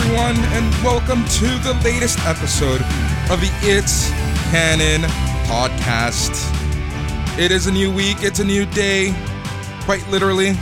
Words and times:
Everyone, 0.00 0.36
and 0.54 0.82
welcome 0.82 1.22
to 1.26 1.46
the 1.58 1.78
latest 1.84 2.18
episode 2.20 2.80
of 3.30 3.38
the 3.38 3.50
It's 3.60 4.08
Canon 4.50 5.02
podcast. 5.44 6.30
It 7.38 7.50
is 7.50 7.66
a 7.66 7.70
new 7.70 7.92
week, 7.92 8.18
it's 8.20 8.38
a 8.38 8.44
new 8.44 8.64
day, 8.64 9.14
quite 9.80 10.06
literally. 10.08 10.54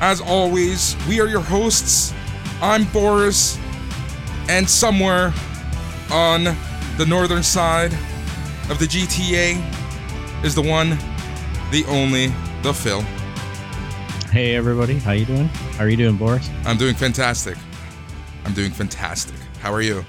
As 0.00 0.20
always, 0.20 0.96
we 1.08 1.20
are 1.20 1.26
your 1.26 1.40
hosts. 1.40 2.14
I'm 2.62 2.84
Boris, 2.92 3.58
and 4.48 4.68
somewhere 4.70 5.34
on 6.12 6.44
the 6.96 7.06
northern 7.08 7.42
side 7.42 7.92
of 8.70 8.78
the 8.78 8.86
GTA 8.86 10.44
is 10.44 10.54
the 10.54 10.62
one, 10.62 10.90
the 11.72 11.84
only, 11.88 12.28
the 12.62 12.72
Phil. 12.72 13.04
Hey 14.36 14.54
everybody, 14.54 14.98
how 14.98 15.12
you 15.12 15.24
doing? 15.24 15.46
How 15.46 15.84
are 15.84 15.88
you 15.88 15.96
doing, 15.96 16.18
Boris? 16.18 16.50
I'm 16.66 16.76
doing 16.76 16.94
fantastic. 16.94 17.56
I'm 18.44 18.52
doing 18.52 18.70
fantastic. 18.70 19.34
How 19.60 19.72
are 19.72 19.80
you? 19.80 20.04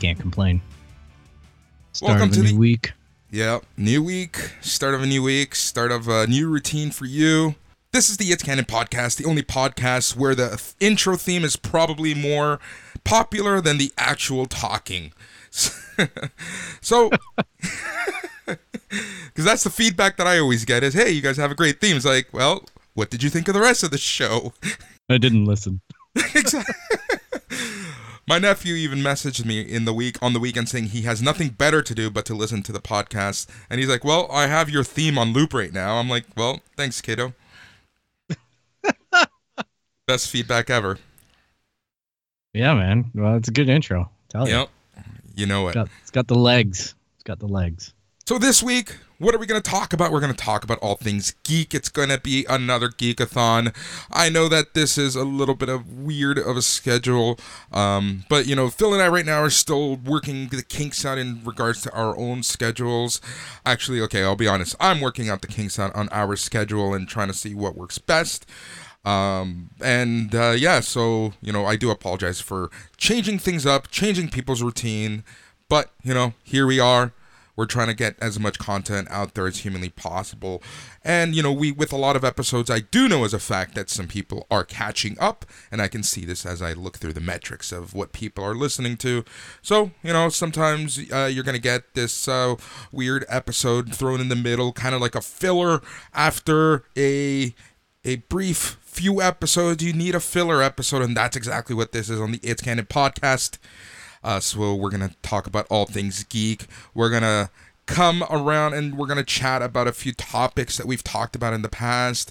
Can't 0.00 0.18
complain. 0.18 0.60
Start 1.92 2.18
Welcome 2.18 2.32
to 2.32 2.42
new 2.42 2.48
the- 2.48 2.56
week. 2.56 2.90
Yeah, 3.30 3.60
new 3.76 4.02
week, 4.02 4.36
start 4.60 4.96
of 4.96 5.02
a 5.02 5.06
new 5.06 5.22
week, 5.22 5.54
start 5.54 5.92
of 5.92 6.08
a 6.08 6.26
new 6.26 6.48
routine 6.48 6.90
for 6.90 7.04
you. 7.04 7.54
This 7.92 8.10
is 8.10 8.16
the 8.16 8.24
It's 8.32 8.42
Canon 8.42 8.64
podcast, 8.64 9.16
the 9.16 9.26
only 9.26 9.44
podcast 9.44 10.16
where 10.16 10.34
the 10.34 10.60
intro 10.80 11.14
theme 11.14 11.44
is 11.44 11.54
probably 11.54 12.14
more 12.14 12.58
popular 13.04 13.60
than 13.60 13.78
the 13.78 13.92
actual 13.96 14.46
talking. 14.46 15.12
so, 16.80 17.10
because 18.44 19.44
that's 19.44 19.62
the 19.62 19.70
feedback 19.70 20.16
that 20.16 20.26
I 20.26 20.40
always 20.40 20.64
get 20.64 20.82
is, 20.82 20.94
hey, 20.94 21.12
you 21.12 21.22
guys 21.22 21.36
have 21.36 21.52
a 21.52 21.54
great 21.54 21.80
theme. 21.80 21.94
It's 21.94 22.04
like, 22.04 22.26
well, 22.32 22.64
what 22.98 23.10
did 23.10 23.22
you 23.22 23.30
think 23.30 23.46
of 23.46 23.54
the 23.54 23.60
rest 23.60 23.84
of 23.84 23.92
the 23.92 23.96
show? 23.96 24.52
I 25.08 25.18
didn't 25.18 25.44
listen. 25.44 25.80
exactly. 26.34 26.74
My 28.26 28.40
nephew 28.40 28.74
even 28.74 28.98
messaged 28.98 29.44
me 29.44 29.60
in 29.60 29.84
the 29.84 29.92
week 29.94 30.20
on 30.20 30.32
the 30.32 30.40
weekend 30.40 30.68
saying 30.68 30.86
he 30.86 31.02
has 31.02 31.22
nothing 31.22 31.50
better 31.50 31.80
to 31.80 31.94
do 31.94 32.10
but 32.10 32.24
to 32.24 32.34
listen 32.34 32.64
to 32.64 32.72
the 32.72 32.80
podcast, 32.80 33.46
and 33.70 33.78
he's 33.78 33.88
like, 33.88 34.02
"Well, 34.02 34.28
I 34.32 34.48
have 34.48 34.68
your 34.68 34.82
theme 34.82 35.16
on 35.16 35.32
loop 35.32 35.54
right 35.54 35.72
now." 35.72 35.98
I'm 35.98 36.08
like, 36.08 36.24
"Well, 36.36 36.60
thanks, 36.76 37.00
kiddo." 37.00 37.34
Best 40.08 40.28
feedback 40.28 40.68
ever. 40.68 40.98
Yeah, 42.52 42.74
man. 42.74 43.12
Well, 43.14 43.36
it's 43.36 43.48
a 43.48 43.52
good 43.52 43.68
intro. 43.68 44.10
Tell 44.28 44.48
you. 44.48 44.56
Yep, 44.56 44.70
you 45.36 45.46
know 45.46 45.68
it. 45.68 45.70
It's 45.70 45.76
got, 45.76 45.88
it's 46.02 46.10
got 46.10 46.26
the 46.26 46.34
legs. 46.34 46.96
It's 47.14 47.22
got 47.22 47.38
the 47.38 47.46
legs. 47.46 47.94
So 48.26 48.38
this 48.38 48.60
week, 48.60 48.96
what 49.18 49.34
are 49.34 49.38
we 49.38 49.46
going 49.46 49.60
to 49.60 49.70
talk 49.70 49.92
about? 49.92 50.12
We're 50.12 50.20
going 50.20 50.32
to 50.32 50.44
talk 50.44 50.62
about 50.62 50.78
all 50.78 50.94
things 50.94 51.34
geek. 51.42 51.74
It's 51.74 51.88
going 51.88 52.08
to 52.08 52.20
be 52.20 52.46
another 52.48 52.88
geekathon. 52.88 53.74
I 54.12 54.28
know 54.28 54.48
that 54.48 54.74
this 54.74 54.96
is 54.96 55.16
a 55.16 55.24
little 55.24 55.56
bit 55.56 55.68
of 55.68 55.92
weird 55.92 56.38
of 56.38 56.56
a 56.56 56.62
schedule, 56.62 57.38
um, 57.72 58.24
but 58.28 58.46
you 58.46 58.54
know, 58.54 58.68
Phil 58.70 58.94
and 58.94 59.02
I 59.02 59.08
right 59.08 59.26
now 59.26 59.42
are 59.42 59.50
still 59.50 59.96
working 59.96 60.48
the 60.48 60.62
kinks 60.62 61.04
out 61.04 61.18
in 61.18 61.42
regards 61.44 61.82
to 61.82 61.92
our 61.92 62.16
own 62.16 62.44
schedules. 62.44 63.20
Actually, 63.66 64.00
okay, 64.02 64.22
I'll 64.22 64.36
be 64.36 64.46
honest. 64.46 64.76
I'm 64.78 65.00
working 65.00 65.28
out 65.28 65.42
the 65.42 65.48
kinks 65.48 65.80
out 65.80 65.94
on 65.96 66.08
our 66.12 66.36
schedule 66.36 66.94
and 66.94 67.08
trying 67.08 67.28
to 67.28 67.34
see 67.34 67.54
what 67.54 67.76
works 67.76 67.98
best. 67.98 68.46
Um, 69.04 69.70
and 69.80 70.32
uh, 70.32 70.54
yeah, 70.56 70.78
so 70.78 71.32
you 71.42 71.52
know, 71.52 71.66
I 71.66 71.74
do 71.74 71.90
apologize 71.90 72.40
for 72.40 72.70
changing 72.96 73.40
things 73.40 73.66
up, 73.66 73.90
changing 73.90 74.28
people's 74.28 74.62
routine, 74.62 75.24
but 75.68 75.90
you 76.04 76.14
know, 76.14 76.34
here 76.44 76.66
we 76.68 76.78
are 76.78 77.12
we're 77.58 77.66
trying 77.66 77.88
to 77.88 77.94
get 77.94 78.14
as 78.20 78.38
much 78.38 78.56
content 78.56 79.08
out 79.10 79.34
there 79.34 79.48
as 79.48 79.58
humanly 79.58 79.88
possible. 79.88 80.62
And 81.02 81.34
you 81.34 81.42
know 81.42 81.52
we 81.52 81.72
with 81.72 81.92
a 81.92 81.96
lot 81.96 82.14
of 82.14 82.24
episodes 82.24 82.70
i 82.70 82.78
do 82.78 83.08
know 83.08 83.24
as 83.24 83.34
a 83.34 83.40
fact 83.40 83.74
that 83.74 83.90
some 83.90 84.06
people 84.06 84.46
are 84.50 84.62
catching 84.62 85.18
up 85.18 85.44
and 85.72 85.82
i 85.82 85.88
can 85.88 86.02
see 86.02 86.24
this 86.24 86.46
as 86.46 86.62
i 86.62 86.72
look 86.72 86.98
through 86.98 87.12
the 87.12 87.20
metrics 87.20 87.72
of 87.72 87.94
what 87.94 88.12
people 88.12 88.44
are 88.44 88.54
listening 88.54 88.96
to. 88.98 89.24
So 89.60 89.90
you 90.04 90.12
know 90.12 90.28
sometimes 90.28 91.00
uh, 91.12 91.28
you're 91.32 91.42
gonna 91.42 91.58
get 91.58 91.94
this 91.94 92.28
uh, 92.28 92.54
weird 92.92 93.24
episode 93.28 93.92
thrown 93.92 94.20
in 94.20 94.28
the 94.28 94.36
middle 94.36 94.72
kind 94.72 94.94
of 94.94 95.00
like 95.00 95.16
a 95.16 95.20
filler 95.20 95.82
after 96.14 96.84
a 96.96 97.54
a 98.04 98.16
brief 98.28 98.78
few 98.82 99.20
episodes. 99.20 99.82
You 99.82 99.92
need 99.92 100.14
a 100.14 100.20
filler 100.20 100.62
episode 100.62 101.02
and 101.02 101.16
that's 101.16 101.36
exactly 101.36 101.74
what 101.74 101.90
this 101.90 102.08
is 102.08 102.20
on 102.20 102.32
the 102.32 102.40
it's 102.42 102.62
canon 102.62 102.86
podcast 102.86 103.58
uh, 104.28 104.38
so 104.38 104.74
we're 104.74 104.90
gonna 104.90 105.14
talk 105.22 105.46
about 105.46 105.66
all 105.70 105.86
things 105.86 106.22
geek. 106.24 106.66
We're 106.92 107.08
gonna 107.08 107.48
come 107.86 108.22
around 108.28 108.74
and 108.74 108.98
we're 108.98 109.06
gonna 109.06 109.24
chat 109.24 109.62
about 109.62 109.88
a 109.88 109.92
few 109.92 110.12
topics 110.12 110.76
that 110.76 110.84
we've 110.86 111.02
talked 111.02 111.34
about 111.34 111.54
in 111.54 111.62
the 111.62 111.70
past, 111.70 112.30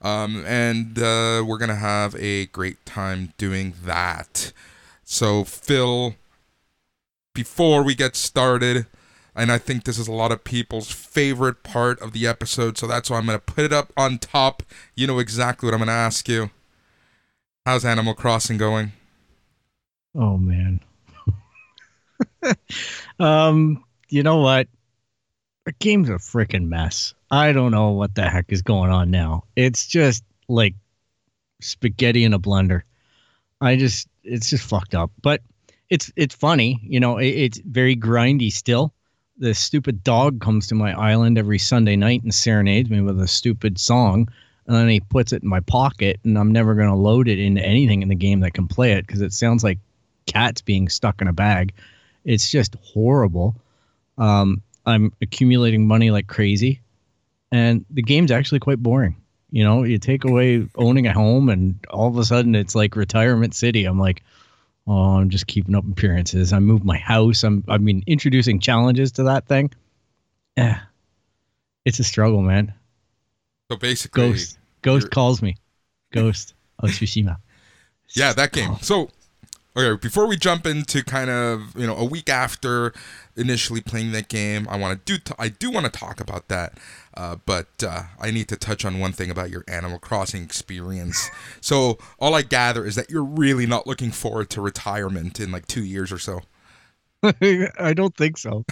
um, 0.00 0.42
and 0.46 0.98
uh, 0.98 1.44
we're 1.46 1.58
gonna 1.58 1.74
have 1.74 2.14
a 2.14 2.46
great 2.46 2.86
time 2.86 3.34
doing 3.36 3.74
that. 3.84 4.52
So 5.04 5.44
Phil, 5.44 6.14
before 7.34 7.82
we 7.82 7.94
get 7.94 8.16
started, 8.16 8.86
and 9.36 9.52
I 9.52 9.58
think 9.58 9.84
this 9.84 9.98
is 9.98 10.08
a 10.08 10.12
lot 10.12 10.32
of 10.32 10.44
people's 10.44 10.90
favorite 10.90 11.62
part 11.62 12.00
of 12.00 12.14
the 12.14 12.26
episode, 12.26 12.78
so 12.78 12.86
that's 12.86 13.10
why 13.10 13.18
I'm 13.18 13.26
gonna 13.26 13.38
put 13.38 13.66
it 13.66 13.72
up 13.72 13.92
on 13.98 14.16
top. 14.16 14.62
You 14.94 15.06
know 15.06 15.18
exactly 15.18 15.66
what 15.66 15.74
I'm 15.74 15.80
gonna 15.80 15.92
ask 15.92 16.26
you. 16.26 16.48
How's 17.66 17.84
Animal 17.84 18.14
Crossing 18.14 18.56
going? 18.56 18.92
Oh 20.14 20.38
man. 20.38 20.80
um, 23.18 23.84
you 24.08 24.22
know 24.22 24.38
what? 24.38 24.68
The 25.64 25.72
game's 25.72 26.10
a 26.10 26.14
freaking 26.14 26.68
mess. 26.68 27.14
I 27.30 27.52
don't 27.52 27.70
know 27.70 27.90
what 27.90 28.14
the 28.14 28.28
heck 28.28 28.52
is 28.52 28.62
going 28.62 28.90
on 28.90 29.10
now. 29.10 29.44
It's 29.56 29.86
just 29.86 30.22
like 30.48 30.74
spaghetti 31.60 32.24
in 32.24 32.34
a 32.34 32.38
blender. 32.38 32.82
I 33.60 33.76
just 33.76 34.08
it's 34.22 34.50
just 34.50 34.68
fucked 34.68 34.94
up. 34.94 35.10
But 35.22 35.40
it's 35.90 36.12
it's 36.16 36.34
funny, 36.34 36.80
you 36.82 37.00
know, 37.00 37.18
it, 37.18 37.28
it's 37.28 37.58
very 37.58 37.96
grindy 37.96 38.52
still. 38.52 38.92
The 39.38 39.54
stupid 39.54 40.04
dog 40.04 40.40
comes 40.40 40.66
to 40.68 40.74
my 40.74 40.92
island 40.92 41.38
every 41.38 41.58
Sunday 41.58 41.96
night 41.96 42.22
and 42.22 42.34
serenades 42.34 42.88
me 42.90 43.00
with 43.00 43.20
a 43.20 43.26
stupid 43.26 43.78
song, 43.78 44.28
and 44.66 44.76
then 44.76 44.88
he 44.88 45.00
puts 45.00 45.32
it 45.32 45.42
in 45.42 45.48
my 45.48 45.60
pocket, 45.60 46.20
and 46.24 46.38
I'm 46.38 46.52
never 46.52 46.74
gonna 46.74 46.96
load 46.96 47.28
it 47.28 47.38
into 47.38 47.64
anything 47.64 48.02
in 48.02 48.08
the 48.08 48.14
game 48.14 48.40
that 48.40 48.54
can 48.54 48.68
play 48.68 48.92
it 48.92 49.06
because 49.06 49.20
it 49.22 49.32
sounds 49.32 49.64
like 49.64 49.78
cats 50.26 50.62
being 50.62 50.88
stuck 50.88 51.20
in 51.20 51.28
a 51.28 51.32
bag. 51.32 51.74
It's 52.24 52.50
just 52.50 52.76
horrible. 52.82 53.54
Um, 54.18 54.62
I'm 54.86 55.12
accumulating 55.20 55.86
money 55.86 56.10
like 56.10 56.26
crazy, 56.26 56.80
and 57.52 57.84
the 57.90 58.02
game's 58.02 58.30
actually 58.30 58.60
quite 58.60 58.82
boring. 58.82 59.16
You 59.50 59.64
know, 59.64 59.84
you 59.84 59.98
take 59.98 60.24
away 60.24 60.66
owning 60.76 61.06
a 61.06 61.12
home, 61.12 61.48
and 61.48 61.78
all 61.90 62.08
of 62.08 62.16
a 62.18 62.24
sudden 62.24 62.54
it's 62.54 62.74
like 62.74 62.96
retirement 62.96 63.54
city. 63.54 63.84
I'm 63.84 63.98
like, 63.98 64.22
oh, 64.86 65.16
I'm 65.16 65.30
just 65.30 65.46
keeping 65.46 65.74
up 65.74 65.84
appearances. 65.88 66.52
I 66.52 66.58
moved 66.58 66.84
my 66.84 66.98
house. 66.98 67.44
I'm, 67.44 67.64
I 67.68 67.78
mean, 67.78 68.02
introducing 68.06 68.60
challenges 68.60 69.12
to 69.12 69.24
that 69.24 69.46
thing. 69.46 69.70
Yeah, 70.56 70.80
it's 71.84 71.98
a 71.98 72.04
struggle, 72.04 72.42
man. 72.42 72.72
So 73.70 73.76
basically, 73.76 74.30
Ghost, 74.30 74.58
Ghost 74.82 75.10
calls 75.10 75.42
me. 75.42 75.56
Ghost 76.12 76.54
of 76.78 76.90
Tsushima. 76.90 77.38
Yeah, 78.16 78.32
that 78.34 78.52
game. 78.52 78.76
So 78.80 79.10
Okay, 79.76 80.00
before 80.00 80.28
we 80.28 80.36
jump 80.36 80.66
into 80.66 81.02
kind 81.02 81.28
of 81.28 81.76
you 81.76 81.86
know 81.86 81.96
a 81.96 82.04
week 82.04 82.28
after 82.28 82.92
initially 83.36 83.80
playing 83.80 84.12
that 84.12 84.28
game, 84.28 84.68
I 84.70 84.78
want 84.78 85.04
to 85.04 85.12
do 85.12 85.18
t- 85.18 85.34
I 85.36 85.48
do 85.48 85.68
want 85.68 85.84
to 85.84 85.90
talk 85.90 86.20
about 86.20 86.46
that, 86.46 86.78
uh, 87.14 87.36
but 87.44 87.82
uh, 87.84 88.04
I 88.20 88.30
need 88.30 88.48
to 88.50 88.56
touch 88.56 88.84
on 88.84 89.00
one 89.00 89.10
thing 89.10 89.30
about 89.30 89.50
your 89.50 89.64
Animal 89.66 89.98
Crossing 89.98 90.44
experience. 90.44 91.28
so 91.60 91.98
all 92.20 92.36
I 92.36 92.42
gather 92.42 92.86
is 92.86 92.94
that 92.94 93.10
you're 93.10 93.24
really 93.24 93.66
not 93.66 93.84
looking 93.84 94.12
forward 94.12 94.48
to 94.50 94.60
retirement 94.60 95.40
in 95.40 95.50
like 95.50 95.66
two 95.66 95.84
years 95.84 96.12
or 96.12 96.20
so. 96.20 96.42
I 97.24 97.94
don't 97.96 98.16
think 98.16 98.38
so. 98.38 98.64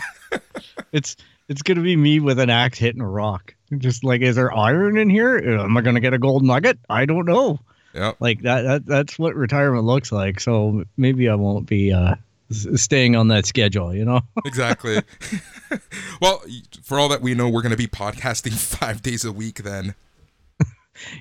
it's 0.93 1.17
it's 1.49 1.63
gonna 1.63 1.83
be 1.83 1.97
me 1.97 2.21
with 2.21 2.39
an 2.39 2.49
axe 2.49 2.79
hitting 2.79 3.03
a 3.03 3.09
rock. 3.09 3.57
Just 3.77 4.05
like, 4.05 4.21
is 4.21 4.37
there 4.37 4.57
iron 4.57 4.97
in 4.99 5.11
here? 5.11 5.37
Am 5.37 5.77
I 5.77 5.81
gonna 5.81 5.99
get 5.99 6.15
a 6.15 6.19
gold 6.19 6.45
nugget? 6.45 6.79
I 6.89 7.07
don't 7.07 7.27
know. 7.27 7.59
Yeah, 7.95 8.13
Like 8.21 8.43
that, 8.43 8.63
that 8.63 8.87
that's 8.87 9.19
what 9.19 9.35
retirement 9.35 9.85
looks 9.85 10.13
like. 10.13 10.41
So 10.41 10.85
maybe 10.97 11.29
I 11.29 11.35
won't 11.35 11.67
be 11.67 11.93
uh 11.93 12.15
staying 12.51 13.17
on 13.17 13.29
that 13.29 13.47
schedule. 13.47 13.95
You 13.95 14.05
know. 14.05 14.21
exactly. 14.45 15.01
well, 16.21 16.43
for 16.83 16.99
all 16.99 17.09
that 17.09 17.21
we 17.21 17.35
know, 17.35 17.49
we're 17.49 17.63
going 17.63 17.71
to 17.71 17.77
be 17.77 17.87
podcasting 17.87 18.53
five 18.79 19.03
days 19.03 19.25
a 19.25 19.33
week 19.33 19.63
then. 19.63 19.95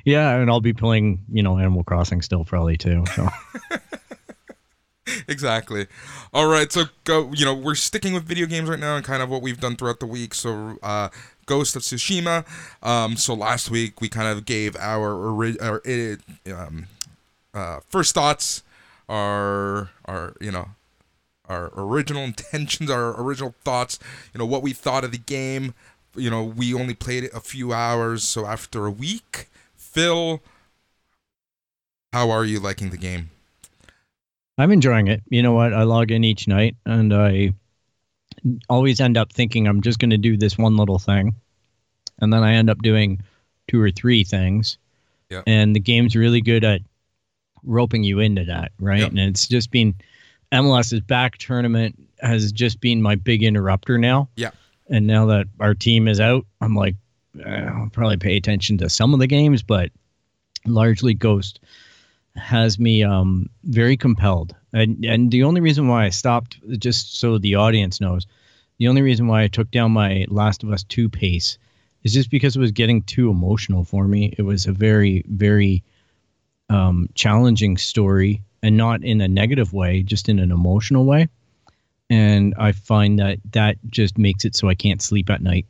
yeah, 0.06 0.36
and 0.36 0.50
I'll 0.50 0.62
be 0.62 0.74
playing 0.74 1.24
you 1.32 1.44
know 1.44 1.58
Animal 1.58 1.84
Crossing 1.84 2.22
still 2.22 2.46
probably 2.46 2.78
too. 2.78 3.04
So. 3.16 3.28
exactly. 5.28 5.88
All 6.34 6.48
right, 6.48 6.72
so 6.72 6.86
go. 7.04 7.32
You 7.34 7.46
know, 7.46 7.54
we're 7.54 7.76
sticking 7.76 8.14
with 8.14 8.24
video 8.24 8.46
games 8.46 8.70
right 8.70 8.80
now, 8.80 8.96
and 8.96 9.04
kind 9.06 9.22
of 9.22 9.30
what 9.30 9.42
we've 9.42 9.60
done 9.60 9.76
throughout 9.76 10.00
the 10.00 10.06
week. 10.06 10.34
So, 10.34 10.78
uh, 10.84 11.10
Ghost 11.52 11.76
of 11.76 11.82
Tsushima. 11.82 12.46
Um, 12.82 13.18
so 13.18 13.34
last 13.34 13.70
week 13.70 14.00
we 14.00 14.08
kind 14.08 14.30
of 14.30 14.46
gave 14.46 14.78
our, 14.78 15.12
ori- 15.14 15.60
our 15.60 15.82
um, 16.48 16.88
uh, 17.54 17.82
first 17.90 18.14
thoughts, 18.16 18.64
our 19.10 19.90
our 20.06 20.34
you 20.40 20.50
know 20.50 20.70
our 21.50 21.70
original 21.76 22.24
intentions, 22.24 22.90
our 22.90 23.22
original 23.22 23.54
thoughts. 23.66 24.00
You 24.34 24.40
know 24.40 24.46
what 24.46 24.64
we 24.64 24.72
thought 24.72 25.04
of 25.04 25.12
the 25.12 25.18
game. 25.18 25.74
You 26.16 26.30
know, 26.30 26.42
we 26.42 26.74
only 26.74 26.94
played 26.94 27.26
it 27.26 27.34
a 27.34 27.42
few 27.42 27.74
hours, 27.74 28.24
so 28.24 28.46
after 28.46 28.86
a 28.86 28.92
week, 28.92 29.50
Phil, 29.76 30.42
how 32.14 32.30
are 32.32 32.46
you 32.46 32.62
liking 32.62 32.92
the 32.92 32.98
game? 32.98 33.30
I'm 34.58 34.72
enjoying 34.72 35.08
it. 35.08 35.22
You 35.30 35.44
know 35.44 35.52
what? 35.52 35.74
I 35.74 35.84
log 35.84 36.12
in 36.12 36.24
each 36.24 36.48
night 36.48 36.78
and 36.86 37.14
I 37.14 37.54
always 38.70 39.00
end 39.00 39.18
up 39.18 39.32
thinking 39.32 39.68
I'm 39.68 39.82
just 39.82 40.00
going 40.00 40.12
to 40.12 40.18
do 40.18 40.38
this 40.38 40.58
one 40.58 40.78
little 40.78 41.00
thing. 41.00 41.36
And 42.20 42.32
then 42.32 42.44
I 42.44 42.54
end 42.54 42.70
up 42.70 42.82
doing 42.82 43.22
two 43.68 43.82
or 43.82 43.92
three 43.92 44.24
things. 44.24 44.78
Yeah. 45.30 45.42
And 45.48 45.76
the 45.76 45.80
game's 45.80 46.16
really 46.16 46.42
good 46.42 46.64
at 46.64 46.82
roping 47.64 48.04
you 48.04 48.20
into 48.20 48.44
that, 48.46 48.72
right? 48.80 49.04
And 49.04 49.20
it's 49.20 49.48
just 49.48 49.72
been 49.72 49.96
MLS's 50.52 51.02
back 51.02 51.38
tournament 51.38 51.98
has 52.20 52.52
just 52.52 52.80
been 52.82 53.02
my 53.02 53.16
big 53.16 53.44
interrupter 53.44 53.98
now. 53.98 54.30
Yeah. 54.36 54.52
And 54.90 55.08
now 55.08 55.26
that 55.28 55.48
our 55.60 55.74
team 55.74 56.08
is 56.08 56.20
out, 56.20 56.46
I'm 56.60 56.76
like, 56.76 56.96
eh, 57.44 57.64
I'll 57.66 57.90
probably 57.92 58.18
pay 58.18 58.36
attention 58.36 58.78
to 58.80 58.90
some 58.90 59.14
of 59.14 59.20
the 59.20 59.28
games, 59.28 59.64
but 59.64 59.90
largely 60.66 61.14
Ghost 61.14 61.60
has 62.36 62.80
me 62.80 63.04
um 63.04 63.50
very 63.64 63.98
compelled. 63.98 64.56
And 64.74 65.04
and 65.06 65.32
the 65.32 65.44
only 65.44 65.62
reason 65.62 65.88
why 65.88 66.06
i 66.06 66.10
stopped 66.10 66.58
just 66.80 67.20
so 67.20 67.38
the 67.38 67.56
audience 67.56 68.00
knows 68.00 68.26
the 68.78 68.88
only 68.88 69.02
reason 69.02 69.28
why 69.28 69.44
i 69.44 69.48
took 69.48 69.70
down 69.72 69.92
my 69.92 70.26
last 70.30 70.64
of 70.64 70.72
us 70.72 70.84
2 70.84 71.10
pace 71.10 71.58
is 72.04 72.14
just 72.14 72.32
because 72.32 72.56
it 72.56 72.60
was 72.60 72.72
getting 72.72 73.04
too 73.04 73.30
emotional 73.30 73.84
for 73.84 74.08
me. 74.08 74.34
It 74.38 74.44
was 74.44 74.66
a 74.66 74.72
very 74.72 75.24
very 75.28 75.84
um 76.70 77.10
challenging 77.16 77.78
story 77.78 78.42
and 78.64 78.78
not 78.78 79.04
in 79.04 79.22
a 79.22 79.28
negative 79.28 79.74
way 79.74 80.04
just 80.04 80.30
in 80.30 80.40
an 80.40 80.52
emotional 80.52 81.06
way. 81.06 81.28
And 82.10 82.56
i 82.58 82.72
find 82.72 83.20
that 83.20 83.40
that 83.52 83.78
just 83.90 84.18
makes 84.18 84.46
it 84.46 84.56
so 84.56 84.70
i 84.70 84.76
can't 84.76 85.02
sleep 85.02 85.30
at 85.30 85.42
night 85.42 85.66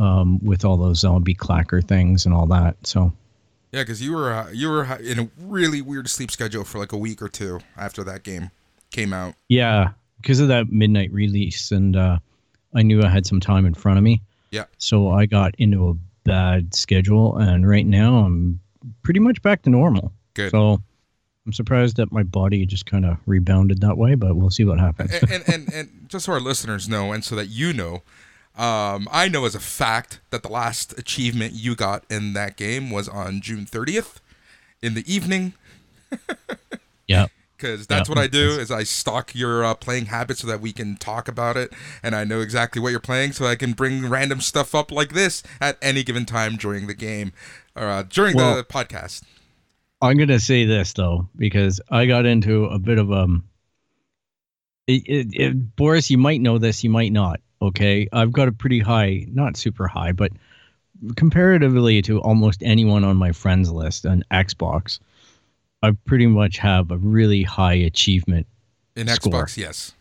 um 0.00 0.38
with 0.44 0.64
all 0.64 0.76
those 0.76 1.00
zombie 1.00 1.34
clacker 1.34 1.86
things 1.86 2.26
and 2.26 2.34
all 2.34 2.46
that 2.46 2.76
so 2.84 3.12
Yeah, 3.74 3.82
because 3.82 4.00
you 4.00 4.12
were 4.12 4.32
uh, 4.32 4.50
you 4.52 4.68
were 4.70 4.84
in 5.02 5.18
a 5.18 5.28
really 5.36 5.82
weird 5.82 6.08
sleep 6.08 6.30
schedule 6.30 6.62
for 6.62 6.78
like 6.78 6.92
a 6.92 6.96
week 6.96 7.20
or 7.20 7.28
two 7.28 7.58
after 7.76 8.04
that 8.04 8.22
game 8.22 8.52
came 8.92 9.12
out. 9.12 9.34
Yeah, 9.48 9.90
because 10.20 10.38
of 10.38 10.46
that 10.46 10.70
midnight 10.70 11.12
release, 11.12 11.72
and 11.72 11.96
uh, 11.96 12.18
I 12.72 12.82
knew 12.82 13.02
I 13.02 13.08
had 13.08 13.26
some 13.26 13.40
time 13.40 13.66
in 13.66 13.74
front 13.74 13.98
of 13.98 14.04
me. 14.04 14.22
Yeah. 14.52 14.66
So 14.78 15.10
I 15.10 15.26
got 15.26 15.56
into 15.58 15.88
a 15.88 15.94
bad 16.22 16.72
schedule, 16.72 17.36
and 17.36 17.68
right 17.68 17.84
now 17.84 18.18
I'm 18.18 18.60
pretty 19.02 19.18
much 19.18 19.42
back 19.42 19.62
to 19.62 19.70
normal. 19.70 20.12
Good. 20.34 20.52
So 20.52 20.80
I'm 21.44 21.52
surprised 21.52 21.96
that 21.96 22.12
my 22.12 22.22
body 22.22 22.64
just 22.66 22.86
kind 22.86 23.04
of 23.04 23.18
rebounded 23.26 23.80
that 23.80 23.98
way, 23.98 24.14
but 24.14 24.36
we'll 24.36 24.50
see 24.50 24.64
what 24.64 24.78
happens. 24.78 25.12
and, 25.14 25.30
and 25.32 25.44
and 25.48 25.72
and 25.74 26.06
just 26.06 26.26
so 26.26 26.32
our 26.32 26.40
listeners 26.40 26.88
know, 26.88 27.10
and 27.10 27.24
so 27.24 27.34
that 27.34 27.46
you 27.46 27.72
know, 27.72 28.04
um, 28.56 29.08
I 29.10 29.28
know 29.28 29.44
as 29.46 29.54
a 29.54 29.60
fact 29.60 30.20
that 30.30 30.42
the 30.42 30.48
last 30.48 30.96
achievement 30.98 31.54
you 31.54 31.74
got 31.74 32.04
in 32.10 32.32
that 32.34 32.56
game 32.56 32.90
was 32.90 33.08
on 33.08 33.40
June 33.40 33.66
30th 33.66 34.16
in 34.82 34.94
the 34.94 35.04
evening. 35.12 35.54
yeah. 37.08 37.26
Because 37.56 37.86
that's 37.86 38.08
Yeah. 38.08 38.14
what 38.14 38.22
I 38.22 38.26
do 38.26 38.50
is 38.58 38.70
I 38.70 38.82
stalk 38.82 39.34
your 39.34 39.64
uh, 39.64 39.74
playing 39.74 40.06
habits 40.06 40.40
so 40.40 40.46
that 40.48 40.60
we 40.60 40.72
can 40.72 40.96
talk 40.96 41.28
about 41.28 41.56
it, 41.56 41.72
and 42.02 42.14
I 42.14 42.24
know 42.24 42.40
exactly 42.40 42.82
what 42.82 42.90
you're 42.90 43.00
playing, 43.00 43.32
so 43.32 43.46
I 43.46 43.54
can 43.56 43.72
bring 43.72 44.08
random 44.08 44.40
stuff 44.40 44.74
up 44.74 44.90
like 44.92 45.12
this 45.14 45.42
at 45.60 45.78
any 45.80 46.02
given 46.02 46.26
time 46.26 46.56
during 46.56 46.86
the 46.88 46.94
game, 46.94 47.32
or 47.76 47.86
uh, 47.88 48.02
during 48.02 48.36
Well- 48.36 48.56
the 48.56 48.64
podcast. 48.64 49.22
I'm 50.02 50.18
gonna 50.18 50.40
say 50.40 50.66
this 50.66 50.92
though 50.92 51.28
because 51.36 51.80
I 51.90 52.04
got 52.04 52.26
into 52.26 52.66
a 52.66 52.78
bit 52.78 52.98
of 52.98 53.10
um. 53.10 53.44
It, 54.86 55.02
it, 55.06 55.26
it, 55.32 55.76
Boris, 55.76 56.10
you 56.10 56.18
might 56.18 56.42
know 56.42 56.58
this, 56.58 56.84
you 56.84 56.90
might 56.90 57.10
not. 57.12 57.40
Okay, 57.64 58.08
I've 58.12 58.32
got 58.32 58.48
a 58.48 58.52
pretty 58.52 58.80
high, 58.80 59.26
not 59.32 59.56
super 59.56 59.86
high, 59.86 60.12
but 60.12 60.32
comparatively 61.16 62.02
to 62.02 62.20
almost 62.20 62.62
anyone 62.62 63.04
on 63.04 63.16
my 63.16 63.32
friends 63.32 63.70
list 63.70 64.06
on 64.06 64.22
Xbox, 64.30 64.98
I 65.82 65.92
pretty 66.04 66.26
much 66.26 66.58
have 66.58 66.90
a 66.90 66.98
really 66.98 67.42
high 67.42 67.74
achievement. 67.74 68.46
In 68.96 69.08
Score. 69.08 69.44
Xbox, 69.44 69.56
yes. 69.56 69.92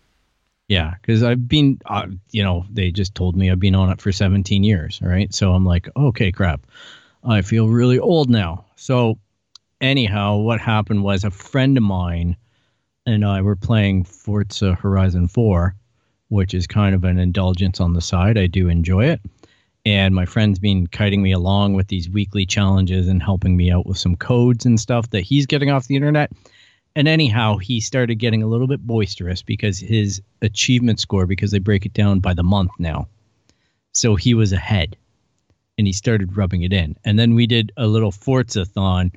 Yeah, 0.68 0.94
because 1.02 1.24
I've 1.24 1.48
been, 1.48 1.80
uh, 1.86 2.08
you 2.32 2.44
know, 2.44 2.66
they 2.70 2.92
just 2.92 3.16
told 3.16 3.36
me 3.36 3.52
I've 3.52 3.60
been 3.60 3.76
on 3.76 3.90
it 3.90 4.02
for 4.02 4.12
17 4.12 4.64
years, 4.64 5.00
right? 5.02 5.34
So 5.34 5.54
I'm 5.54 5.66
like, 5.66 5.90
okay, 5.96 6.32
crap. 6.32 6.66
I 7.24 7.42
feel 7.42 7.68
really 7.68 8.00
old 8.00 8.30
now. 8.30 8.66
So, 8.76 9.20
anyhow, 9.82 10.38
what 10.38 10.60
happened 10.60 11.04
was 11.04 11.24
a 11.24 11.32
friend 11.32 11.78
of 11.78 11.84
mine 11.84 12.38
and 13.06 13.26
I 13.26 13.42
were 13.42 13.56
playing 13.56 14.06
Forza 14.06 14.76
Horizon 14.76 15.28
4, 15.28 15.76
which 16.34 16.56
is 16.56 16.66
kind 16.66 16.96
of 16.96 17.04
an 17.04 17.20
indulgence 17.20 17.80
on 17.80 17.94
the 17.94 18.02
side. 18.02 18.40
I 18.40 18.48
do 18.48 18.68
enjoy 18.68 19.06
it. 19.06 19.22
And 19.86 20.16
my 20.16 20.26
friend's 20.26 20.58
been 20.58 20.88
kiting 20.88 21.22
me 21.22 21.32
along 21.32 21.76
with 21.76 21.90
these 21.90 22.10
weekly 22.10 22.44
challenges 22.44 23.08
and 23.08 23.22
helping 23.22 23.56
me 23.56 23.72
out 23.72 23.86
with 23.86 24.00
some 24.00 24.16
codes 24.16 24.66
and 24.66 24.80
stuff 24.80 25.12
that 25.12 25.22
he's 25.22 25.46
getting 25.46 25.70
off 25.70 25.86
the 25.86 25.96
internet. 25.96 26.32
And 26.96 27.08
anyhow, 27.08 27.58
he 27.58 27.80
started 27.80 28.16
getting 28.16 28.42
a 28.42 28.48
little 28.48 28.66
bit 28.66 28.86
boisterous 28.86 29.44
because 29.44 29.78
his 29.78 30.24
achievement 30.42 31.00
score, 31.00 31.28
because 31.28 31.52
they 31.52 31.60
break 31.60 31.86
it 31.86 31.94
down 31.94 32.20
by 32.20 32.34
the 32.34 32.44
month 32.44 32.72
now. 32.80 33.08
So 33.92 34.16
he 34.16 34.34
was 34.34 34.54
ahead 34.54 34.98
and 35.78 35.86
he 35.86 35.94
started 35.94 36.36
rubbing 36.36 36.64
it 36.64 36.74
in. 36.74 36.96
And 37.06 37.20
then 37.20 37.36
we 37.36 37.46
did 37.46 37.72
a 37.78 37.86
little 37.86 38.12
Forzathon 38.12 39.12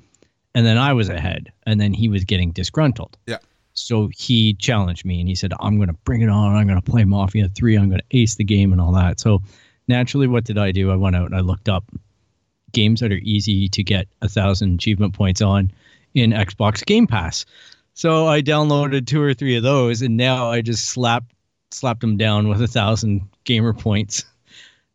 and 0.55 0.67
then 0.67 0.77
I 0.77 0.93
was 0.93 1.09
ahead 1.09 1.51
and 1.65 1.81
then 1.81 1.95
he 1.95 2.09
was 2.09 2.25
getting 2.25 2.51
disgruntled. 2.51 3.17
Yeah. 3.27 3.39
So 3.79 4.09
he 4.15 4.55
challenged 4.55 5.05
me 5.05 5.21
and 5.21 5.29
he 5.29 5.35
said, 5.35 5.53
I'm 5.61 5.77
going 5.77 5.89
to 5.89 5.99
bring 6.05 6.23
it 6.23 6.29
on. 6.29 6.57
I'm 6.57 6.67
going 6.67 6.81
to 6.81 6.91
play 6.91 7.05
Mafia 7.05 7.49
3. 7.49 7.77
I'm 7.77 7.89
going 7.89 8.01
to 8.01 8.17
ace 8.17 8.35
the 8.37 8.45
game 8.45 8.73
and 8.73 8.81
all 8.81 8.93
that. 8.93 9.21
So 9.21 9.43
naturally, 9.87 10.27
what 10.27 10.45
did 10.45 10.59
I 10.59 10.73
do? 10.73 10.91
I 10.91 10.97
went 10.97 11.17
out 11.17 11.27
and 11.27 11.37
I 11.37 11.41
looked 11.41 11.69
up 11.69 11.85
games 12.73 13.01
that 13.01 13.13
are 13.13 13.21
easy 13.23 13.69
to 13.69 13.83
get 13.83 14.09
a 14.23 14.29
thousand 14.29 14.75
achievement 14.75 15.15
points 15.15 15.41
on 15.41 15.71
in 16.15 16.31
Xbox 16.31 16.85
Game 16.85 17.07
Pass. 17.07 17.45
So 17.95 18.27
I 18.27 18.43
downloaded 18.43 19.07
two 19.07 19.23
or 19.23 19.33
three 19.33 19.57
of 19.57 19.63
those, 19.63 20.03
and 20.03 20.17
now 20.17 20.51
I 20.51 20.61
just 20.61 20.87
slapped 20.87 21.33
slapped 21.71 22.01
them 22.01 22.17
down 22.17 22.49
with 22.49 22.63
a 22.63 22.69
thousand 22.69 23.23
gamer 23.45 23.73
points, 23.73 24.25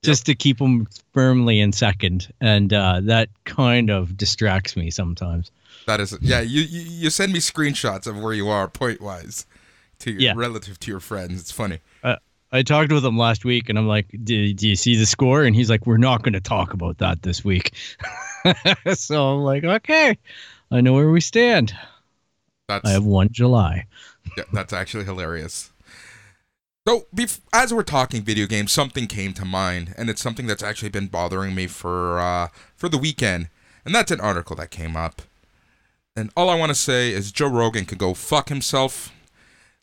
just 0.03 0.25
to 0.27 0.35
keep 0.35 0.59
them 0.59 0.87
firmly 1.13 1.59
in 1.59 1.71
second, 1.71 2.31
and 2.39 2.71
uh, 2.73 3.01
that 3.03 3.29
kind 3.45 3.89
of 3.89 4.15
distracts 4.17 4.75
me 4.75 4.91
sometimes. 4.91 5.51
That 5.87 5.99
is, 5.99 6.17
yeah. 6.21 6.41
You, 6.41 6.61
you 6.61 6.81
you 6.81 7.09
send 7.09 7.33
me 7.33 7.39
screenshots 7.39 8.07
of 8.07 8.19
where 8.19 8.33
you 8.33 8.49
are 8.49 8.67
point 8.67 9.01
wise 9.01 9.45
to 9.99 10.11
your 10.11 10.21
Yeah. 10.21 10.33
relative 10.35 10.79
to 10.79 10.91
your 10.91 10.99
friends. 10.99 11.39
It's 11.39 11.51
funny. 11.51 11.79
I 12.53 12.63
talked 12.63 12.91
with 12.91 13.05
him 13.05 13.17
last 13.17 13.45
week, 13.45 13.69
and 13.69 13.77
I'm 13.79 13.87
like, 13.87 14.07
"Do, 14.23 14.53
do 14.53 14.67
you 14.67 14.75
see 14.75 14.97
the 14.97 15.05
score?" 15.05 15.43
And 15.43 15.55
he's 15.55 15.69
like, 15.69 15.87
"We're 15.87 15.97
not 15.97 16.21
going 16.21 16.33
to 16.33 16.41
talk 16.41 16.73
about 16.73 16.97
that 16.97 17.21
this 17.23 17.45
week." 17.45 17.73
so 18.93 19.29
I'm 19.29 19.41
like, 19.41 19.63
"Okay, 19.63 20.17
I 20.69 20.81
know 20.81 20.93
where 20.93 21.09
we 21.09 21.21
stand. 21.21 21.73
That's 22.67 22.87
I 22.87 22.91
have 22.91 23.05
one 23.05 23.29
July." 23.31 23.85
yeah, 24.37 24.43
that's 24.51 24.73
actually 24.73 25.05
hilarious. 25.05 25.71
So, 26.85 27.05
as 27.53 27.73
we're 27.73 27.83
talking 27.83 28.23
video 28.23 28.47
games, 28.47 28.71
something 28.71 29.07
came 29.07 29.33
to 29.33 29.45
mind, 29.45 29.93
and 29.97 30.09
it's 30.09 30.21
something 30.21 30.47
that's 30.47 30.63
actually 30.63 30.89
been 30.89 31.07
bothering 31.07 31.55
me 31.55 31.67
for 31.67 32.19
uh, 32.19 32.49
for 32.75 32.89
the 32.89 32.97
weekend, 32.97 33.47
and 33.85 33.95
that's 33.95 34.11
an 34.11 34.19
article 34.19 34.57
that 34.57 34.71
came 34.71 34.97
up. 34.97 35.21
And 36.15 36.29
all 36.35 36.49
I 36.49 36.55
want 36.55 36.69
to 36.69 36.75
say 36.75 37.11
is 37.13 37.31
Joe 37.31 37.47
Rogan 37.47 37.85
could 37.85 37.97
go 37.97 38.13
fuck 38.13 38.49
himself. 38.49 39.11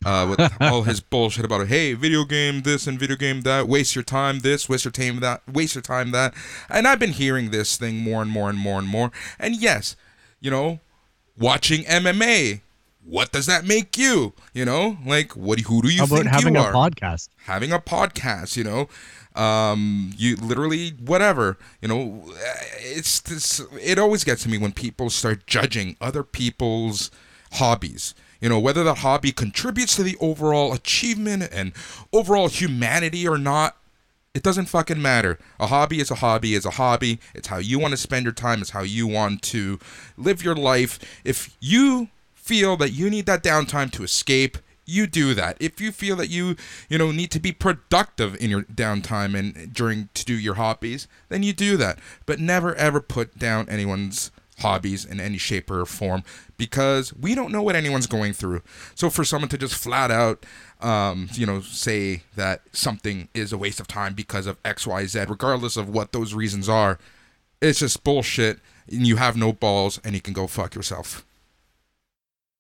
uh, 0.05 0.27
with 0.31 0.53
all 0.61 0.83
his 0.83 1.01
bullshit 1.01 1.45
about 1.45 1.67
hey, 1.67 1.93
video 1.95 2.25
game 2.25 2.63
this 2.63 2.87
and 2.87 3.01
video 3.01 3.17
game 3.17 3.41
that, 3.43 3.67
waste 3.67 3.97
your 3.97 4.05
time 4.05 4.41
this, 4.41 4.69
waste 4.69 4.85
your 4.85 4.93
time 4.93 5.19
that, 5.21 5.43
waste 5.51 5.75
your 5.75 5.83
time 5.83 6.13
that, 6.13 6.33
and 6.69 6.87
I've 6.87 7.01
been 7.01 7.11
hearing 7.13 7.51
this 7.51 7.77
thing 7.77 7.97
more 7.99 8.23
and 8.23 8.31
more 8.31 8.49
and 8.49 8.57
more 8.59 8.79
and 8.79 8.87
more. 8.87 9.11
And 9.41 9.57
yes, 9.61 9.97
you 10.41 10.51
know, 10.51 10.79
watching 11.37 11.83
MMA. 11.85 12.61
What 13.05 13.33
does 13.33 13.47
that 13.47 13.65
make 13.65 13.97
you? 13.97 14.35
You 14.53 14.67
know, 14.67 14.99
like 15.07 15.33
what? 15.33 15.59
Who 15.61 15.81
do 15.81 15.89
you 15.89 16.01
How 16.01 16.05
about 16.05 16.17
think 16.19 16.29
having 16.29 16.55
you 16.57 16.61
a 16.61 16.65
podcast? 16.65 17.31
having 17.47 17.73
a 17.73 17.79
podcast 17.79 18.55
you 18.55 18.65
know 18.65 18.87
um 19.35 20.13
you 20.17 20.37
literally 20.37 20.91
whatever 21.05 21.57
you 21.81 21.89
know 21.89 22.33
it's 22.79 23.21
this 23.21 23.61
it 23.81 23.99
always 23.99 24.25
gets 24.25 24.43
to 24.43 24.49
me 24.49 24.59
when 24.59 24.73
people 24.73 25.11
start 25.11 25.47
judging 25.47 25.97
other 26.01 26.23
people's 26.23 27.11
hobbies 27.53 28.15
you 28.41 28.49
know 28.49 28.59
whether 28.59 28.83
that 28.85 28.99
hobby 28.99 29.31
contributes 29.31 29.95
to 29.97 30.03
the 30.03 30.17
overall 30.21 30.73
achievement 30.73 31.49
and 31.53 31.73
overall 32.13 32.49
humanity 32.49 33.29
or 33.29 33.39
not 33.39 33.77
it 34.35 34.43
doesn't 34.45 34.67
fucking 34.67 35.03
matter. 35.03 35.37
A 35.59 35.67
hobby 35.67 35.99
is 35.99 36.13
a 36.13 36.17
hobby 36.17 36.55
is 36.55 36.65
a 36.65 36.71
hobby. 36.71 37.19
It's 37.35 37.49
how 37.49 37.59
you 37.59 37.79
want 37.81 37.91
to 37.91 37.97
spend 37.97 38.25
your 38.25 38.33
time. 38.33 38.61
It's 38.61 38.71
how 38.71 38.83
you 38.83 39.07
want 39.07 39.43
to 39.43 39.81
live 40.17 40.45
your 40.45 40.55
life. 40.55 40.99
If 41.25 41.57
you 41.61 42.09
feel 42.35 42.77
that 42.77 42.91
you 42.91 43.11
need 43.11 43.27
that 43.27 43.43
downtime 43.43 43.91
to 43.93 44.05
escape, 44.05 44.59
you 44.89 45.07
do 45.07 45.35
that. 45.35 45.57
If 45.61 45.81
you 45.81 45.93
feel 45.93 46.17
that 46.17 46.29
you, 46.29 46.57
you 46.89 46.99
know, 46.99 47.11
need 47.11 47.31
to 47.33 47.41
be 47.41 47.53
productive 47.53 48.41
in 48.41 48.51
your 48.51 48.63
downtime 48.63 49.39
and 49.39 49.73
during 49.73 50.09
to 50.15 50.25
do 50.25 50.35
your 50.35 50.55
hobbies, 50.55 51.07
then 51.29 51.43
you 51.43 51.53
do 51.53 51.77
that. 51.77 51.99
But 52.27 52.41
never 52.41 52.75
ever 52.75 53.01
put 53.01 53.39
down 53.39 53.69
anyone's 53.69 54.31
hobbies 54.61 55.05
in 55.05 55.21
any 55.21 55.39
shape 55.39 55.71
or 55.71 55.87
form 55.87 56.25
because 56.57 57.15
we 57.15 57.35
don't 57.37 57.53
know 57.53 57.63
what 57.63 57.77
anyone's 57.77 58.09
going 58.09 58.33
through. 58.33 58.61
So 58.97 59.09
for 59.09 59.25
someone 59.25 59.49
to 59.51 59.59
just 59.59 59.75
flat 59.75 60.11
out 60.11 60.45
um, 60.81 61.29
you 61.33 61.47
know, 61.47 61.61
say 61.61 62.23
that 62.37 62.63
something 62.73 63.29
is 63.35 63.53
a 63.53 63.59
waste 63.59 63.81
of 63.81 63.89
time 63.89 64.15
because 64.15 64.47
of 64.47 64.59
X, 64.65 64.87
Y, 64.87 65.07
Z, 65.07 65.25
regardless 65.29 65.77
of 65.77 65.89
what 65.89 66.13
those 66.13 66.35
reasons 66.35 66.69
are. 66.69 66.99
It's 67.61 67.81
just 67.81 68.05
bullshit, 68.05 68.61
and 68.91 69.07
you 69.07 69.17
have 69.17 69.37
no 69.37 69.53
balls, 69.53 70.01
and 70.05 70.15
you 70.15 70.21
can 70.21 70.33
go 70.33 70.47
fuck 70.47 70.75
yourself. 70.75 71.25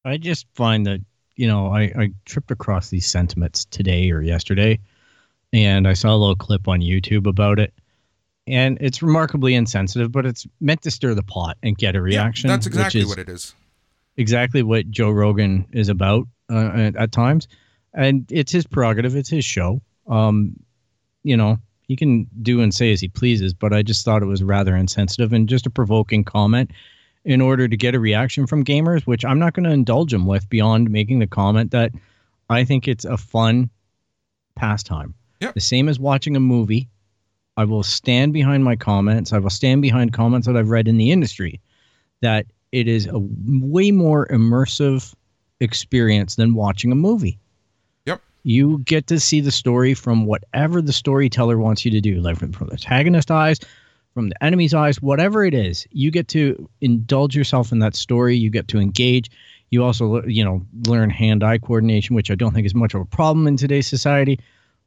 I 0.04 0.16
just 0.16 0.46
find 0.54 0.86
that 0.86 1.00
you 1.38 1.46
know 1.46 1.68
I, 1.72 1.82
I 1.96 2.12
tripped 2.26 2.50
across 2.50 2.90
these 2.90 3.06
sentiments 3.06 3.64
today 3.64 4.10
or 4.10 4.20
yesterday, 4.20 4.80
and 5.52 5.88
I 5.88 5.94
saw 5.94 6.14
a 6.14 6.18
little 6.18 6.36
clip 6.36 6.68
on 6.68 6.80
YouTube 6.80 7.26
about 7.26 7.58
it, 7.58 7.72
and 8.46 8.76
it's 8.80 9.02
remarkably 9.02 9.54
insensitive, 9.54 10.12
but 10.12 10.26
it's 10.26 10.46
meant 10.60 10.82
to 10.82 10.90
stir 10.90 11.14
the 11.14 11.22
pot 11.22 11.56
and 11.62 11.78
get 11.78 11.96
a 11.96 12.02
reaction. 12.02 12.50
Yeah, 12.50 12.56
that's 12.56 12.66
exactly 12.66 13.04
what 13.04 13.18
it 13.18 13.28
is. 13.28 13.54
exactly 14.16 14.62
what 14.62 14.90
Joe 14.90 15.10
Rogan 15.10 15.66
is 15.72 15.88
about 15.88 16.26
uh, 16.50 16.70
at, 16.74 16.96
at 16.96 17.12
times, 17.12 17.46
and 17.94 18.26
it's 18.30 18.52
his 18.52 18.66
prerogative. 18.66 19.14
It's 19.14 19.30
his 19.30 19.44
show. 19.44 19.80
Um, 20.08 20.56
you 21.22 21.36
know, 21.36 21.58
he 21.82 21.94
can 21.94 22.26
do 22.42 22.60
and 22.60 22.74
say 22.74 22.92
as 22.92 23.00
he 23.00 23.08
pleases, 23.08 23.54
but 23.54 23.72
I 23.72 23.82
just 23.82 24.04
thought 24.04 24.22
it 24.22 24.26
was 24.26 24.42
rather 24.42 24.74
insensitive 24.74 25.32
and 25.32 25.48
just 25.48 25.66
a 25.66 25.70
provoking 25.70 26.24
comment 26.24 26.72
in 27.28 27.42
order 27.42 27.68
to 27.68 27.76
get 27.76 27.94
a 27.94 28.00
reaction 28.00 28.46
from 28.46 28.64
gamers, 28.64 29.02
which 29.02 29.22
I'm 29.22 29.38
not 29.38 29.52
going 29.52 29.64
to 29.64 29.70
indulge 29.70 30.12
them 30.12 30.24
with 30.24 30.48
beyond 30.48 30.90
making 30.90 31.18
the 31.18 31.26
comment 31.26 31.72
that 31.72 31.92
I 32.48 32.64
think 32.64 32.88
it's 32.88 33.04
a 33.04 33.18
fun 33.18 33.68
pastime. 34.54 35.12
Yep. 35.42 35.52
The 35.52 35.60
same 35.60 35.90
as 35.90 36.00
watching 36.00 36.36
a 36.36 36.40
movie. 36.40 36.88
I 37.58 37.64
will 37.64 37.82
stand 37.82 38.32
behind 38.32 38.64
my 38.64 38.76
comments. 38.76 39.34
I 39.34 39.38
will 39.38 39.50
stand 39.50 39.82
behind 39.82 40.14
comments 40.14 40.46
that 40.46 40.56
I've 40.56 40.70
read 40.70 40.88
in 40.88 40.96
the 40.96 41.12
industry 41.12 41.60
that 42.22 42.46
it 42.72 42.88
is 42.88 43.06
a 43.06 43.18
way 43.18 43.90
more 43.90 44.26
immersive 44.28 45.14
experience 45.60 46.36
than 46.36 46.54
watching 46.54 46.92
a 46.92 46.94
movie. 46.94 47.38
Yep. 48.06 48.22
You 48.44 48.78
get 48.78 49.06
to 49.08 49.20
see 49.20 49.42
the 49.42 49.50
story 49.50 49.92
from 49.92 50.24
whatever 50.24 50.80
the 50.80 50.94
storyteller 50.94 51.58
wants 51.58 51.84
you 51.84 51.90
to 51.90 52.00
do, 52.00 52.22
like 52.22 52.38
from, 52.38 52.52
the 52.52 52.58
protagonist 52.58 53.30
eyes, 53.30 53.60
from 54.18 54.30
the 54.30 54.44
enemy's 54.44 54.74
eyes, 54.74 55.00
whatever 55.00 55.44
it 55.44 55.54
is. 55.54 55.86
You 55.92 56.10
get 56.10 56.26
to 56.28 56.68
indulge 56.80 57.36
yourself 57.36 57.70
in 57.70 57.78
that 57.78 57.94
story. 57.94 58.36
You 58.36 58.50
get 58.50 58.66
to 58.66 58.80
engage. 58.80 59.30
You 59.70 59.84
also, 59.84 60.24
you 60.24 60.44
know, 60.44 60.66
learn 60.88 61.08
hand-eye 61.08 61.58
coordination, 61.58 62.16
which 62.16 62.28
I 62.28 62.34
don't 62.34 62.52
think 62.52 62.66
is 62.66 62.74
much 62.74 62.94
of 62.94 63.00
a 63.00 63.04
problem 63.04 63.46
in 63.46 63.56
today's 63.56 63.86
society. 63.86 64.40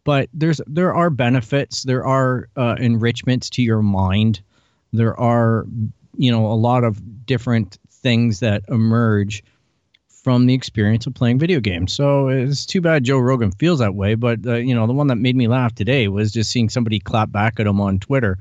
But 0.03 0.27
there's 0.33 0.59
there 0.67 0.93
are 0.93 1.09
benefits. 1.09 1.83
There 1.83 2.05
are 2.05 2.49
uh, 2.57 2.75
enrichments 2.77 3.49
to 3.51 3.61
your 3.61 3.81
mind. 3.81 4.41
There 4.91 5.17
are, 5.17 5.65
you 6.17 6.29
know, 6.29 6.47
a 6.47 6.59
lot 6.59 6.83
of 6.83 7.25
different 7.25 7.77
things 7.89 8.41
that 8.41 8.63
emerge 8.67 9.45
from 10.09 10.45
the 10.45 10.53
experience 10.53 11.07
of 11.07 11.13
playing 11.13 11.39
video 11.39 11.61
games. 11.61 11.93
So 11.93 12.27
it's 12.27 12.65
too 12.65 12.81
bad 12.81 13.05
Joe 13.05 13.19
Rogan 13.19 13.53
feels 13.53 13.79
that 13.79 13.95
way. 13.95 14.15
But 14.15 14.45
uh, 14.45 14.55
you 14.55 14.75
know, 14.75 14.87
the 14.87 14.93
one 14.93 15.07
that 15.07 15.15
made 15.15 15.37
me 15.37 15.47
laugh 15.47 15.73
today 15.73 16.09
was 16.09 16.33
just 16.33 16.51
seeing 16.51 16.67
somebody 16.67 16.99
clap 16.99 17.31
back 17.31 17.61
at 17.61 17.65
him 17.65 17.79
on 17.79 17.97
Twitter, 17.97 18.37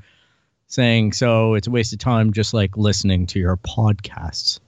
saying, 0.71 1.13
"So 1.13 1.53
it's 1.53 1.67
a 1.67 1.71
waste 1.71 1.93
of 1.93 1.99
time, 1.99 2.33
just 2.33 2.53
like 2.53 2.75
listening 2.77 3.25
to 3.27 3.39
your 3.39 3.57
podcasts." 3.57 4.59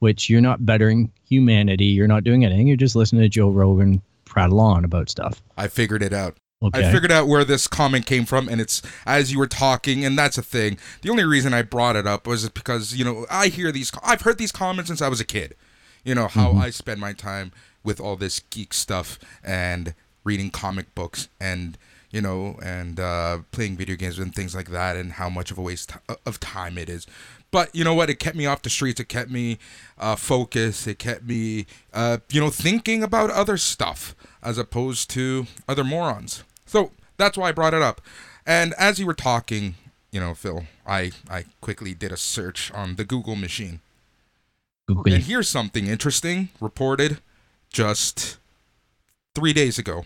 Which 0.00 0.28
you're 0.28 0.42
not 0.42 0.66
bettering 0.66 1.10
humanity. 1.26 1.86
You're 1.86 2.08
not 2.08 2.24
doing 2.24 2.44
anything. 2.44 2.66
You're 2.66 2.76
just 2.76 2.96
listening 2.96 3.22
to 3.22 3.28
Joe 3.28 3.48
Rogan 3.48 4.02
prattle 4.24 4.60
on 4.60 4.84
about 4.84 5.08
stuff. 5.08 5.42
I 5.56 5.68
figured 5.68 6.02
it 6.02 6.12
out. 6.12 6.36
Okay. 6.62 6.88
I 6.88 6.92
figured 6.92 7.12
out 7.12 7.26
where 7.26 7.44
this 7.44 7.68
comment 7.68 8.06
came 8.06 8.24
from, 8.24 8.48
and 8.48 8.60
it's 8.60 8.80
as 9.06 9.32
you 9.32 9.38
were 9.38 9.46
talking, 9.46 10.04
and 10.04 10.18
that's 10.18 10.38
a 10.38 10.42
thing. 10.42 10.78
The 11.02 11.10
only 11.10 11.24
reason 11.24 11.52
I 11.52 11.62
brought 11.62 11.94
it 11.96 12.06
up 12.06 12.26
was 12.26 12.48
because 12.48 12.94
you 12.94 13.04
know 13.04 13.26
I 13.30 13.48
hear 13.48 13.70
these. 13.70 13.92
I've 14.02 14.22
heard 14.22 14.38
these 14.38 14.52
comments 14.52 14.88
since 14.88 15.02
I 15.02 15.08
was 15.08 15.20
a 15.20 15.24
kid. 15.24 15.56
You 16.04 16.14
know 16.14 16.28
how 16.28 16.50
mm-hmm. 16.50 16.60
I 16.60 16.70
spend 16.70 17.00
my 17.00 17.12
time 17.12 17.52
with 17.82 18.00
all 18.00 18.16
this 18.16 18.40
geek 18.40 18.72
stuff 18.72 19.18
and 19.42 19.94
reading 20.24 20.50
comic 20.50 20.94
books 20.94 21.28
and 21.38 21.76
you 22.14 22.22
know 22.22 22.56
and 22.62 23.00
uh, 23.00 23.38
playing 23.50 23.76
video 23.76 23.96
games 23.96 24.18
and 24.20 24.32
things 24.32 24.54
like 24.54 24.70
that, 24.70 24.96
and 24.96 25.12
how 25.12 25.28
much 25.28 25.50
of 25.50 25.58
a 25.58 25.62
waste 25.62 25.92
of 26.24 26.38
time 26.38 26.78
it 26.78 26.88
is. 26.88 27.06
But 27.50 27.74
you 27.74 27.82
know 27.82 27.94
what? 27.94 28.08
It 28.08 28.20
kept 28.20 28.36
me 28.36 28.46
off 28.46 28.62
the 28.62 28.70
streets. 28.70 29.00
It 29.00 29.08
kept 29.08 29.30
me 29.30 29.58
uh, 29.98 30.14
focused. 30.16 30.86
It 30.86 30.98
kept 30.98 31.24
me, 31.24 31.66
uh, 31.92 32.18
you 32.30 32.40
know, 32.40 32.50
thinking 32.50 33.02
about 33.02 33.30
other 33.30 33.56
stuff 33.56 34.14
as 34.42 34.58
opposed 34.58 35.10
to 35.10 35.46
other 35.68 35.84
morons. 35.84 36.44
So 36.66 36.92
that's 37.16 37.36
why 37.36 37.48
I 37.48 37.52
brought 37.52 37.74
it 37.74 37.82
up. 37.82 38.00
And 38.46 38.74
as 38.74 38.98
you 38.98 39.06
were 39.06 39.14
talking, 39.14 39.74
you 40.12 40.20
know, 40.20 40.34
Phil, 40.34 40.64
I 40.86 41.10
I 41.28 41.46
quickly 41.60 41.94
did 41.94 42.12
a 42.12 42.16
search 42.16 42.72
on 42.72 42.94
the 42.94 43.04
Google 43.04 43.34
machine. 43.34 43.80
Google. 44.86 45.12
And 45.12 45.24
here's 45.24 45.48
something 45.48 45.88
interesting 45.88 46.50
reported 46.60 47.18
just 47.70 48.38
three 49.34 49.52
days 49.52 49.78
ago. 49.78 50.04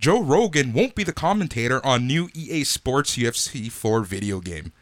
Joe 0.00 0.22
Rogan 0.22 0.72
won't 0.72 0.94
be 0.94 1.04
the 1.04 1.12
commentator 1.12 1.84
on 1.84 2.06
new 2.06 2.30
EA 2.34 2.64
Sports 2.64 3.18
UFC 3.18 3.70
4 3.70 4.00
video 4.00 4.40
game. 4.40 4.72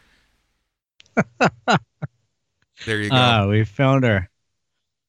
there 2.87 3.01
you 3.03 3.11
go. 3.11 3.17
Ah, 3.17 3.47
we 3.49 3.65
found 3.65 4.05
our 4.05 4.31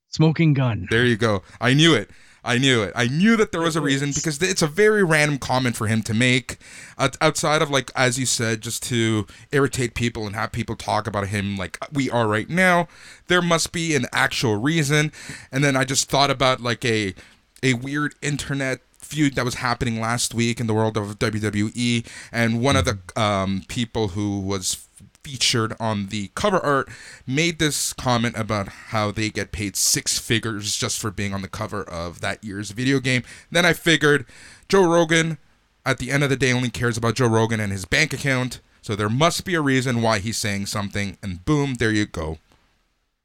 smoking 0.08 0.56
gun. 0.56 0.88
There 0.90 1.06
you 1.06 1.16
go. 1.16 1.44
I 1.62 1.76
knew 1.76 1.94
it. 1.94 2.10
I 2.44 2.58
knew 2.58 2.82
it. 2.82 2.92
I 2.96 3.06
knew 3.08 3.38
that 3.38 3.52
there 3.52 3.62
was 3.62 3.76
a 3.76 3.82
reason 3.82 4.12
because 4.12 4.42
it's 4.42 4.64
a 4.64 4.68
very 4.68 5.04
random 5.04 5.38
comment 5.38 5.76
for 5.76 5.86
him 5.86 6.02
to 6.04 6.16
make 6.16 6.58
outside 6.98 7.62
of 7.62 7.70
like 7.70 7.92
as 7.96 8.18
you 8.18 8.26
said 8.26 8.62
just 8.62 8.82
to 8.84 9.28
irritate 9.52 9.94
people 9.94 10.26
and 10.26 10.36
have 10.36 10.52
people 10.52 10.76
talk 10.76 11.06
about 11.06 11.28
him 11.28 11.56
like 11.56 11.78
we 11.94 12.10
are 12.10 12.28
right 12.28 12.50
now. 12.50 12.88
There 13.28 13.44
must 13.44 13.72
be 13.72 13.94
an 13.94 14.08
actual 14.12 14.56
reason. 14.56 15.12
And 15.52 15.64
then 15.64 15.76
I 15.76 15.84
just 15.84 16.10
thought 16.10 16.32
about 16.32 16.62
like 16.62 16.84
a 16.84 17.14
a 17.62 17.74
weird 17.74 18.16
internet 18.24 18.80
feud 19.00 19.36
that 19.36 19.46
was 19.46 19.56
happening 19.56 20.00
last 20.00 20.34
week 20.34 20.60
in 20.60 20.68
the 20.68 20.74
world 20.74 20.98
of 20.98 21.18
WWE 21.20 22.06
and 22.32 22.62
one 22.62 22.76
of 22.76 22.86
the 22.86 23.00
um, 23.20 23.64
people 23.68 24.10
who 24.10 24.40
was 24.40 24.86
featured 25.24 25.76
on 25.80 26.08
the 26.08 26.30
cover 26.36 26.60
art 26.60 26.90
made 27.28 27.60
this 27.60 27.92
comment 27.94 28.36
about 28.38 28.68
how 28.68 29.12
they 29.12 29.30
get 29.30 29.52
paid 29.52 29.76
six 29.76 30.18
figures 30.18 30.76
just 30.76 31.00
for 31.00 31.12
being 31.12 31.34
on 31.34 31.42
the 31.42 31.48
cover 31.48 31.84
of 31.84 32.22
that 32.22 32.44
year's 32.44 32.72
video 32.72 33.00
game. 33.00 33.24
Then 33.52 33.66
I 33.66 33.74
figured 33.74 34.26
Joe 34.70 34.90
Rogan, 34.90 35.38
at 35.86 35.98
the 35.98 36.12
end 36.12 36.24
of 36.24 36.30
the 36.30 36.36
day, 36.38 36.52
only 36.54 36.70
cares 36.70 36.98
about 36.98 37.16
Joe 37.16 37.28
Rogan 37.28 37.60
and 37.60 37.72
his 37.72 37.86
bank 37.86 38.14
account. 38.14 38.60
So 38.82 38.96
there 38.96 39.10
must 39.10 39.44
be 39.46 39.56
a 39.56 39.62
reason 39.62 40.02
why 40.02 40.20
he's 40.20 40.38
saying 40.38 40.68
something. 40.68 41.18
And 41.22 41.44
boom, 41.46 41.76
there 41.76 41.92
you 41.92 42.06
go. 42.06 42.38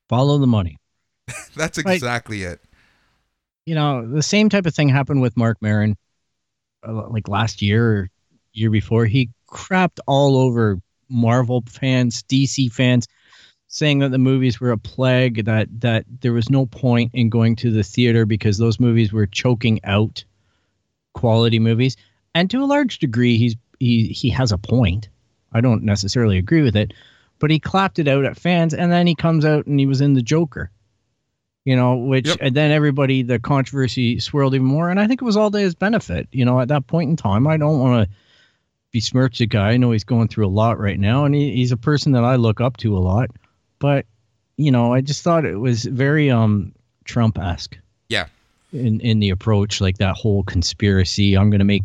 Follow 0.09 0.39
the 0.39 0.47
money. 0.47 0.77
That's 1.57 1.83
Right. 1.85 1.95
exactly 1.95 2.43
it. 2.43 2.61
You 3.67 3.75
know, 3.75 4.07
the 4.07 4.23
same 4.23 4.49
type 4.49 4.67
of 4.67 4.75
thing 4.75 4.89
happened 4.89 5.23
with 5.23 5.37
Marc 5.37 5.61
Maron, 5.63 5.97
uh, 6.87 7.09
like 7.09 7.29
last 7.29 7.63
year 7.63 7.91
or 7.91 8.11
year 8.53 8.71
before. 8.71 9.07
He 9.07 9.31
crapped 9.49 10.01
all 10.07 10.37
over 10.37 10.81
Marvel 11.09 11.65
fans, 11.67 12.23
DC 12.25 12.73
fans, 12.73 13.07
saying 13.69 14.01
that 14.01 14.11
the 14.11 14.19
movies 14.19 14.61
were 14.61 14.71
a 14.71 14.79
plague, 14.79 15.47
that 15.47 15.69
that 15.81 16.05
there 16.21 16.33
was 16.33 16.51
no 16.51 16.67
point 16.67 17.11
in 17.15 17.31
going 17.31 17.57
to 17.57 17.71
the 17.71 17.83
theater 17.83 18.27
because 18.27 18.59
those 18.59 18.79
movies 18.79 19.13
were 19.13 19.27
choking 19.27 19.81
out 19.85 20.25
quality 21.15 21.59
movies. 21.59 21.97
And 22.35 22.51
to 22.51 22.63
a 22.63 22.67
large 22.67 22.99
degree, 22.99 23.39
he's 23.39 23.57
he 23.81 24.09
he 24.09 24.29
has 24.31 24.53
a 24.53 24.59
point. 24.59 25.09
I 25.53 25.61
don't 25.61 25.85
necessarily 25.85 26.37
agree 26.37 26.63
with 26.63 26.77
it, 26.77 26.93
but 27.39 27.51
he 27.51 27.59
clapped 27.59 27.99
it 27.99 28.09
out 28.09 28.25
at 28.25 28.37
fans, 28.37 28.75
and 28.75 28.93
then 28.93 29.07
he 29.07 29.15
comes 29.15 29.45
out 29.45 29.67
and 29.67 29.81
he 29.81 29.87
was 29.87 30.03
in 30.03 30.13
the 30.13 30.23
Joker 30.23 30.71
You 31.65 31.77
know, 31.77 31.97
which 31.97 32.27
Yep. 32.29 32.39
and 32.43 32.55
then 32.55 32.71
everybody 32.71 33.23
the 33.23 33.39
controversy 33.39 34.21
swirled 34.21 34.55
even 34.55 34.67
more, 34.67 34.91
and 34.91 35.01
I 35.01 35.07
think 35.07 35.23
it 35.23 35.25
was 35.25 35.37
all 35.37 35.51
to 35.51 35.59
his 35.59 35.75
benefit. 35.75 36.29
You 36.31 36.45
know, 36.45 36.61
at 36.61 36.69
that 36.69 36.87
point 36.87 37.09
in 37.11 37.17
time, 37.17 37.47
I 37.47 37.57
don't 37.57 37.79
want 37.79 38.07
to 38.09 38.15
besmirch 38.93 39.39
the 39.39 39.47
guy. 39.47 39.71
I 39.71 39.77
know 39.79 39.91
he's 39.93 40.05
going 40.05 40.29
through 40.29 40.47
a 40.47 40.49
lot 40.49 40.79
right 40.79 41.01
now, 41.01 41.25
and 41.25 41.35
he, 41.35 41.55
he's 41.57 41.73
a 41.73 41.77
person 41.77 42.13
that 42.13 42.23
I 42.25 42.37
look 42.37 42.61
up 42.61 42.77
to 42.79 42.97
a 42.97 43.01
lot. 43.01 43.31
But 43.79 44.05
you 44.57 44.71
know, 44.71 44.93
I 44.93 45.01
just 45.01 45.23
thought 45.23 45.45
it 45.47 45.57
was 45.57 45.85
very 45.85 46.31
um 46.31 46.73
Trump 47.05 47.39
esque. 47.39 47.77
Yeah. 48.09 48.27
In 48.73 49.01
in 49.01 49.19
the 49.21 49.31
approach, 49.31 49.81
like 49.81 49.99
that 49.99 50.17
whole 50.17 50.43
conspiracy. 50.43 51.35
I'm 51.37 51.49
going 51.49 51.61
to 51.61 51.65
make 51.65 51.83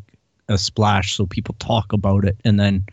a 0.50 0.57
splash 0.57 1.15
so 1.15 1.25
people 1.25 1.55
talk 1.59 1.93
about 1.93 2.25
it, 2.25 2.36
and 2.43 2.59
then 2.59 2.83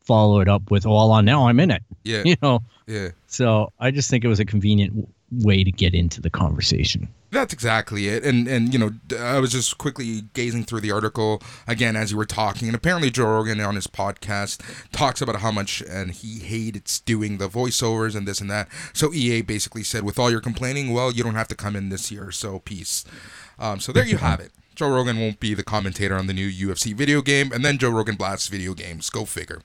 follow 0.00 0.40
it 0.40 0.48
up 0.48 0.70
with, 0.70 0.84
"Well, 0.84 1.10
on 1.12 1.24
now 1.24 1.48
I'm 1.48 1.60
in 1.60 1.70
it." 1.70 1.82
Yeah, 2.04 2.22
You 2.26 2.36
know. 2.42 2.60
yeah. 2.86 3.08
So 3.26 3.72
I 3.80 3.90
just 3.90 4.10
think 4.10 4.24
it 4.24 4.28
was 4.28 4.40
a 4.40 4.44
convenient 4.44 5.08
way 5.30 5.64
to 5.64 5.72
get 5.72 5.94
into 5.94 6.20
the 6.20 6.30
conversation. 6.30 7.08
That's 7.30 7.52
exactly 7.52 8.08
it. 8.08 8.24
And 8.24 8.46
and 8.46 8.72
you 8.72 8.78
know, 8.78 8.92
I 9.18 9.40
was 9.40 9.52
just 9.52 9.78
quickly 9.78 10.22
gazing 10.32 10.64
through 10.64 10.80
the 10.80 10.92
article 10.92 11.42
again 11.66 11.96
as 11.96 12.12
you 12.12 12.16
were 12.16 12.24
talking, 12.24 12.68
and 12.68 12.74
apparently 12.74 13.10
Joe 13.10 13.26
Rogan 13.26 13.60
on 13.60 13.74
his 13.74 13.86
podcast 13.86 14.60
talks 14.92 15.20
about 15.20 15.36
how 15.36 15.50
much 15.50 15.82
and 15.82 16.12
he 16.12 16.38
hates 16.38 17.00
doing 17.00 17.38
the 17.38 17.48
voiceovers 17.48 18.14
and 18.14 18.26
this 18.26 18.40
and 18.40 18.50
that. 18.50 18.68
So 18.92 19.12
EA 19.12 19.42
basically 19.42 19.82
said, 19.82 20.04
with 20.04 20.18
all 20.18 20.30
your 20.30 20.40
complaining, 20.40 20.92
well, 20.92 21.10
you 21.12 21.24
don't 21.24 21.34
have 21.34 21.48
to 21.48 21.56
come 21.56 21.76
in 21.76 21.88
this 21.88 22.10
year. 22.10 22.30
So 22.30 22.60
peace. 22.60 23.04
Um, 23.58 23.80
so 23.80 23.92
there 23.92 24.06
you 24.06 24.18
have 24.18 24.40
it. 24.40 24.52
Joe 24.74 24.90
Rogan 24.90 25.18
won't 25.18 25.40
be 25.40 25.54
the 25.54 25.64
commentator 25.64 26.16
on 26.16 26.26
the 26.26 26.34
new 26.34 26.50
UFC 26.50 26.94
video 26.94 27.22
game, 27.22 27.50
and 27.50 27.64
then 27.64 27.78
Joe 27.78 27.90
Rogan 27.90 28.16
blasts 28.16 28.48
video 28.48 28.74
games. 28.74 29.10
Go 29.10 29.24
figure. 29.24 29.62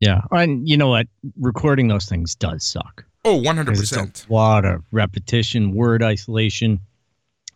Yeah, 0.00 0.22
and 0.30 0.68
you 0.68 0.76
know 0.76 0.88
what? 0.88 1.06
Recording 1.38 1.88
those 1.88 2.06
things 2.06 2.34
does 2.34 2.64
suck. 2.64 3.04
Oh, 3.28 3.36
100 3.36 3.66
'Cause 3.66 3.80
It's 3.80 3.90
percent. 3.90 4.26
a 4.28 4.32
lot 4.32 4.64
of 4.64 4.82
repetition, 4.90 5.74
word 5.74 6.02
isolation. 6.02 6.80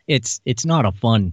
It's 0.06 0.40
it's 0.44 0.64
not 0.66 0.84
a 0.84 0.92
fun 0.92 1.32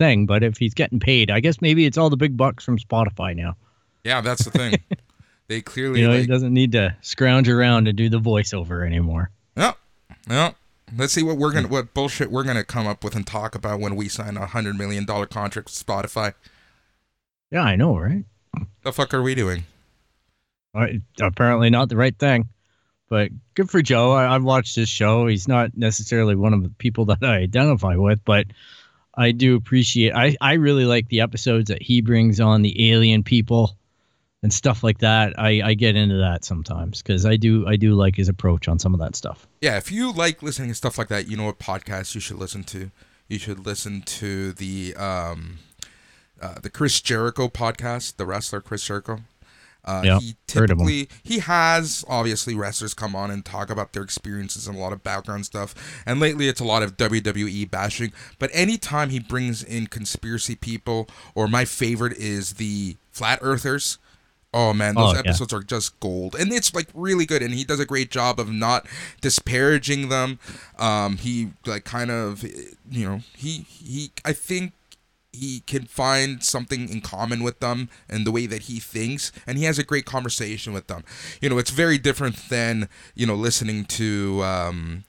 thing, 0.00 0.26
but 0.26 0.42
if 0.42 0.56
he's 0.56 0.74
getting 0.74 0.98
paid, 0.98 1.30
I 1.30 1.40
guess 1.40 1.60
maybe 1.60 1.84
it's 1.86 1.96
all 1.96 2.10
the 2.10 2.16
big 2.16 2.36
bucks 2.36 2.64
from 2.64 2.78
Spotify 2.78 3.36
now. 3.36 3.56
Yeah, 4.02 4.20
that's 4.20 4.44
the 4.44 4.50
thing. 4.50 4.74
they 5.48 5.60
clearly 5.60 6.00
You 6.00 6.08
know, 6.08 6.18
he 6.18 6.26
doesn't 6.26 6.52
need 6.52 6.72
to 6.72 6.96
scrounge 7.02 7.48
around 7.48 7.86
and 7.86 7.96
do 7.96 8.08
the 8.08 8.18
voiceover 8.20 8.84
anymore. 8.86 9.30
No, 9.56 9.74
no. 10.28 10.54
Let's 10.96 11.12
see 11.12 11.22
what 11.22 11.36
we're 11.38 11.52
gonna 11.52 11.68
what 11.68 11.94
bullshit 11.94 12.30
we're 12.30 12.44
gonna 12.44 12.64
come 12.64 12.86
up 12.86 13.04
with 13.04 13.14
and 13.14 13.26
talk 13.26 13.54
about 13.54 13.78
when 13.80 13.94
we 13.96 14.08
sign 14.08 14.36
a 14.36 14.46
hundred 14.46 14.76
million 14.76 15.04
dollar 15.04 15.26
contract 15.26 15.66
with 15.68 15.86
Spotify. 15.86 16.34
Yeah, 17.52 17.62
I 17.62 17.76
know, 17.76 17.96
right? 17.96 18.24
The 18.82 18.92
fuck 18.92 19.14
are 19.14 19.22
we 19.22 19.34
doing? 19.34 19.64
Uh, 20.74 20.86
apparently 21.20 21.70
not 21.70 21.88
the 21.88 21.96
right 21.96 22.18
thing. 22.18 22.48
But 23.08 23.30
good 23.54 23.70
for 23.70 23.82
Joe. 23.82 24.12
I, 24.12 24.34
I've 24.34 24.44
watched 24.44 24.76
his 24.76 24.88
show. 24.88 25.26
He's 25.26 25.46
not 25.46 25.76
necessarily 25.76 26.34
one 26.34 26.54
of 26.54 26.62
the 26.62 26.70
people 26.70 27.04
that 27.06 27.22
I 27.22 27.36
identify 27.36 27.96
with, 27.96 28.24
but 28.24 28.46
I 29.14 29.32
do 29.32 29.56
appreciate. 29.56 30.14
I 30.14 30.36
I 30.40 30.54
really 30.54 30.84
like 30.84 31.08
the 31.08 31.20
episodes 31.20 31.68
that 31.68 31.82
he 31.82 32.00
brings 32.00 32.40
on 32.40 32.62
the 32.62 32.92
alien 32.92 33.22
people 33.22 33.76
and 34.42 34.52
stuff 34.52 34.82
like 34.82 34.98
that. 34.98 35.38
I 35.38 35.62
I 35.62 35.74
get 35.74 35.96
into 35.96 36.16
that 36.16 36.44
sometimes 36.44 37.02
because 37.02 37.24
I 37.24 37.36
do 37.36 37.66
I 37.66 37.76
do 37.76 37.94
like 37.94 38.16
his 38.16 38.28
approach 38.28 38.68
on 38.68 38.78
some 38.78 38.94
of 38.94 39.00
that 39.00 39.16
stuff. 39.16 39.46
Yeah, 39.60 39.76
if 39.76 39.92
you 39.92 40.12
like 40.12 40.42
listening 40.42 40.68
to 40.68 40.74
stuff 40.74 40.98
like 40.98 41.08
that, 41.08 41.28
you 41.28 41.36
know 41.36 41.44
what 41.44 41.58
podcast 41.58 42.14
you 42.14 42.20
should 42.20 42.36
listen 42.36 42.64
to. 42.64 42.90
You 43.28 43.38
should 43.38 43.64
listen 43.64 44.02
to 44.02 44.52
the 44.52 44.94
um, 44.96 45.58
uh, 46.40 46.56
the 46.60 46.70
Chris 46.70 47.00
Jericho 47.00 47.48
podcast, 47.48 48.16
the 48.16 48.26
wrestler 48.26 48.60
Chris 48.60 48.84
Jericho. 48.84 49.20
Uh, 49.84 50.02
Yeah, 50.04 50.18
he 50.18 50.34
heard 50.54 50.70
of 50.70 50.78
him. 50.80 50.86
typically 50.86 51.08
he 51.22 51.40
has 51.40 52.04
obviously 52.08 52.54
wrestlers 52.54 52.94
come 52.94 53.14
on 53.14 53.30
and 53.30 53.44
talk 53.44 53.68
about 53.70 53.92
their 53.92 54.02
experiences 54.02 54.66
and 54.66 54.76
a 54.76 54.80
lot 54.80 54.92
of 54.92 55.02
background 55.02 55.44
stuff. 55.46 55.74
And 56.06 56.20
lately, 56.20 56.48
it's 56.48 56.60
a 56.60 56.64
lot 56.64 56.82
of 56.82 56.96
WWE 56.96 57.70
bashing. 57.70 58.12
But 58.38 58.50
anytime 58.52 59.10
he 59.10 59.20
brings 59.20 59.62
in 59.62 59.86
conspiracy 59.88 60.54
people, 60.54 61.08
or 61.34 61.48
my 61.48 61.64
favorite 61.64 62.16
is 62.16 62.54
the 62.54 62.96
flat 63.10 63.38
earthers. 63.42 63.98
Oh 64.56 64.72
man, 64.72 64.94
those 64.94 65.10
Oh, 65.10 65.14
yeah. 65.14 65.18
episodes 65.18 65.52
are 65.52 65.64
just 65.64 65.98
gold, 65.98 66.36
and 66.36 66.52
it's 66.52 66.72
like 66.72 66.86
really 66.94 67.26
good. 67.26 67.42
And 67.42 67.52
he 67.52 67.64
does 67.64 67.80
a 67.80 67.84
great 67.84 68.08
job 68.12 68.38
of 68.38 68.52
not 68.52 68.86
disparaging 69.20 70.10
them. 70.10 70.38
Um, 70.78 71.16
he 71.18 71.50
like 71.66 71.84
kind 71.84 72.10
of, 72.10 72.44
you 72.44 73.04
know, 73.08 73.20
he 73.36 73.66
he. 73.68 74.12
I 74.24 74.32
think 74.32 74.72
he 75.34 75.60
can 75.60 75.84
find 75.84 76.42
something 76.42 76.88
in 76.88 77.00
common 77.00 77.42
with 77.42 77.60
them 77.60 77.88
and 78.08 78.26
the 78.26 78.32
way 78.32 78.46
that 78.46 78.62
he 78.62 78.80
thinks 78.80 79.32
and 79.46 79.58
he 79.58 79.64
has 79.64 79.78
a 79.78 79.84
great 79.84 80.04
conversation 80.04 80.72
with 80.72 80.86
them. 80.86 81.04
You 81.40 81.48
know 81.48 81.58
it's 81.58 81.70
very 81.70 81.98
different 81.98 82.36
than 82.48 82.88
you 83.14 83.26
know 83.26 83.34
listening 83.34 83.84
to 83.86 84.42
um 84.44 85.04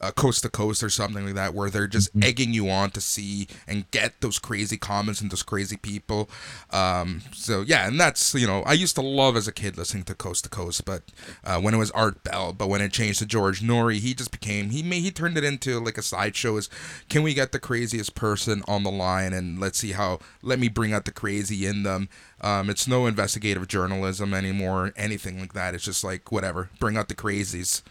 uh, 0.00 0.10
coast 0.12 0.42
to 0.42 0.48
coast 0.48 0.82
or 0.82 0.90
something 0.90 1.24
like 1.24 1.34
that 1.34 1.54
where 1.54 1.70
they're 1.70 1.86
just 1.86 2.10
egging 2.22 2.52
you 2.52 2.68
on 2.68 2.90
to 2.90 3.00
see 3.00 3.46
and 3.66 3.90
get 3.90 4.20
those 4.20 4.38
crazy 4.38 4.76
comments 4.76 5.20
and 5.20 5.30
those 5.30 5.42
crazy 5.42 5.76
people. 5.76 6.28
Um 6.70 7.22
so 7.32 7.62
yeah 7.62 7.86
and 7.86 7.98
that's 8.00 8.34
you 8.34 8.46
know 8.46 8.62
i 8.62 8.72
used 8.72 8.94
to 8.96 9.00
love 9.00 9.36
as 9.36 9.48
a 9.48 9.52
kid 9.52 9.76
listening 9.76 10.04
to 10.04 10.14
coast 10.14 10.44
to 10.44 10.50
coast 10.50 10.84
but 10.84 11.02
uh, 11.44 11.60
when 11.60 11.74
it 11.74 11.78
was 11.78 11.90
art 11.92 12.22
bell 12.24 12.52
but 12.52 12.68
when 12.68 12.80
it 12.80 12.92
changed 12.92 13.18
to 13.20 13.26
George 13.26 13.60
Noory 13.60 13.98
he 13.98 14.14
just 14.14 14.30
became 14.30 14.70
he 14.70 14.82
made 14.82 15.02
he 15.02 15.10
turned 15.10 15.36
it 15.36 15.44
into 15.44 15.80
like 15.80 15.98
a 15.98 16.02
sideshow 16.02 16.56
is 16.56 16.68
can 17.08 17.22
we 17.22 17.34
get 17.34 17.52
the 17.52 17.58
craziest 17.58 18.14
person 18.14 18.62
on 18.66 18.82
the 18.82 18.90
line 18.90 19.32
and 19.32 19.60
let's 19.60 19.78
see 19.78 19.92
how 19.92 20.18
let 20.42 20.58
me 20.58 20.68
bring 20.68 20.92
out 20.92 21.04
the 21.04 21.12
crazy 21.12 21.66
in 21.66 21.82
them. 21.82 22.08
Um, 22.40 22.70
it's 22.70 22.86
no 22.86 23.06
investigative 23.06 23.66
journalism 23.66 24.34
anymore 24.34 24.92
anything 24.96 25.40
like 25.40 25.54
that. 25.54 25.74
It's 25.74 25.84
just 25.84 26.04
like 26.04 26.30
whatever 26.30 26.70
bring 26.78 26.96
out 26.96 27.08
the 27.08 27.14
crazies. 27.14 27.82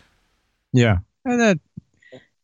Yeah, 0.71 0.99
and 1.23 1.39
that 1.39 1.59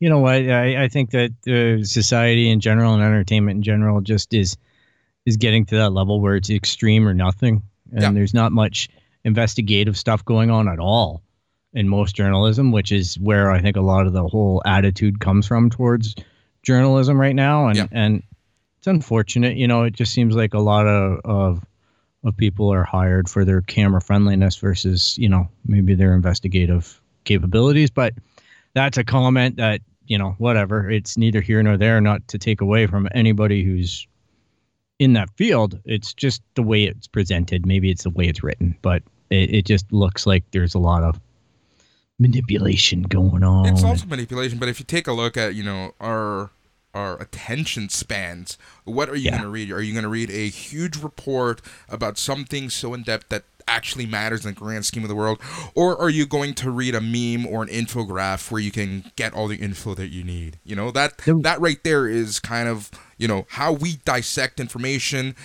you 0.02 0.10
know 0.10 0.20
what 0.20 0.34
I, 0.34 0.84
I 0.84 0.88
think 0.90 1.12
that 1.12 1.32
uh, 1.48 1.86
society 1.86 2.50
in 2.50 2.60
general 2.60 2.94
and 2.94 3.04
entertainment 3.04 3.58
in 3.58 3.64
general 3.64 4.02
just 4.02 4.34
is 4.34 4.58
is 5.26 5.38
getting 5.38 5.64
to 5.68 5.76
that 5.78 5.92
level 5.92 6.20
where 6.20 6.36
it's 6.36 6.50
extreme 6.50 7.08
or 7.08 7.14
nothing, 7.14 7.62
and 7.94 8.02
Yeah. 8.02 8.12
there's 8.12 8.34
not 8.34 8.52
much 8.52 8.90
investigative 9.24 9.96
stuff 9.96 10.26
going 10.26 10.50
on 10.50 10.68
at 10.68 10.80
all 10.80 11.22
in 11.74 11.88
most 11.88 12.16
journalism, 12.16 12.72
which 12.72 12.92
is 12.92 13.18
where 13.20 13.52
I 13.52 13.62
think 13.62 13.78
a 13.78 13.82
lot 13.82 14.08
of 14.08 14.14
the 14.14 14.28
whole 14.28 14.62
attitude 14.66 15.20
comes 15.20 15.46
from 15.48 15.70
towards 15.70 16.16
journalism 16.64 17.22
right 17.22 17.36
now, 17.36 17.68
and 17.68 17.78
Yeah. 17.78 17.88
and 17.92 18.24
it's 18.80 18.88
unfortunate. 18.88 19.56
You 19.56 19.68
know, 19.68 19.84
it 19.84 19.94
just 19.94 20.12
seems 20.14 20.36
like 20.36 20.56
a 20.56 20.60
lot 20.60 20.88
of 20.88 21.20
of 21.24 21.64
of 22.24 22.36
people 22.38 22.74
are 22.74 22.84
hired 22.84 23.30
for 23.30 23.46
their 23.46 23.62
camera 23.62 24.02
friendliness 24.02 24.56
versus 24.58 25.16
you 25.20 25.30
know 25.30 25.48
maybe 25.66 25.94
their 25.94 26.16
investigative 26.16 27.00
capabilities, 27.24 27.92
but 27.92 28.16
that's 28.74 28.98
a 28.98 29.04
comment 29.04 29.58
that 29.58 29.82
you 30.08 30.18
know 30.18 30.36
whatever 30.40 30.90
it's 30.90 31.18
neither 31.18 31.42
here 31.42 31.62
nor 31.64 31.78
there 31.78 32.02
not 32.02 32.28
to 32.28 32.38
take 32.38 32.62
away 32.62 32.88
from 32.88 33.08
anybody 33.14 33.64
who's 33.64 34.08
in 35.00 35.14
that 35.14 35.30
field 35.38 35.80
it's 35.86 36.14
just 36.14 36.42
the 36.56 36.64
way 36.64 36.84
it's 36.84 37.08
presented 37.08 37.66
maybe 37.66 37.90
it's 37.90 38.04
the 38.04 38.10
way 38.10 38.26
it's 38.26 38.44
written 38.44 38.76
but 38.82 39.02
it, 39.30 39.54
it 39.54 39.66
just 39.66 39.92
looks 39.92 40.26
like 40.26 40.44
there's 40.52 40.76
a 40.76 40.80
lot 40.80 41.04
of 41.04 41.20
manipulation 42.20 43.02
going 43.04 43.44
on 43.44 43.66
It's 43.68 43.84
also 43.84 44.06
manipulation, 44.06 44.60
but 44.60 44.70
if 44.70 44.80
you 44.80 44.86
take 44.86 45.08
a 45.08 45.14
look 45.14 45.38
at 45.38 45.56
you 45.56 45.64
know 45.64 45.94
our 46.00 46.52
our 46.94 47.20
attention 47.22 47.88
spans, 47.90 48.58
what 48.84 49.10
are 49.10 49.16
you 49.16 49.26
Yeah. 49.26 49.32
going 49.32 49.44
to 49.44 49.50
read? 49.50 49.72
Are 49.72 49.82
you 49.82 49.94
going 49.94 50.04
to 50.04 50.10
read 50.10 50.30
a 50.30 50.50
huge 50.50 50.98
report 50.98 51.62
about 51.88 52.18
something 52.18 52.70
so 52.70 52.94
in 52.94 53.04
depth 53.04 53.30
that 53.30 53.44
actually 53.68 54.06
matters 54.06 54.46
in 54.46 54.54
the 54.54 54.60
grand 54.60 54.86
scheme 54.86 55.04
of 55.04 55.10
the 55.10 55.16
world, 55.16 55.40
or 55.76 56.00
are 56.00 56.10
you 56.10 56.26
going 56.26 56.54
to 56.56 56.72
read 56.72 56.96
a 56.96 57.02
meme 57.02 57.46
or 57.48 57.64
an 57.64 57.70
infograph 57.70 58.52
where 58.52 58.62
you 58.62 58.72
can 58.72 59.12
get 59.16 59.34
all 59.34 59.48
the 59.48 59.58
info 59.58 59.94
that 59.96 60.08
you 60.10 60.24
need? 60.24 60.58
You 60.64 60.76
know 60.76 60.92
that 60.92 61.18
that 61.44 61.60
right 61.62 61.84
there 61.84 62.08
is 62.08 62.40
kind 62.40 62.68
of 62.70 62.90
you 63.18 63.28
know 63.28 63.46
how 63.50 63.72
we 63.72 63.98
dissect 64.06 64.60
information. 64.60 65.36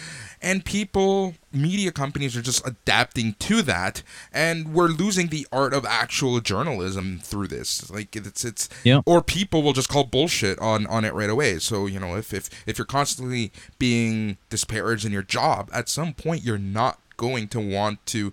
And 0.42 0.64
people 0.64 1.34
media 1.50 1.90
companies 1.90 2.36
are 2.36 2.42
just 2.42 2.64
adapting 2.66 3.34
to 3.38 3.62
that. 3.62 4.02
And 4.32 4.72
we're 4.74 4.88
losing 4.88 5.28
the 5.28 5.46
art 5.50 5.72
of 5.72 5.84
actual 5.86 6.40
journalism 6.40 7.18
through 7.22 7.48
this. 7.48 7.90
Like 7.90 8.14
it's 8.14 8.44
it's 8.44 8.68
Yeah. 8.84 9.00
or 9.06 9.22
people 9.22 9.62
will 9.62 9.72
just 9.72 9.88
call 9.88 10.04
bullshit 10.04 10.58
on 10.58 10.86
on 10.86 11.04
it 11.04 11.14
right 11.14 11.30
away. 11.30 11.58
So 11.58 11.86
you 11.86 11.98
know 11.98 12.16
if 12.16 12.32
if 12.34 12.48
if 12.66 12.78
you're 12.78 12.84
constantly 12.86 13.50
being 13.78 14.36
disparaged 14.50 15.04
in 15.04 15.12
your 15.12 15.22
job 15.22 15.68
at 15.72 15.88
some 15.88 16.12
point 16.12 16.42
you're 16.44 16.58
not 16.58 16.98
going 17.16 17.48
to 17.48 17.60
want 17.60 18.04
to 18.06 18.32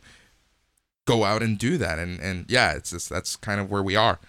go 1.05 1.23
out 1.23 1.43
and 1.43 1.57
do 1.57 1.77
that. 1.77 1.99
And 1.99 2.19
and 2.19 2.45
yeah 2.49 2.73
it's 2.73 2.91
just 2.91 3.09
that's 3.09 3.35
kind 3.35 3.59
of 3.59 3.69
where 3.69 3.83
we 3.83 3.95
are. 3.95 4.19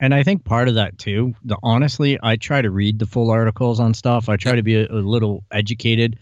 And 0.00 0.14
i 0.14 0.22
think 0.22 0.44
part 0.44 0.68
of 0.68 0.74
that 0.76 0.96
too 0.98 1.34
the 1.44 1.56
honestly 1.62 2.18
i 2.22 2.36
try 2.36 2.62
to 2.62 2.70
read 2.70 2.98
the 2.98 3.06
full 3.06 3.30
articles 3.30 3.80
on 3.80 3.94
stuff. 3.94 4.28
I 4.28 4.36
try 4.36 4.54
to 4.56 4.62
be 4.62 4.76
a, 4.76 4.86
a 4.86 5.02
little 5.02 5.42
educated 5.50 6.18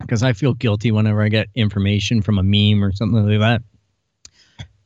because 0.00 0.22
i 0.22 0.32
feel 0.32 0.52
guilty 0.54 0.90
whenever 0.92 1.22
i 1.22 1.28
get 1.28 1.48
information 1.54 2.22
from 2.22 2.38
a 2.38 2.42
meme 2.42 2.84
or 2.84 2.92
something 2.92 3.26
like 3.26 3.40
that. 3.40 3.62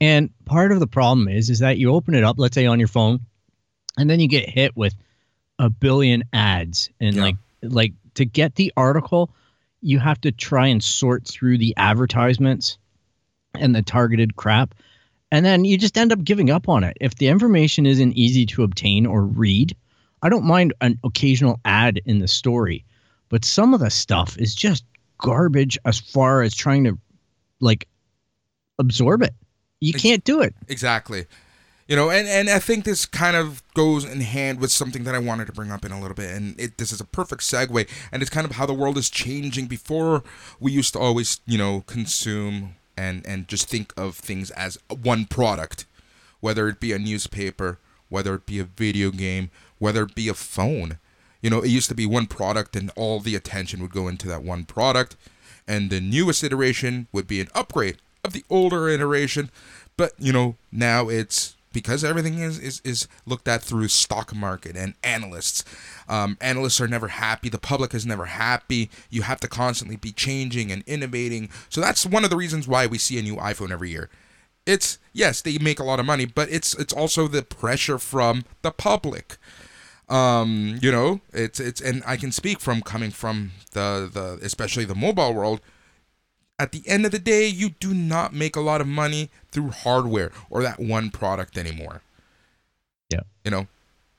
And 0.01 0.29
part 0.45 0.73
of 0.73 0.81
the 0.81 0.87
problem 0.87 1.27
is 1.29 1.49
is 1.51 1.59
that 1.61 1.79
you 1.79 1.93
open 1.93 2.15
it 2.15 2.23
up 2.25 2.37
let's 2.39 2.55
say 2.55 2.67
on 2.67 2.79
your 2.79 2.89
phone 2.89 3.21
and 3.99 4.09
then 4.11 4.21
you 4.21 4.29
get 4.29 4.49
hit 4.49 4.77
with 4.77 4.95
a 5.59 5.71
billion 5.71 6.23
ads 6.33 6.91
and 7.01 7.17
Yeah. 7.17 7.23
like 7.23 7.37
like 7.63 7.93
to 8.15 8.25
get 8.25 8.55
the 8.55 8.73
article 8.77 9.31
you 9.87 9.99
have 9.99 10.20
to 10.20 10.33
try 10.33 10.66
and 10.66 10.83
sort 10.83 11.27
through 11.27 11.59
the 11.59 11.75
advertisements 11.77 12.79
and 13.55 13.75
the 13.75 13.83
targeted 13.83 14.37
crap 14.37 14.75
and 15.33 15.44
then 15.44 15.64
you 15.64 15.77
just 15.77 15.99
end 15.99 16.12
up 16.12 16.22
giving 16.22 16.51
up 16.51 16.68
on 16.68 16.85
it. 16.85 16.96
If 17.01 17.16
the 17.16 17.29
information 17.29 17.87
isn't 17.87 18.12
easy 18.12 18.46
to 18.46 18.62
obtain 18.62 19.07
or 19.07 19.25
read, 19.25 19.77
I 20.22 20.29
don't 20.29 20.44
mind 20.44 20.72
an 20.81 20.99
occasional 21.05 21.61
ad 21.64 22.01
in 22.07 22.20
the 22.20 22.29
story, 22.29 22.85
but 23.29 23.44
some 23.44 23.75
of 23.75 23.81
the 23.81 23.90
stuff 23.90 24.38
is 24.38 24.55
just 24.55 24.85
garbage 25.18 25.79
as 25.85 25.99
far 25.99 26.42
as 26.42 26.55
trying 26.55 26.85
to 26.85 26.99
like 27.61 27.88
absorb 28.79 29.22
it. 29.22 29.35
You 29.81 29.92
can't 29.92 30.25
do 30.25 30.40
it. 30.40 30.55
Exactly. 30.68 31.27
You 31.88 31.94
know, 31.94 32.11
and, 32.11 32.27
and 32.27 32.51
I 32.51 32.59
think 32.59 32.85
this 32.85 33.07
kind 33.07 33.37
of 33.37 33.62
goes 33.75 34.05
in 34.05 34.20
hand 34.20 34.59
with 34.59 34.72
something 34.72 35.05
that 35.05 35.14
I 35.14 35.20
wanted 35.20 35.46
to 35.46 35.53
bring 35.53 35.70
up 35.70 35.85
in 35.85 35.92
a 35.92 36.01
little 36.01 36.16
bit. 36.16 36.31
And 36.31 36.59
it, 36.59 36.79
this 36.79 36.90
is 36.90 37.01
a 37.01 37.05
perfect 37.05 37.42
segue. 37.42 37.88
And 38.11 38.22
it's 38.22 38.31
kind 38.31 38.44
of 38.44 38.57
how 38.57 38.66
the 38.66 38.75
world 38.75 38.99
is 38.99 39.09
changing. 39.09 39.66
Before, 39.66 40.25
we 40.59 40.72
used 40.72 40.94
to 40.94 40.99
always, 40.99 41.40
you 41.46 41.57
know, 41.57 41.85
consume 41.87 42.75
and, 42.96 43.25
and 43.25 43.46
just 43.46 43.68
think 43.68 43.92
of 43.96 44.16
things 44.16 44.51
as 44.53 44.79
one 44.88 45.27
product, 45.27 45.87
whether 46.40 46.68
it 46.68 46.81
be 46.81 46.92
a 46.92 46.99
newspaper, 46.99 47.79
whether 48.09 48.35
it 48.35 48.46
be 48.46 48.59
a 48.59 48.64
video 48.64 49.11
game, 49.12 49.51
whether 49.79 50.03
it 50.03 50.14
be 50.16 50.29
a 50.29 50.35
phone. 50.35 50.99
You 51.40 51.51
know, 51.51 51.61
it 51.61 51.68
used 51.68 51.88
to 51.90 51.94
be 51.94 52.07
one 52.07 52.27
product 52.27 52.75
and 52.75 52.90
all 52.96 53.20
the 53.20 53.37
attention 53.37 53.81
would 53.83 53.92
go 53.92 54.09
into 54.09 54.27
that 54.27 54.42
one 54.42 54.64
product. 54.64 55.14
And 55.68 55.90
the 55.90 56.01
newest 56.01 56.42
iteration 56.42 57.07
would 57.12 57.29
be 57.29 57.40
an 57.40 57.49
upgrade 57.55 57.99
of 58.25 58.33
the 58.33 58.44
older 58.51 58.88
iteration. 58.88 59.51
But, 59.96 60.12
you 60.18 60.33
know, 60.33 60.57
now 60.72 61.09
it's 61.09 61.56
because 61.77 62.03
everything 62.03 62.39
is, 62.39 62.59
is, 62.59 62.81
is 62.87 63.07
looked 63.27 63.47
at 63.47 63.61
through 63.61 63.89
stock 63.89 64.35
market 64.35 64.79
and 64.79 64.95
analysts. 65.05 65.62
Um, 66.09 66.39
analysts 66.41 66.81
are 66.81 66.89
never 66.89 67.09
happy. 67.09 67.51
The 67.51 67.59
public 67.59 67.93
is 67.93 68.07
never 68.07 68.25
happy. 68.25 68.89
You 69.11 69.21
have 69.21 69.41
to 69.41 69.47
constantly 69.47 69.97
be 69.97 70.11
changing 70.11 70.73
and 70.73 70.83
innovating. 70.87 71.51
So 71.69 71.83
that's 71.83 72.07
one 72.07 72.25
of 72.25 72.31
the 72.31 72.37
reasons 72.37 72.67
why 72.67 72.87
we 72.87 72.97
see 72.97 73.19
a 73.19 73.23
new 73.23 73.37
iPhone 73.37 73.71
every 73.71 73.91
year. 73.91 74.09
It's 74.65 74.99
yes, 75.12 75.43
they 75.43 75.59
make 75.59 75.79
a 75.79 75.85
lot 75.85 76.01
of 76.01 76.07
money, 76.07 76.25
but 76.25 76.51
it's 76.51 76.73
it's 76.77 76.95
also 76.95 77.29
the 77.29 77.43
pressure 77.43 77.99
from 77.99 78.47
the 78.62 78.71
public. 78.71 79.37
Um, 80.09 80.79
you 80.81 80.91
know, 80.91 81.21
it's 81.35 81.61
it's 81.61 81.83
and 81.83 82.03
I 82.07 82.17
can 82.17 82.33
speak 82.33 82.59
from 82.59 82.81
coming 82.81 83.11
from 83.11 83.51
the 83.73 84.09
the 84.11 84.39
especially 84.43 84.87
the 84.87 84.95
mobile 84.95 85.35
world 85.35 85.61
at 86.59 86.73
the 86.73 86.83
end 86.87 87.05
of 87.05 87.12
the 87.12 87.19
day, 87.19 87.47
you 87.47 87.71
do 87.81 87.92
not 87.95 88.33
make 88.33 88.57
a 88.57 88.61
lot 88.61 88.81
of 88.81 88.87
money 88.87 89.31
through 89.51 89.71
hardware 89.71 90.33
or 90.51 90.62
that 90.62 90.81
one 90.81 91.11
product 91.11 91.59
anymore. 91.59 92.01
Yeah. 93.11 93.21
You 93.45 93.51
know, 93.51 93.66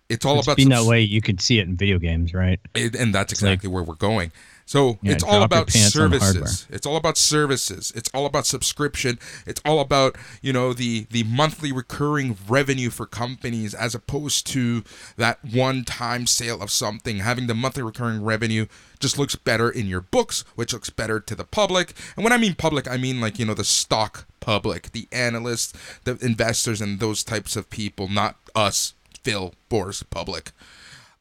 it's 0.10 0.26
all 0.26 0.38
it's 0.38 0.48
about 0.48 0.58
been 0.58 0.70
subs- 0.72 0.84
that 0.86 0.90
way. 0.90 1.02
You 1.02 1.22
could 1.22 1.42
see 1.42 1.60
it 1.60 1.68
in 1.68 1.76
video 1.76 1.98
games, 2.00 2.34
right? 2.34 2.60
it- 2.76 2.96
and 2.96 3.14
that's 3.14 3.34
It's 3.34 3.42
like- 3.42 3.54
exactly 3.54 3.70
where 3.70 3.84
we're 3.84 3.96
going. 3.96 4.32
So 4.68 5.00
Yeah, 5.02 5.14
it's 5.14 5.24
all 5.24 5.44
about 5.44 5.70
pants 5.70 5.96
on 5.96 6.12
the 6.12 6.20
hardware. 6.20 6.46
services. 6.46 6.68
It's 6.70 6.86
all 6.86 6.98
about 6.98 7.18
services. 7.18 7.94
It's 7.96 8.10
all 8.14 8.26
about 8.26 8.46
subscription. 8.46 9.18
It's 9.46 9.62
all 9.64 9.80
about 9.80 10.18
you 10.42 10.52
know 10.52 10.74
the 10.74 11.08
the 11.10 11.24
monthly 11.24 11.72
recurring 11.72 12.38
revenue 12.50 12.90
for 12.90 13.06
companies 13.06 13.74
as 13.74 13.96
opposed 13.96 14.46
to 14.48 14.84
that 15.16 15.40
one 15.44 15.86
time 15.86 16.28
sale 16.28 16.62
of 16.62 16.70
something. 16.70 17.20
Having 17.20 17.48
the 17.48 17.56
monthly 17.56 17.82
recurring 17.82 18.22
revenue 18.22 18.66
just 19.00 19.18
looks 19.18 19.36
better 19.36 19.70
in 19.70 19.88
your 19.88 20.02
books, 20.02 20.44
which 20.56 20.74
looks 20.74 20.90
better 20.90 21.22
to 21.22 21.34
the 21.34 21.46
public. 21.46 21.94
And 22.18 22.26
when 22.26 22.34
I 22.34 22.38
mean 22.38 22.54
public, 22.54 22.90
I 22.90 22.98
mean 22.98 23.22
like 23.22 23.40
you 23.40 23.46
know 23.46 23.54
the 23.54 23.64
stock 23.64 24.26
public, 24.42 24.92
the 24.92 25.08
analysts, 25.14 25.72
the 26.04 26.18
investors, 26.22 26.82
and 26.82 27.00
those 27.00 27.24
types 27.24 27.56
of 27.56 27.70
people, 27.70 28.10
not 28.10 28.36
us, 28.54 28.96
Phil 29.24 29.54
Boris 29.70 30.04
public. 30.04 30.52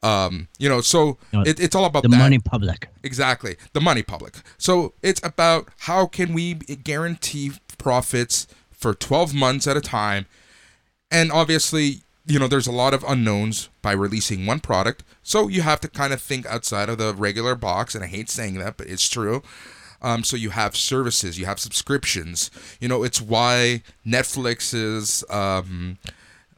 Um, 0.03 0.49
you 0.59 0.69
know, 0.69 0.81
so 0.81 1.19
You 1.33 1.39
know, 1.39 1.43
it, 1.43 1.59
it's 1.59 1.75
all 1.75 1.85
about 1.85 2.03
The 2.03 2.09
that. 2.11 2.19
money 2.19 2.39
public. 2.39 2.89
Exactly. 3.03 3.57
The 3.73 3.81
money 3.81 4.03
public. 4.03 4.35
So 4.59 4.93
it's 5.03 5.21
about 5.25 5.69
how 5.81 6.07
can 6.07 6.33
we 6.33 6.55
guarantee 6.55 7.53
profits 7.79 8.47
for 8.73 8.95
12 8.95 9.35
months 9.35 9.67
at 9.67 9.77
a 9.77 9.81
time. 9.81 10.27
And 11.11 11.33
obviously, 11.33 12.03
you 12.27 12.39
know, 12.39 12.47
there's 12.49 12.67
a 12.67 12.73
lot 12.73 12.93
of 12.95 13.05
unknowns 13.05 13.69
by 13.83 13.93
releasing 13.93 14.47
one 14.47 14.61
product. 14.61 15.03
So 15.23 15.49
you 15.49 15.63
have 15.63 15.81
to 15.81 15.89
kind 15.89 16.13
of 16.13 16.21
think 16.21 16.45
outside 16.47 16.89
of 16.89 16.99
the 16.99 17.15
regular 17.15 17.55
box. 17.55 17.95
And 17.95 18.05
I 18.05 18.09
hate 18.09 18.29
saying 18.29 18.55
that, 18.59 18.77
but 18.77 18.87
it's 18.89 19.09
true. 19.09 19.43
Um, 20.03 20.25
so 20.25 20.37
you 20.37 20.51
have 20.51 20.77
services, 20.77 21.39
you 21.39 21.47
have 21.47 21.59
subscriptions. 21.59 22.51
You 22.81 22.89
know, 22.89 23.03
it's 23.03 23.21
why 23.21 23.83
Netflix's 24.07 25.25
um, 25.31 25.99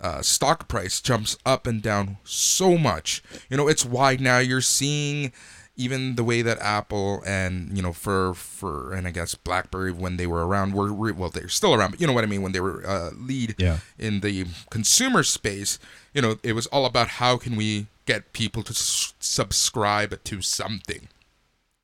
uh, 0.00 0.22
stock 0.22 0.68
price 0.68 1.00
jumps 1.00 1.36
up 1.44 1.66
and 1.66 1.82
down 1.82 2.18
so 2.24 2.78
much. 2.78 3.22
You 3.50 3.56
know, 3.56 3.68
it's 3.68 3.84
why 3.84 4.16
now 4.16 4.38
you're 4.38 4.60
seeing 4.60 5.32
even 5.76 6.16
the 6.16 6.24
way 6.24 6.42
that 6.42 6.58
Apple 6.60 7.22
and 7.24 7.76
you 7.76 7.82
know 7.82 7.92
for 7.92 8.34
for 8.34 8.92
and 8.92 9.06
I 9.06 9.12
guess 9.12 9.36
BlackBerry 9.36 9.92
when 9.92 10.16
they 10.16 10.26
were 10.26 10.44
around 10.46 10.74
were 10.74 10.92
well 11.12 11.30
they're 11.30 11.48
still 11.48 11.72
around, 11.74 11.92
but 11.92 12.00
you 12.00 12.06
know 12.06 12.12
what 12.12 12.24
I 12.24 12.26
mean 12.26 12.42
when 12.42 12.52
they 12.52 12.60
were 12.60 12.84
uh, 12.86 13.10
lead 13.16 13.54
Yeah. 13.58 13.78
in 13.98 14.20
the 14.20 14.46
consumer 14.70 15.22
space. 15.22 15.78
You 16.14 16.22
know, 16.22 16.38
it 16.42 16.54
was 16.54 16.66
all 16.66 16.84
about 16.84 17.08
how 17.08 17.36
can 17.36 17.54
we 17.54 17.86
get 18.06 18.32
people 18.32 18.62
to 18.64 18.72
s- 18.72 19.14
subscribe 19.20 20.22
to 20.24 20.42
something. 20.42 21.08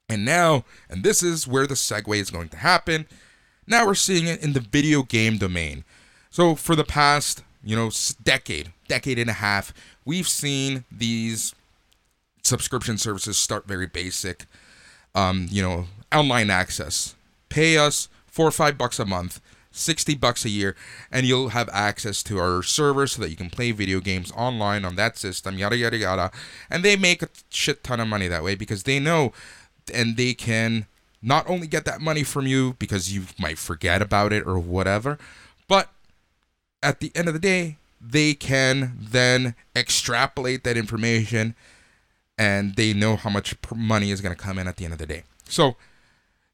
And 0.09 0.25
now, 0.25 0.65
and 0.91 1.03
this 1.05 1.23
is 1.23 1.47
where 1.47 1.67
the 1.67 1.75
segue 1.75 2.17
is 2.17 2.31
going 2.31 2.49
to 2.51 2.57
happen. 2.59 3.07
Now 3.67 3.87
we're 3.87 3.95
seeing 3.95 4.27
it 4.27 4.43
in 4.43 4.53
the 4.53 4.61
video 4.61 5.03
game 5.03 5.39
domain. 5.39 5.85
So 6.31 6.55
for 6.57 6.75
the 6.77 6.85
past, 6.85 7.43
you 7.65 7.77
know, 7.77 7.91
decade, 8.23 8.73
decade 8.89 9.19
and 9.19 9.31
a 9.31 9.35
half, 9.35 9.73
we've 10.05 10.29
seen 10.29 10.85
these 10.93 11.55
subscription 12.43 12.99
services 12.99 13.39
start 13.39 13.67
very 13.67 13.87
basic. 13.87 14.47
Um, 15.15 15.47
you 15.51 15.63
know, 15.63 15.87
online 16.13 16.51
access. 16.51 17.15
Pay 17.49 17.79
us 17.79 18.09
four 18.27 18.47
or 18.47 18.51
five 18.51 18.77
bucks 18.77 18.99
a 18.99 19.05
month, 19.05 19.41
sixty 19.71 20.15
bucks 20.15 20.45
a 20.45 20.49
year, 20.49 20.75
and 21.11 21.25
you'll 21.25 21.51
have 21.51 21.69
access 21.73 22.23
to 22.25 22.39
our 22.39 22.63
server 22.63 23.07
so 23.07 23.23
that 23.23 23.31
you 23.31 23.37
can 23.37 23.49
play 23.49 23.71
video 23.71 24.01
games 24.01 24.33
online 24.33 24.85
on 24.85 24.97
that 24.97 25.17
system. 25.17 25.57
Yada 25.57 25.77
yada 25.77 25.97
yada, 25.97 26.31
and 26.69 26.85
they 26.85 26.97
make 26.97 27.23
a 27.23 27.29
shit 27.49 27.85
ton 27.85 28.01
of 28.01 28.09
money 28.09 28.27
that 28.27 28.43
way 28.43 28.57
because 28.57 28.83
they 28.83 28.99
know, 28.99 29.33
and 29.93 30.17
they 30.17 30.35
can 30.35 30.87
not 31.23 31.49
only 31.49 31.67
get 31.67 31.85
that 31.85 32.01
money 32.01 32.25
from 32.25 32.47
you 32.47 32.75
because 32.79 33.15
you 33.15 33.23
might 33.39 33.59
forget 33.59 34.03
about 34.03 34.33
it 34.33 34.47
or 34.47 34.59
whatever, 34.59 35.17
but 35.69 35.91
at 36.85 37.01
the 37.01 37.11
end 37.15 37.27
of 37.27 37.35
the 37.35 37.41
day, 37.41 37.79
they 38.01 38.35
can 38.35 38.99
then 39.01 39.55
extrapolate 39.75 40.63
that 40.65 40.77
information 40.77 41.55
and 42.37 42.77
they 42.77 42.93
know 42.93 43.17
how 43.17 43.31
much 43.31 43.57
money 43.75 44.11
is 44.11 44.21
going 44.21 44.35
to 44.35 44.41
come 44.41 44.59
in 44.59 44.69
at 44.69 44.77
the 44.77 44.85
end 44.85 44.93
of 44.93 44.99
the 44.99 45.07
day. 45.07 45.23
So, 45.49 45.77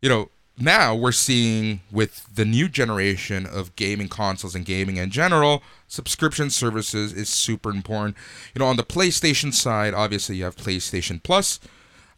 you 0.00 0.08
know, 0.08 0.30
now 0.58 0.94
we're 0.94 1.12
seeing 1.12 1.80
with 1.90 2.26
the 2.34 2.44
new 2.44 2.68
generation 2.68 3.46
of 3.46 3.74
gaming 3.76 4.08
consoles 4.08 4.54
and 4.54 4.64
gaming 4.64 4.98
in 4.98 5.10
general, 5.10 5.62
subscription 5.88 6.50
services 6.50 7.12
is 7.12 7.28
super 7.28 7.70
important. 7.70 8.16
You 8.54 8.60
know, 8.60 8.66
on 8.66 8.76
the 8.76 8.84
PlayStation 8.84 9.52
side, 9.52 9.94
obviously 9.94 10.36
you 10.36 10.44
have 10.44 10.56
PlayStation 10.56 11.22
Plus 11.22 11.58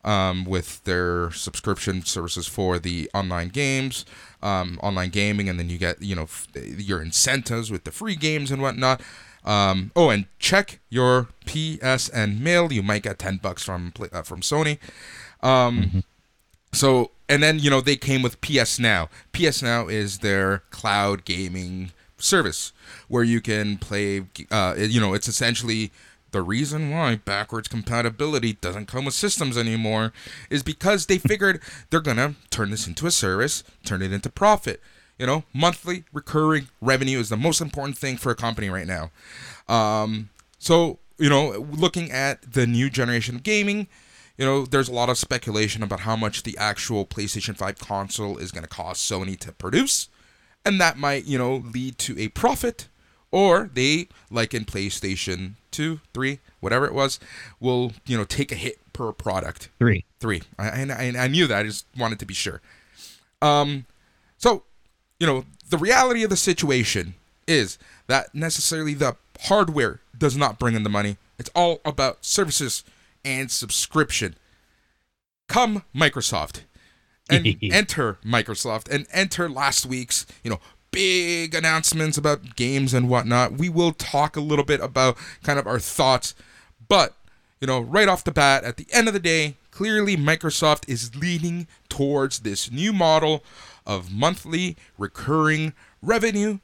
um, 0.04 0.44
with 0.44 0.82
their 0.84 1.30
subscription 1.30 2.04
services 2.04 2.48
for 2.48 2.78
the 2.78 3.08
online 3.14 3.48
games, 3.48 4.04
um, 4.42 4.78
online 4.82 5.10
gaming, 5.10 5.48
and 5.48 5.58
then 5.58 5.68
you 5.68 5.78
get 5.78 6.02
you 6.02 6.14
know 6.14 6.24
f- 6.24 6.48
your 6.54 7.00
incentives 7.02 7.70
with 7.70 7.84
the 7.84 7.92
free 7.92 8.16
games 8.16 8.50
and 8.50 8.60
whatnot. 8.62 9.00
Um, 9.44 9.90
oh, 9.96 10.10
and 10.10 10.26
check 10.38 10.78
your 10.88 11.28
PSN 11.46 12.40
mail. 12.40 12.72
You 12.72 12.82
might 12.82 13.02
get 13.02 13.18
ten 13.18 13.38
bucks 13.38 13.64
from 13.64 13.92
uh, 14.12 14.22
from 14.22 14.40
Sony. 14.40 14.78
Um, 15.42 16.04
So 16.72 17.10
and 17.28 17.42
then 17.42 17.58
you 17.58 17.70
know 17.70 17.80
they 17.80 17.96
came 17.96 18.22
with 18.22 18.40
PS 18.40 18.78
Now. 18.78 19.08
PS 19.32 19.62
Now 19.62 19.88
is 19.88 20.18
their 20.18 20.62
cloud 20.70 21.24
gaming 21.24 21.92
service 22.18 22.72
where 23.08 23.24
you 23.24 23.40
can 23.40 23.78
play. 23.78 24.24
Uh, 24.50 24.74
you 24.78 25.00
know, 25.00 25.14
it's 25.14 25.28
essentially 25.28 25.92
the 26.32 26.42
reason 26.42 26.90
why 26.90 27.16
backwards 27.16 27.68
compatibility 27.68 28.54
doesn't 28.54 28.86
come 28.86 29.04
with 29.04 29.14
systems 29.14 29.56
anymore 29.56 30.12
is 30.50 30.62
because 30.62 31.06
they 31.06 31.18
figured 31.18 31.60
they're 31.90 32.00
gonna 32.00 32.34
turn 32.50 32.70
this 32.70 32.86
into 32.86 33.06
a 33.06 33.10
service, 33.10 33.62
turn 33.84 34.02
it 34.02 34.12
into 34.12 34.30
profit. 34.30 34.80
You 35.18 35.26
know, 35.26 35.44
monthly 35.54 36.04
recurring 36.12 36.68
revenue 36.80 37.20
is 37.20 37.28
the 37.28 37.36
most 37.36 37.60
important 37.60 37.96
thing 37.96 38.16
for 38.16 38.32
a 38.32 38.34
company 38.34 38.68
right 38.68 38.86
now. 38.86 39.10
Um, 39.68 40.30
so 40.58 40.98
you 41.18 41.28
know, 41.28 41.50
looking 41.70 42.10
at 42.10 42.52
the 42.52 42.66
new 42.66 42.90
generation 42.90 43.36
of 43.36 43.42
gaming, 43.44 43.86
you 44.36 44.44
know, 44.44 44.64
there's 44.64 44.88
a 44.88 44.92
lot 44.92 45.08
of 45.08 45.18
speculation 45.18 45.82
about 45.82 46.00
how 46.00 46.16
much 46.16 46.42
the 46.42 46.58
actual 46.58 47.06
PlayStation 47.06 47.56
5 47.56 47.78
console 47.78 48.38
is 48.38 48.50
going 48.50 48.64
to 48.64 48.68
cost 48.68 49.08
Sony 49.08 49.38
to 49.38 49.52
produce. 49.52 50.08
And 50.64 50.80
that 50.80 50.98
might, 50.98 51.24
you 51.24 51.38
know, 51.38 51.56
lead 51.56 51.98
to 51.98 52.18
a 52.18 52.28
profit. 52.28 52.88
Or 53.32 53.70
they, 53.72 54.08
like 54.30 54.54
in 54.54 54.64
PlayStation 54.64 55.54
2, 55.70 56.00
3, 56.12 56.38
whatever 56.60 56.86
it 56.86 56.94
was, 56.94 57.18
will, 57.58 57.92
you 58.06 58.16
know, 58.16 58.24
take 58.24 58.52
a 58.52 58.54
hit 58.54 58.78
per 58.92 59.10
product. 59.10 59.70
Three. 59.78 60.04
Three. 60.20 60.42
I, 60.58 60.84
I, 60.84 61.12
I 61.18 61.28
knew 61.28 61.46
that. 61.46 61.58
I 61.58 61.62
just 61.64 61.86
wanted 61.96 62.18
to 62.20 62.26
be 62.26 62.34
sure. 62.34 62.60
Um, 63.40 63.86
so, 64.36 64.64
you 65.18 65.26
know, 65.26 65.44
the 65.68 65.78
reality 65.78 66.22
of 66.22 66.30
the 66.30 66.36
situation 66.36 67.14
is 67.46 67.78
that 68.06 68.34
necessarily 68.34 68.94
the 68.94 69.16
hardware 69.40 70.00
does 70.16 70.36
not 70.36 70.58
bring 70.58 70.74
in 70.74 70.82
the 70.82 70.90
money. 70.90 71.16
It's 71.38 71.50
all 71.54 71.80
about 71.84 72.24
services 72.24 72.84
and 73.24 73.50
subscription. 73.50 74.36
Come 75.48 75.84
Microsoft 75.94 76.60
and 77.28 77.56
enter 77.62 78.18
Microsoft 78.24 78.90
and 78.90 79.06
enter 79.12 79.48
last 79.48 79.86
week's, 79.86 80.26
you 80.44 80.50
know, 80.50 80.60
big 80.92 81.54
announcements 81.54 82.16
about 82.16 82.54
games 82.54 82.94
and 82.94 83.08
whatnot. 83.08 83.54
We 83.54 83.68
will 83.68 83.92
talk 83.92 84.36
a 84.36 84.40
little 84.40 84.64
bit 84.64 84.80
about 84.80 85.16
kind 85.42 85.58
of 85.58 85.66
our 85.66 85.80
thoughts, 85.80 86.34
but 86.88 87.14
you 87.60 87.66
know, 87.66 87.80
right 87.80 88.08
off 88.08 88.24
the 88.24 88.30
bat, 88.32 88.64
at 88.64 88.76
the 88.76 88.86
end 88.92 89.08
of 89.08 89.14
the 89.14 89.20
day, 89.20 89.56
clearly 89.70 90.16
Microsoft 90.16 90.88
is 90.88 91.16
leaning 91.16 91.66
towards 91.88 92.40
this 92.40 92.70
new 92.70 92.92
model 92.92 93.42
of 93.84 94.12
monthly 94.12 94.76
recurring 94.98 95.72
revenue 96.00 96.58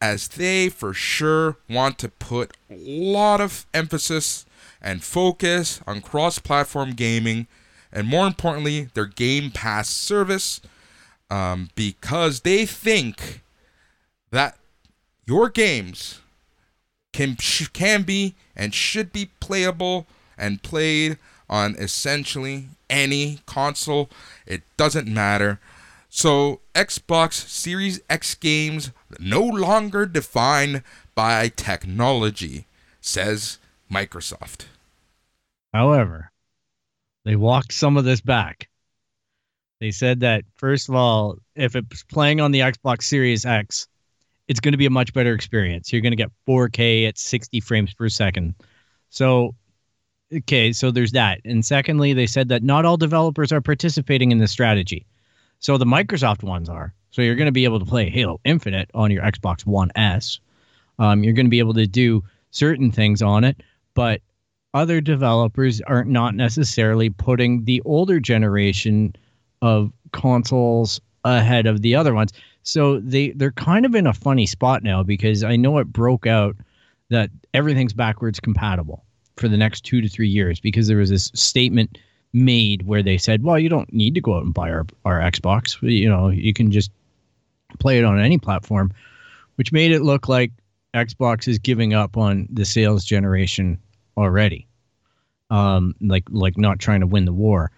as 0.00 0.28
they 0.28 0.68
for 0.68 0.94
sure 0.94 1.56
want 1.68 1.98
to 1.98 2.08
put 2.08 2.56
a 2.70 2.76
lot 2.76 3.40
of 3.40 3.66
emphasis 3.74 4.46
and 4.80 5.02
focus 5.02 5.80
on 5.86 6.00
cross 6.00 6.38
platform 6.38 6.92
gaming 6.92 7.46
and 7.96 8.06
more 8.06 8.26
importantly, 8.26 8.90
their 8.92 9.06
Game 9.06 9.50
Pass 9.50 9.88
service 9.88 10.60
um, 11.30 11.70
because 11.74 12.40
they 12.40 12.66
think 12.66 13.40
that 14.30 14.58
your 15.26 15.48
games 15.48 16.20
can, 17.12 17.36
can 17.72 18.02
be 18.02 18.34
and 18.54 18.74
should 18.74 19.12
be 19.12 19.30
playable 19.40 20.06
and 20.38 20.62
played 20.62 21.18
on 21.48 21.74
essentially 21.76 22.68
any 22.90 23.40
console. 23.46 24.10
It 24.46 24.62
doesn't 24.76 25.08
matter. 25.08 25.60
So, 26.08 26.60
Xbox 26.74 27.34
Series 27.34 28.00
X 28.08 28.34
games 28.34 28.90
no 29.18 29.42
longer 29.42 30.06
defined 30.06 30.82
by 31.14 31.48
technology, 31.48 32.66
says 33.00 33.58
Microsoft. 33.90 34.66
However, 35.74 36.30
they 37.24 37.36
walked 37.36 37.72
some 37.72 37.96
of 37.96 38.04
this 38.04 38.20
back. 38.20 38.68
They 39.80 39.90
said 39.90 40.20
that, 40.20 40.44
first 40.56 40.88
of 40.88 40.94
all, 40.94 41.36
if 41.54 41.76
it's 41.76 42.02
playing 42.04 42.40
on 42.40 42.50
the 42.50 42.60
Xbox 42.60 43.02
Series 43.02 43.44
X, 43.44 43.88
it's 44.48 44.60
going 44.60 44.72
to 44.72 44.78
be 44.78 44.86
a 44.86 44.90
much 44.90 45.12
better 45.12 45.34
experience. 45.34 45.92
You're 45.92 46.02
going 46.02 46.12
to 46.12 46.16
get 46.16 46.30
4K 46.48 47.08
at 47.08 47.18
60 47.18 47.60
frames 47.60 47.94
per 47.94 48.08
second. 48.08 48.54
So, 49.10 49.54
okay, 50.34 50.72
so 50.72 50.90
there's 50.90 51.12
that. 51.12 51.40
And 51.44 51.64
secondly, 51.64 52.12
they 52.12 52.26
said 52.26 52.48
that 52.48 52.62
not 52.62 52.84
all 52.84 52.96
developers 52.96 53.52
are 53.52 53.60
participating 53.60 54.30
in 54.30 54.38
this 54.38 54.52
strategy. 54.52 55.06
So 55.58 55.78
the 55.78 55.84
Microsoft 55.84 56.42
ones 56.42 56.68
are. 56.68 56.94
So 57.10 57.22
you're 57.22 57.34
going 57.34 57.46
to 57.46 57.52
be 57.52 57.64
able 57.64 57.78
to 57.78 57.86
play 57.86 58.10
Halo 58.10 58.40
Infinite 58.44 58.90
on 58.94 59.10
your 59.10 59.22
Xbox 59.22 59.64
One 59.64 59.90
S. 59.96 60.38
Um, 60.98 61.24
you're 61.24 61.32
going 61.32 61.46
to 61.46 61.50
be 61.50 61.58
able 61.58 61.74
to 61.74 61.86
do 61.86 62.22
certain 62.50 62.90
things 62.90 63.22
on 63.22 63.44
it, 63.44 63.62
but 63.94 64.20
other 64.74 65.00
developers 65.00 65.80
are 65.82 66.04
not 66.04 66.34
necessarily 66.34 67.08
putting 67.08 67.64
the 67.64 67.80
older 67.84 68.20
generation 68.20 69.14
of 69.62 69.92
consoles 70.12 71.00
ahead 71.24 71.66
of 71.66 71.80
the 71.82 71.94
other 71.94 72.14
ones. 72.14 72.32
So 72.66 72.98
they 72.98 73.30
they're 73.30 73.52
kind 73.52 73.86
of 73.86 73.94
in 73.94 74.08
a 74.08 74.12
funny 74.12 74.44
spot 74.44 74.82
now 74.82 75.04
because 75.04 75.44
I 75.44 75.54
know 75.54 75.78
it 75.78 75.92
broke 75.92 76.26
out 76.26 76.56
that 77.10 77.30
everything's 77.54 77.92
backwards 77.92 78.40
compatible 78.40 79.04
for 79.36 79.46
the 79.48 79.56
next 79.56 79.82
2 79.82 80.00
to 80.00 80.08
3 80.08 80.28
years 80.28 80.58
because 80.58 80.88
there 80.88 80.96
was 80.96 81.10
this 81.10 81.30
statement 81.32 81.98
made 82.32 82.82
where 82.82 83.04
they 83.04 83.18
said, 83.18 83.44
"Well, 83.44 83.56
you 83.56 83.68
don't 83.68 83.92
need 83.92 84.16
to 84.16 84.20
go 84.20 84.34
out 84.34 84.42
and 84.42 84.52
buy 84.52 84.70
our 84.70 84.84
our 85.04 85.20
Xbox. 85.20 85.80
You 85.80 86.08
know, 86.08 86.28
you 86.28 86.52
can 86.52 86.72
just 86.72 86.90
play 87.78 87.98
it 87.98 88.04
on 88.04 88.18
any 88.18 88.36
platform," 88.36 88.92
which 89.54 89.70
made 89.70 89.92
it 89.92 90.02
look 90.02 90.28
like 90.28 90.50
Xbox 90.92 91.46
is 91.46 91.60
giving 91.60 91.94
up 91.94 92.16
on 92.16 92.48
the 92.50 92.64
sales 92.64 93.04
generation 93.04 93.78
already. 94.16 94.66
Um, 95.50 95.94
like 96.00 96.24
like 96.30 96.58
not 96.58 96.80
trying 96.80 97.00
to 97.00 97.06
win 97.06 97.26
the 97.26 97.32
war 97.32 97.70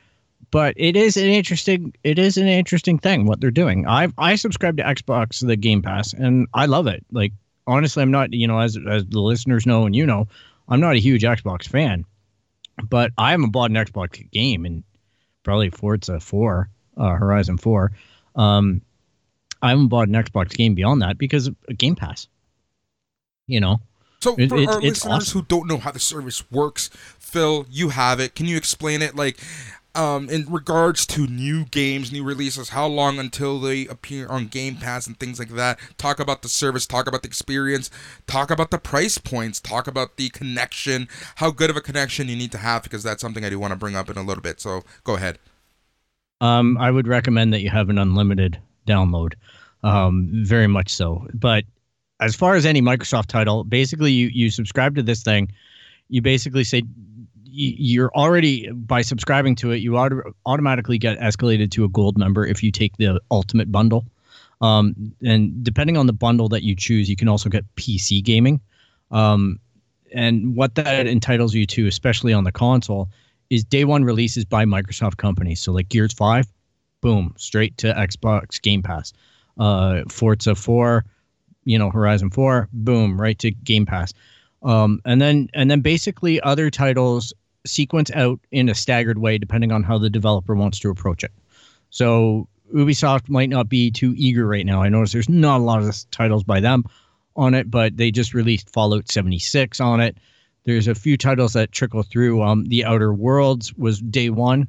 but 0.50 0.74
it 0.76 0.96
is 0.96 1.16
an 1.16 1.24
interesting 1.24 1.92
it 2.04 2.18
is 2.18 2.36
an 2.36 2.46
interesting 2.46 2.98
thing 2.98 3.26
what 3.26 3.40
they're 3.40 3.50
doing. 3.50 3.86
I 3.86 4.08
I 4.18 4.36
subscribe 4.36 4.76
to 4.78 4.82
Xbox 4.82 5.46
the 5.46 5.56
Game 5.56 5.82
Pass 5.82 6.12
and 6.12 6.46
I 6.54 6.66
love 6.66 6.86
it. 6.86 7.04
Like 7.10 7.32
honestly, 7.66 8.02
I'm 8.02 8.10
not 8.10 8.32
you 8.32 8.46
know 8.46 8.58
as 8.58 8.78
as 8.88 9.04
the 9.06 9.20
listeners 9.20 9.66
know 9.66 9.84
and 9.84 9.94
you 9.94 10.06
know, 10.06 10.26
I'm 10.68 10.80
not 10.80 10.94
a 10.94 11.00
huge 11.00 11.22
Xbox 11.22 11.68
fan, 11.68 12.04
but 12.88 13.12
I 13.18 13.32
haven't 13.32 13.50
bought 13.50 13.70
an 13.70 13.76
Xbox 13.76 14.28
game 14.30 14.66
in 14.66 14.84
probably 15.42 15.70
Forza 15.70 16.20
Four, 16.20 16.70
uh, 16.96 17.14
Horizon 17.14 17.58
Four. 17.58 17.92
Um, 18.34 18.82
I 19.60 19.70
haven't 19.70 19.88
bought 19.88 20.08
an 20.08 20.14
Xbox 20.14 20.50
game 20.50 20.74
beyond 20.74 21.02
that 21.02 21.18
because 21.18 21.48
of 21.48 21.56
Game 21.76 21.96
Pass. 21.96 22.28
You 23.46 23.60
know. 23.60 23.80
So 24.20 24.34
for 24.34 24.42
it, 24.42 24.68
our 24.68 24.80
listeners 24.80 25.06
awesome. 25.06 25.40
who 25.40 25.46
don't 25.46 25.68
know 25.68 25.76
how 25.76 25.92
the 25.92 26.00
service 26.00 26.50
works, 26.50 26.90
Phil, 27.20 27.66
you 27.70 27.90
have 27.90 28.18
it. 28.18 28.34
Can 28.34 28.46
you 28.46 28.56
explain 28.56 29.00
it? 29.00 29.14
Like, 29.14 29.38
um, 29.94 30.28
in 30.28 30.46
regards 30.50 31.06
to 31.06 31.26
new 31.26 31.64
games, 31.64 32.12
new 32.12 32.22
releases, 32.22 32.70
how 32.70 32.86
long 32.86 33.18
until 33.18 33.58
they 33.58 33.86
appear 33.86 34.28
on 34.28 34.46
Game 34.46 34.76
Pass 34.76 35.06
and 35.06 35.18
things 35.18 35.38
like 35.38 35.50
that. 35.50 35.78
Talk 35.96 36.20
about 36.20 36.42
the 36.42 36.48
service, 36.48 36.86
talk 36.86 37.06
about 37.06 37.22
the 37.22 37.28
experience, 37.28 37.90
talk 38.26 38.50
about 38.50 38.70
the 38.70 38.78
price 38.78 39.18
points, 39.18 39.60
talk 39.60 39.86
about 39.86 40.16
the 40.16 40.28
connection, 40.28 41.08
how 41.36 41.50
good 41.50 41.70
of 41.70 41.76
a 41.76 41.80
connection 41.80 42.28
you 42.28 42.36
need 42.36 42.52
to 42.52 42.58
have, 42.58 42.82
because 42.82 43.02
that's 43.02 43.20
something 43.20 43.44
I 43.44 43.50
do 43.50 43.58
want 43.58 43.72
to 43.72 43.78
bring 43.78 43.96
up 43.96 44.08
in 44.10 44.16
a 44.16 44.22
little 44.22 44.42
bit. 44.42 44.60
So 44.60 44.82
go 45.04 45.16
ahead. 45.16 45.38
Um, 46.40 46.78
I 46.78 46.90
would 46.90 47.08
recommend 47.08 47.52
that 47.52 47.62
you 47.62 47.70
have 47.70 47.88
an 47.88 47.98
unlimited 47.98 48.60
download, 48.86 49.34
um, 49.82 50.30
very 50.32 50.68
much 50.68 50.90
so. 50.90 51.26
But 51.34 51.64
as 52.20 52.36
far 52.36 52.54
as 52.54 52.64
any 52.64 52.80
Microsoft 52.80 53.26
title, 53.26 53.64
basically 53.64 54.12
you 54.12 54.28
you 54.28 54.50
subscribe 54.50 54.94
to 54.96 55.02
this 55.02 55.22
thing, 55.22 55.52
you 56.08 56.22
basically 56.22 56.64
say 56.64 56.82
you're 57.58 58.10
already 58.14 58.70
by 58.70 59.02
subscribing 59.02 59.56
to 59.56 59.72
it, 59.72 59.78
you 59.78 59.96
auto- 59.96 60.32
automatically 60.46 60.96
get 60.96 61.18
escalated 61.18 61.72
to 61.72 61.84
a 61.84 61.88
gold 61.88 62.16
member 62.16 62.46
if 62.46 62.62
you 62.62 62.70
take 62.70 62.96
the 62.96 63.20
ultimate 63.30 63.72
bundle. 63.72 64.06
Um, 64.60 65.12
and 65.24 65.64
depending 65.64 65.96
on 65.96 66.06
the 66.06 66.12
bundle 66.12 66.48
that 66.50 66.62
you 66.62 66.76
choose, 66.76 67.08
you 67.08 67.16
can 67.16 67.28
also 67.28 67.48
get 67.48 67.64
PC 67.76 68.22
gaming. 68.22 68.60
Um, 69.10 69.58
and 70.14 70.54
what 70.54 70.76
that 70.76 71.06
entitles 71.06 71.52
you 71.52 71.66
to, 71.66 71.86
especially 71.86 72.32
on 72.32 72.44
the 72.44 72.52
console, 72.52 73.08
is 73.50 73.64
day 73.64 73.84
one 73.84 74.04
releases 74.04 74.44
by 74.44 74.64
Microsoft 74.64 75.16
companies. 75.16 75.60
So 75.60 75.72
like 75.72 75.88
Gears 75.88 76.12
Five, 76.12 76.46
boom, 77.00 77.34
straight 77.38 77.76
to 77.78 77.92
Xbox 77.92 78.62
Game 78.62 78.82
Pass. 78.82 79.12
Uh, 79.58 80.02
Forza 80.08 80.54
Four, 80.54 81.04
you 81.64 81.78
know, 81.78 81.90
Horizon 81.90 82.30
Four, 82.30 82.68
boom, 82.72 83.20
right 83.20 83.38
to 83.40 83.50
Game 83.50 83.84
Pass. 83.84 84.14
Um, 84.62 85.00
and 85.04 85.20
then 85.20 85.48
and 85.54 85.70
then 85.70 85.80
basically 85.80 86.40
other 86.40 86.70
titles 86.70 87.32
sequence 87.66 88.10
out 88.12 88.40
in 88.50 88.68
a 88.68 88.74
staggered 88.74 89.18
way 89.18 89.38
depending 89.38 89.72
on 89.72 89.82
how 89.82 89.98
the 89.98 90.10
developer 90.10 90.54
wants 90.54 90.78
to 90.80 90.90
approach 90.90 91.24
it. 91.24 91.32
So 91.90 92.48
Ubisoft 92.74 93.28
might 93.28 93.48
not 93.48 93.68
be 93.68 93.90
too 93.90 94.14
eager 94.16 94.46
right 94.46 94.66
now. 94.66 94.82
I 94.82 94.88
notice 94.88 95.12
there's 95.12 95.28
not 95.28 95.60
a 95.60 95.64
lot 95.64 95.82
of 95.82 96.10
titles 96.10 96.44
by 96.44 96.60
them 96.60 96.84
on 97.36 97.54
it, 97.54 97.70
but 97.70 97.96
they 97.96 98.10
just 98.10 98.34
released 98.34 98.70
Fallout 98.70 99.10
76 99.10 99.80
on 99.80 100.00
it. 100.00 100.18
There's 100.64 100.88
a 100.88 100.94
few 100.94 101.16
titles 101.16 101.54
that 101.54 101.72
trickle 101.72 102.02
through. 102.02 102.42
Um, 102.42 102.64
The 102.66 102.84
Outer 102.84 103.14
Worlds 103.14 103.72
was 103.74 104.00
day 104.00 104.28
one. 104.28 104.68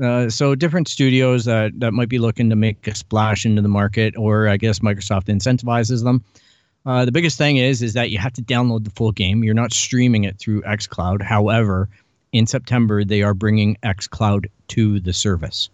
Uh, 0.00 0.30
so 0.30 0.54
different 0.54 0.88
studios 0.88 1.44
that 1.44 1.78
that 1.78 1.92
might 1.92 2.08
be 2.08 2.18
looking 2.18 2.48
to 2.50 2.56
make 2.56 2.86
a 2.86 2.94
splash 2.94 3.44
into 3.44 3.60
the 3.60 3.68
market, 3.68 4.16
or 4.16 4.48
I 4.48 4.56
guess 4.56 4.78
Microsoft 4.78 5.24
incentivizes 5.24 6.02
them. 6.04 6.24
Uh, 6.86 7.04
the 7.04 7.12
biggest 7.12 7.36
thing 7.36 7.58
is 7.58 7.82
is 7.82 7.92
that 7.92 8.10
you 8.10 8.18
have 8.18 8.32
to 8.32 8.42
download 8.42 8.84
the 8.84 8.90
full 8.90 9.12
game. 9.12 9.44
You're 9.44 9.54
not 9.54 9.72
streaming 9.72 10.24
it 10.24 10.38
through 10.38 10.62
XCloud. 10.62 11.22
However, 11.22 11.88
in 12.32 12.46
September, 12.46 13.04
they 13.04 13.22
are 13.22 13.34
bringing 13.34 13.76
xCloud 13.82 14.46
to 14.68 15.00
the 15.00 15.12
service. 15.12 15.68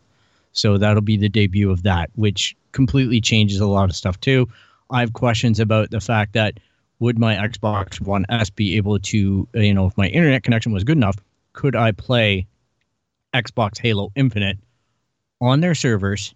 So 0.52 0.78
that'll 0.78 1.02
be 1.02 1.16
the 1.16 1.28
debut 1.28 1.70
of 1.70 1.82
that, 1.82 2.10
which 2.14 2.56
completely 2.72 3.20
changes 3.20 3.60
a 3.60 3.66
lot 3.66 3.90
of 3.90 3.96
stuff 3.96 4.18
too. 4.20 4.48
I 4.90 5.00
have 5.00 5.12
questions 5.12 5.60
about 5.60 5.90
the 5.90 6.00
fact 6.00 6.32
that 6.32 6.58
would 6.98 7.18
my 7.18 7.34
Xbox 7.34 8.00
One 8.00 8.24
S 8.30 8.48
be 8.48 8.76
able 8.76 8.98
to, 9.00 9.48
you 9.52 9.74
know, 9.74 9.86
if 9.86 9.96
my 9.98 10.06
internet 10.06 10.44
connection 10.44 10.72
was 10.72 10.84
good 10.84 10.96
enough, 10.96 11.16
could 11.52 11.76
I 11.76 11.92
play 11.92 12.46
Xbox 13.34 13.78
Halo 13.78 14.12
Infinite 14.16 14.58
on 15.40 15.60
their 15.60 15.74
servers 15.74 16.34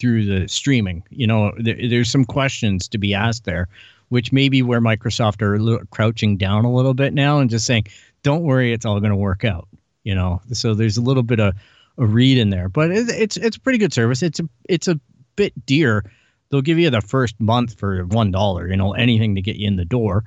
through 0.00 0.24
the 0.24 0.48
streaming? 0.48 1.02
You 1.10 1.26
know, 1.26 1.52
there, 1.58 1.76
there's 1.88 2.10
some 2.10 2.24
questions 2.24 2.88
to 2.88 2.98
be 2.98 3.12
asked 3.12 3.44
there, 3.44 3.68
which 4.08 4.32
may 4.32 4.48
be 4.48 4.62
where 4.62 4.80
Microsoft 4.80 5.42
are 5.42 5.84
crouching 5.86 6.38
down 6.38 6.64
a 6.64 6.72
little 6.72 6.94
bit 6.94 7.12
now 7.12 7.38
and 7.38 7.50
just 7.50 7.66
saying, 7.66 7.86
don't 8.22 8.42
worry, 8.42 8.72
it's 8.72 8.84
all 8.84 9.00
going 9.00 9.10
to 9.10 9.16
work 9.16 9.44
out. 9.44 9.68
You 10.04 10.14
know, 10.14 10.40
so 10.52 10.74
there's 10.74 10.96
a 10.96 11.02
little 11.02 11.22
bit 11.22 11.40
of 11.40 11.54
a 11.98 12.06
read 12.06 12.38
in 12.38 12.50
there, 12.50 12.68
but 12.68 12.90
it's 12.90 13.12
it's 13.12 13.36
it's 13.36 13.56
a 13.56 13.60
pretty 13.60 13.78
good 13.78 13.92
service. 13.92 14.22
It's 14.22 14.40
a 14.40 14.48
it's 14.68 14.88
a 14.88 14.98
bit 15.36 15.66
dear. 15.66 16.10
They'll 16.48 16.62
give 16.62 16.78
you 16.78 16.90
the 16.90 17.00
first 17.00 17.38
month 17.38 17.78
for 17.78 18.04
one 18.06 18.30
dollar. 18.30 18.68
You 18.68 18.76
know, 18.76 18.94
anything 18.94 19.34
to 19.34 19.42
get 19.42 19.56
you 19.56 19.68
in 19.68 19.76
the 19.76 19.84
door, 19.84 20.24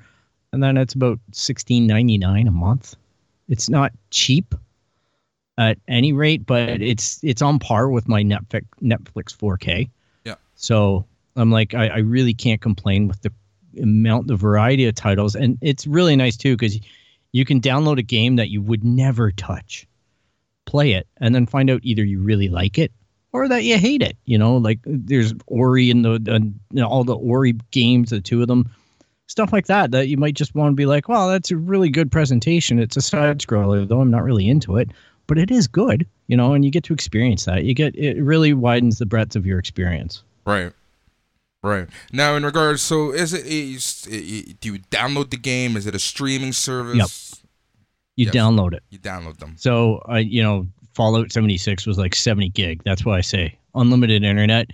and 0.52 0.62
then 0.62 0.78
it's 0.78 0.94
about 0.94 1.20
sixteen 1.32 1.88
ninety 1.88 2.18
nine 2.18 2.48
a 2.48 2.52
month. 2.52 2.96
It's 3.50 3.70
not 3.70 3.92
cheap 4.12 4.54
at 5.58 5.78
any 5.88 6.14
rate, 6.14 6.46
but 6.46 6.82
it's 6.82 7.24
it's 7.24 7.42
on 7.42 7.60
par 7.60 7.90
with 7.90 8.08
my 8.08 8.24
Netflix 8.24 8.64
Netflix 8.82 9.36
4K. 9.36 9.90
Yeah. 10.24 10.36
So 10.56 11.06
I'm 11.36 11.52
like, 11.52 11.74
I, 11.74 11.88
I 11.88 11.98
really 11.98 12.34
can't 12.34 12.62
complain 12.62 13.08
with 13.08 13.22
the 13.22 13.32
amount, 13.82 14.28
the 14.28 14.36
variety 14.36 14.86
of 14.86 14.96
titles, 14.96 15.36
and 15.36 15.58
it's 15.62 15.88
really 15.88 16.16
nice 16.16 16.38
too 16.38 16.56
because 16.56 16.80
you 17.34 17.44
can 17.44 17.60
download 17.60 17.98
a 17.98 18.04
game 18.04 18.38
that 18.38 18.50
you 18.50 18.62
would 18.62 18.86
never 18.86 19.32
touch, 19.32 19.86
play 20.66 20.94
it, 20.94 21.08
and 21.18 21.36
then 21.36 21.46
find 21.46 21.70
out 21.70 21.82
either 21.84 22.06
you 22.06 22.22
really 22.22 22.48
like 22.48 22.78
it 22.78 22.94
or 23.34 23.50
that 23.50 23.64
you 23.64 23.78
hate 23.78 24.02
it. 24.02 24.16
You 24.26 24.38
know, 24.38 24.56
like 24.56 24.80
there's 24.86 25.34
Ori 25.48 25.92
and 25.92 26.06
the 26.06 26.14
and, 26.28 26.58
you 26.72 26.82
know, 26.82 26.88
all 26.88 27.04
the 27.04 27.16
Ori 27.16 27.54
games, 27.72 28.12
the 28.12 28.22
two 28.22 28.42
of 28.42 28.48
them, 28.48 28.70
stuff 29.28 29.52
like 29.52 29.66
that. 29.66 29.92
That 29.92 30.08
you 30.08 30.16
might 30.16 30.36
just 30.36 30.56
want 30.56 30.72
to 30.72 30.76
be 30.76 30.86
like, 30.86 31.10
well, 31.10 31.28
that's 31.28 31.52
a 31.52 31.58
really 31.58 31.90
good 31.90 32.12
presentation. 32.12 32.80
It's 32.80 32.96
a 32.96 33.02
side 33.02 33.40
scroller, 33.40 33.86
though 33.88 34.00
I'm 34.00 34.12
not 34.12 34.24
really 34.24 34.48
into 34.48 34.78
it, 34.78 34.92
but 35.28 35.38
it 35.38 35.52
is 35.52 35.68
good. 35.68 36.08
You 36.28 36.38
know, 36.38 36.54
and 36.54 36.64
you 36.64 36.72
get 36.72 36.84
to 36.86 36.94
experience 36.94 37.46
that. 37.46 37.66
You 37.66 37.74
get 37.74 37.96
it 37.96 38.22
really 38.22 38.54
widens 38.54 39.00
the 39.00 39.06
breadth 39.06 39.36
of 39.36 39.46
your 39.46 39.60
experience. 39.60 40.24
Right. 40.46 40.72
Right. 41.64 41.88
Now, 42.12 42.36
in 42.36 42.44
regards, 42.44 42.82
so 42.82 43.12
is 43.12 43.34
it, 43.34 43.46
is 43.46 44.02
do 44.60 44.74
you 44.74 44.80
download 44.92 45.30
the 45.32 45.38
game? 45.38 45.78
Is 45.78 45.88
it 45.88 45.96
a 45.96 46.00
streaming 46.00 46.52
service? 46.52 46.98
Yep. 46.98 47.10
You 48.18 48.26
Yes. 48.26 48.36
download 48.36 48.74
it. 48.74 48.84
You 48.90 49.00
download 49.00 49.38
them. 49.38 49.56
So 49.58 50.02
I, 50.08 50.20
you 50.20 50.44
know, 50.44 50.68
Fallout 50.94 51.32
76 51.32 51.88
was 51.88 51.98
like 51.98 52.14
70 52.14 52.50
gig. 52.50 52.82
That's 52.84 53.04
why 53.06 53.18
I 53.18 53.22
say 53.22 53.58
unlimited 53.76 54.24
internet. 54.24 54.70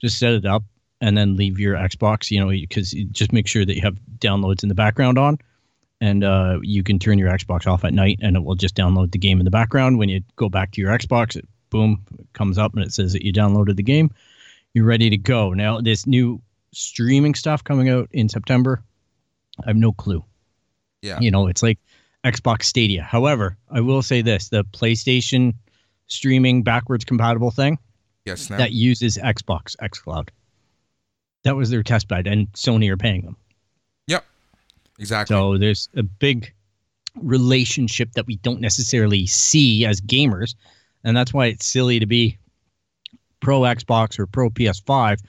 Just 0.00 0.18
set 0.18 0.32
it 0.32 0.46
up 0.46 0.62
and 1.00 1.18
then 1.18 1.36
leave 1.36 1.58
your 1.58 1.74
Xbox. 1.74 2.30
You 2.30 2.40
know, 2.40 2.48
because 2.50 2.92
just 3.10 3.32
make 3.32 3.46
sure 3.48 3.66
that 3.66 3.74
you 3.74 3.82
have 3.82 3.98
downloads 4.18 4.62
in 4.62 4.68
the 4.68 4.74
background 4.76 5.18
on, 5.18 5.38
and 6.00 6.22
uh, 6.24 6.60
you 6.62 6.82
can 6.84 6.98
turn 7.00 7.18
your 7.18 7.30
Xbox 7.30 7.66
off 7.66 7.84
at 7.84 7.92
night, 7.92 8.20
and 8.22 8.36
it 8.36 8.44
will 8.44 8.54
just 8.54 8.76
download 8.76 9.10
the 9.10 9.18
game 9.18 9.40
in 9.40 9.44
the 9.44 9.50
background. 9.50 9.98
When 9.98 10.08
you 10.08 10.22
go 10.36 10.48
back 10.48 10.70
to 10.72 10.80
your 10.80 10.96
Xbox, 10.96 11.34
it 11.36 11.46
boom 11.70 12.00
it 12.18 12.26
comes 12.32 12.56
up 12.56 12.72
and 12.74 12.82
it 12.82 12.92
says 12.94 13.12
that 13.12 13.22
you 13.24 13.32
downloaded 13.32 13.76
the 13.76 13.82
game. 13.82 14.10
You're 14.78 14.86
ready 14.86 15.10
to 15.10 15.16
go. 15.16 15.52
Now 15.54 15.80
this 15.80 16.06
new 16.06 16.40
streaming 16.72 17.34
stuff 17.34 17.64
coming 17.64 17.88
out 17.88 18.08
in 18.12 18.28
September. 18.28 18.80
I 19.64 19.70
have 19.70 19.76
no 19.76 19.90
clue. 19.90 20.24
Yeah. 21.02 21.18
You 21.18 21.32
know, 21.32 21.48
it's 21.48 21.64
like 21.64 21.80
Xbox 22.24 22.62
Stadia. 22.62 23.02
However, 23.02 23.56
I 23.68 23.80
will 23.80 24.02
say 24.02 24.22
this 24.22 24.50
the 24.50 24.62
PlayStation 24.62 25.54
streaming 26.06 26.62
backwards 26.62 27.04
compatible 27.04 27.50
thing 27.50 27.76
Yes. 28.24 28.50
Now. 28.50 28.58
that 28.58 28.70
uses 28.70 29.18
Xbox 29.18 29.74
xCloud. 29.82 30.28
That 31.42 31.56
was 31.56 31.70
their 31.70 31.82
test 31.82 32.06
bed, 32.06 32.28
and 32.28 32.46
Sony 32.52 32.88
are 32.88 32.96
paying 32.96 33.22
them. 33.22 33.36
Yep, 34.06 34.24
exactly. 35.00 35.34
So 35.34 35.58
there's 35.58 35.88
a 35.96 36.04
big 36.04 36.54
relationship 37.16 38.12
that 38.12 38.28
we 38.28 38.36
don't 38.36 38.60
necessarily 38.60 39.26
see 39.26 39.84
as 39.84 40.00
gamers. 40.00 40.54
And 41.02 41.16
that's 41.16 41.34
why 41.34 41.46
it's 41.46 41.66
silly 41.66 41.98
to 41.98 42.06
be 42.06 42.38
pro 43.40 43.60
Xbox 43.60 44.18
or 44.18 44.26
pro 44.26 44.50
PS5, 44.50 45.20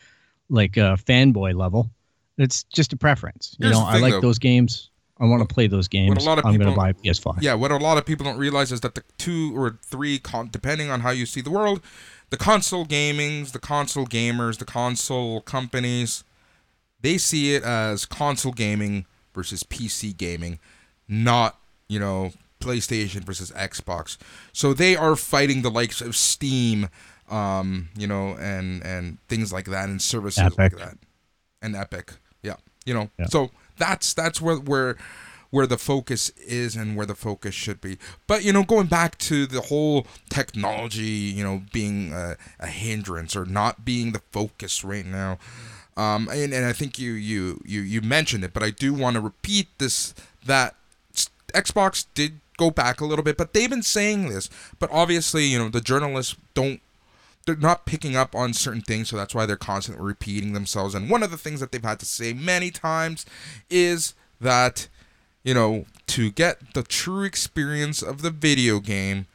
like 0.49 0.77
a 0.77 0.97
fanboy 1.05 1.55
level. 1.55 1.89
It's 2.37 2.63
just 2.63 2.93
a 2.93 2.97
preference. 2.97 3.55
You 3.59 3.65
Here's 3.67 3.77
know, 3.77 3.85
the 3.85 3.91
I 3.91 3.99
like 3.99 4.13
though. 4.13 4.21
those 4.21 4.39
games. 4.39 4.89
I 5.19 5.25
want 5.25 5.47
to 5.47 5.53
play 5.53 5.67
those 5.67 5.89
games. 5.89 6.23
a 6.23 6.25
lot 6.25 6.39
of 6.39 6.45
I'm 6.45 6.57
going 6.57 6.69
to 6.69 6.75
buy 6.77 6.89
a 6.89 6.93
PS5. 6.93 7.41
Yeah, 7.41 7.53
what 7.53 7.71
a 7.71 7.77
lot 7.77 7.97
of 7.97 8.05
people 8.05 8.25
don't 8.25 8.37
realize 8.37 8.71
is 8.71 8.79
that 8.81 8.95
the 8.95 9.03
two 9.17 9.51
or 9.57 9.77
three, 9.83 10.17
con- 10.17 10.47
depending 10.49 10.89
on 10.89 11.01
how 11.01 11.09
you 11.09 11.25
see 11.25 11.41
the 11.41 11.51
world, 11.51 11.81
the 12.29 12.37
console 12.37 12.85
gamings, 12.85 13.51
the 13.51 13.59
console 13.59 14.05
gamers, 14.05 14.59
the 14.59 14.65
console 14.65 15.41
companies, 15.41 16.23
they 17.01 17.17
see 17.17 17.53
it 17.53 17.63
as 17.63 18.05
console 18.05 18.53
gaming 18.53 19.05
versus 19.33 19.63
PC 19.63 20.15
gaming, 20.15 20.57
not, 21.09 21.59
you 21.89 21.99
know, 21.99 22.31
PlayStation 22.61 23.23
versus 23.25 23.51
Xbox. 23.51 24.17
So 24.53 24.73
they 24.73 24.95
are 24.95 25.15
fighting 25.17 25.63
the 25.63 25.71
likes 25.71 25.99
of 26.01 26.15
Steam, 26.15 26.87
um, 27.29 27.89
you 27.97 28.07
know, 28.07 28.35
and 28.39 28.83
and 28.83 29.17
things 29.27 29.53
like 29.53 29.65
that 29.65 29.89
and 29.89 30.01
services 30.01 30.57
like 30.57 30.77
that. 30.77 30.97
And 31.61 31.75
Epic. 31.75 32.13
Yeah. 32.41 32.55
You 32.85 32.93
know. 32.93 33.09
Yeah. 33.17 33.25
So 33.27 33.51
that's 33.77 34.13
that's 34.13 34.41
where 34.41 34.57
where 34.57 34.97
where 35.51 35.65
the 35.65 35.77
focus 35.77 36.29
is 36.45 36.75
and 36.75 36.95
where 36.95 37.05
the 37.05 37.15
focus 37.15 37.55
should 37.55 37.81
be. 37.81 37.97
But 38.27 38.43
you 38.43 38.53
know, 38.53 38.63
going 38.63 38.87
back 38.87 39.17
to 39.19 39.45
the 39.45 39.61
whole 39.61 40.05
technology, 40.29 41.01
you 41.03 41.43
know, 41.43 41.63
being 41.73 42.13
a, 42.13 42.37
a 42.59 42.67
hindrance 42.67 43.35
or 43.35 43.45
not 43.45 43.83
being 43.83 44.11
the 44.11 44.21
focus 44.31 44.83
right 44.83 45.05
now. 45.05 45.39
Um, 45.97 46.29
and, 46.31 46.53
and 46.53 46.65
I 46.65 46.71
think 46.71 46.97
you, 46.97 47.13
you 47.13 47.61
you 47.65 47.81
you 47.81 48.01
mentioned 48.01 48.43
it, 48.43 48.53
but 48.53 48.63
I 48.63 48.69
do 48.69 48.93
want 48.93 49.15
to 49.15 49.21
repeat 49.21 49.67
this 49.79 50.13
that 50.45 50.75
Xbox 51.53 52.05
did 52.13 52.39
go 52.57 52.69
back 52.71 53.01
a 53.01 53.05
little 53.05 53.23
bit, 53.23 53.37
but 53.37 53.53
they've 53.53 53.69
been 53.69 53.83
saying 53.83 54.29
this. 54.29 54.49
But 54.79 54.89
obviously, 54.91 55.45
you 55.45 55.57
know, 55.57 55.69
the 55.69 55.81
journalists 55.81 56.35
don't 56.53 56.81
they're 57.49 57.57
not 57.57 57.87
picking 57.87 58.15
up 58.15 58.35
on 58.35 58.53
certain 58.53 58.81
things, 58.81 59.09
so 59.09 59.17
that's 59.17 59.33
why 59.33 59.47
they're 59.47 59.55
constantly 59.55 60.05
repeating 60.05 60.53
themselves. 60.53 60.93
And 60.93 61.09
one 61.09 61.23
of 61.23 61.31
the 61.31 61.37
things 61.37 61.59
that 61.59 61.71
they've 61.71 61.83
had 61.83 61.99
to 61.99 62.05
say 62.05 62.31
many 62.31 62.69
times 62.69 63.25
is 63.71 64.13
that, 64.39 64.87
you 65.43 65.55
know, 65.55 65.85
to 66.07 66.29
get 66.29 66.75
the 66.75 66.83
true 66.83 67.23
experience 67.23 68.03
of 68.03 68.21
the 68.21 68.29
video 68.29 68.79
game, 68.79 69.25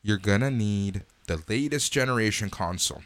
you're 0.00 0.16
gonna 0.16 0.48
need 0.48 1.02
the 1.26 1.42
latest 1.48 1.92
generation 1.92 2.50
console. 2.50 3.02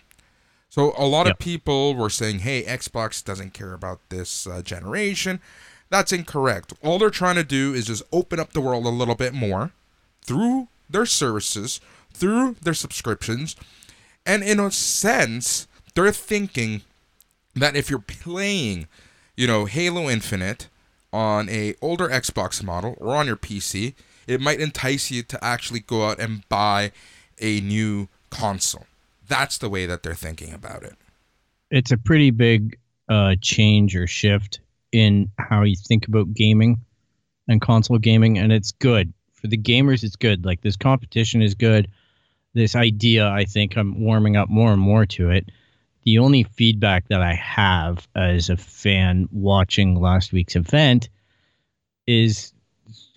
So 0.69 0.93
a 0.99 1.07
lot 1.07 1.27
of 1.27 1.39
people 1.39 1.95
were 1.95 2.11
saying, 2.11 2.41
"Hey, 2.41 2.63
Xbox 2.63 3.25
doesn't 3.25 3.55
care 3.55 3.73
about 3.73 4.01
this 4.11 4.47
uh, 4.47 4.61
generation." 4.61 5.41
That's 5.89 6.13
incorrect. 6.13 6.75
All 6.83 6.99
they're 6.99 7.09
trying 7.09 7.37
to 7.37 7.45
do 7.45 7.73
is 7.73 7.87
just 7.87 8.03
open 8.13 8.39
up 8.39 8.53
the 8.53 8.61
world 8.61 8.85
a 8.85 8.91
little 8.91 9.15
bit 9.15 9.33
more 9.33 9.73
through 10.21 10.69
their 10.91 11.07
services, 11.07 11.81
through 12.13 12.57
their 12.61 12.75
subscriptions, 12.75 13.57
and 14.31 14.45
in 14.45 14.61
a 14.61 14.71
sense, 14.71 15.67
they're 15.97 16.13
thinking 16.13 16.83
that 17.57 17.75
if 17.75 17.91
you're 17.91 17.99
playing, 17.99 18.87
you 19.37 19.49
know, 19.49 19.65
Halo 19.65 20.09
Infinite 20.09 20.69
on 21.13 21.49
a 21.49 21.75
older 21.83 22.07
Xbox 22.09 22.63
model 22.63 22.95
or 22.99 23.17
on 23.17 23.27
your 23.27 23.35
PC, 23.35 23.95
it 24.29 24.41
might 24.41 24.61
entice 24.61 25.11
you 25.11 25.25
to 25.25 25.45
actually 25.45 25.81
go 25.81 26.07
out 26.07 26.21
and 26.21 26.49
buy 26.49 26.93
a 27.41 27.61
new 27.61 28.07
console. 28.31 28.87
That's 29.27 29.59
the 29.59 29.69
way 29.69 29.85
that 29.87 30.05
they're 30.05 30.15
thinking 30.15 30.55
about 30.55 30.85
it. 30.85 30.95
it's 31.73 31.91
a 31.91 31.99
pretty 31.99 32.31
big 32.31 32.79
uh, 33.09 33.35
change 33.41 33.97
or 33.97 34.07
shift 34.07 34.61
in 34.93 35.29
how 35.39 35.63
you 35.63 35.75
think 35.75 36.07
about 36.07 36.33
gaming 36.35 36.79
and 37.49 37.61
console 37.61 37.99
gaming, 37.99 38.39
and 38.39 38.53
it's 38.53 38.71
good 38.71 39.13
for 39.33 39.49
the 39.49 39.59
gamers. 39.59 40.05
It's 40.05 40.15
good. 40.15 40.45
Like 40.45 40.61
this 40.61 40.77
competition 40.77 41.43
is 41.43 41.55
good. 41.55 41.89
This 42.55 42.75
idea, 42.75 43.29
I 43.29 43.45
think, 43.45 43.77
I'm 43.77 44.01
warming 44.01 44.37
up 44.37 44.49
more 44.49 44.73
and 44.73 44.81
more 44.81 45.07
to 45.07 45.31
it. 45.31 45.51
The 46.05 46.19
only 46.19 46.45
feedback 46.45 47.09
that 47.09 47.21
I 47.21 47.35
have 47.35 48.09
as 48.17 48.51
a 48.51 48.57
fan 48.57 49.29
watching 49.31 50.01
last 50.01 50.33
week's 50.33 50.57
event 50.57 51.09
is 52.07 52.53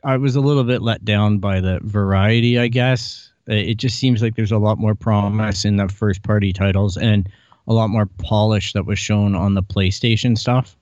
I 0.03 0.17
was 0.17 0.35
a 0.35 0.41
little 0.41 0.63
bit 0.63 0.81
let 0.81 1.03
down 1.05 1.39
by 1.39 1.61
the 1.61 1.79
variety, 1.83 2.59
I 2.59 2.67
guess. 2.67 3.31
Uh, 3.49 3.53
It 3.53 3.75
just 3.75 3.97
seems 3.97 4.21
like 4.21 4.35
there's 4.35 4.51
a 4.51 4.57
lot 4.57 4.77
more 4.77 4.95
promise 4.95 5.65
in 5.65 5.77
the 5.77 5.87
first 5.87 6.23
party 6.23 6.53
titles 6.53 6.97
and 6.97 7.27
a 7.67 7.73
lot 7.73 7.89
more 7.89 8.05
polish 8.05 8.73
that 8.73 8.85
was 8.85 8.99
shown 8.99 9.33
on 9.35 9.53
the 9.53 9.63
PlayStation 9.63 10.37
stuff 10.37 10.75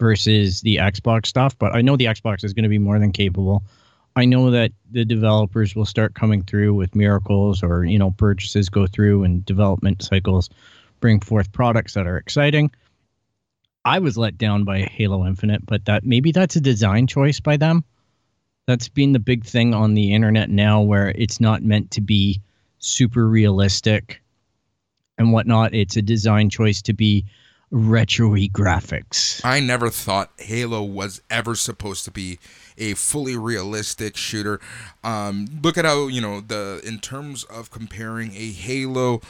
versus 0.00 0.62
the 0.62 0.76
Xbox 0.76 1.26
stuff. 1.26 1.56
But 1.58 1.74
I 1.74 1.82
know 1.82 1.96
the 1.96 2.06
Xbox 2.06 2.42
is 2.42 2.54
going 2.54 2.64
to 2.64 2.68
be 2.68 2.78
more 2.78 2.98
than 2.98 3.12
capable. 3.12 3.62
I 4.16 4.24
know 4.24 4.50
that 4.50 4.72
the 4.90 5.04
developers 5.04 5.76
will 5.76 5.84
start 5.84 6.14
coming 6.14 6.42
through 6.42 6.72
with 6.74 6.94
miracles 6.94 7.62
or, 7.62 7.84
you 7.84 7.98
know, 7.98 8.12
purchases 8.12 8.70
go 8.70 8.86
through 8.86 9.24
and 9.24 9.44
development 9.44 10.02
cycles 10.02 10.48
bring 11.00 11.20
forth 11.20 11.52
products 11.52 11.92
that 11.94 12.06
are 12.06 12.16
exciting. 12.16 12.70
I 13.84 13.98
was 13.98 14.16
let 14.16 14.38
down 14.38 14.64
by 14.64 14.80
Halo 14.80 15.26
Infinite, 15.26 15.66
but 15.66 15.84
that 15.84 16.04
maybe 16.04 16.32
that's 16.32 16.56
a 16.56 16.60
design 16.60 17.06
choice 17.06 17.40
by 17.40 17.58
them. 17.58 17.84
That's 18.66 18.88
been 18.88 19.12
the 19.12 19.20
big 19.20 19.44
thing 19.44 19.74
on 19.74 19.92
the 19.92 20.14
internet 20.14 20.48
now 20.48 20.80
where 20.80 21.10
it's 21.10 21.38
not 21.38 21.62
meant 21.62 21.90
to 21.92 22.00
be 22.00 22.40
super 22.78 23.28
realistic 23.28 24.22
and 25.18 25.32
whatnot. 25.32 25.74
It's 25.74 25.96
a 25.96 26.02
design 26.02 26.48
choice 26.48 26.80
to 26.82 26.94
be 26.94 27.26
retro-y 27.70 28.48
graphics. 28.52 29.44
I 29.44 29.60
never 29.60 29.90
thought 29.90 30.30
Halo 30.38 30.82
was 30.82 31.20
ever 31.30 31.54
supposed 31.54 32.04
to 32.04 32.10
be 32.10 32.38
a 32.78 32.94
fully 32.94 33.36
realistic 33.36 34.16
shooter. 34.16 34.60
Um, 35.02 35.46
look 35.62 35.78
at 35.78 35.84
how 35.84 36.08
you 36.08 36.20
know 36.20 36.40
the 36.40 36.80
in 36.84 36.98
terms 36.98 37.44
of 37.44 37.70
comparing 37.70 38.32
a 38.34 38.52
Halo, 38.52 39.20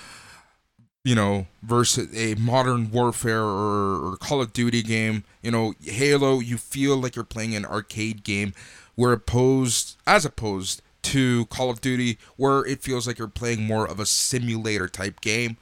you 1.05 1.14
know, 1.14 1.46
versus 1.62 2.09
a 2.14 2.35
modern 2.40 2.90
warfare 2.90 3.42
or, 3.42 4.12
or 4.12 4.16
Call 4.16 4.42
of 4.42 4.53
Duty 4.53 4.83
game. 4.83 5.25
You 5.42 5.51
know, 5.51 5.75
Halo, 5.83 6.40
you 6.40 6.57
feel 6.57 6.96
like 6.96 7.16
you're 7.16 7.25
playing 7.25 7.55
an 7.55 7.64
arcade 7.64 8.25
game, 8.25 8.53
where 8.94 9.12
opposed 9.12 9.96
as 10.07 10.25
opposed 10.25 10.83
to 11.03 11.46
Call 11.46 11.70
of 11.70 11.81
Duty, 11.81 12.18
where 12.37 12.66
it 12.66 12.83
feels 12.83 13.07
like 13.07 13.18
you're 13.18 13.29
playing 13.29 13.62
more 13.62 13.87
of 13.87 14.01
a 14.01 14.07
simulator 14.07 14.88
type 14.88 15.20
game. 15.20 15.56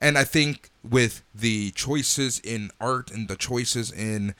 And 0.00 0.16
I 0.16 0.24
think 0.24 0.69
with 0.88 1.22
the 1.34 1.70
choices 1.72 2.40
in 2.40 2.70
art 2.80 3.10
and 3.10 3.28
the 3.28 3.36
choices 3.36 3.92
in 3.92 4.34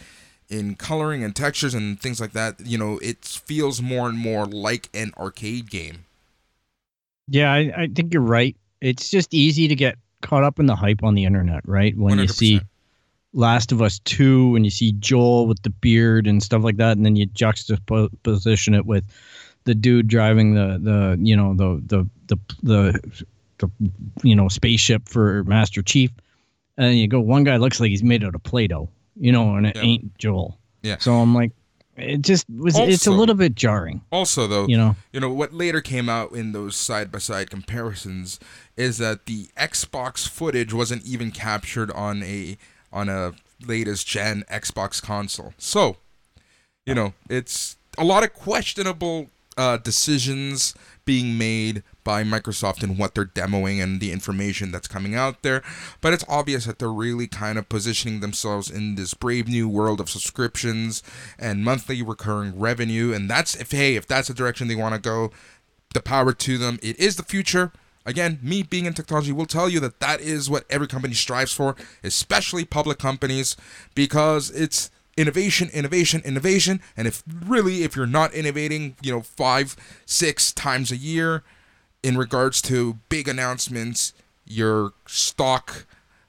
in 0.49 0.74
coloring 0.74 1.22
and 1.22 1.36
textures 1.36 1.74
and 1.74 2.01
things 2.01 2.20
like 2.20 2.32
that, 2.32 2.61
you 2.61 2.76
know, 2.76 2.99
it 2.99 3.24
feels 3.24 3.80
more 3.80 4.09
and 4.09 4.18
more 4.18 4.47
like 4.47 4.88
an 4.93 5.12
arcade 5.16 5.70
game. 5.70 6.05
Yeah, 7.28 7.53
I, 7.53 7.72
I 7.76 7.88
think 7.95 8.12
you're 8.12 8.22
right. 8.22 8.57
It's 8.80 9.11
just 9.11 9.32
easy 9.32 9.68
to 9.68 9.76
get 9.76 9.97
caught 10.22 10.43
up 10.43 10.59
in 10.59 10.66
the 10.66 10.74
hype 10.74 11.05
on 11.05 11.14
the 11.14 11.24
internet, 11.24 11.66
right? 11.68 11.97
When 11.97 12.18
you 12.18 12.26
see 12.26 12.61
Last 13.32 13.70
of 13.70 13.80
Us 13.80 14.01
2 14.01 14.57
and 14.57 14.64
you 14.64 14.70
see 14.70 14.93
Joel 14.93 15.47
with 15.47 15.62
the 15.62 15.70
beard 15.70 16.26
and 16.26 16.43
stuff 16.43 16.64
like 16.64 16.78
that, 16.78 16.97
and 16.97 17.07
then 17.07 17.14
you 17.14 17.26
juxtaposition 17.26 18.74
it 18.74 18.86
with 18.86 19.05
the 19.64 19.74
dude 19.74 20.09
driving 20.09 20.55
the 20.55 20.78
the 20.82 21.18
you 21.20 21.36
know 21.36 21.55
the 21.55 21.80
the 21.86 22.09
the 22.26 22.38
the 22.62 23.22
the 23.59 23.70
you 24.22 24.34
know 24.34 24.49
spaceship 24.49 25.09
for 25.09 25.45
Master 25.45 25.82
Chief, 25.82 26.11
and 26.81 26.99
you 26.99 27.07
go 27.07 27.20
one 27.20 27.45
guy 27.45 27.57
looks 27.57 27.78
like 27.81 27.91
he's 27.91 28.03
made 28.03 28.24
out 28.24 28.35
of 28.35 28.43
Play-Doh, 28.43 28.89
you 29.16 29.31
know, 29.33 29.55
and 29.57 29.66
it 29.66 29.76
Yeah. 29.76 29.83
ain't 29.83 30.18
Joel. 30.18 30.59
Yeah. 30.83 30.97
So 30.99 31.14
I'm 31.14 31.35
like, 31.35 31.53
it 31.97 32.22
just 32.22 32.47
was. 32.49 32.78
it's 32.78 33.07
a 33.07 33.11
little 33.11 33.35
bit 33.35 33.55
jarring, 33.55 34.01
Also, 34.11 34.47
though, 34.47 34.66
you 34.66 34.76
know. 34.78 34.97
you 35.12 35.20
know 35.20 35.28
what 35.31 35.53
later 35.53 35.83
came 35.83 36.09
out 36.09 36.33
in 36.33 36.53
those 36.53 36.74
side 36.74 37.12
by 37.12 37.18
side 37.18 37.51
comparisons 37.51 38.41
is 38.76 38.97
that 38.99 39.26
the 39.26 39.49
Xbox 39.59 40.26
footage 40.26 40.72
wasn't 40.72 41.05
even 41.05 41.31
captured 41.31 41.91
on 41.93 42.22
a 42.22 42.57
on 42.93 43.09
a 43.11 43.35
latest 43.66 44.07
gen 44.07 44.45
Xbox 44.51 45.03
console. 45.03 45.53
So, 45.59 45.99
you 46.87 46.95
know, 46.95 47.12
it's 47.28 47.76
a 47.99 48.05
lot 48.05 48.24
of 48.24 48.33
questionable 48.33 49.28
uh, 49.59 49.76
decisions 49.76 50.74
being 51.05 51.37
made 51.37 51.83
by 52.11 52.24
Microsoft 52.24 52.82
and 52.82 52.98
what 52.98 53.14
they're 53.14 53.24
demoing 53.24 53.80
and 53.80 54.00
the 54.00 54.11
information 54.11 54.72
that's 54.72 54.88
coming 54.88 55.14
out 55.14 55.42
there. 55.42 55.62
But 56.00 56.12
it's 56.12 56.24
obvious 56.28 56.64
that 56.64 56.80
they're 56.80 56.90
really 56.90 57.28
kind 57.28 57.56
of 57.56 57.68
positioning 57.68 58.18
themselves 58.18 58.68
in 58.68 58.96
this 58.96 59.14
brave 59.14 59.46
new 59.46 59.68
world 59.68 60.00
of 60.00 60.11
subscriptions 60.11 61.04
and 61.38 61.64
monthly 61.64 62.02
recurring 62.02 62.58
revenue. 62.58 63.12
And 63.12 63.30
that's 63.30 63.54
if 63.54 63.70
hey, 63.70 63.94
if 63.94 64.08
that's 64.08 64.26
the 64.26 64.34
direction 64.34 64.66
they 64.66 64.74
want 64.74 64.96
to 64.96 65.00
go, 65.00 65.30
the 65.94 66.02
power 66.02 66.32
to 66.32 66.58
them. 66.58 66.80
It 66.82 66.98
is 66.98 67.14
the 67.14 67.22
future. 67.22 67.70
Again, 68.04 68.40
me 68.42 68.64
being 68.64 68.86
in 68.86 68.94
technology 68.94 69.30
will 69.30 69.46
tell 69.46 69.68
you 69.68 69.78
that 69.78 70.00
that 70.00 70.20
is 70.20 70.50
what 70.50 70.64
every 70.68 70.88
company 70.88 71.14
strives 71.14 71.52
for, 71.52 71.76
especially 72.02 72.64
public 72.64 72.98
companies, 72.98 73.56
because 73.94 74.50
it's 74.50 74.90
innovation, 75.16 75.70
innovation, 75.72 76.22
innovation. 76.24 76.80
And 76.96 77.06
if 77.06 77.22
really, 77.46 77.84
if 77.84 77.94
you're 77.94 78.06
not 78.06 78.34
innovating, 78.34 78.96
you 79.00 79.12
know, 79.12 79.20
five, 79.20 79.76
six 80.06 80.50
times 80.50 80.90
a 80.90 80.96
year 80.96 81.44
in 82.03 82.16
regards 82.16 82.62
to 82.62 82.98
big 83.09 83.28
announcements, 83.28 84.12
your 84.44 84.92
stock 85.07 85.86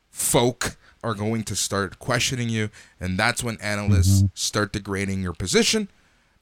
folk 0.09 0.77
are 1.03 1.13
going 1.13 1.43
to 1.43 1.55
start 1.55 1.99
questioning 1.99 2.49
you. 2.49 2.69
And 2.99 3.17
that's 3.17 3.43
when 3.43 3.59
analysts 3.61 4.19
mm-hmm. 4.19 4.27
start 4.33 4.73
degrading 4.73 5.21
your 5.21 5.33
position. 5.33 5.89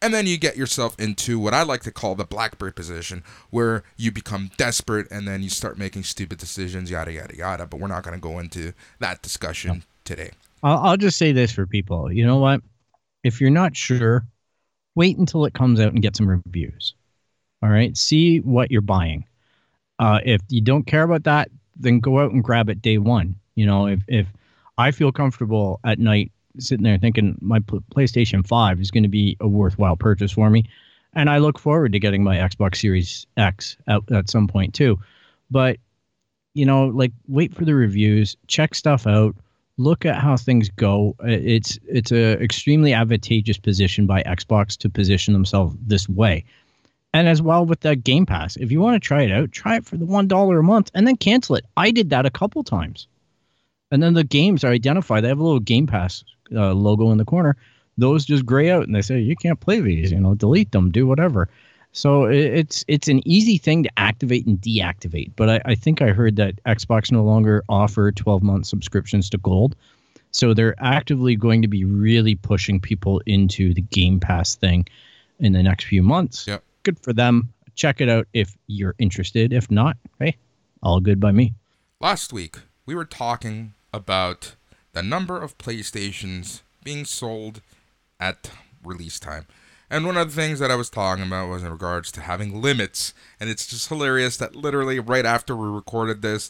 And 0.02 0.14
then 0.14 0.26
you 0.28 0.38
get 0.38 0.56
yourself 0.56 0.98
into 0.98 1.40
what 1.40 1.54
I 1.54 1.64
like 1.64 1.82
to 1.82 1.92
call 1.92 2.16
the 2.16 2.24
blackbird 2.24 2.76
position, 2.76 3.24
where 3.50 3.84
you 3.98 4.12
become 4.12 4.50
desperate 4.56 5.08
and 5.12 5.28
then 5.28 5.44
you 5.44 5.50
start 5.50 5.78
making 5.78 6.04
stupid 6.04 6.38
decisions, 6.38 6.90
yada, 6.90 7.12
yada, 7.12 7.36
yada. 7.36 7.66
But 7.66 7.82
we're 7.82 7.88
not 7.88 8.04
going 8.04 8.16
to 8.16 8.22
go 8.22 8.40
into 8.40 8.74
that 9.00 9.22
discussion 9.22 9.84
today. 10.06 10.32
I'll, 10.64 10.78
I'll 10.80 10.98
just 10.98 11.18
say 11.18 11.34
this 11.34 11.52
for 11.52 11.66
people. 11.66 12.12
You 12.12 12.26
know 12.26 12.38
what? 12.38 12.62
If 13.24 13.42
you're 13.42 13.50
not 13.50 13.76
sure, 13.76 14.26
wait 14.96 15.18
until 15.18 15.44
it 15.46 15.54
comes 15.54 15.82
out 15.82 15.92
and 15.92 16.02
get 16.02 16.16
some 16.16 16.30
reviews. 16.30 16.94
All 17.62 17.70
right. 17.70 17.96
See 17.98 18.40
what 18.40 18.72
you're 18.72 18.82
buying. 18.82 19.26
Uh, 20.00 20.20
if 20.24 20.42
you 20.50 20.62
don't 20.62 20.84
care 20.84 21.04
about 21.04 21.24
that, 21.24 21.50
then 21.76 22.00
go 22.00 22.20
out 22.20 22.32
and 22.32 22.44
grab 22.44 22.70
it 22.70 22.82
day 22.82 22.98
one. 22.98 23.36
You 23.56 23.66
know, 23.66 23.88
if, 23.88 24.00
if 24.08 24.28
I 24.78 24.92
feel 24.92 25.12
comfortable 25.12 25.80
at 25.84 26.00
night 26.00 26.32
sitting 26.58 26.84
there 26.84 26.98
thinking 26.98 27.38
my 27.42 27.60
pl- 27.60 27.84
PlayStation 27.94 28.46
5 28.46 28.80
is 28.80 28.92
going 28.92 29.04
to 29.04 29.10
be 29.10 29.38
a 29.40 29.48
worthwhile 29.48 29.96
purchase 29.96 30.32
for 30.32 30.50
me, 30.50 30.66
and 31.14 31.30
I 31.30 31.40
look 31.40 31.60
forward 31.60 31.92
to 31.92 32.00
getting 32.00 32.24
my 32.24 32.38
Xbox 32.38 32.78
Series 32.78 33.28
X 33.38 33.78
out 33.88 34.10
at 34.12 34.30
some 34.30 34.48
point 34.48 34.74
too. 34.74 34.98
But, 35.52 35.78
you 36.54 36.66
know, 36.66 36.88
like 36.88 37.12
wait 37.28 37.54
for 37.54 37.66
the 37.66 37.76
reviews, 37.76 38.38
check 38.48 38.76
stuff 38.76 39.06
out 39.06 39.36
look 39.80 40.06
at 40.06 40.18
how 40.18 40.38
things 40.38 40.70
go. 40.70 41.16
It's 41.24 41.80
it's 41.88 42.12
a 42.12 42.34
extremely 42.44 42.94
advantageous 42.94 43.58
position 43.58 44.06
by 44.06 44.22
Xbox 44.24 44.78
to 44.80 44.90
position 44.90 45.34
themselves 45.34 45.76
this 45.82 46.08
way. 46.08 46.44
And 47.14 47.28
as 47.28 47.42
well 47.42 47.66
with 47.66 47.80
the 47.80 47.96
Game 47.96 48.26
Pass, 48.26 48.56
if 48.58 48.72
you 48.72 48.82
want 48.82 49.02
to 49.02 49.06
try 49.06 49.24
it 49.24 49.32
out, 49.32 49.52
try 49.52 49.78
it 49.78 49.86
for 49.86 49.98
the 49.98 50.06
one 50.06 50.28
dollar 50.28 50.60
a 50.60 50.64
month 50.64 50.92
and 50.94 51.08
then 51.08 51.18
cancel 51.18 51.56
it. 51.56 51.66
I 51.76 51.92
did 51.92 52.12
that 52.12 52.26
a 52.26 52.30
couple 52.30 52.64
times, 52.64 53.08
and 53.92 54.04
then 54.04 54.14
the 54.14 54.24
games 54.24 54.64
are 54.64 54.72
identified. 54.72 55.24
They 55.24 55.30
have 55.30 55.40
a 55.40 55.44
little 55.44 55.60
Game 55.60 55.88
Pass 55.88 56.24
uh, 56.54 56.74
logo 56.74 57.12
in 57.12 57.18
the 57.18 57.26
corner. 57.26 57.56
Those 57.98 58.26
just 58.26 58.46
gray 58.46 58.70
out, 58.70 58.84
and 58.84 58.96
they 58.96 59.02
say 59.02 59.20
you 59.20 59.36
can't 59.36 59.60
play 59.60 59.80
these. 59.80 60.12
You 60.12 60.20
know, 60.20 60.36
delete 60.36 60.72
them, 60.72 60.92
do 60.92 61.08
whatever. 61.08 61.50
So 61.92 62.26
it's 62.26 62.86
it's 62.88 63.08
an 63.08 63.28
easy 63.28 63.58
thing 63.58 63.84
to 63.84 63.90
activate 63.98 64.46
and 64.46 64.62
deactivate. 64.62 65.32
But 65.36 65.50
I, 65.50 65.62
I 65.66 65.76
think 65.76 66.02
I 66.02 66.10
heard 66.10 66.36
that 66.36 66.64
Xbox 66.66 67.12
no 67.12 67.24
longer 67.24 67.64
offer 67.68 68.12
12 68.12 68.44
month 68.44 68.68
subscriptions 68.68 69.30
to 69.32 69.38
Gold. 69.40 69.76
So 70.32 70.54
they're 70.54 70.76
actively 70.78 71.36
going 71.36 71.64
to 71.64 71.68
be 71.68 71.84
really 71.84 72.36
pushing 72.36 72.80
people 72.80 73.20
into 73.26 73.74
the 73.74 73.82
Game 73.82 74.20
Pass 74.20 74.56
thing 74.56 74.86
in 75.40 75.54
the 75.54 75.64
next 75.64 75.86
few 75.86 76.04
months. 76.04 76.46
Yep. 76.48 76.64
Good 76.90 77.04
for 77.04 77.14
them. 77.14 77.54
Check 77.76 78.02
it 78.02 78.10
out 78.10 78.28
if 78.34 78.58
you're 78.66 78.96
interested. 78.98 79.54
If 79.54 79.70
not, 79.70 79.96
hey, 80.18 80.38
all 80.82 81.00
good 81.00 81.20
by 81.20 81.32
me. 81.32 81.54
Last 82.00 82.34
week, 82.34 82.56
we 82.88 82.96
were 82.96 83.06
talking 83.06 83.76
about 83.94 84.56
the 84.94 85.04
number 85.04 85.40
of 85.40 85.60
PlayStations 85.60 86.62
being 86.84 87.06
sold 87.06 87.62
at 88.20 88.50
release 88.84 89.20
time. 89.20 89.46
And 89.88 90.04
one 90.04 90.18
of 90.18 90.34
the 90.34 90.42
things 90.42 90.58
that 90.58 90.72
I 90.72 90.76
was 90.76 90.90
talking 90.90 91.26
about 91.26 91.50
was 91.50 91.62
in 91.62 91.70
regards 91.70 92.12
to 92.14 92.22
having 92.22 92.60
limits. 92.60 93.14
And 93.40 93.52
it's 93.52 93.68
just 93.68 93.90
hilarious 93.90 94.36
that 94.38 94.56
literally 94.56 95.00
right 95.00 95.28
after 95.28 95.56
we 95.56 95.68
recorded 95.68 96.24
this, 96.24 96.50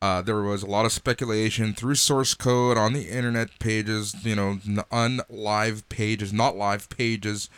uh, 0.00 0.22
there 0.22 0.42
was 0.42 0.64
a 0.64 0.66
lot 0.66 0.86
of 0.86 0.90
speculation 0.90 1.72
through 1.72 1.94
source 1.94 2.34
code 2.34 2.76
on 2.76 2.94
the 2.94 3.08
internet 3.08 3.60
pages, 3.60 4.12
you 4.24 4.34
know, 4.34 4.58
unlive 4.90 5.88
pages, 5.88 6.32
not 6.32 6.56
live 6.56 6.88
pages, 6.88 7.48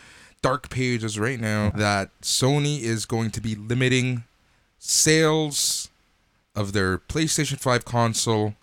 dark 0.45 0.69
pages 0.69 1.19
right 1.19 1.41
now, 1.41 1.71
that 1.71 2.11
Sony 2.21 2.83
is 2.83 3.07
going 3.07 3.31
to 3.31 3.41
be 3.41 3.55
limiting 3.55 4.25
sales 4.79 5.89
of 6.55 6.75
their 6.75 6.99
PlayStation 6.99 7.59
5 7.59 7.87
console 7.87 8.55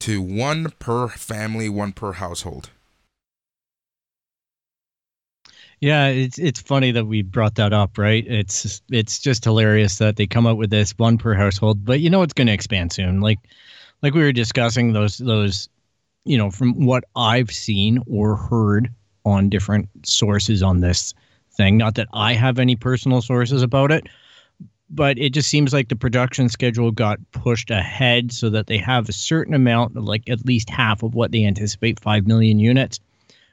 to 0.00 0.20
one 0.20 0.70
per 0.78 1.08
family, 1.08 1.70
one 1.70 1.92
per 1.92 2.12
household. 2.12 2.68
Yeah, 5.80 6.08
it's 6.08 6.38
it's 6.38 6.60
funny 6.60 6.92
that 6.92 7.06
we 7.06 7.22
brought 7.22 7.54
that 7.54 7.72
up, 7.72 7.96
right? 7.96 8.26
It's 8.28 8.82
it's 8.90 9.18
just 9.18 9.44
hilarious 9.44 9.96
that 9.96 10.16
they 10.16 10.26
come 10.26 10.46
up 10.46 10.58
with 10.58 10.68
this 10.68 10.92
one 10.98 11.16
per 11.16 11.32
household, 11.32 11.86
but 11.86 12.00
you 12.00 12.10
know 12.10 12.20
it's 12.20 12.34
going 12.34 12.48
to 12.48 12.52
expand 12.52 12.92
soon. 12.92 13.22
Like 13.22 13.38
like 14.02 14.12
we 14.12 14.20
were 14.20 14.32
discussing 14.32 14.92
those 14.92 15.16
those 15.16 15.70
you 16.24 16.36
know 16.36 16.50
from 16.50 16.84
what 16.84 17.04
I've 17.16 17.50
seen 17.50 17.98
or 18.06 18.36
heard 18.36 18.92
on 19.24 19.48
different 19.48 19.88
sources 20.04 20.62
on 20.62 20.80
this 20.80 21.14
thing. 21.52 21.76
Not 21.76 21.94
that 21.96 22.08
I 22.12 22.32
have 22.34 22.58
any 22.58 22.76
personal 22.76 23.22
sources 23.22 23.62
about 23.62 23.92
it, 23.92 24.06
but 24.90 25.18
it 25.18 25.30
just 25.30 25.48
seems 25.48 25.72
like 25.72 25.88
the 25.88 25.96
production 25.96 26.48
schedule 26.48 26.90
got 26.90 27.18
pushed 27.32 27.70
ahead 27.70 28.32
so 28.32 28.50
that 28.50 28.66
they 28.66 28.78
have 28.78 29.08
a 29.08 29.12
certain 29.12 29.54
amount, 29.54 29.96
like 29.96 30.28
at 30.28 30.44
least 30.44 30.68
half 30.68 31.02
of 31.02 31.14
what 31.14 31.32
they 31.32 31.44
anticipate, 31.44 32.00
five 32.00 32.26
million 32.26 32.58
units 32.58 33.00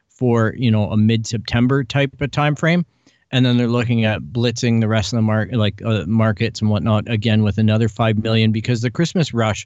for 0.08 0.54
you 0.58 0.70
know 0.70 0.92
a 0.92 0.98
mid-September 0.98 1.84
type 1.84 2.22
of 2.22 2.32
time 2.32 2.56
frame, 2.56 2.86
and 3.32 3.46
then 3.46 3.58
they're 3.58 3.68
looking 3.68 4.04
at 4.04 4.22
blitzing 4.22 4.82
the 4.82 4.88
rest 4.88 5.14
of 5.14 5.18
the 5.18 5.22
market, 5.22 5.56
like 5.56 5.82
uh, 5.84 6.04
markets 6.08 6.60
and 6.60 6.70
whatnot, 6.70 7.10
again 7.10 7.42
with 7.44 7.58
another 7.58 7.88
five 7.88 8.22
million 8.22 8.52
because 8.52 8.82
the 8.82 8.92
Christmas 8.92 9.34
rush 9.34 9.66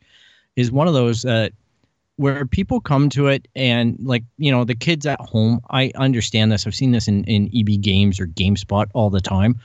is 0.56 0.72
one 0.72 0.88
of 0.88 0.94
those 0.94 1.24
that 1.24 1.54
where 2.18 2.46
people 2.46 2.80
come 2.80 3.10
to 3.10 3.28
it 3.28 3.48
and 3.56 3.98
like 4.02 4.24
you 4.38 4.52
know 4.52 4.64
the 4.64 4.76
kids 4.76 5.06
at 5.06 5.20
home. 5.20 5.60
I 5.70 5.92
understand 5.96 6.52
this. 6.52 6.68
I've 6.68 6.76
seen 6.76 6.92
this 6.92 7.08
in 7.08 7.24
in 7.26 7.50
EB 7.56 7.82
Games 7.82 8.20
or 8.20 8.28
GameStop 8.28 8.90
all 8.94 9.10
the 9.10 9.22
time, 9.22 9.60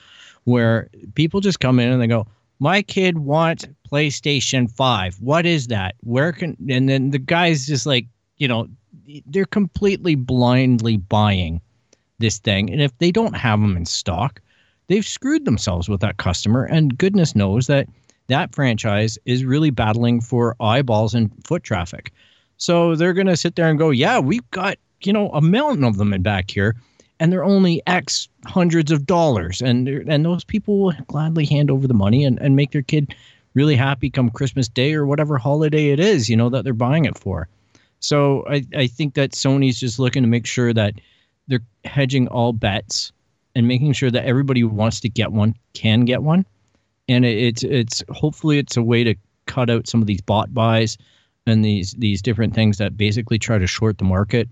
where 0.45 0.89
people 1.15 1.41
just 1.41 1.61
come 1.61 1.79
in 1.79 1.91
and 1.91 2.01
they 2.01 2.07
go, 2.07 2.27
"My 2.59 2.83
kid 2.83 3.19
wants 3.19 3.67
PlayStation 3.91 4.71
Five. 4.71 5.17
What 5.21 5.47
is 5.47 5.67
that? 5.69 5.95
Where 6.01 6.33
can?" 6.33 6.57
And 6.69 6.89
then 6.89 7.11
the 7.11 7.19
guy's 7.19 7.67
just 7.67 7.87
like, 7.87 8.07
you 8.39 8.49
know, 8.49 8.69
they're 9.27 9.45
completely 9.45 10.15
blindly 10.15 10.97
buying 10.97 11.61
this 12.19 12.39
thing. 12.39 12.71
And 12.71 12.83
if 12.83 12.97
they 12.99 13.13
don't 13.13 13.37
have 13.37 13.61
them 13.61 13.77
in 13.77 13.87
stock, 13.87 14.41
they've 14.89 15.07
screwed 15.07 15.45
themselves 15.45 15.89
with 15.89 16.01
that 16.01 16.17
customer. 16.17 16.65
And 16.65 16.99
goodness 16.99 17.35
knows 17.35 17.67
that 17.69 17.89
that 18.29 18.55
franchise 18.55 19.19
is 19.25 19.45
really 19.45 19.71
battling 19.71 20.21
for 20.21 20.57
eyeballs 20.61 21.15
and 21.15 21.31
foot 21.47 21.63
traffic. 21.63 22.13
So 22.59 22.95
they're 22.95 23.15
going 23.15 23.29
to 23.29 23.37
sit 23.37 23.57
there 23.57 23.69
and 23.69 23.79
go, 23.79 23.91
yeah, 23.91 24.19
we've 24.19 24.49
got, 24.51 24.77
you 25.03 25.13
know, 25.13 25.31
a 25.31 25.41
mountain 25.41 25.85
of 25.85 25.97
them 25.97 26.13
in 26.13 26.23
back 26.23 26.51
here. 26.51 26.77
And 27.21 27.33
they're 27.33 27.45
only 27.45 27.83
X 27.87 28.29
hundreds 28.47 28.93
of 28.93 29.07
dollars. 29.07 29.61
And 29.61 29.89
and 29.89 30.25
those 30.25 30.45
people 30.45 30.79
will 30.79 30.93
gladly 31.09 31.47
hand 31.47 31.71
over 31.71 31.89
the 31.89 31.95
money 31.95 32.25
and, 32.25 32.39
and 32.41 32.55
make 32.55 32.71
their 32.71 32.83
kid 32.83 33.15
really 33.55 33.75
happy 33.75 34.09
come 34.09 34.31
Christmas 34.31 34.69
Day 34.69 34.95
or 34.95 35.05
whatever 35.05 35.37
holiday 35.37 35.89
it 35.89 35.99
is, 35.99 36.29
you 36.29 36.37
know, 36.37 36.49
that 36.51 36.63
they're 36.63 36.75
buying 36.75 37.07
it 37.07 37.19
for. 37.19 37.49
So 37.99 38.47
I, 38.49 38.65
I 38.77 38.87
think 38.87 39.15
that 39.15 39.33
Sony's 39.33 39.81
just 39.81 39.99
looking 39.99 40.23
to 40.23 40.29
make 40.29 40.47
sure 40.47 40.73
that 40.73 40.95
they're 41.49 41.65
hedging 41.85 42.29
all 42.29 42.53
bets 42.53 43.11
and 43.57 43.67
making 43.67 43.95
sure 43.95 44.11
that 44.13 44.25
everybody 44.25 44.61
who 44.61 44.69
wants 44.69 45.01
to 45.01 45.09
get 45.09 45.33
one 45.33 45.57
can 45.73 46.05
get 46.05 46.23
one. 46.23 46.47
And 47.09 47.25
it, 47.25 47.39
it's 47.39 47.63
it's 47.65 48.05
hopefully 48.11 48.59
it's 48.59 48.77
a 48.77 48.83
way 48.83 49.03
to 49.03 49.17
cut 49.47 49.71
out 49.71 49.89
some 49.89 50.01
of 50.01 50.07
these 50.07 50.21
bot 50.21 50.55
buys 50.55 50.99
and 51.49 51.65
these 51.65 51.93
these 51.99 52.23
different 52.23 52.55
things 52.55 52.79
that 52.79 52.97
basically 52.97 53.39
try 53.39 53.59
to 53.59 53.67
short 53.67 53.99
the 53.99 54.05
market 54.05 54.49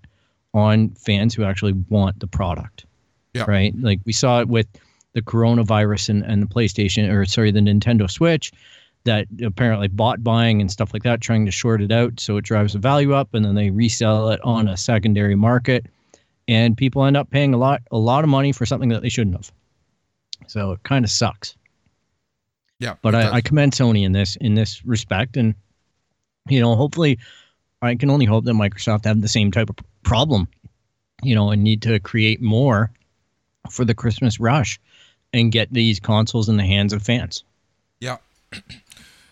on 0.55 0.91
fans 0.91 1.35
who 1.35 1.45
actually 1.45 1.73
want 1.89 2.19
the 2.21 2.27
product. 2.27 2.87
Yeah. 3.35 3.45
Right? 3.47 3.75
Like 3.79 4.01
we 4.05 4.13
saw 4.13 4.41
it 4.41 4.49
with 4.49 4.67
the 5.13 5.23
coronavirus 5.23 6.09
and, 6.11 6.23
and 6.25 6.43
the 6.43 6.47
PlayStation 6.47 7.13
or 7.13 7.25
sorry, 7.27 7.51
the 7.51 7.61
Nintendo 7.61 8.11
Switch 8.11 8.53
that 9.05 9.27
apparently 9.43 9.89
bought 9.89 10.23
buying 10.23 10.61
and 10.61 10.71
stuff 10.71 10.93
like 10.93 11.05
that, 11.05 11.21
trying 11.21 11.47
to 11.47 11.53
short 11.53 11.81
it 11.81 11.93
out 11.93 12.19
so 12.19 12.37
it 12.37 12.45
drives 12.45 12.73
the 12.73 12.79
value 12.79 13.15
up, 13.15 13.33
and 13.35 13.45
then 13.45 13.55
they 13.55 13.71
resell 13.71 14.31
it 14.31 14.41
on 14.43 14.69
a 14.69 14.77
secondary 14.77 15.35
market, 15.37 15.87
and 16.49 16.77
people 16.77 17.05
end 17.05 17.17
up 17.17 17.31
paying 17.31 17.55
a 17.55 17.57
lot 17.57 17.83
a 17.91 17.99
lot 17.99 18.25
of 18.25 18.31
money 18.31 18.53
for 18.53 18.67
something 18.67 18.89
that 18.89 19.03
they 19.03 19.09
shouldn't 19.09 19.37
have. 19.37 19.53
So 20.49 20.73
it 20.73 20.83
kind 20.83 21.05
of 21.05 21.11
sucks. 21.11 21.57
Yeah, 22.79 22.97
But 23.01 23.15
I. 23.15 23.37
I 23.37 23.41
commend 23.41 23.73
Sony 23.73 24.05
in 24.05 24.13
this 24.13 24.37
in 24.37 24.55
this 24.55 24.85
respect, 24.85 25.37
and 25.37 25.55
you 26.49 26.61
know, 26.61 26.75
hopefully, 26.77 27.19
I 27.83 27.95
can 27.95 28.11
only 28.11 28.27
hope 28.27 28.45
that 28.45 28.53
Microsoft 28.53 29.05
have 29.05 29.21
the 29.21 29.29
same 29.29 29.51
type 29.51 29.71
of 29.71 29.77
problem, 30.03 30.49
you 31.23 31.35
know, 31.35 31.51
and 31.51 31.63
need 31.63 31.83
to 31.83 32.01
create 32.01 32.41
more 32.41 32.91
for 33.71 33.85
the 33.85 33.95
Christmas 33.95 34.41
rush 34.41 34.81
and 35.33 35.53
get 35.53 35.73
these 35.73 36.01
consoles 36.01 36.49
in 36.49 36.57
the 36.57 36.65
hands 36.65 36.93
of 36.93 37.03
fans. 37.03 37.45
Yeah. 38.01 38.19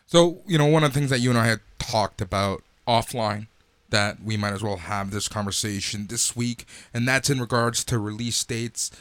So, 0.07 0.43
you 0.47 0.59
know, 0.59 0.67
one 0.67 0.85
of 0.85 0.93
the 0.93 0.99
things 1.01 1.11
that 1.11 1.19
you 1.19 1.31
and 1.31 1.39
I 1.39 1.47
had 1.47 1.61
talked 1.81 2.21
about 2.21 2.63
offline 2.87 3.49
that 3.91 4.23
we 4.23 4.37
might 4.37 4.53
as 4.53 4.63
well 4.63 4.77
have 4.77 5.11
this 5.11 5.27
conversation 5.27 6.07
this 6.09 6.37
week, 6.37 6.67
and 6.93 7.09
that's 7.09 7.31
in 7.31 7.41
regards 7.41 7.85
to 7.87 7.99
release 7.99 8.45
dates. 8.45 8.93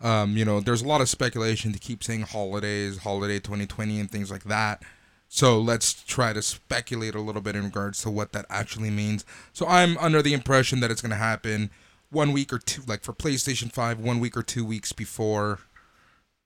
Um, 0.00 0.36
you 0.36 0.44
know, 0.44 0.60
there's 0.60 0.80
a 0.80 0.86
lot 0.86 1.02
of 1.02 1.10
speculation 1.10 1.72
to 1.72 1.78
keep 1.78 2.02
saying 2.02 2.22
holidays, 2.22 2.98
holiday 2.98 3.38
2020, 3.38 4.00
and 4.00 4.10
things 4.10 4.30
like 4.30 4.44
that. 4.44 4.82
So 5.34 5.58
let's 5.58 5.94
try 5.94 6.34
to 6.34 6.42
speculate 6.42 7.14
a 7.14 7.20
little 7.20 7.40
bit 7.40 7.56
in 7.56 7.64
regards 7.64 8.02
to 8.02 8.10
what 8.10 8.32
that 8.32 8.44
actually 8.50 8.90
means. 8.90 9.24
So 9.54 9.66
I'm 9.66 9.96
under 9.96 10.20
the 10.20 10.34
impression 10.34 10.80
that 10.80 10.90
it's 10.90 11.00
going 11.00 11.08
to 11.08 11.16
happen 11.16 11.70
one 12.10 12.32
week 12.32 12.52
or 12.52 12.58
two, 12.58 12.82
like 12.86 13.02
for 13.02 13.14
PlayStation 13.14 13.72
5, 13.72 13.98
one 13.98 14.20
week 14.20 14.36
or 14.36 14.42
two 14.42 14.62
weeks 14.62 14.92
before 14.92 15.60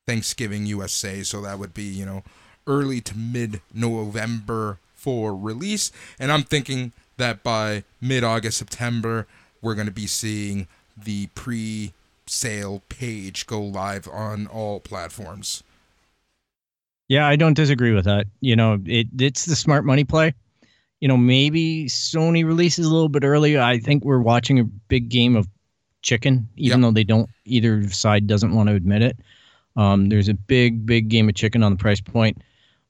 Thanksgiving 0.06 0.66
USA. 0.66 1.24
So 1.24 1.42
that 1.42 1.58
would 1.58 1.74
be, 1.74 1.82
you 1.82 2.06
know, 2.06 2.22
early 2.68 3.00
to 3.00 3.18
mid 3.18 3.60
November 3.74 4.78
for 4.94 5.36
release. 5.36 5.90
And 6.20 6.30
I'm 6.30 6.44
thinking 6.44 6.92
that 7.16 7.42
by 7.42 7.82
mid 8.00 8.22
August, 8.22 8.56
September, 8.56 9.26
we're 9.60 9.74
going 9.74 9.88
to 9.88 9.92
be 9.92 10.06
seeing 10.06 10.68
the 10.96 11.26
pre 11.34 11.92
sale 12.28 12.84
page 12.88 13.48
go 13.48 13.60
live 13.60 14.06
on 14.06 14.46
all 14.46 14.78
platforms. 14.78 15.64
Yeah, 17.08 17.26
I 17.26 17.36
don't 17.36 17.54
disagree 17.54 17.92
with 17.92 18.04
that. 18.06 18.26
You 18.40 18.56
know, 18.56 18.78
it 18.84 19.06
it's 19.18 19.44
the 19.44 19.56
smart 19.56 19.84
money 19.84 20.04
play. 20.04 20.34
You 21.00 21.08
know, 21.08 21.16
maybe 21.16 21.86
Sony 21.86 22.44
releases 22.44 22.86
a 22.86 22.92
little 22.92 23.08
bit 23.08 23.22
early. 23.22 23.58
I 23.58 23.78
think 23.78 24.04
we're 24.04 24.20
watching 24.20 24.58
a 24.58 24.64
big 24.64 25.08
game 25.08 25.36
of 25.36 25.46
chicken, 26.02 26.48
even 26.56 26.80
Yep. 26.80 26.86
though 26.88 26.92
they 26.94 27.04
don't 27.04 27.28
either 27.44 27.88
side 27.90 28.26
doesn't 28.26 28.54
want 28.54 28.68
to 28.68 28.74
admit 28.74 29.02
it. 29.02 29.16
Um, 29.76 30.08
there's 30.08 30.28
a 30.28 30.34
big, 30.34 30.86
big 30.86 31.08
game 31.08 31.28
of 31.28 31.34
chicken 31.34 31.62
on 31.62 31.72
the 31.72 31.78
price 31.78 32.00
point 32.00 32.38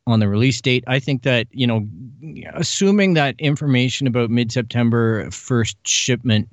on 0.06 0.20
the 0.20 0.28
release 0.28 0.60
date. 0.60 0.84
I 0.86 1.00
think 1.00 1.24
that, 1.24 1.48
you 1.50 1.66
know, 1.66 1.84
assuming 2.54 3.14
that 3.14 3.34
information 3.38 4.06
about 4.06 4.30
mid 4.30 4.52
September 4.52 5.28
first 5.32 5.76
shipment 5.86 6.48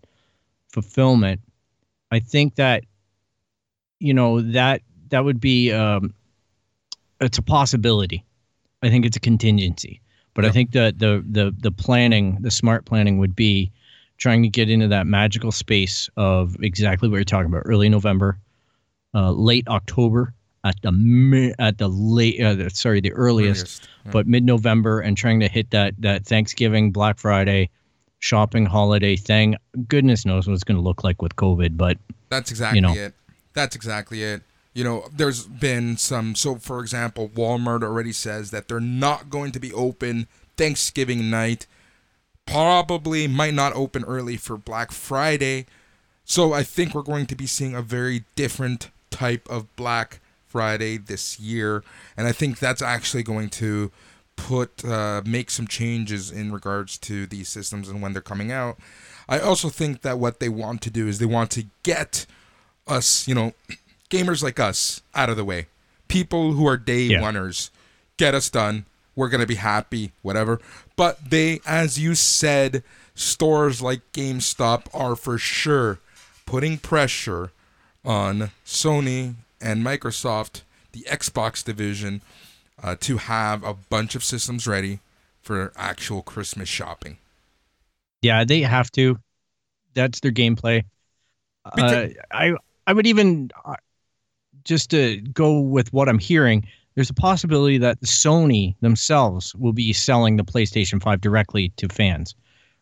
fulfillment, 0.69 1.39
I 2.11 2.19
think 2.19 2.55
that, 2.55 2.83
you 3.99 4.13
know, 4.13 4.41
that 4.41 4.81
that 5.09 5.23
would 5.23 5.39
be 5.39 5.71
um, 5.71 6.13
it's 7.23 7.37
a 7.37 7.41
possibility. 7.41 8.23
I 8.81 8.89
think 8.89 9.05
it's 9.05 9.17
a 9.17 9.19
contingency. 9.19 10.01
But 10.35 10.45
I 10.45 10.49
think 10.49 10.71
that 10.71 10.97
the 10.97 11.23
the 11.29 11.53
the 11.59 11.71
planning, 11.71 12.37
the 12.41 12.49
smart 12.49 12.85
planning 12.85 13.19
would 13.19 13.35
be 13.35 13.71
trying 14.17 14.41
to 14.41 14.49
get 14.49 14.69
into 14.69 14.87
that 14.87 15.05
magical 15.05 15.51
space 15.51 16.09
of 16.17 16.55
exactly 16.61 17.07
what 17.07 17.17
you're 17.17 17.23
talking 17.23 17.47
about, 17.47 17.63
early 17.65 17.87
November, 17.87 18.39
uh, 19.13 19.31
late 19.31 19.67
October 19.67 20.33
at 20.63 20.75
the 20.81 21.53
at 21.59 21.77
the 21.77 21.87
late 21.87 22.41
uh, 22.41 22.67
sorry, 22.69 22.99
the 22.99 23.13
earliest, 23.13 23.61
Earliest. 23.61 23.89
Yeah. 24.05 24.11
but 24.11 24.27
mid-November 24.27 25.01
and 25.01 25.15
trying 25.15 25.39
to 25.41 25.47
hit 25.47 25.69
that 25.69 25.93
that 25.99 26.25
Thanksgiving, 26.25 26.91
Black 26.91 27.19
Friday, 27.19 27.69
shopping 28.19 28.65
holiday 28.65 29.15
thing. 29.15 29.55
Goodness 29.87 30.25
knows 30.25 30.47
what 30.47 30.53
it's 30.53 30.63
going 30.63 30.77
to 30.77 30.83
look 30.83 31.03
like 31.03 31.21
with 31.21 31.35
COVID, 31.35 31.77
but 31.77 31.97
That's 32.29 32.49
exactly 32.49 32.81
know. 32.81 32.93
it. 32.93 33.13
That's 33.53 33.75
exactly 33.75 34.23
it. 34.23 34.41
You 34.73 34.83
know, 34.83 35.07
there's 35.11 35.45
been 35.45 35.97
some. 35.97 36.35
So, 36.35 36.55
for 36.55 36.79
example, 36.79 37.29
Walmart 37.29 37.83
already 37.83 38.11
says 38.11 38.51
that 38.51 38.67
they're 38.67 38.79
not 38.79 39.29
going 39.29 39.51
to 39.51 39.59
be 39.59 39.71
open 39.73 40.27
Thanksgiving 40.57 41.29
night. 41.29 41.67
Probably 42.45 43.27
might 43.27 43.53
not 43.53 43.73
open 43.73 44.03
early 44.03 44.37
for 44.37 44.57
Black 44.57 44.91
Friday. 44.91 45.65
So, 46.25 46.53
I 46.53 46.63
think 46.63 46.93
we're 46.93 47.03
going 47.03 47.27
to 47.27 47.35
be 47.35 47.45
seeing 47.45 47.75
a 47.75 47.81
very 47.81 48.25
different 48.35 48.89
type 49.11 49.47
of 49.49 49.73
Black 49.75 50.19
Friday 50.53 50.97
this 50.97 51.39
year, 51.39 51.83
and 52.15 52.27
I 52.27 52.31
think 52.31 52.59
that's 52.59 52.81
actually 52.81 53.23
going 53.23 53.49
to 53.49 53.91
put 54.35 54.85
uh, 54.85 55.23
make 55.25 55.49
some 55.49 55.67
changes 55.67 56.31
in 56.31 56.51
regards 56.51 56.97
to 56.99 57.25
these 57.25 57.49
systems 57.49 57.89
and 57.89 58.03
when 58.03 58.13
they're 58.13 58.21
coming 58.21 58.51
out. 58.51 58.77
I 59.27 59.39
also 59.39 59.69
think 59.69 60.01
that 60.01 60.19
what 60.19 60.39
they 60.39 60.49
want 60.49 60.83
to 60.83 60.91
do 60.91 61.07
is 61.07 61.17
they 61.17 61.25
want 61.25 61.49
to 61.51 61.65
get 61.81 62.27
us, 62.87 63.27
you 63.27 63.33
know, 63.33 63.53
gamers 64.13 64.43
like 64.43 64.59
us 64.59 65.01
out 65.15 65.29
of 65.29 65.37
the 65.37 65.43
way. 65.45 65.67
People 66.07 66.53
who 66.53 66.67
are 66.67 66.77
day 66.77 67.03
Yeah. 67.03 67.21
oneers, 67.21 67.71
get 68.17 68.35
us 68.35 68.49
done. 68.49 68.85
We're 69.15 69.29
going 69.29 69.41
to 69.41 69.47
be 69.47 69.55
happy, 69.55 70.11
whatever. 70.21 70.59
But 70.95 71.29
they, 71.29 71.59
as 71.65 71.99
you 71.99 72.15
said, 72.15 72.83
stores 73.15 73.81
like 73.81 74.01
GameStop 74.11 74.85
are 74.93 75.15
for 75.15 75.37
sure 75.37 75.99
putting 76.45 76.77
pressure 76.77 77.51
on 78.05 78.51
Sony 78.65 79.35
and 79.61 79.83
Microsoft, 79.83 80.61
the 80.91 81.01
Xbox 81.09 81.63
division, 81.63 82.21
uh, 82.81 82.95
to 82.99 83.17
have 83.17 83.63
a 83.63 83.73
bunch 83.73 84.13
of 84.15 84.23
systems 84.23 84.67
ready 84.67 84.99
for 85.41 85.71
actual 85.75 86.21
Christmas 86.21 86.69
shopping. 86.69 87.17
Yeah, 88.21 88.43
they 88.45 88.61
have 88.61 88.91
to. 88.91 89.17
That's 89.93 90.19
their 90.21 90.31
gameplay. 90.31 90.83
Uh, 91.65 92.07
I 92.31 92.53
I 92.87 92.93
would 92.93 93.07
even 93.07 93.51
uh, 93.63 93.75
just 94.63 94.89
to 94.91 95.17
go 95.33 95.59
with 95.59 95.91
what 95.93 96.09
I'm 96.09 96.19
hearing. 96.19 96.67
There's 96.95 97.09
a 97.09 97.13
possibility 97.15 97.77
that 97.79 97.99
Sony 98.01 98.75
themselves 98.81 99.55
will 99.55 99.73
be 99.73 99.93
selling 99.93 100.37
the 100.37 100.43
PlayStation 100.43 101.01
5 101.01 101.21
directly 101.21 101.69
to 101.77 101.89
fans, 101.89 102.35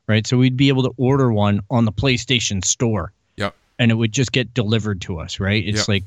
right? 0.08 0.28
So 0.28 0.38
we'd 0.38 0.58
be 0.58 0.68
able 0.68 0.84
to 0.84 0.94
order 0.98 1.32
one 1.32 1.62
on 1.70 1.86
the 1.86 1.94
PlayStation 1.94 2.64
Store, 2.66 3.14
Yep. 3.38 3.56
and 3.80 3.90
it 3.90 3.96
would 3.96 4.12
just 4.12 4.32
get 4.34 4.54
delivered 4.54 5.02
to 5.02 5.20
us, 5.20 5.40
right? 5.40 5.66
It's 5.66 5.80
Yep. 5.80 5.88
like 5.88 6.04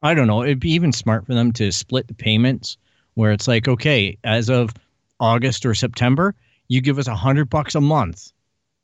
I 0.00 0.14
don't 0.14 0.28
know. 0.28 0.44
It'd 0.44 0.60
be 0.60 0.70
even 0.70 0.92
smart 0.92 1.26
for 1.26 1.34
them 1.34 1.50
to 1.54 1.72
split 1.72 2.06
the 2.06 2.14
payments, 2.14 2.76
where 3.14 3.32
it's 3.32 3.48
like, 3.48 3.66
okay, 3.66 4.16
as 4.22 4.48
of 4.48 4.72
August 5.18 5.66
or 5.66 5.74
September, 5.74 6.36
you 6.68 6.80
give 6.80 7.00
us 7.00 7.08
a 7.08 7.16
hundred 7.16 7.50
bucks 7.50 7.74
a 7.74 7.80
month, 7.80 8.30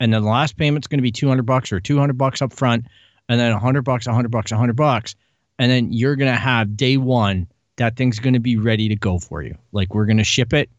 and 0.01 0.13
then 0.13 0.23
the 0.23 0.29
last 0.29 0.57
payment's 0.57 0.89
going 0.89 0.99
to 0.99 1.03
be 1.03 1.13
200 1.13 1.45
bucks 1.45 1.73
or 1.73 1.79
200 1.79 2.19
bucks 2.19 2.43
up 2.43 2.53
front 2.53 2.87
and 3.29 3.39
then 3.39 3.53
100 3.53 3.83
bucks 3.83 4.07
100 4.09 4.29
bucks 4.31 4.51
100 4.51 4.75
bucks 4.75 5.15
and 5.59 5.71
then 5.71 5.93
you're 5.93 6.17
to 6.31 6.39
have 6.39 6.77
day 6.77 6.97
one 6.97 7.47
that 7.77 7.97
thing's 7.97 8.21
to 8.35 8.41
be 8.41 8.57
ready 8.57 8.89
to 8.89 8.97
go 8.97 9.19
for 9.19 9.43
you. 9.43 9.57
Like 9.73 9.95
we're 9.95 10.07
to 10.19 10.25
ship 10.25 10.53
it. 10.53 10.71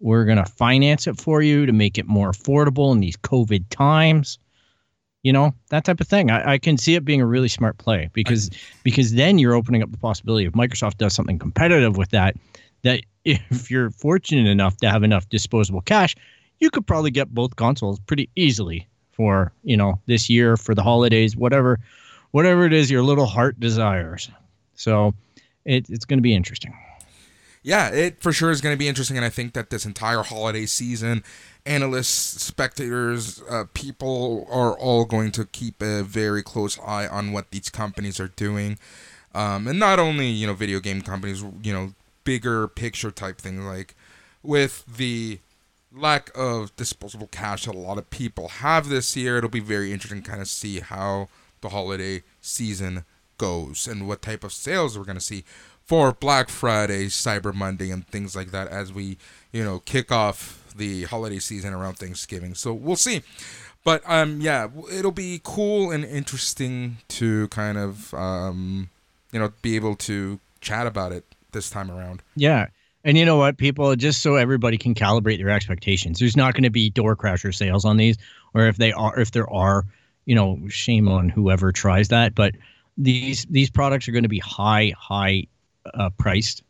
We're 0.00 0.24
to 0.38 0.46
finance 0.46 1.06
it 1.06 1.20
for 1.20 1.42
you 1.42 1.66
to 1.66 1.72
make 1.72 1.98
it 1.98 2.06
more 2.06 2.30
affordable 2.30 2.92
in 2.92 3.00
these 3.00 3.16
covid 3.16 3.64
times. 3.70 4.38
You 5.24 5.32
know 5.32 5.52
that 5.70 5.84
type 5.84 6.00
of 6.00 6.06
thing. 6.06 6.30
I, 6.30 6.52
I 6.52 6.58
can 6.58 6.78
see 6.78 6.94
it 6.94 7.04
being 7.04 7.20
a 7.20 7.26
really 7.26 7.48
smart 7.48 7.76
play 7.78 8.08
because 8.12 8.50
because 8.84 9.14
then 9.14 9.38
you're 9.38 9.54
opening 9.54 9.82
up 9.82 9.90
the 9.90 9.98
possibility 9.98 10.46
if 10.46 10.52
microsoft 10.52 10.98
does 10.98 11.12
something 11.12 11.38
competitive 11.38 11.96
with 11.96 12.10
that 12.10 12.36
that 12.82 13.00
if 13.24 13.70
you're 13.70 13.90
fortunate 13.90 14.48
enough 14.48 14.76
to 14.78 14.88
have 14.88 15.02
enough 15.02 15.28
disposable 15.28 15.80
cash 15.80 16.14
you 16.60 16.70
could 16.70 16.86
probably 16.86 17.10
get 17.10 17.34
both 17.34 17.56
consoles 17.56 17.98
pretty 18.00 18.30
easily 18.36 18.86
for 19.10 19.52
you 19.64 19.76
know 19.76 20.00
this 20.06 20.30
year 20.30 20.56
for 20.56 20.74
the 20.74 20.82
holidays 20.82 21.36
whatever 21.36 21.80
whatever 22.30 22.64
it 22.64 22.72
is 22.72 22.90
your 22.90 23.02
little 23.02 23.26
heart 23.26 23.58
desires 23.60 24.30
so 24.74 25.14
it, 25.64 25.88
it's 25.90 26.04
going 26.04 26.18
to 26.18 26.22
be 26.22 26.34
interesting 26.34 26.74
yeah, 27.62 27.88
it 27.90 28.22
for 28.22 28.32
sure 28.32 28.50
is 28.50 28.60
going 28.60 28.74
to 28.74 28.78
be 28.78 28.88
interesting, 28.88 29.16
and 29.16 29.26
I 29.26 29.30
think 29.30 29.52
that 29.52 29.70
this 29.70 29.84
entire 29.84 30.22
holiday 30.22 30.64
season, 30.64 31.22
analysts, 31.66 32.42
spectators, 32.42 33.42
uh, 33.50 33.64
people 33.74 34.46
are 34.50 34.72
all 34.78 35.04
going 35.04 35.32
to 35.32 35.44
keep 35.44 35.82
a 35.82 36.02
very 36.02 36.42
close 36.42 36.78
eye 36.80 37.06
on 37.06 37.32
what 37.32 37.50
these 37.50 37.68
companies 37.68 38.20
are 38.20 38.28
doing, 38.28 38.78
um, 39.34 39.66
and 39.66 39.78
not 39.78 39.98
only 39.98 40.28
you 40.28 40.46
know 40.46 40.54
video 40.54 40.80
game 40.80 41.02
companies, 41.02 41.44
you 41.62 41.72
know 41.72 41.92
bigger 42.24 42.68
picture 42.68 43.10
type 43.10 43.38
things 43.38 43.62
like 43.64 43.94
with 44.42 44.84
the 44.86 45.38
lack 45.92 46.30
of 46.34 46.74
disposable 46.76 47.28
cash 47.28 47.64
that 47.64 47.74
a 47.74 47.78
lot 47.78 47.98
of 47.98 48.08
people 48.08 48.48
have 48.48 48.88
this 48.88 49.16
year. 49.16 49.38
It'll 49.38 49.50
be 49.50 49.60
very 49.60 49.92
interesting 49.92 50.22
to 50.22 50.30
kind 50.30 50.40
of 50.40 50.48
see 50.48 50.80
how 50.80 51.28
the 51.60 51.70
holiday 51.70 52.22
season 52.40 53.04
goes 53.36 53.86
and 53.86 54.08
what 54.08 54.22
type 54.22 54.44
of 54.44 54.52
sales 54.52 54.98
we're 54.98 55.04
going 55.04 55.18
to 55.18 55.24
see 55.24 55.44
for 55.84 56.12
Black 56.12 56.50
Friday, 56.50 57.06
Cyber 57.06 57.54
Monday, 57.54 57.90
and 57.90 58.06
things 58.06 58.36
like 58.36 58.50
that 58.50 58.68
as 58.68 58.92
we, 58.92 59.16
you 59.52 59.64
know, 59.64 59.78
kick 59.80 60.12
off 60.12 60.74
the 60.76 61.04
holiday 61.04 61.38
season 61.38 61.72
around 61.72 61.94
Thanksgiving. 61.94 62.54
So 62.54 62.74
we'll 62.74 62.96
see. 62.96 63.22
But 63.84 64.02
um, 64.04 64.40
yeah, 64.40 64.68
it'll 64.92 65.12
be 65.12 65.40
cool 65.42 65.90
and 65.90 66.04
interesting 66.04 66.98
to 67.08 67.48
kind 67.48 67.78
of, 67.78 68.12
um, 68.12 68.90
you 69.32 69.38
know, 69.38 69.52
be 69.62 69.76
able 69.76 69.96
to 69.96 70.40
chat 70.60 70.86
about 70.86 71.12
it 71.12 71.24
this 71.52 71.70
time 71.70 71.90
around. 71.90 72.22
yeah 72.36 72.66
And 73.04 73.16
you 73.16 73.24
know 73.24 73.36
what, 73.36 73.56
people, 73.56 73.96
just 73.96 74.20
so 74.20 74.34
everybody 74.34 74.76
can 74.76 74.94
calibrate 74.94 75.38
their 75.38 75.48
expectations, 75.48 76.18
there's 76.18 76.36
not 76.36 76.52
going 76.52 76.64
to 76.64 76.70
be 76.70 76.90
door 76.90 77.16
crasher 77.16 77.54
sales 77.54 77.86
on 77.86 77.96
these, 77.96 78.18
or 78.52 78.66
if 78.66 78.76
they 78.76 78.92
are, 78.92 79.18
if 79.18 79.30
there 79.30 79.50
are, 79.50 79.86
you 80.28 80.34
know, 80.34 80.60
shame 80.68 81.08
on 81.08 81.30
whoever 81.30 81.72
tries 81.72 82.08
that. 82.08 82.34
But 82.34 82.54
these 82.98 83.46
these 83.48 83.70
products 83.70 84.06
are 84.06 84.12
going 84.12 84.24
to 84.24 84.28
be 84.28 84.40
high, 84.40 84.92
high 84.98 85.46
uh, 85.94 86.10
priced 86.18 86.62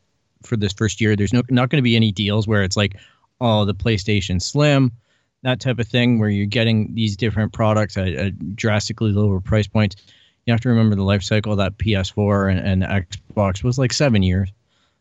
for 0.44 0.56
this 0.56 0.72
first 0.72 1.00
year. 1.00 1.16
There's 1.16 1.32
no 1.32 1.42
not 1.50 1.68
going 1.68 1.78
to 1.78 1.82
be 1.82 1.96
any 1.96 2.12
deals 2.12 2.46
where 2.46 2.62
it's 2.62 2.76
like, 2.76 2.94
oh, 3.40 3.64
the 3.64 3.74
PlayStation 3.74 4.40
Slim, 4.40 4.92
that 5.42 5.58
type 5.58 5.80
of 5.80 5.88
thing, 5.88 6.20
where 6.20 6.28
you're 6.28 6.46
getting 6.46 6.94
these 6.94 7.16
different 7.16 7.52
products 7.52 7.96
at, 7.96 8.12
at 8.12 8.54
drastically 8.54 9.10
lower 9.10 9.40
price 9.40 9.66
points. 9.66 9.96
You 10.46 10.52
have 10.52 10.60
to 10.60 10.68
remember 10.68 10.94
the 10.94 11.02
life 11.02 11.24
cycle 11.24 11.56
that 11.56 11.78
PS4 11.78 12.52
and, 12.52 12.60
and 12.60 13.06
Xbox 13.34 13.64
was 13.64 13.76
like 13.76 13.92
seven 13.92 14.22
years. 14.22 14.50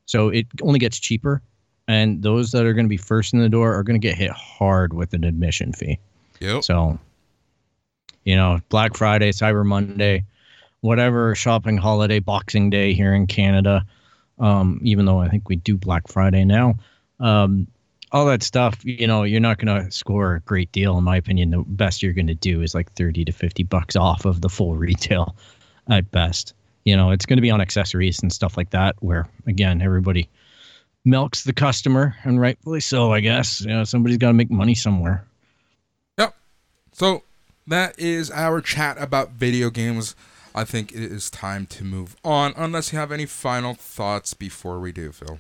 So 0.08 0.30
it 0.30 0.48
only 0.64 0.80
gets 0.80 0.98
cheaper. 0.98 1.44
And 1.88 2.24
those 2.24 2.52
that 2.52 2.66
are 2.66 2.74
going 2.74 2.86
to 2.86 2.90
be 2.90 2.98
first 2.98 3.34
in 3.34 3.40
the 3.40 3.50
door 3.50 3.76
are 3.76 3.84
going 3.84 4.02
to 4.02 4.06
get 4.06 4.18
hit 4.18 4.32
hard 4.32 4.94
with 4.94 5.14
an 5.14 5.24
admission 5.24 5.74
fee. 5.74 6.00
Yep. 6.40 6.64
So, 6.64 7.00
you 8.28 8.36
know, 8.36 8.60
Black 8.68 8.98
Friday, 8.98 9.32
Cyber 9.32 9.66
Monday, 9.66 10.26
whatever 10.82 11.34
shopping 11.34 11.78
holiday, 11.78 12.20
Boxing 12.20 12.70
Day 12.70 12.94
here 12.94 13.14
in 13.14 13.26
Canada, 13.26 13.86
um, 14.38 14.82
even 14.84 15.06
though 15.06 15.20
I 15.20 15.30
think 15.30 15.48
we 15.48 15.56
do 15.56 15.78
Black 15.78 16.10
Friday 16.10 16.44
now, 16.44 16.76
um, 17.22 17.68
all 18.12 18.26
that 18.26 18.44
stuff, 18.44 18.84
you 18.84 19.08
know, 19.08 19.24
you're 19.24 19.40
not 19.40 19.60
going 19.60 19.86
to 19.86 19.90
score 19.92 20.36
a 20.36 20.40
great 20.42 20.72
deal, 20.74 20.98
in 20.98 21.06
my 21.06 21.16
opinion. 21.16 21.52
The 21.52 21.64
best 21.66 22.04
you're 22.04 22.12
going 22.12 22.28
to 22.28 22.36
do 22.36 22.62
is 22.62 22.76
like 22.76 22.92
30 22.94 23.24
to 23.26 23.32
50 23.32 23.64
bucks 23.64 23.96
off 23.96 24.26
of 24.26 24.42
the 24.42 24.50
full 24.50 24.76
retail 24.88 25.36
at 25.90 26.12
best 26.12 26.54
you 26.84 26.96
know 26.96 27.12
it's 27.12 27.26
going 27.26 27.38
to 27.38 27.42
be 27.42 27.52
on 27.52 27.62
accessories 27.62 28.22
and 28.22 28.32
stuff 28.32 28.58
like 28.58 28.70
that 28.72 28.96
where 29.00 29.28
again 29.46 29.82
everybody 29.82 30.30
milks 31.06 31.44
the 31.44 31.54
customer 31.54 32.14
and 32.24 32.42
rightfully 32.42 32.82
so 32.82 33.14
i 33.14 33.22
guess 33.22 33.62
you 33.62 33.68
know 33.68 33.86
somebody's 33.86 34.18
got 34.18 34.28
to 34.28 34.34
make 34.34 34.52
money 34.52 34.76
somewhere 34.76 35.26
Yep. 36.18 36.36
So 36.94 37.24
that 37.68 38.00
is 38.00 38.32
our 38.32 38.62
chat 38.62 38.98
about 39.00 39.32
video 39.32 39.70
games. 39.70 40.16
I 40.56 40.64
think 40.64 40.92
it 40.92 41.04
is 41.04 41.30
time 41.30 41.66
to 41.68 41.84
move 41.84 42.16
on, 42.24 42.54
unless 42.58 42.92
you 42.92 42.98
have 42.98 43.12
any 43.12 43.26
final 43.28 43.74
thoughts 43.76 44.34
before 44.34 44.80
we 44.80 44.92
do, 44.92 45.12
Phil. 45.12 45.40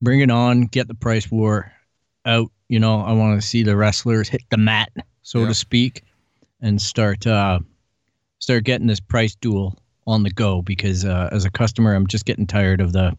bring 0.00 0.20
it 0.20 0.30
on 0.30 0.62
get 0.62 0.88
the 0.88 0.94
price 0.94 1.30
war 1.30 1.70
out 2.26 2.50
you 2.68 2.78
know 2.80 3.00
i 3.02 3.12
want 3.12 3.40
to 3.40 3.46
see 3.46 3.62
the 3.62 3.76
wrestlers 3.76 4.28
hit 4.28 4.42
the 4.50 4.56
mat 4.56 4.90
so 5.22 5.40
Yeah. 5.40 5.48
to 5.48 5.54
speak 5.54 6.02
and 6.60 6.80
start 6.82 7.26
uh 7.26 7.58
start 8.38 8.64
getting 8.64 8.86
this 8.88 9.00
price 9.00 9.34
duel 9.36 9.76
on 10.06 10.22
the 10.24 10.30
go 10.30 10.62
because 10.62 11.04
uh, 11.04 11.28
as 11.32 11.44
a 11.44 11.50
customer 11.50 11.94
i'm 11.94 12.06
just 12.06 12.24
getting 12.24 12.46
tired 12.46 12.80
of 12.80 12.92
the 12.92 13.16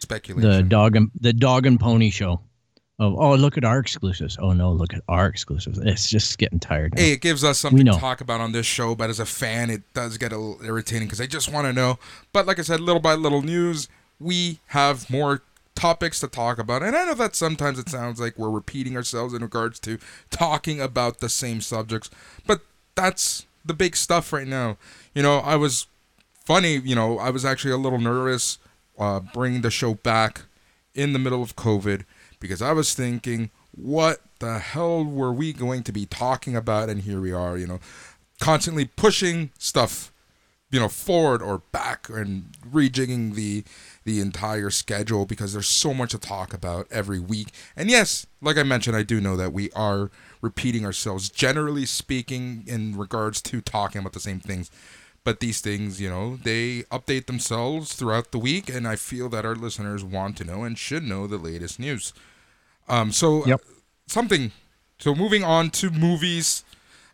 Speculation. 0.00 0.50
the 0.50 0.62
dog 0.62 0.96
and 0.96 1.10
the 1.20 1.32
dog 1.32 1.66
and 1.66 1.78
pony 1.78 2.10
show 2.10 2.40
of 3.00 3.14
oh 3.16 3.34
look 3.34 3.58
at 3.58 3.64
our 3.64 3.80
exclusives 3.80 4.38
oh 4.40 4.52
no 4.52 4.70
look 4.70 4.94
at 4.94 5.02
our 5.08 5.26
exclusives 5.26 5.78
it's 5.78 6.08
just 6.08 6.38
getting 6.38 6.60
tired 6.60 6.94
now. 6.94 7.02
Hey, 7.02 7.12
it 7.12 7.20
gives 7.20 7.42
us 7.42 7.58
something 7.58 7.84
to 7.84 7.92
talk 7.92 8.20
about 8.20 8.40
on 8.40 8.52
this 8.52 8.66
show, 8.66 8.94
but 8.94 9.10
as 9.10 9.18
a 9.18 9.26
fan, 9.26 9.68
it 9.70 9.82
does 9.94 10.16
get 10.16 10.32
a 10.32 10.38
little 10.38 10.64
irritating 10.64 11.08
because 11.08 11.20
I 11.20 11.26
just 11.26 11.52
want 11.52 11.66
to 11.66 11.72
know. 11.72 11.98
But 12.32 12.46
like 12.46 12.58
I 12.58 12.62
said, 12.62 12.80
little 12.80 13.00
by 13.00 13.14
little 13.14 13.42
news, 13.42 13.88
we 14.20 14.60
have 14.68 15.10
more 15.10 15.42
topics 15.74 16.20
to 16.20 16.28
talk 16.28 16.58
about. 16.58 16.82
And 16.82 16.96
I 16.96 17.04
know 17.04 17.14
that 17.14 17.34
sometimes 17.34 17.78
it 17.78 17.88
sounds 17.88 18.20
like 18.20 18.38
we're 18.38 18.50
repeating 18.50 18.96
ourselves 18.96 19.34
in 19.34 19.42
regards 19.42 19.80
to 19.80 19.98
talking 20.30 20.80
about 20.80 21.18
the 21.18 21.28
same 21.28 21.60
subjects, 21.60 22.10
but 22.46 22.60
that's 22.94 23.46
the 23.64 23.74
big 23.74 23.96
stuff 23.96 24.32
right 24.32 24.46
now. 24.46 24.76
You 25.14 25.22
know, 25.22 25.38
I 25.38 25.56
was 25.56 25.86
funny, 26.44 26.76
you 26.76 26.94
know, 26.94 27.18
I 27.18 27.30
was 27.30 27.44
actually 27.44 27.72
a 27.72 27.76
little 27.76 27.98
nervous 27.98 28.58
uh, 28.98 29.20
bringing 29.20 29.62
the 29.62 29.70
show 29.70 29.94
back 29.94 30.42
in 30.94 31.12
the 31.12 31.18
middle 31.18 31.42
of 31.42 31.56
COVID 31.56 32.04
because 32.44 32.60
I 32.60 32.72
was 32.72 32.92
thinking, 32.92 33.48
what 33.74 34.20
the 34.38 34.58
hell 34.58 35.02
were 35.02 35.32
we 35.32 35.54
going 35.54 35.82
to 35.84 35.92
be 35.92 36.04
talking 36.04 36.54
about? 36.54 36.90
And 36.90 37.00
here 37.00 37.18
we 37.18 37.32
are, 37.32 37.56
you 37.56 37.66
know, 37.66 37.80
constantly 38.38 38.84
pushing 38.84 39.50
stuff, 39.58 40.12
you 40.70 40.78
know, 40.78 40.90
forward 40.90 41.40
or 41.40 41.62
back 41.72 42.10
and 42.10 42.50
rejigging 42.70 43.34
the 43.34 43.64
the 44.04 44.20
entire 44.20 44.68
schedule 44.68 45.24
because 45.24 45.54
there's 45.54 45.66
so 45.66 45.94
much 45.94 46.10
to 46.10 46.18
talk 46.18 46.52
about 46.52 46.86
every 46.90 47.18
week. 47.18 47.48
And 47.74 47.88
yes, 47.88 48.26
like 48.42 48.58
I 48.58 48.62
mentioned, 48.62 48.94
I 48.94 49.04
do 49.04 49.22
know 49.22 49.38
that 49.38 49.54
we 49.54 49.70
are 49.70 50.10
repeating 50.42 50.84
ourselves, 50.84 51.30
generally 51.30 51.86
speaking, 51.86 52.64
in 52.66 52.94
regards 52.98 53.40
to 53.40 53.62
talking 53.62 54.00
about 54.00 54.12
the 54.12 54.20
same 54.20 54.40
things. 54.40 54.70
But 55.24 55.40
these 55.40 55.62
things, 55.62 55.98
you 56.02 56.10
know, 56.10 56.36
they 56.36 56.82
update 56.92 57.24
themselves 57.24 57.94
throughout 57.94 58.32
the 58.32 58.38
week, 58.38 58.68
and 58.68 58.86
I 58.86 58.96
feel 58.96 59.30
that 59.30 59.46
our 59.46 59.54
listeners 59.54 60.04
want 60.04 60.36
to 60.36 60.44
know 60.44 60.64
and 60.64 60.76
should 60.76 61.04
know 61.04 61.26
the 61.26 61.38
latest 61.38 61.80
news. 61.80 62.12
Um, 62.88 63.12
so 63.12 63.46
Yep. 63.46 63.60
something. 64.06 64.52
So 64.98 65.14
moving 65.14 65.42
on 65.44 65.70
to 65.70 65.90
movies, 65.90 66.64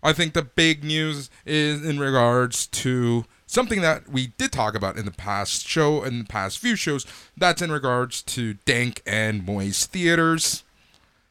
I 0.02 0.12
think 0.12 0.34
the 0.34 0.42
big 0.42 0.84
news 0.84 1.30
is 1.46 1.84
in 1.84 1.98
regards 1.98 2.66
to 2.68 3.24
something 3.46 3.80
that 3.80 4.08
we 4.08 4.28
did 4.38 4.52
talk 4.52 4.74
about 4.74 4.96
in 4.96 5.04
the 5.04 5.10
past 5.10 5.66
show 5.66 6.02
and 6.02 6.20
the 6.20 6.28
past 6.28 6.58
few 6.58 6.76
shows. 6.76 7.04
That's 7.36 7.60
in 7.62 7.70
regards 7.72 8.22
to 8.22 8.54
Dank 8.64 9.02
and 9.06 9.44
Moy's 9.44 9.86
theaters. 9.86 10.62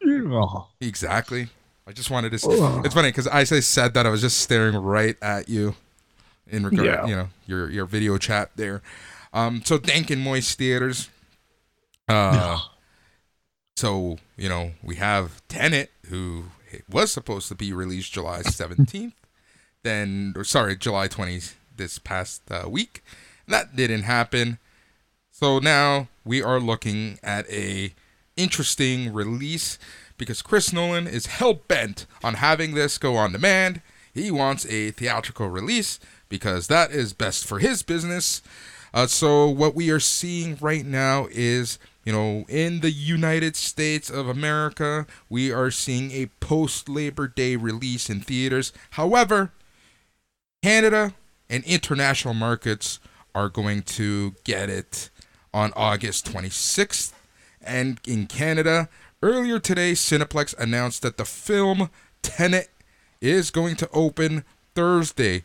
Oh. 0.06 0.68
Exactly. 0.80 1.50
I 1.88 1.92
just 1.92 2.10
wanted 2.12 2.30
to. 2.32 2.36
s 2.36 2.46
It's 2.86 2.94
funny 2.94 3.10
because 3.10 3.28
I 3.28 3.44
say- 3.44 3.62
said 3.62 3.94
that 3.96 4.06
I 4.06 4.10
was 4.10 4.22
just 4.22 4.40
staring 4.40 4.76
right 4.76 5.18
at 5.22 5.50
you, 5.50 5.76
in 6.48 6.64
regard, 6.66 6.86
Yeah. 6.88 7.06
you 7.08 7.16
know, 7.16 7.30
your 7.48 7.70
your 7.70 7.86
video 7.86 8.18
chat 8.18 8.52
there. 8.56 8.82
Um, 9.34 9.62
so 9.66 9.78
Dank 9.78 10.10
and 10.12 10.22
Moist 10.22 10.58
theaters. 10.58 11.10
Uh, 12.08 12.60
so 13.80 14.18
you 14.36 14.50
know 14.50 14.72
we 14.84 14.98
have 14.98 15.42
Tenet, 15.48 15.90
who 16.10 16.46
was 16.90 17.12
supposed 17.12 17.48
to 17.48 17.56
be 17.56 17.72
released 17.72 18.12
July 18.12 18.42
seventeenth, 18.42 19.16
then 19.84 20.34
or 20.36 20.44
sorry 20.44 20.76
July 20.76 21.08
twentieth 21.08 21.58
this 21.78 21.98
past 21.98 22.42
uh, 22.52 22.68
week. 22.68 23.02
That 23.48 23.76
didn't 23.76 24.04
happen. 24.04 24.60
So 25.32 25.60
now 25.60 26.10
we 26.26 26.44
are 26.44 26.60
looking 26.60 27.20
at 27.24 27.50
a 27.50 27.94
interesting 28.36 29.14
release 29.14 29.80
because 30.18 30.42
Chris 30.42 30.74
Nolan 30.74 31.08
is 31.08 31.38
hell 31.38 31.54
bent 31.54 32.06
on 32.22 32.34
having 32.36 32.74
this 32.74 32.98
go 32.98 33.16
on 33.16 33.32
demand. 33.32 33.82
He 34.14 34.30
wants 34.30 34.66
a 34.66 34.92
theatrical 34.92 35.48
release 35.48 36.00
because 36.28 36.68
that 36.68 36.92
is 36.92 37.14
best 37.14 37.48
for 37.48 37.60
his 37.60 37.84
business. 37.84 38.42
Uh, 38.94 39.08
so 39.08 39.48
what 39.48 39.76
we 39.76 39.90
are 39.90 40.00
seeing 40.02 40.58
right 40.60 40.86
now 40.86 41.28
is, 41.32 41.80
you 42.10 42.16
know, 42.16 42.44
in 42.50 42.80
the 42.80 42.90
United 42.90 43.56
States 43.56 44.10
of 44.10 44.28
America, 44.28 45.06
we 45.30 45.52
are 45.52 45.70
seeing 45.70 46.10
a 46.10 46.26
post 46.40 46.90
Labor 46.90 47.28
Day 47.28 47.56
release 47.56 48.10
in 48.10 48.20
theaters. 48.20 48.74
However, 48.90 49.52
Canada 50.64 51.14
and 51.52 51.64
international 51.66 52.34
markets 52.34 53.00
are 53.36 53.48
going 53.48 53.84
to 53.84 54.34
get 54.44 54.72
it 54.72 55.12
on 55.54 55.72
August 55.76 56.26
26th. 56.34 57.14
And 57.62 58.00
in 58.08 58.26
Canada, 58.26 58.90
earlier 59.22 59.60
today, 59.60 59.92
Cineplex 59.92 60.58
announced 60.58 61.04
that 61.04 61.18
the 61.18 61.26
film 61.26 61.92
Tenet 62.24 62.72
is 63.22 63.52
going 63.52 63.76
to 63.76 63.90
open 63.94 64.46
Thursday, 64.74 65.44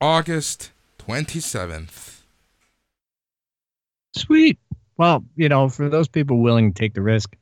August 0.00 0.72
27th. 0.98 2.22
Sweet. 4.16 4.58
Well, 4.98 5.24
you 5.36 5.48
know, 5.48 5.68
for 5.68 5.88
those 5.88 6.08
people 6.08 6.40
willing 6.40 6.72
to 6.72 6.78
take 6.78 6.94
the 6.94 7.02
risk, 7.02 7.36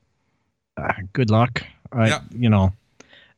uh, 0.76 0.92
good 1.12 1.30
luck. 1.30 1.62
I, 1.90 2.08
Yeah. 2.08 2.20
You 2.30 2.50
know, 2.50 2.72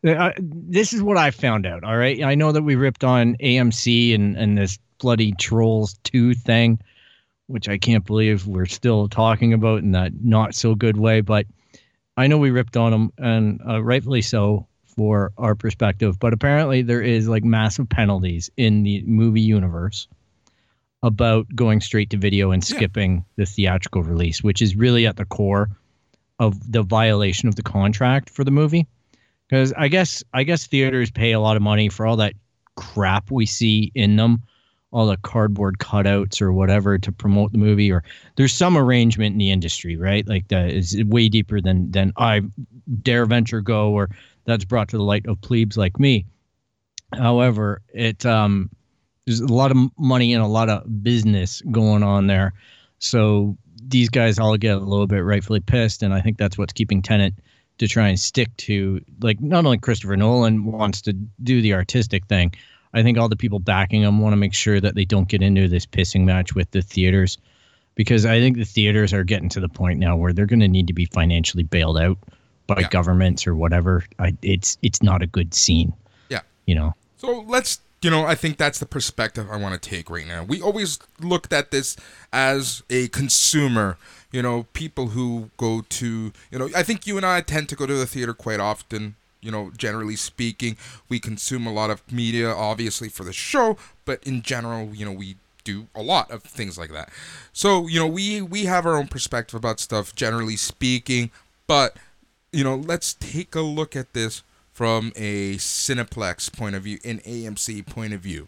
I, 0.04 0.34
this 0.38 0.92
is 0.92 1.02
what 1.02 1.16
I 1.16 1.30
found 1.30 1.66
out. 1.66 1.84
All 1.84 1.96
right. 1.96 2.22
I 2.22 2.34
know 2.34 2.52
that 2.52 2.62
we 2.62 2.74
ripped 2.74 3.04
on 3.04 3.36
AMC 3.36 4.14
and, 4.14 4.36
and 4.36 4.58
this 4.58 4.78
bloody 4.98 5.32
Trolls 5.32 5.96
2 6.04 6.34
thing, 6.34 6.80
which 7.46 7.68
I 7.68 7.78
can't 7.78 8.04
believe 8.04 8.46
we're 8.46 8.66
still 8.66 9.08
talking 9.08 9.52
about 9.52 9.82
in 9.82 9.92
that 9.92 10.12
not 10.22 10.54
so 10.54 10.74
good 10.74 10.96
way. 10.96 11.20
But 11.20 11.46
I 12.16 12.26
know 12.26 12.38
we 12.38 12.50
ripped 12.50 12.76
on 12.76 12.90
them, 12.90 13.12
and 13.18 13.60
uh, 13.66 13.82
rightfully 13.82 14.22
so 14.22 14.66
for 14.84 15.32
our 15.38 15.54
perspective. 15.54 16.18
But 16.18 16.32
apparently, 16.32 16.82
there 16.82 17.02
is 17.02 17.28
like 17.28 17.44
massive 17.44 17.88
penalties 17.88 18.50
in 18.56 18.82
the 18.82 19.02
movie 19.02 19.40
universe 19.40 20.08
about 21.02 21.46
going 21.54 21.80
straight 21.80 22.10
to 22.10 22.16
video 22.16 22.50
and 22.50 22.62
Yeah. 22.62 22.76
skipping 22.76 23.24
the 23.36 23.46
theatrical 23.46 24.02
release, 24.02 24.42
which 24.42 24.60
is 24.60 24.76
really 24.76 25.06
at 25.06 25.16
the 25.16 25.24
core 25.24 25.70
of 26.38 26.72
the 26.72 26.82
violation 26.82 27.48
of 27.48 27.56
the 27.56 27.62
contract 27.62 28.30
for 28.30 28.44
the 28.44 28.50
movie. 28.50 28.86
Because 29.48 29.72
I 29.76 29.88
guess 29.88 30.22
I 30.34 30.42
guess 30.42 30.66
theaters 30.66 31.10
pay 31.10 31.32
a 31.32 31.40
lot 31.40 31.56
of 31.56 31.62
money 31.62 31.88
for 31.88 32.06
all 32.06 32.16
that 32.16 32.34
crap 32.76 33.30
we 33.30 33.46
see 33.46 33.90
in 33.94 34.16
them, 34.16 34.42
all 34.90 35.06
the 35.06 35.16
cardboard 35.18 35.78
cutouts 35.78 36.42
or 36.42 36.52
whatever 36.52 36.98
to 36.98 37.12
promote 37.12 37.52
the 37.52 37.58
movie. 37.58 37.90
Or 37.90 38.04
there's 38.36 38.52
some 38.52 38.76
arrangement 38.76 39.32
in 39.32 39.38
the 39.38 39.50
industry, 39.50 39.96
right? 39.96 40.26
Like 40.28 40.48
that 40.48 40.70
is 40.70 41.02
way 41.04 41.28
deeper 41.28 41.60
than 41.60 41.90
than 41.90 42.12
I 42.18 42.42
dare 43.02 43.24
venture 43.24 43.60
go, 43.62 43.90
or 43.92 44.10
that's 44.44 44.64
brought 44.64 44.88
to 44.88 44.98
the 44.98 45.04
light 45.04 45.26
of 45.26 45.40
plebes 45.40 45.78
like 45.78 45.98
me. 45.98 46.26
However, 47.14 47.80
it 47.94 48.26
um, 48.26 48.68
there's 49.28 49.40
a 49.40 49.52
lot 49.52 49.70
of 49.70 49.76
money 49.98 50.32
and 50.32 50.42
a 50.42 50.46
lot 50.46 50.70
of 50.70 51.02
business 51.02 51.60
going 51.70 52.02
on 52.02 52.26
there. 52.28 52.54
So 52.98 53.56
these 53.86 54.08
guys 54.08 54.38
all 54.38 54.56
get 54.56 54.76
a 54.76 54.80
little 54.80 55.06
bit 55.06 55.20
rightfully 55.20 55.60
pissed, 55.60 56.02
and 56.02 56.14
I 56.14 56.20
think 56.20 56.38
that's 56.38 56.56
what's 56.56 56.72
keeping 56.72 57.02
Tenet 57.02 57.34
to 57.78 57.86
try 57.86 58.08
and 58.08 58.18
stick 58.18 58.54
to 58.56 59.00
like 59.20 59.40
not 59.40 59.64
only 59.64 59.78
Christopher 59.78 60.16
Nolan 60.16 60.64
wants 60.64 61.00
to 61.02 61.12
do 61.12 61.60
the 61.62 61.74
artistic 61.74 62.26
thing. 62.26 62.52
I 62.94 63.02
think 63.02 63.18
all 63.18 63.28
the 63.28 63.36
people 63.36 63.58
backing 63.58 64.02
him 64.02 64.18
want 64.18 64.32
to 64.32 64.36
make 64.36 64.54
sure 64.54 64.80
that 64.80 64.94
they 64.94 65.04
don't 65.04 65.28
get 65.28 65.42
into 65.42 65.68
this 65.68 65.84
pissing 65.84 66.24
match 66.24 66.54
with 66.54 66.70
the 66.70 66.80
theaters 66.80 67.36
because 67.96 68.24
I 68.24 68.40
think 68.40 68.56
the 68.56 68.64
theaters 68.64 69.12
are 69.12 69.24
getting 69.24 69.50
to 69.50 69.60
the 69.60 69.68
point 69.68 69.98
now 69.98 70.16
where 70.16 70.32
they're 70.32 70.46
going 70.46 70.60
to 70.60 70.68
need 70.68 70.86
to 70.86 70.94
be 70.94 71.04
financially 71.04 71.64
bailed 71.64 71.98
out 71.98 72.16
by 72.66 72.80
Yeah. 72.80 72.88
governments 72.88 73.46
or 73.46 73.54
whatever. 73.54 74.04
I, 74.18 74.34
it's 74.42 74.78
it's 74.82 75.02
not 75.02 75.22
a 75.22 75.26
good 75.26 75.52
scene. 75.54 75.92
Yeah. 76.30 76.40
You 76.66 76.74
know. 76.76 76.94
So 77.18 77.44
let's, 77.46 77.80
you 78.02 78.10
know, 78.10 78.24
I 78.24 78.34
think 78.34 78.58
that's 78.58 78.78
the 78.78 78.86
perspective 78.86 79.48
I 79.50 79.56
want 79.56 79.80
to 79.80 79.88
take 79.90 80.08
right 80.08 80.26
now. 80.26 80.44
We 80.44 80.60
always 80.60 80.98
looked 81.20 81.52
at 81.52 81.70
this 81.70 81.96
as 82.32 82.82
a 82.90 83.08
consumer, 83.08 83.96
you 84.30 84.42
know, 84.42 84.66
people 84.72 85.08
who 85.08 85.50
go 85.56 85.84
to, 85.88 86.32
you 86.50 86.58
know, 86.58 86.68
I 86.76 86.82
think 86.82 87.06
you 87.06 87.16
and 87.16 87.26
I 87.26 87.40
tend 87.40 87.68
to 87.70 87.76
go 87.76 87.86
to 87.86 87.94
the 87.94 88.06
theater 88.06 88.34
quite 88.34 88.60
often. 88.60 89.16
You 89.40 89.52
know, 89.52 89.70
generally 89.76 90.16
speaking, 90.16 90.76
we 91.08 91.20
consume 91.20 91.66
a 91.66 91.72
lot 91.72 91.90
of 91.90 92.02
media, 92.10 92.50
obviously 92.50 93.08
for 93.08 93.22
the 93.22 93.32
show, 93.32 93.76
but 94.04 94.22
in 94.24 94.42
general, 94.42 94.92
you 94.92 95.04
know, 95.04 95.12
we 95.12 95.36
do 95.62 95.86
a 95.94 96.02
lot 96.02 96.30
of 96.30 96.42
things 96.42 96.76
like 96.76 96.90
that. 96.90 97.08
So, 97.52 97.86
you 97.86 98.00
know, 98.00 98.06
we 98.06 98.42
we 98.42 98.64
have 98.64 98.84
our 98.84 98.96
own 98.96 99.06
perspective 99.06 99.54
about 99.54 99.78
stuff, 99.78 100.14
generally 100.14 100.56
speaking, 100.56 101.30
but 101.68 101.96
you 102.52 102.64
know, 102.64 102.74
let's 102.74 103.14
take 103.14 103.54
a 103.54 103.60
look 103.60 103.94
at 103.94 104.12
this 104.12 104.42
from 104.78 105.10
a 105.16 105.56
Cineplex 105.56 106.56
point 106.56 106.76
of 106.76 106.84
view, 106.84 107.00
an 107.04 107.18
AMC 107.26 107.84
point 107.84 108.12
of 108.12 108.20
view. 108.20 108.46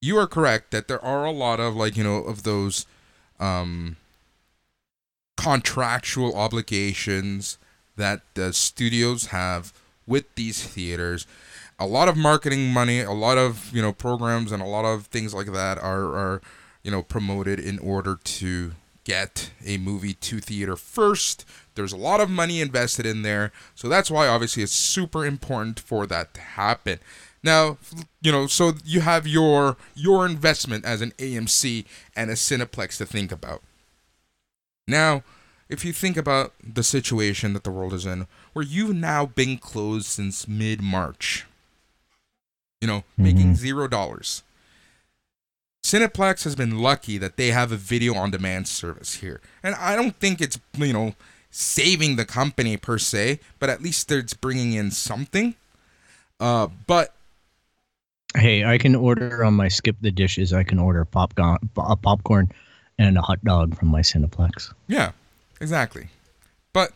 You 0.00 0.16
are 0.16 0.28
correct 0.28 0.70
that 0.70 0.86
there 0.86 1.04
are 1.04 1.24
a 1.24 1.32
lot 1.32 1.58
of 1.58 1.74
like, 1.74 1.96
you 1.96 2.04
know, 2.04 2.18
of 2.18 2.44
those 2.44 2.86
um 3.40 3.96
contractual 5.36 6.36
obligations 6.36 7.58
that 7.96 8.20
the 8.34 8.52
studios 8.52 9.26
have 9.26 9.72
with 10.06 10.32
these 10.36 10.64
theaters. 10.64 11.26
A 11.80 11.86
lot 11.86 12.06
of 12.06 12.16
marketing 12.16 12.72
money, 12.72 13.00
a 13.00 13.10
lot 13.10 13.38
of, 13.38 13.74
you 13.74 13.82
know, 13.82 13.92
programs 13.92 14.52
and 14.52 14.62
a 14.62 14.66
lot 14.66 14.84
of 14.84 15.06
things 15.06 15.34
like 15.34 15.52
that 15.52 15.78
are 15.78 16.14
are, 16.14 16.42
you 16.84 16.92
know, 16.92 17.02
promoted 17.02 17.58
in 17.58 17.80
order 17.80 18.20
to 18.22 18.70
get 19.02 19.50
a 19.66 19.78
movie 19.78 20.14
to 20.14 20.38
theater 20.38 20.76
first. 20.76 21.44
There's 21.78 21.92
a 21.92 21.96
lot 21.96 22.20
of 22.20 22.28
money 22.28 22.60
invested 22.60 23.06
in 23.06 23.22
there. 23.22 23.52
So 23.74 23.88
that's 23.88 24.10
why 24.10 24.28
obviously 24.28 24.62
it's 24.62 24.72
super 24.72 25.24
important 25.24 25.80
for 25.80 26.06
that 26.06 26.34
to 26.34 26.40
happen. 26.40 26.98
Now, 27.42 27.78
you 28.20 28.32
know, 28.32 28.46
so 28.46 28.72
you 28.84 29.00
have 29.00 29.26
your 29.26 29.76
your 29.94 30.26
investment 30.26 30.84
as 30.84 31.00
an 31.00 31.12
AMC 31.12 31.84
and 32.16 32.30
a 32.30 32.34
Cineplex 32.34 32.98
to 32.98 33.06
think 33.06 33.32
about. 33.32 33.62
Now, 34.86 35.22
if 35.68 35.84
you 35.84 35.92
think 35.92 36.16
about 36.16 36.52
the 36.62 36.82
situation 36.82 37.52
that 37.52 37.64
the 37.64 37.70
world 37.70 37.92
is 37.92 38.06
in, 38.06 38.26
where 38.52 38.64
you've 38.64 38.96
now 38.96 39.26
been 39.26 39.58
closed 39.58 40.06
since 40.06 40.48
mid 40.48 40.82
March, 40.82 41.46
you 42.80 42.88
know, 42.88 43.04
making 43.16 43.52
mm-hmm. 43.52 43.54
zero 43.54 43.86
dollars. 43.86 44.42
Cineplex 45.84 46.44
has 46.44 46.56
been 46.56 46.80
lucky 46.80 47.18
that 47.18 47.36
they 47.36 47.48
have 47.48 47.72
a 47.72 47.76
video 47.76 48.14
on 48.14 48.30
demand 48.30 48.68
service 48.68 49.16
here. 49.16 49.40
And 49.62 49.74
I 49.76 49.96
don't 49.96 50.16
think 50.16 50.40
it's, 50.40 50.58
you 50.76 50.92
know, 50.92 51.14
saving 51.50 52.16
the 52.16 52.24
company 52.24 52.76
per 52.76 52.98
se, 52.98 53.40
but 53.58 53.68
at 53.70 53.82
least 53.82 54.10
it's 54.12 54.34
bringing 54.34 54.72
in 54.74 54.90
something. 54.90 55.54
Uh, 56.40 56.68
but 56.86 57.14
Hey, 58.36 58.62
I 58.64 58.76
can 58.76 58.94
order 58.94 59.42
on 59.44 59.54
my 59.54 59.68
skip 59.68 59.96
the 60.02 60.10
dishes. 60.10 60.52
I 60.52 60.62
can 60.62 60.78
order 60.78 61.04
popcorn, 61.06 61.56
a 61.78 61.96
popcorn, 61.96 62.50
and 62.98 63.16
a 63.16 63.22
hot 63.22 63.42
dog 63.42 63.74
from 63.76 63.88
my 63.88 64.00
Cineplex. 64.00 64.72
yeah, 64.86 65.12
exactly. 65.62 66.08
But 66.74 66.92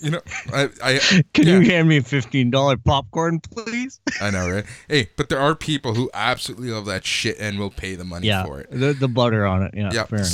you 0.00 0.10
know, 0.10 0.20
I, 0.52 0.70
I 0.82 0.98
Can 1.34 1.46
yeah. 1.46 1.58
you 1.58 1.70
hand 1.70 1.88
me 1.88 1.98
a 1.98 2.02
fifteen 2.02 2.50
dollar 2.50 2.78
popcorn, 2.78 3.40
please? 3.40 4.00
I 4.22 4.30
know, 4.30 4.48
right? 4.50 4.64
Hey, 4.88 5.10
but 5.16 5.28
there 5.28 5.38
are 5.38 5.54
people 5.54 5.94
who 5.94 6.10
absolutely 6.14 6.70
love 6.70 6.86
that 6.86 7.04
shit 7.04 7.36
and 7.38 7.58
will 7.58 7.70
pay 7.70 7.94
the 7.94 8.04
money 8.04 8.28
yeah, 8.28 8.42
for 8.44 8.60
it. 8.60 8.68
the 8.70 8.94
the 8.94 9.08
butter 9.08 9.44
on 9.46 9.62
it. 9.64 9.74
Yeah, 9.76 9.90
Yeah. 9.92 10.04
fair 10.04 10.20
enough. 10.20 10.30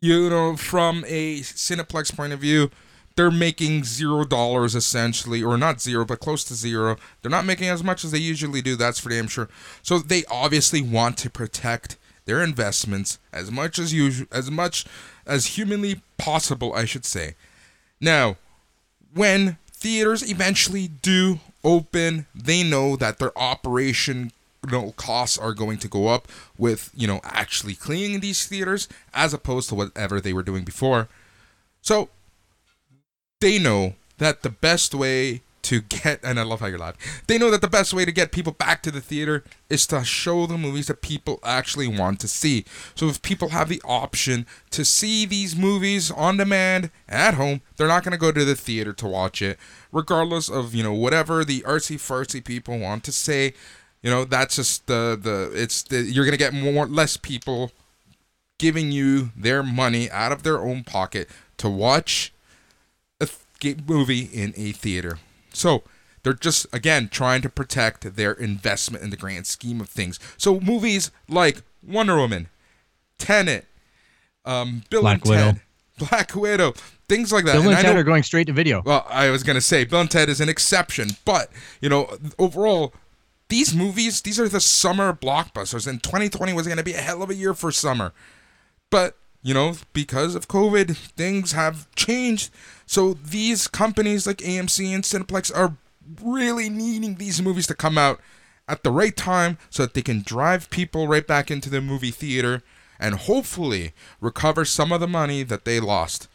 You 0.00 0.30
know, 0.30 0.56
from 0.56 1.04
a 1.06 1.40
Cineplex 1.40 2.16
point 2.16 2.32
of 2.32 2.40
view, 2.40 2.70
they're 3.16 3.30
making 3.30 3.84
zero 3.84 4.24
dollars 4.24 4.74
essentially, 4.74 5.42
or 5.42 5.58
not 5.58 5.80
zero, 5.80 6.06
but 6.06 6.20
close 6.20 6.42
to 6.44 6.54
zero. 6.54 6.96
They're 7.20 7.30
not 7.30 7.44
making 7.44 7.68
as 7.68 7.84
much 7.84 8.04
as 8.04 8.10
they 8.10 8.18
usually 8.18 8.62
do. 8.62 8.76
That's 8.76 8.98
for 8.98 9.10
damn 9.10 9.28
sure. 9.28 9.48
So 9.82 9.98
they 9.98 10.24
obviously 10.30 10.80
want 10.80 11.18
to 11.18 11.28
protect 11.28 11.98
their 12.24 12.42
investments 12.42 13.18
as 13.32 13.50
much 13.50 13.78
as 13.78 13.92
usual, 13.92 14.26
as 14.32 14.50
much 14.50 14.86
as 15.26 15.46
humanly 15.46 16.00
possible, 16.16 16.72
I 16.72 16.86
should 16.86 17.04
say. 17.04 17.34
Now, 18.00 18.36
when 19.12 19.58
theaters 19.70 20.30
eventually 20.30 20.88
do 20.88 21.40
open, 21.62 22.26
they 22.34 22.62
know 22.62 22.96
that 22.96 23.18
their 23.18 23.36
operation 23.36 24.32
you 24.66 24.72
know, 24.72 24.92
costs 24.92 25.38
are 25.38 25.54
going 25.54 25.78
to 25.78 25.88
go 25.88 26.08
up 26.08 26.28
with, 26.58 26.90
you 26.94 27.06
know, 27.06 27.20
actually 27.24 27.74
cleaning 27.74 28.20
these 28.20 28.46
theaters 28.46 28.88
as 29.14 29.32
opposed 29.32 29.68
to 29.70 29.74
whatever 29.74 30.20
they 30.20 30.32
were 30.32 30.42
doing 30.42 30.64
before. 30.64 31.08
So 31.80 32.10
they 33.40 33.58
know 33.58 33.94
that 34.18 34.42
the 34.42 34.50
best 34.50 34.94
way 34.94 35.42
to 35.62 35.80
get 35.82 36.20
and 36.22 36.38
I 36.38 36.42
love 36.42 36.60
how 36.60 36.66
you're 36.66 36.78
laughing. 36.78 37.00
They 37.26 37.38
know 37.38 37.50
that 37.50 37.60
the 37.60 37.68
best 37.68 37.92
way 37.92 38.04
to 38.04 38.12
get 38.12 38.32
people 38.32 38.52
back 38.52 38.82
to 38.82 38.90
the 38.90 39.00
theater 39.00 39.44
is 39.68 39.86
to 39.88 40.04
show 40.04 40.46
the 40.46 40.58
movies 40.58 40.86
that 40.88 41.02
people 41.02 41.38
actually 41.44 41.86
want 41.86 42.20
to 42.20 42.28
see. 42.28 42.64
So 42.94 43.06
if 43.06 43.22
people 43.22 43.50
have 43.50 43.68
the 43.68 43.82
option 43.84 44.46
to 44.70 44.84
see 44.84 45.26
these 45.26 45.56
movies 45.56 46.10
on 46.10 46.38
demand 46.38 46.90
at 47.08 47.34
home, 47.34 47.60
they're 47.76 47.88
not 47.88 48.04
going 48.04 48.12
to 48.12 48.18
go 48.18 48.32
to 48.32 48.44
the 48.44 48.54
theater 48.54 48.92
to 48.94 49.06
watch 49.06 49.42
it, 49.42 49.58
regardless 49.92 50.48
of 50.48 50.74
you 50.74 50.82
know 50.82 50.94
whatever 50.94 51.44
the 51.44 51.60
artsy 51.60 51.96
fartsy 51.96 52.44
people 52.44 52.78
want 52.78 53.04
to 53.04 53.12
say. 53.12 53.54
You 54.02 54.10
know 54.10 54.24
that's 54.24 54.56
just 54.56 54.86
the 54.86 55.18
the 55.20 55.50
it's 55.54 55.82
the, 55.82 56.00
you're 56.02 56.24
going 56.24 56.32
to 56.32 56.38
get 56.38 56.54
more 56.54 56.86
less 56.86 57.16
people 57.16 57.70
giving 58.58 58.92
you 58.92 59.30
their 59.36 59.62
money 59.62 60.10
out 60.10 60.32
of 60.32 60.42
their 60.42 60.58
own 60.58 60.84
pocket 60.84 61.28
to 61.58 61.68
watch 61.68 62.32
a 63.20 63.28
th- 63.60 63.78
movie 63.86 64.22
in 64.32 64.52
a 64.56 64.72
theater. 64.72 65.18
So 65.52 65.82
they're 66.22 66.32
just 66.32 66.66
again 66.72 67.08
trying 67.10 67.42
to 67.42 67.48
protect 67.50 68.16
their 68.16 68.32
investment 68.32 69.04
in 69.04 69.10
the 69.10 69.16
grand 69.16 69.46
scheme 69.46 69.80
of 69.80 69.88
things. 69.90 70.18
So 70.38 70.60
movies 70.60 71.10
like 71.28 71.62
Wonder 71.86 72.16
Woman, 72.16 72.48
Tenet, 73.18 73.66
um, 74.44 74.82
Bill 74.90 75.02
Black 75.02 75.16
and 75.16 75.24
Ted, 75.26 75.60
Black 76.10 76.34
Widow, 76.34 76.72
things 77.08 77.32
like 77.32 77.44
that. 77.44 77.52
Bill 77.52 77.60
And 77.62 77.70
and 77.70 77.78
I 77.78 77.82
Ted 77.82 77.94
know- 77.94 78.00
are 78.00 78.04
going 78.04 78.22
straight 78.22 78.46
to 78.46 78.52
video. 78.54 78.82
well, 78.84 79.06
I 79.10 79.28
was 79.30 79.42
gonna 79.42 79.60
say 79.60 79.84
Bill 79.84 80.00
and 80.00 80.10
Ted 80.10 80.28
is 80.30 80.40
an 80.40 80.48
exception, 80.48 81.10
but 81.26 81.50
you 81.82 81.88
know, 81.90 82.16
overall, 82.38 82.94
these 83.50 83.74
movies, 83.74 84.22
these 84.22 84.40
are 84.40 84.48
the 84.48 84.60
summer 84.60 85.12
blockbusters, 85.12 85.86
and 85.86 86.02
2020 86.02 86.52
was 86.52 86.66
gonna 86.66 86.82
be 86.82 86.94
a 86.94 87.00
hell 87.00 87.22
of 87.22 87.30
a 87.30 87.34
year 87.34 87.52
for 87.52 87.70
summer. 87.70 88.12
But 88.90 89.16
you 89.42 89.54
know, 89.54 89.74
because 89.92 90.34
of 90.34 90.48
COVID, 90.48 90.96
things 90.96 91.52
have 91.52 91.90
changed. 91.94 92.50
So 92.86 93.14
these 93.14 93.68
companies 93.68 94.26
like 94.26 94.38
AMC 94.38 94.94
and 94.94 95.04
Cineplex 95.04 95.54
are 95.54 95.76
really 96.22 96.68
needing 96.68 97.14
these 97.14 97.40
movies 97.40 97.66
to 97.68 97.74
come 97.74 97.96
out 97.96 98.20
at 98.68 98.84
the 98.84 98.90
right 98.90 99.16
time 99.16 99.58
so 99.70 99.82
that 99.82 99.94
they 99.94 100.02
can 100.02 100.22
drive 100.22 100.70
people 100.70 101.08
right 101.08 101.26
back 101.26 101.50
into 101.50 101.70
the 101.70 101.80
movie 101.80 102.10
theater 102.10 102.62
and 102.98 103.14
hopefully 103.14 103.94
recover 104.20 104.64
some 104.64 104.92
of 104.92 105.00
the 105.00 105.08
money 105.08 105.42
that 105.42 105.64
they 105.64 105.80
lost. 105.80 106.28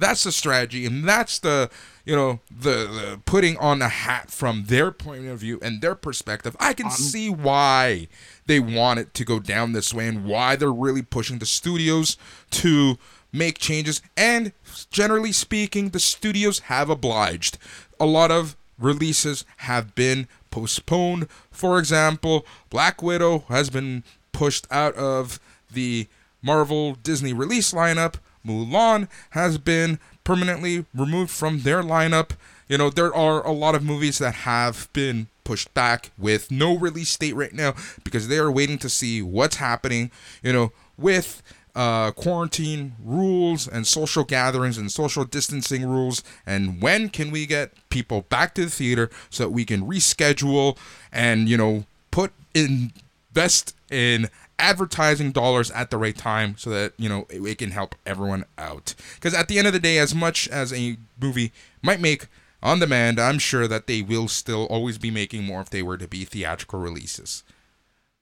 That's 0.00 0.24
the 0.24 0.32
strategy, 0.32 0.86
and 0.86 1.08
that's 1.08 1.38
the 1.38 1.70
you 2.04 2.16
know 2.16 2.40
the, 2.50 2.70
the 2.70 3.20
putting 3.26 3.56
on 3.58 3.82
a 3.82 3.88
hat 3.88 4.30
from 4.30 4.64
their 4.64 4.90
point 4.90 5.26
of 5.26 5.38
view 5.38 5.58
and 5.62 5.80
their 5.80 5.94
perspective. 5.94 6.56
I 6.58 6.72
can 6.72 6.86
um, 6.86 6.92
see 6.92 7.30
why 7.30 8.08
they 8.46 8.60
want 8.60 8.98
it 8.98 9.14
to 9.14 9.24
go 9.24 9.38
down 9.38 9.72
this 9.72 9.92
way 9.94 10.08
and 10.08 10.24
why 10.24 10.56
they're 10.56 10.72
really 10.72 11.02
pushing 11.02 11.38
the 11.38 11.46
studios 11.46 12.16
to 12.52 12.98
make 13.32 13.58
changes. 13.58 14.02
And 14.16 14.52
generally 14.90 15.32
speaking, 15.32 15.90
the 15.90 16.00
studios 16.00 16.60
have 16.60 16.90
obliged. 16.90 17.58
A 18.00 18.06
lot 18.06 18.30
of 18.30 18.56
releases 18.78 19.44
have 19.58 19.94
been 19.94 20.26
postponed. 20.50 21.28
For 21.50 21.78
example, 21.78 22.46
Black 22.70 23.02
Widow 23.02 23.44
has 23.48 23.70
been 23.70 24.02
pushed 24.32 24.66
out 24.70 24.94
of 24.94 25.38
the 25.70 26.08
Marvel 26.42 26.94
Disney 26.94 27.32
release 27.32 27.72
lineup. 27.72 28.14
Mulan 28.46 29.08
has 29.30 29.58
been 29.58 29.98
permanently 30.24 30.84
removed 30.94 31.30
from 31.30 31.60
their 31.60 31.82
lineup. 31.82 32.30
You 32.68 32.78
know, 32.78 32.90
there 32.90 33.14
are 33.14 33.44
a 33.44 33.52
lot 33.52 33.74
of 33.74 33.82
movies 33.82 34.18
that 34.18 34.34
have 34.34 34.88
been 34.92 35.28
pushed 35.44 35.72
back 35.74 36.10
with 36.16 36.50
no 36.50 36.76
release 36.76 37.16
date 37.16 37.34
right 37.34 37.52
now 37.52 37.74
because 38.04 38.28
they 38.28 38.38
are 38.38 38.50
waiting 38.50 38.78
to 38.78 38.88
see 38.88 39.20
what's 39.22 39.56
happening, 39.56 40.10
you 40.42 40.52
know, 40.52 40.72
with 40.96 41.42
uh, 41.74 42.12
quarantine 42.12 42.92
rules 43.02 43.66
and 43.66 43.86
social 43.86 44.24
gatherings 44.24 44.78
and 44.78 44.92
social 44.92 45.24
distancing 45.24 45.84
rules. 45.84 46.22
And 46.46 46.80
when 46.80 47.08
can 47.08 47.30
we 47.30 47.46
get 47.46 47.72
people 47.90 48.22
back 48.22 48.54
to 48.54 48.64
the 48.64 48.70
theater 48.70 49.10
so 49.30 49.44
that 49.44 49.50
we 49.50 49.64
can 49.64 49.82
reschedule 49.82 50.76
and, 51.12 51.48
you 51.48 51.56
know, 51.56 51.84
put 52.10 52.32
in 52.54 52.92
invest 53.30 53.76
in 53.90 54.28
advertising 54.60 55.32
dollars 55.32 55.70
at 55.72 55.90
the 55.90 55.98
right 55.98 56.16
time 56.16 56.56
so 56.56 56.70
that 56.70 56.92
you 56.98 57.08
know 57.08 57.26
it, 57.30 57.40
it 57.42 57.58
can 57.58 57.70
help 57.70 57.94
everyone 58.06 58.44
out 58.58 58.94
because 59.14 59.34
at 59.34 59.48
the 59.48 59.58
end 59.58 59.66
of 59.66 59.72
the 59.72 59.80
day 59.80 59.98
as 59.98 60.14
much 60.14 60.46
as 60.48 60.72
a 60.72 60.96
movie 61.20 61.52
might 61.82 62.00
make 62.00 62.26
on 62.62 62.78
demand 62.78 63.18
i'm 63.18 63.38
sure 63.38 63.66
that 63.66 63.86
they 63.86 64.02
will 64.02 64.28
still 64.28 64.66
always 64.66 64.98
be 64.98 65.10
making 65.10 65.42
more 65.44 65.60
if 65.60 65.70
they 65.70 65.82
were 65.82 65.96
to 65.96 66.06
be 66.08 66.24
theatrical 66.24 66.78
releases 66.78 67.42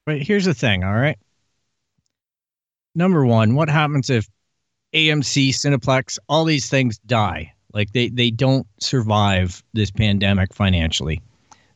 But 0.07 0.23
here's 0.23 0.45
the 0.47 0.55
thing, 0.55 0.85
all 0.85 0.95
right? 0.95 1.19
Number 2.95 3.25
one, 3.25 3.55
what 3.55 3.69
happens 3.69 4.11
if 4.11 4.27
AMC, 4.95 5.51
Cineplex, 5.51 6.19
all 6.29 6.45
these 6.45 6.69
things 6.69 6.99
die? 6.99 7.53
Like 7.73 7.93
they 7.93 8.09
they 8.09 8.31
don't 8.31 8.67
survive 8.81 9.63
this 9.75 9.91
pandemic 9.91 10.55
financially. 10.55 11.21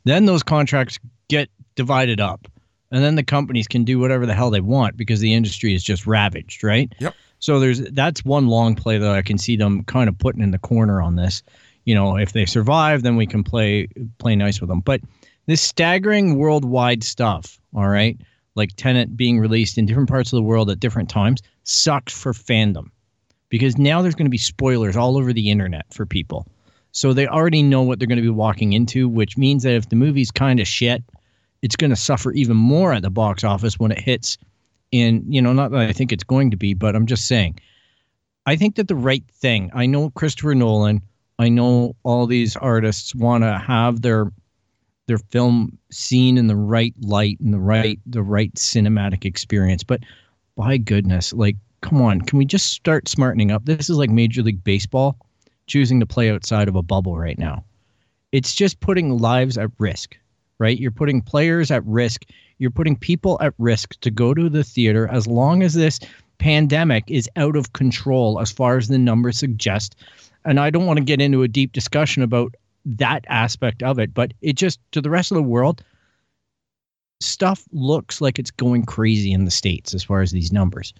Then 0.05 0.25
those 0.25 0.43
contracts 0.43 0.99
get 1.29 1.49
divided 1.77 2.21
up. 2.21 2.49
And 2.93 3.03
then 3.03 3.17
the 3.17 3.23
companies 3.23 3.67
can 3.67 3.85
do 3.85 3.99
whatever 3.99 4.27
the 4.27 4.35
hell 4.35 4.51
they 4.51 4.61
want 4.61 4.97
because 4.97 5.21
the 5.21 5.33
industry 5.33 5.75
is 5.75 5.83
just 5.83 6.07
ravaged, 6.07 6.63
right? 6.63 6.93
Yep. 7.01 7.15
So 7.39 7.59
there's 7.59 7.81
that's 7.81 8.25
one 8.25 8.47
long 8.47 8.77
play 8.77 8.99
that 8.99 9.11
I 9.11 9.23
can 9.23 9.39
see 9.39 9.57
them 9.57 9.83
kind 9.85 10.09
of 10.09 10.19
putting 10.19 10.43
in 10.43 10.53
the 10.53 10.59
corner 10.59 11.03
on 11.03 11.17
this. 11.17 11.43
You 11.85 11.95
know, 11.95 12.17
if 12.17 12.33
they 12.33 12.45
survive, 12.45 13.03
then 13.03 13.17
we 13.17 13.27
can 13.27 13.43
play 13.43 13.89
play 14.19 14.37
nice 14.37 14.61
with 14.61 14.69
them. 14.69 14.81
But 14.81 15.01
this 15.47 15.63
staggering 15.63 16.37
worldwide 16.37 17.03
stuff, 17.03 17.59
all 17.75 17.89
right, 17.89 18.17
like 18.55 18.71
Tenet 18.77 19.17
being 19.17 19.41
released 19.41 19.79
in 19.79 19.87
different 19.87 20.09
parts 20.09 20.33
of 20.33 20.37
the 20.37 20.43
world 20.43 20.71
at 20.71 20.79
different 20.79 21.09
times, 21.09 21.43
sucks 21.65 22.13
for 22.13 22.33
fandom 22.33 22.91
because 23.49 23.79
now 23.79 24.03
there's 24.03 24.15
going 24.15 24.27
to 24.27 24.31
be 24.31 24.39
spoilers 24.39 24.97
all 24.97 25.17
over 25.17 25.33
the 25.33 25.51
internet 25.51 25.87
for 25.93 26.07
people. 26.07 26.47
So 26.93 27.15
they 27.15 27.27
already 27.27 27.63
know 27.63 27.83
what 27.83 27.99
they're 27.99 28.09
going 28.09 28.17
to 28.17 28.23
be 28.23 28.29
walking 28.29 28.75
into, 28.75 29.09
which 29.09 29.39
means 29.39 29.63
that 29.63 29.75
if 29.75 29.89
the 29.89 29.97
movie's 29.97 30.31
kind 30.31 30.61
of 30.61 30.69
shit, 30.69 31.03
it's 31.63 31.77
going 31.77 31.91
to 31.91 31.97
suffer 31.97 32.33
even 32.33 32.57
more 32.57 32.93
at 32.93 33.03
the 33.03 33.11
box 33.11 33.45
office 33.45 33.79
when 33.79 33.93
it 33.93 33.99
hits 33.99 34.37
in, 34.91 35.25
you 35.27 35.41
know, 35.41 35.53
not 35.53 35.71
that 35.71 35.81
I 35.81 35.93
think 35.93 36.13
it's 36.13 36.25
going 36.25 36.51
to 36.51 36.57
be, 36.57 36.75
but 36.75 36.95
I'm 36.95 37.07
just 37.07 37.27
saying. 37.27 37.59
I 38.45 38.57
think 38.57 38.75
that 38.77 38.89
the 38.89 38.97
right 38.97 39.25
thing, 39.31 39.71
I 39.73 39.87
know 39.87 40.11
Christopher 40.11 40.55
Nolan, 40.55 41.01
I 41.39 41.49
know 41.49 41.97
all 42.03 42.27
these 42.27 42.57
artists 42.57 43.15
want 43.15 43.45
to 43.45 43.59
have 43.59 44.03
their 44.03 44.33
their 45.09 45.19
film 45.19 45.77
seen 45.91 46.39
in 46.39 46.47
the 46.47 46.57
right 46.57 46.95
light 47.01 47.39
and 47.41 47.53
the 47.53 47.59
right 47.59 47.99
the 48.07 48.23
right 48.23 48.53
cinematic 48.55 49.25
experience, 49.25 49.83
but 49.83 50.01
by 50.57 50.77
goodness, 50.77 51.33
like 51.33 51.57
come 51.81 52.01
on, 52.01 52.21
can 52.23 52.39
we 52.39 52.45
just 52.45 52.73
start 52.73 53.09
smartening 53.09 53.51
up? 53.51 53.65
This 53.65 53.91
is 53.91 53.97
like 53.97 54.11
Major 54.11 54.43
League 54.43 54.63
Baseball 54.65 55.17
choosing 55.67 56.01
to 56.01 56.07
play 56.07 56.31
outside 56.31 56.69
of 56.69 56.77
a 56.77 56.83
bubble 56.83 57.17
right 57.17 57.39
now. 57.39 57.65
It's 58.33 58.55
just 58.55 58.81
putting 58.81 59.19
lives 59.19 59.59
at 59.59 59.71
risk, 59.79 60.17
right? 60.63 60.79
You're 60.79 60.93
putting 60.93 61.21
players 61.21 61.73
at 61.73 61.85
risk. 61.85 62.25
You're 62.59 62.71
putting 62.71 62.97
people 62.97 63.37
at 63.41 63.53
risk 63.59 63.99
to 64.01 64.13
go 64.13 64.33
to 64.33 64.49
the 64.49 64.63
theater 64.63 65.09
as 65.09 65.27
long 65.27 65.65
as 65.65 65.75
this 65.75 65.99
pandemic 66.39 67.03
is 67.09 67.29
out 67.35 67.57
of 67.57 67.73
control 67.73 68.41
as 68.41 68.53
far 68.53 68.77
as 68.77 68.87
the 68.87 68.97
numbers 68.97 69.39
suggest. 69.39 69.97
And 70.45 70.61
I 70.61 70.71
don't 70.71 70.87
want 70.87 70.99
to 70.99 71.05
get 71.05 71.21
into 71.21 71.43
a 71.43 71.49
deep 71.49 71.73
discussion 71.73 72.23
about 72.23 72.55
that 72.85 73.25
aspect 73.29 73.83
of 73.83 73.99
it, 73.99 74.15
but 74.15 74.35
it 74.41 74.53
just 74.53 74.79
to 74.93 75.01
the 75.01 75.11
rest 75.11 75.33
of 75.33 75.37
the 75.37 75.43
world, 75.43 75.83
stuff 77.21 77.65
looks 77.73 78.21
like 78.21 78.39
it's 78.39 78.53
going 78.53 78.85
crazy 78.85 79.33
in 79.33 79.45
the 79.45 79.51
States 79.51 79.95
as 79.95 80.05
far 80.05 80.23
as 80.23 80.31
these 80.31 80.53
numbers. 80.53 80.95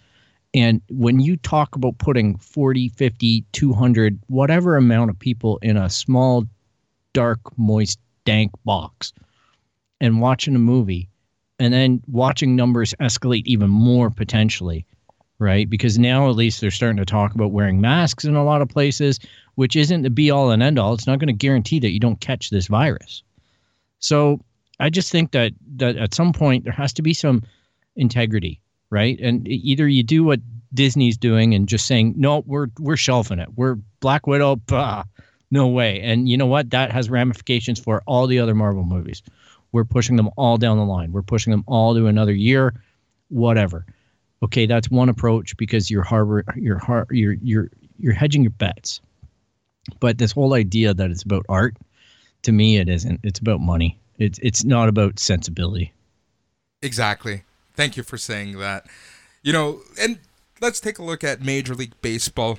And 0.55 0.83
when 0.91 1.21
you 1.21 1.37
talk 1.37 1.77
about 1.77 1.99
putting 1.99 2.37
40, 2.37 2.89
50, 2.89 3.45
200, 3.53 4.19
whatever 4.27 4.77
amount 4.77 5.11
of 5.11 5.19
people 5.19 5.61
in 5.63 5.77
a 5.77 5.89
small, 5.89 6.47
dark, 7.13 7.41
moist, 7.57 8.01
dank 8.25 8.51
box 8.65 9.13
and 10.03 10.21
watching 10.21 10.55
a 10.55 10.59
movie 10.59 11.09
and 11.59 11.73
then 11.73 12.03
watching 12.07 12.55
numbers 12.55 12.95
escalate 13.01 13.45
even 13.47 13.71
more 13.71 14.11
potentially, 14.11 14.85
right? 15.39 15.71
Because 15.71 15.99
now 15.99 16.29
at 16.29 16.37
least 16.37 16.61
they're 16.61 16.71
starting 16.71 16.99
to 16.99 17.07
talk 17.07 17.35
about 17.35 17.53
wearing 17.53 17.81
masks 17.81 18.25
in 18.25 18.37
a 18.37 18.45
lot 18.45 18.61
of 18.61 18.69
places, 18.69 19.19
which 19.55 19.77
isn't 19.77 20.03
the 20.03 20.11
be 20.11 20.31
all 20.31 20.51
and 20.51 20.63
end 20.63 20.79
all. 20.79 20.93
It's 20.93 21.07
not 21.07 21.19
going 21.19 21.29
to 21.29 21.33
guarantee 21.33 21.79
that 21.81 21.93
you 21.93 22.01
don't 22.01 22.21
catch 22.21 22.51
this 22.51 22.67
virus. 22.67 23.23
So 24.01 24.41
I 24.79 24.91
just 24.91 25.11
think 25.11 25.31
that 25.31 25.53
that 25.77 25.97
at 25.97 26.13
some 26.13 26.35
point 26.35 26.65
there 26.65 26.73
has 26.75 26.93
to 26.95 27.03
be 27.03 27.15
some 27.15 27.43
integrity 27.97 28.61
right? 28.93 29.19
And 29.21 29.49
either 29.49 29.89
you 29.89 30.03
do 30.03 30.23
what 30.23 30.41
Disney's 30.75 31.17
doing 31.17 31.55
and 31.55 31.67
just 31.67 31.87
saying, 31.87 32.15
no, 32.17 32.45
we're 32.47 32.69
we're 32.79 32.97
shelving 32.97 33.39
it. 33.39 33.49
We're 33.57 33.77
Black 34.01 34.27
Widow, 34.27 34.57
bah, 34.57 35.05
no 35.51 35.67
way. 35.67 36.01
And 36.03 36.29
you 36.29 36.37
know 36.37 36.47
what? 36.47 36.71
That 36.71 36.93
has 36.93 37.09
ramifications 37.09 37.81
for 37.81 38.03
all 38.07 38.27
the 38.27 38.39
other 38.39 38.55
Marvel 38.55 38.85
movies. 38.85 39.23
We're 39.73 39.85
pushing 39.85 40.17
them 40.17 40.31
all 40.37 40.59
down 40.59 40.77
the 40.77 40.85
line. 40.85 41.13
We're 41.13 41.23
pushing 41.23 41.51
them 41.51 41.65
all 41.67 41.95
to 41.95 42.07
another 42.07 42.33
year, 42.33 42.75
whatever. 43.29 43.87
Okay, 44.43 44.67
that's 44.67 44.91
one 44.91 45.09
approach 45.09 45.57
because 45.57 45.91
you're 45.91 46.03
harbor 46.03 46.45
you're 46.57 46.79
har- 46.79 47.07
you're 47.11 47.37
you're 47.43 47.71
you're 47.99 48.13
hedging 48.13 48.43
your 48.43 48.51
bets. 48.51 49.01
But 50.01 50.19
this 50.19 50.33
whole 50.33 50.55
idea 50.55 50.95
that 50.95 51.11
it's 51.11 51.23
about 51.23 51.47
art, 51.49 51.77
to 52.43 52.53
me, 52.53 52.77
it 52.77 52.89
isn't. 52.89 53.21
It's 53.23 53.39
about 53.41 53.61
money. 53.61 53.99
It's 54.19 54.39
it's 54.43 54.65
not 54.65 54.89
about 54.89 55.19
sensibility. 55.19 55.93
Exactly. 56.83 57.45
Thank 57.75 57.97
you 57.97 58.03
for 58.03 58.19
saying 58.19 58.59
that. 58.59 58.87
You 59.43 59.53
know, 59.53 59.81
and 59.99 60.19
let's 60.61 60.81
take 60.81 60.99
a 60.99 61.03
look 61.03 61.25
at 61.25 61.41
Major 61.41 61.75
League 61.75 61.95
Baseball. 62.03 62.59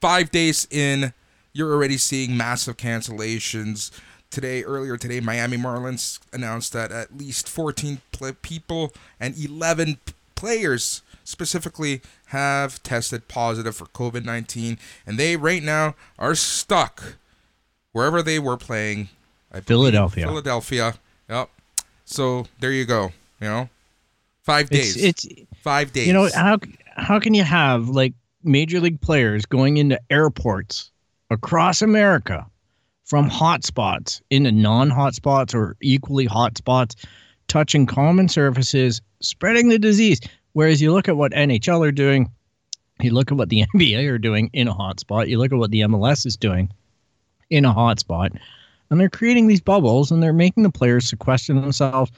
Five 0.00 0.30
days 0.30 0.66
in, 0.70 1.12
you're 1.52 1.72
already 1.72 1.96
seeing 1.96 2.36
massive 2.36 2.76
cancellations. 2.76 3.90
Today, 4.34 4.64
earlier 4.64 4.96
today, 4.96 5.20
Miami 5.20 5.56
Marlins 5.56 6.18
announced 6.32 6.72
that 6.72 6.90
at 6.90 7.16
least 7.16 7.48
14 7.48 8.00
pl- 8.10 8.32
people 8.42 8.92
and 9.20 9.38
11 9.38 9.98
p- 10.04 10.12
players 10.34 11.02
specifically 11.22 12.02
have 12.26 12.82
tested 12.82 13.28
positive 13.28 13.76
for 13.76 13.84
COVID 13.86 14.24
19, 14.24 14.76
and 15.06 15.18
they 15.18 15.36
right 15.36 15.62
now 15.62 15.94
are 16.18 16.34
stuck 16.34 17.14
wherever 17.92 18.22
they 18.24 18.40
were 18.40 18.56
playing. 18.56 19.08
Philadelphia. 19.66 20.26
Philadelphia. 20.26 20.94
Yep. 21.28 21.48
So 22.04 22.46
there 22.58 22.72
you 22.72 22.86
go. 22.86 23.12
You 23.40 23.46
know, 23.46 23.68
five 24.42 24.66
It's 24.72 24.94
days. 24.94 24.96
it's 24.96 25.26
five 25.62 25.92
days. 25.92 26.08
you 26.08 26.12
know 26.12 26.28
how 26.34 26.58
how 26.96 27.20
can 27.20 27.34
you 27.34 27.44
have 27.44 27.88
like 27.88 28.14
major 28.42 28.80
league 28.80 29.00
players 29.00 29.46
going 29.46 29.76
into 29.76 30.00
airports 30.10 30.90
across 31.30 31.82
America 31.82 32.44
from 33.04 33.28
hot 33.28 33.64
spots 33.64 34.20
into 34.30 34.50
non-hot 34.50 35.14
spots 35.14 35.54
or 35.54 35.76
equally 35.80 36.24
hot 36.24 36.56
spots 36.56 36.96
touching 37.48 37.86
common 37.86 38.28
surfaces 38.28 39.00
spreading 39.20 39.68
the 39.68 39.78
disease 39.78 40.20
whereas 40.52 40.80
you 40.80 40.92
look 40.92 41.08
at 41.08 41.16
what 41.16 41.32
NHL 41.32 41.86
are 41.86 41.92
doing 41.92 42.30
you 43.00 43.10
look 43.10 43.30
at 43.30 43.38
what 43.38 43.48
the 43.48 43.64
NBA 43.74 44.08
are 44.08 44.18
doing 44.18 44.50
in 44.52 44.68
a 44.68 44.74
hot 44.74 45.00
spot 45.00 45.28
you 45.28 45.38
look 45.38 45.52
at 45.52 45.58
what 45.58 45.70
the 45.70 45.80
MLS 45.80 46.26
is 46.26 46.36
doing 46.36 46.70
in 47.50 47.64
a 47.64 47.72
hot 47.72 48.00
spot 48.00 48.32
and 48.90 49.00
they're 49.00 49.10
creating 49.10 49.46
these 49.46 49.60
bubbles 49.60 50.10
and 50.10 50.22
they're 50.22 50.32
making 50.32 50.62
the 50.62 50.70
players 50.70 51.06
sequester 51.08 51.54
themselves 51.54 52.10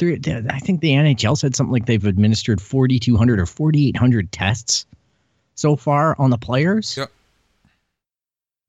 I 0.00 0.58
think 0.58 0.80
the 0.80 0.90
NHL 0.90 1.36
said 1.36 1.54
something 1.54 1.72
like 1.72 1.86
they've 1.86 2.04
administered 2.04 2.60
4200 2.60 3.38
or 3.38 3.46
4800 3.46 4.32
tests 4.32 4.86
so 5.54 5.76
far 5.76 6.16
on 6.18 6.30
the 6.30 6.38
players. 6.38 6.96
Yep. 6.96 7.10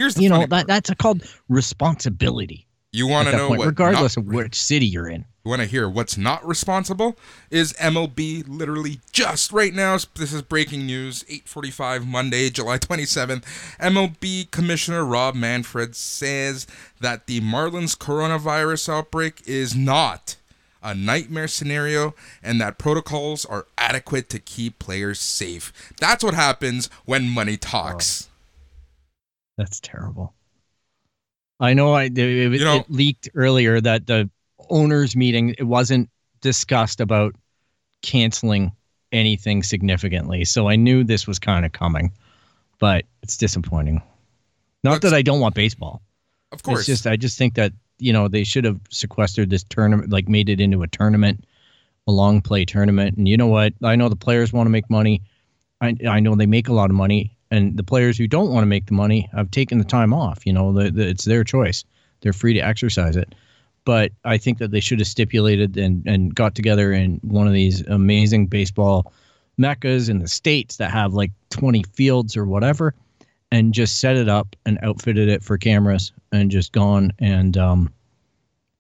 Here's 0.04 0.16
the 0.16 0.24
You 0.24 0.30
know, 0.30 0.46
that 0.48 0.68
that's 0.68 0.94
called 0.96 1.24
responsibility 1.48 2.68
you 2.92 3.08
want 3.08 3.30
to 3.30 3.36
know 3.36 3.48
point, 3.48 3.60
what 3.60 3.68
regardless 3.68 4.18
not, 4.18 4.26
of 4.26 4.34
which 4.34 4.62
city 4.62 4.86
you're 4.86 5.08
in. 5.08 5.26
You 5.44 5.50
want 5.50 5.62
to 5.62 5.68
hear 5.68 5.90
what's 5.90 6.18
not 6.18 6.46
responsible? 6.46 7.18
Is 7.50 7.74
MLB 7.74 8.44
literally 8.48 9.00
just 9.12 9.52
right 9.54 9.74
now? 9.74 9.98
This 10.16 10.34
is 10.34 10.42
breaking 10.42 10.86
news. 10.86 11.24
8:45 11.24 12.06
Monday, 12.06 12.50
July 12.50 12.78
27th. 12.78 13.44
MLB 13.80 14.52
Commissioner 14.52 15.06
Rob 15.06 15.36
Manfred 15.36 15.96
says 15.96 16.68
that 17.00 17.28
the 17.28 17.40
Marlins 17.42 17.98
coronavirus 17.98 18.90
outbreak 18.90 19.42
is 19.46 19.74
not 19.74 20.36
a 20.84 20.94
nightmare 20.94 21.48
scenario 21.48 22.14
and 22.44 22.60
that 22.60 22.78
protocols 22.78 23.46
are 23.46 23.68
adequate 23.78 24.30
to 24.30 24.38
keep 24.38 24.80
players 24.80 25.20
safe. 25.20 25.72
That's 26.00 26.24
what 26.24 26.34
happens 26.34 26.90
when 27.06 27.30
money 27.30 27.56
talks. 27.56 28.30
That's 29.58 29.80
terrible. 29.80 30.34
I 31.60 31.74
know 31.74 31.94
I 31.94 32.04
it, 32.04 32.18
it, 32.18 32.52
You 32.54 32.66
know- 32.66 32.78
it 32.78 32.90
leaked 32.90 33.30
earlier 33.36 33.80
that 33.82 34.08
the 34.08 34.30
owners 34.70 35.16
meeting 35.16 35.56
it 35.58 35.64
wasn't 35.64 36.10
discussed 36.42 37.00
about 37.00 37.36
canceling 38.02 38.72
anything 39.12 39.64
significantly. 39.64 40.44
So 40.46 40.68
I 40.68 40.76
knew 40.76 41.04
this 41.04 41.28
was 41.28 41.40
kind 41.40 41.66
of 41.66 41.72
coming, 41.72 42.12
but 42.80 43.06
it's 43.22 43.38
disappointing. 43.38 44.02
Not 44.84 45.02
that 45.02 45.14
I 45.14 45.22
don't 45.22 45.40
want 45.40 45.56
baseball. 45.56 46.02
Of 46.52 46.64
course. 46.64 46.80
It's 46.80 46.88
just 46.88 47.08
I 47.08 47.16
just 47.16 47.38
think 47.38 47.56
that 47.56 47.72
you 48.00 48.12
know 48.12 48.28
they 48.28 48.44
should 48.44 48.66
have 48.66 48.80
sequestered 48.90 49.50
this 49.50 49.64
tournament, 49.64 50.12
like 50.12 50.28
made 50.28 50.50
it 50.50 50.60
into 50.60 50.84
a 50.84 50.88
tournament, 50.88 51.46
a 52.08 52.12
long 52.12 52.42
play 52.42 52.66
tournament. 52.66 53.18
And 53.18 53.28
you 53.28 53.38
know 53.38 53.48
what? 53.48 53.74
I 53.84 53.96
know 53.96 54.10
the 54.10 54.16
players 54.16 54.52
want 54.52 54.66
to 54.66 54.72
make 54.72 54.90
money. 54.90 55.22
I 55.80 55.96
I 56.08 56.20
know 56.20 56.36
they 56.36 56.46
make 56.46 56.68
a 56.68 56.74
lot 56.74 56.90
of 56.90 56.96
money, 56.96 57.38
and 57.54 57.78
the 57.78 57.84
players 57.84 58.18
who 58.18 58.28
don't 58.28 58.50
want 58.50 58.64
to 58.64 58.68
make 58.68 58.88
the 58.88 58.96
money 58.96 59.30
have 59.32 59.52
taken 59.52 59.78
the 59.78 59.84
time 59.84 60.12
off. 60.12 60.44
You 60.44 60.54
know, 60.54 60.74
the, 60.74 60.90
the, 60.90 61.08
it's 61.08 61.26
their 61.26 61.44
choice. 61.44 61.86
They're 62.22 62.34
free 62.34 62.56
to 62.56 62.60
exercise 62.60 63.16
it. 63.16 63.36
but 63.86 64.12
I 64.26 64.38
think 64.38 64.58
that 64.58 64.72
they 64.72 64.80
should 64.80 65.00
have 65.00 65.08
stipulated 65.08 65.78
and, 65.78 66.04
and 66.08 66.34
got 66.34 66.56
together 66.56 66.92
in 66.92 67.20
one 67.22 67.46
of 67.46 67.54
these 67.54 67.82
amazing 67.88 68.48
baseball 68.48 69.14
meccas 69.58 70.10
in 70.10 70.18
the 70.18 70.28
states 70.28 70.78
that 70.78 70.90
have 70.90 71.14
like 71.14 71.32
20 71.52 71.84
fields 71.84 72.36
or 72.36 72.46
whatever, 72.46 72.96
and 73.52 73.72
just 73.72 74.00
set 74.00 74.16
it 74.16 74.28
up 74.28 74.56
and 74.66 74.80
outfitted 74.82 75.30
it 75.30 75.44
for 75.44 75.60
cameras 75.60 76.12
and 76.32 76.50
just 76.50 76.72
gone 76.72 77.12
and 77.20 77.56
um, 77.56 77.94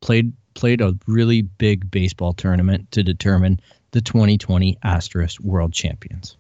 played 0.01 0.34
played 0.55 0.82
a 0.82 0.95
really 1.05 1.41
big 1.41 1.91
baseball 1.91 2.34
tournament 2.34 2.89
to 2.91 3.03
determine 3.03 3.59
the 3.91 4.01
2020 4.01 4.78
Asterisk 4.84 5.41
World 5.41 5.74
Champions. 5.74 6.38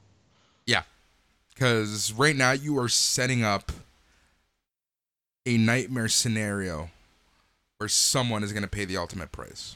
Because 1.53 2.11
right 2.13 2.35
now 2.35 2.51
you 2.51 2.79
are 2.79 2.89
setting 2.89 3.43
up 3.43 3.71
a 5.45 5.57
nightmare 5.57 6.07
scenario 6.07 6.89
where 7.77 7.87
someone 7.89 8.43
is 8.43 8.51
going 8.51 8.63
to 8.63 8.69
pay 8.69 8.85
the 8.85 8.97
ultimate 8.97 9.31
price. 9.31 9.75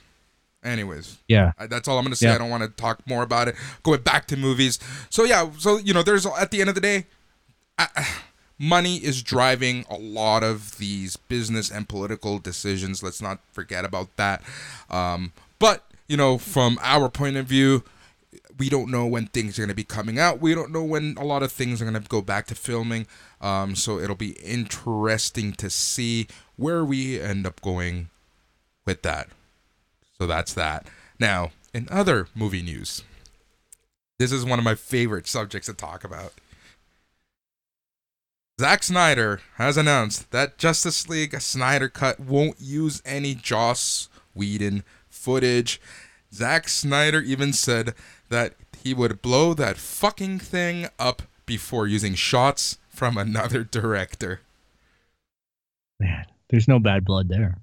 Anyways, 0.63 1.17
Yeah. 1.27 1.53
That's 1.69 1.87
all 1.87 1.97
I'm 1.97 2.03
going 2.03 2.11
to 2.11 2.17
say. 2.17 2.27
Yeah. 2.27 2.35
I 2.35 2.37
don't 2.37 2.49
want 2.49 2.63
to 2.63 2.69
talk 2.69 3.05
more 3.07 3.23
about 3.23 3.47
it. 3.47 3.55
Going 3.83 4.01
back 4.01 4.27
to 4.27 4.37
movies. 4.37 4.79
So 5.09 5.23
yeah, 5.23 5.49
so 5.57 5.77
you 5.77 5.93
know, 5.93 6.03
there's 6.03 6.25
at 6.25 6.51
the 6.51 6.59
end 6.61 6.69
of 6.69 6.75
the 6.75 6.81
day, 6.81 7.05
I, 7.77 7.87
money 8.59 8.97
is 8.97 9.21
driving 9.21 9.85
a 9.89 9.97
lot 9.97 10.43
of 10.43 10.77
these 10.77 11.15
business 11.15 11.69
and 11.69 11.87
political 11.87 12.39
decisions. 12.39 13.03
Let's 13.03 13.21
not 13.21 13.39
forget 13.51 13.85
about 13.85 14.15
that. 14.17 14.41
Um, 14.89 15.31
but 15.59 15.85
you 16.07 16.17
know, 16.17 16.37
from 16.37 16.79
our 16.81 17.09
point 17.09 17.37
of 17.37 17.45
view, 17.45 17.83
we 18.57 18.69
don't 18.69 18.89
know 18.89 19.05
when 19.05 19.27
things 19.27 19.57
are 19.57 19.61
going 19.61 19.69
to 19.69 19.75
be 19.75 19.83
coming 19.83 20.19
out. 20.19 20.39
We 20.41 20.55
don't 20.55 20.71
know 20.71 20.83
when 20.83 21.15
a 21.17 21.23
lot 21.23 21.43
of 21.43 21.51
things 21.51 21.81
are 21.81 21.85
going 21.85 22.01
to 22.01 22.09
go 22.09 22.21
back 22.21 22.47
to 22.47 22.55
filming. 22.55 23.07
Um, 23.41 23.75
so 23.75 23.99
it'll 23.99 24.15
be 24.15 24.31
interesting 24.43 25.53
to 25.53 25.69
see 25.69 26.27
where 26.55 26.83
we 26.83 27.19
end 27.19 27.45
up 27.45 27.61
going 27.61 28.09
with 28.85 29.01
that. 29.03 29.27
So 30.17 30.25
that's 30.25 30.53
that. 30.53 30.87
Now, 31.19 31.51
in 31.73 31.87
other 31.91 32.27
movie 32.33 32.61
news, 32.63 33.03
this 34.17 34.31
is 34.31 34.45
one 34.45 34.59
of 34.59 34.65
my 34.65 34.75
favorite 34.75 35.27
subjects 35.27 35.67
to 35.67 35.73
talk 35.73 36.03
about. 36.03 36.33
Zack 38.59 38.81
Snyder 38.81 39.41
has 39.57 39.77
announced 39.77 40.31
that 40.31 40.57
Justice 40.57 41.07
League 41.07 41.39
Snyder 41.39 41.89
Cut 41.89 42.19
won't 42.19 42.59
use 42.59 43.03
any 43.05 43.35
Joss 43.35 44.09
Whedon 44.33 44.83
footage. 45.09 45.79
Zack 46.33 46.67
Snyder 46.67 47.21
even 47.21 47.53
said 47.53 47.93
that 48.29 48.53
he 48.83 48.93
would 48.93 49.21
blow 49.21 49.53
that 49.53 49.77
fucking 49.77 50.39
thing 50.39 50.87
up 50.99 51.23
before 51.45 51.87
using 51.87 52.15
shots 52.15 52.77
from 52.89 53.17
another 53.17 53.63
director. 53.63 54.41
Man, 55.99 56.25
there's 56.49 56.67
no 56.67 56.79
bad 56.79 57.05
blood 57.05 57.29
there. 57.29 57.57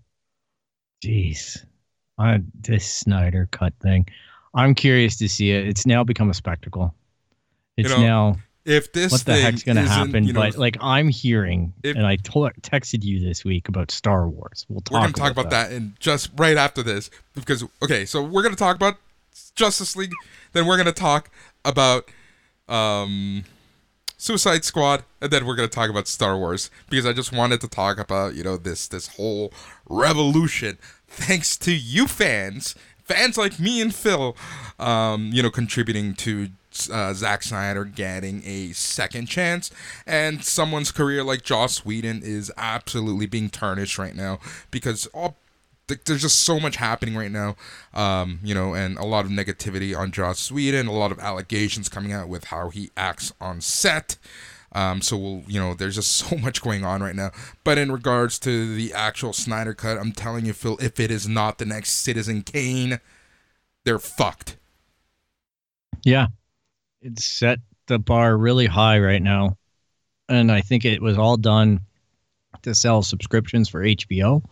Jeez. 1.05 1.65
I, 2.19 2.41
this 2.61 2.91
Snyder 2.91 3.49
cut 3.51 3.73
thing. 3.83 4.07
I'm 4.55 4.75
curious 4.75 5.17
to 5.19 5.29
see 5.29 5.51
it. 5.51 5.67
It's 5.67 5.85
now 5.87 6.05
become 6.05 6.31
a 6.31 6.35
spectacle. 6.35 6.95
It's 7.77 7.91
know, 7.91 8.01
now 8.01 8.37
If 8.65 8.93
this 8.93 9.11
what 9.11 9.25
the 9.25 9.35
heck's 9.37 9.65
going 9.65 9.77
to 9.77 9.83
happen. 9.83 10.25
you 10.25 10.33
know, 10.33 10.41
but 10.41 10.57
like 10.57 10.77
I'm 10.81 11.09
hearing, 11.09 11.73
if- 11.83 11.97
and 11.97 12.07
I 12.07 12.17
told, 12.17 12.53
texted 12.63 13.03
you 13.03 13.21
this 13.21 13.45
week 13.45 13.69
about 13.69 13.91
Star 13.91 14.29
Wars. 14.29 14.65
We'll 14.69 14.81
talk. 14.81 14.93
we're 14.93 15.01
gonna 15.01 15.13
talk 15.13 15.33
about 15.33 15.51
that. 15.51 15.73
in 15.73 15.97
just 15.99 16.31
right 16.37 16.57
after 16.57 16.83
this 16.83 17.11
because 17.35 17.65
okay, 17.83 18.05
so 18.05 18.23
we're 18.23 18.43
gonna 18.45 18.55
talk 18.55 18.77
about 18.77 18.97
Justice 19.55 19.97
League, 19.97 20.13
then 20.53 20.67
we're 20.67 20.77
gonna 20.77 20.93
talk 20.93 21.31
about 21.65 22.11
um 22.69 23.45
Suicide 24.17 24.65
Squad, 24.65 25.05
and 25.21 25.31
then 25.31 25.45
we're 25.45 25.57
gonna 25.57 25.69
talk 25.69 25.91
about 25.91 26.09
Star 26.09 26.39
Wars 26.39 26.71
because 26.89 27.05
I 27.05 27.13
just 27.13 27.33
wanted 27.33 27.61
to 27.61 27.69
talk 27.69 27.99
about 27.99 28.35
you 28.35 28.43
know 28.43 28.57
this 28.57 28.89
this 28.89 29.17
whole 29.17 29.53
revolution. 29.89 30.79
Thanks 31.07 31.57
to 31.59 31.73
you 31.73 32.07
fans, 32.09 32.75
fans 33.05 33.37
like 33.37 33.61
me 33.61 33.81
and 33.81 33.95
Phil, 33.95 34.37
um, 34.79 35.31
you 35.33 35.43
know, 35.43 35.51
contributing 35.51 36.15
to 36.15 36.49
uh, 36.91 37.13
Zack 37.13 37.43
Snyder 37.43 37.85
getting 37.85 38.43
a 38.45 38.73
second 38.73 39.27
chance, 39.27 39.71
and 40.07 40.43
someone's 40.45 40.91
career 40.91 41.23
like 41.23 41.43
Joss 41.43 41.85
Whedon 41.85 42.23
is 42.25 42.51
absolutely 42.57 43.27
being 43.27 43.51
tarnished 43.51 43.99
right 43.99 44.17
now 44.17 44.39
because 44.71 45.07
all 45.09 45.37
th- 45.89 46.05
there's 46.05 46.23
just 46.23 46.41
so 46.41 46.59
much 46.61 46.77
happening 46.77 47.17
right 47.17 47.31
now, 47.31 47.57
um, 47.93 48.41
you 48.43 48.55
know, 48.55 48.75
and 48.75 48.97
a 48.99 49.05
lot 49.05 49.25
of 49.25 49.31
negativity 49.31 49.97
on 49.97 50.13
Joss 50.13 50.51
Whedon, 50.51 50.87
a 50.87 50.93
lot 50.93 51.13
of 51.13 51.19
allegations 51.19 51.89
coming 51.89 52.13
out 52.13 52.29
with 52.29 52.45
how 52.45 52.71
he 52.71 52.91
acts 52.97 53.33
on 53.41 53.61
set. 53.61 54.17
Um, 54.73 55.03
so 55.03 55.17
we'll, 55.17 55.43
you 55.47 55.61
know, 55.61 55.75
there's 55.75 55.95
just 55.95 56.13
so 56.17 56.37
much 56.37 56.63
going 56.63 56.85
on 56.85 57.03
right 57.03 57.15
now. 57.15 57.31
But 57.63 57.79
in 57.79 57.93
regards 57.93 58.39
to 58.41 58.75
the 58.75 58.93
actual 58.93 59.33
Snyder 59.33 59.75
cut, 59.75 59.99
I'm 59.99 60.13
telling 60.13 60.47
you, 60.47 60.53
Phil, 60.53 60.77
if 60.81 60.99
it 60.99 61.11
is 61.11 61.29
not 61.29 61.59
the 61.59 61.67
next 61.67 61.91
Citizen 61.91 62.43
Kane, 62.43 63.01
they're 63.85 63.99
fucked. 63.99 64.57
Yeah. 66.05 66.27
it 67.01 67.19
set 67.19 67.61
the 67.87 67.99
bar 67.99 68.37
really 68.37 68.67
high 68.67 68.99
right 68.99 69.23
now. 69.23 69.57
And 70.29 70.51
I 70.51 70.61
think 70.61 70.85
it 70.85 71.03
was 71.03 71.19
all 71.19 71.37
done 71.37 71.81
to 72.63 72.75
sell 72.75 73.03
subscriptions 73.03 73.69
for 73.69 73.83
HBO. 73.83 74.43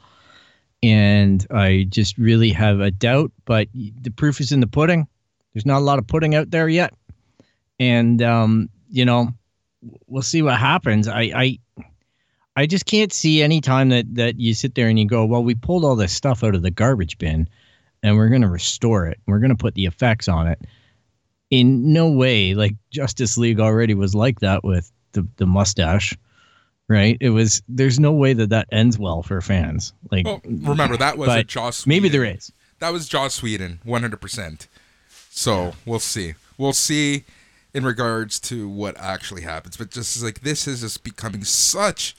And 0.82 1.46
I 1.50 1.86
just 1.88 2.18
really 2.18 2.50
have 2.50 2.80
a 2.80 2.90
doubt, 2.90 3.30
but 3.44 3.68
the 3.74 4.10
proof 4.10 4.40
is 4.40 4.50
in 4.50 4.60
the 4.60 4.66
pudding. 4.66 5.06
There's 5.54 5.66
not 5.66 5.78
a 5.78 5.84
lot 5.84 5.98
of 5.98 6.06
pudding 6.06 6.34
out 6.34 6.50
there 6.50 6.68
yet. 6.68 6.92
And 7.78 8.20
um, 8.22 8.68
you 8.90 9.04
know, 9.04 9.28
we'll 10.06 10.22
see 10.22 10.42
what 10.42 10.58
happens. 10.58 11.06
I 11.08 11.22
I 11.22 11.58
I 12.56 12.66
just 12.66 12.86
can't 12.86 13.12
see 13.12 13.42
any 13.42 13.60
time 13.60 13.90
that 13.90 14.14
that 14.14 14.40
you 14.40 14.54
sit 14.54 14.74
there 14.74 14.88
and 14.88 14.98
you 14.98 15.06
go, 15.06 15.24
well, 15.24 15.44
we 15.44 15.54
pulled 15.54 15.84
all 15.84 15.96
this 15.96 16.12
stuff 16.12 16.42
out 16.42 16.54
of 16.54 16.62
the 16.62 16.70
garbage 16.70 17.18
bin 17.18 17.48
and 18.02 18.16
we're 18.16 18.28
going 18.28 18.42
to 18.42 18.48
restore 18.48 19.06
it. 19.06 19.18
We're 19.26 19.38
going 19.38 19.50
to 19.50 19.56
put 19.56 19.74
the 19.74 19.86
effects 19.86 20.28
on 20.28 20.48
it 20.48 20.60
in 21.50 21.92
no 21.92 22.10
way 22.10 22.54
like 22.54 22.74
Justice 22.90 23.36
League 23.36 23.60
already 23.60 23.92
was 23.92 24.14
like 24.14 24.40
that 24.40 24.64
with 24.64 24.90
the 25.12 25.28
the 25.36 25.46
mustache, 25.46 26.16
right? 26.88 27.16
It 27.20 27.30
was 27.30 27.62
there's 27.68 27.98
no 27.98 28.12
way 28.12 28.32
that 28.32 28.50
that 28.50 28.68
ends 28.72 28.98
well 28.98 29.22
for 29.22 29.40
fans. 29.40 29.92
Like 30.10 30.26
Well, 30.26 30.40
remember 30.44 30.96
that 30.96 31.18
was 31.18 31.28
a 31.28 31.44
Joss. 31.44 31.86
maybe 31.86 32.08
there 32.08 32.24
is. 32.24 32.52
That 32.78 32.92
was 32.92 33.08
Joss 33.08 33.42
Whedon, 33.42 33.80
100%. 33.86 34.66
So 35.30 35.72
we'll 35.86 36.00
see. 36.00 36.34
We'll 36.58 36.72
see 36.72 37.24
in 37.72 37.84
regards 37.84 38.38
to 38.40 38.68
what 38.68 38.96
actually 38.98 39.42
happens. 39.42 39.76
But 39.76 39.90
just 39.90 40.22
like 40.22 40.40
this 40.40 40.66
is 40.66 40.80
just 40.80 41.04
becoming 41.04 41.44
such 41.44 42.16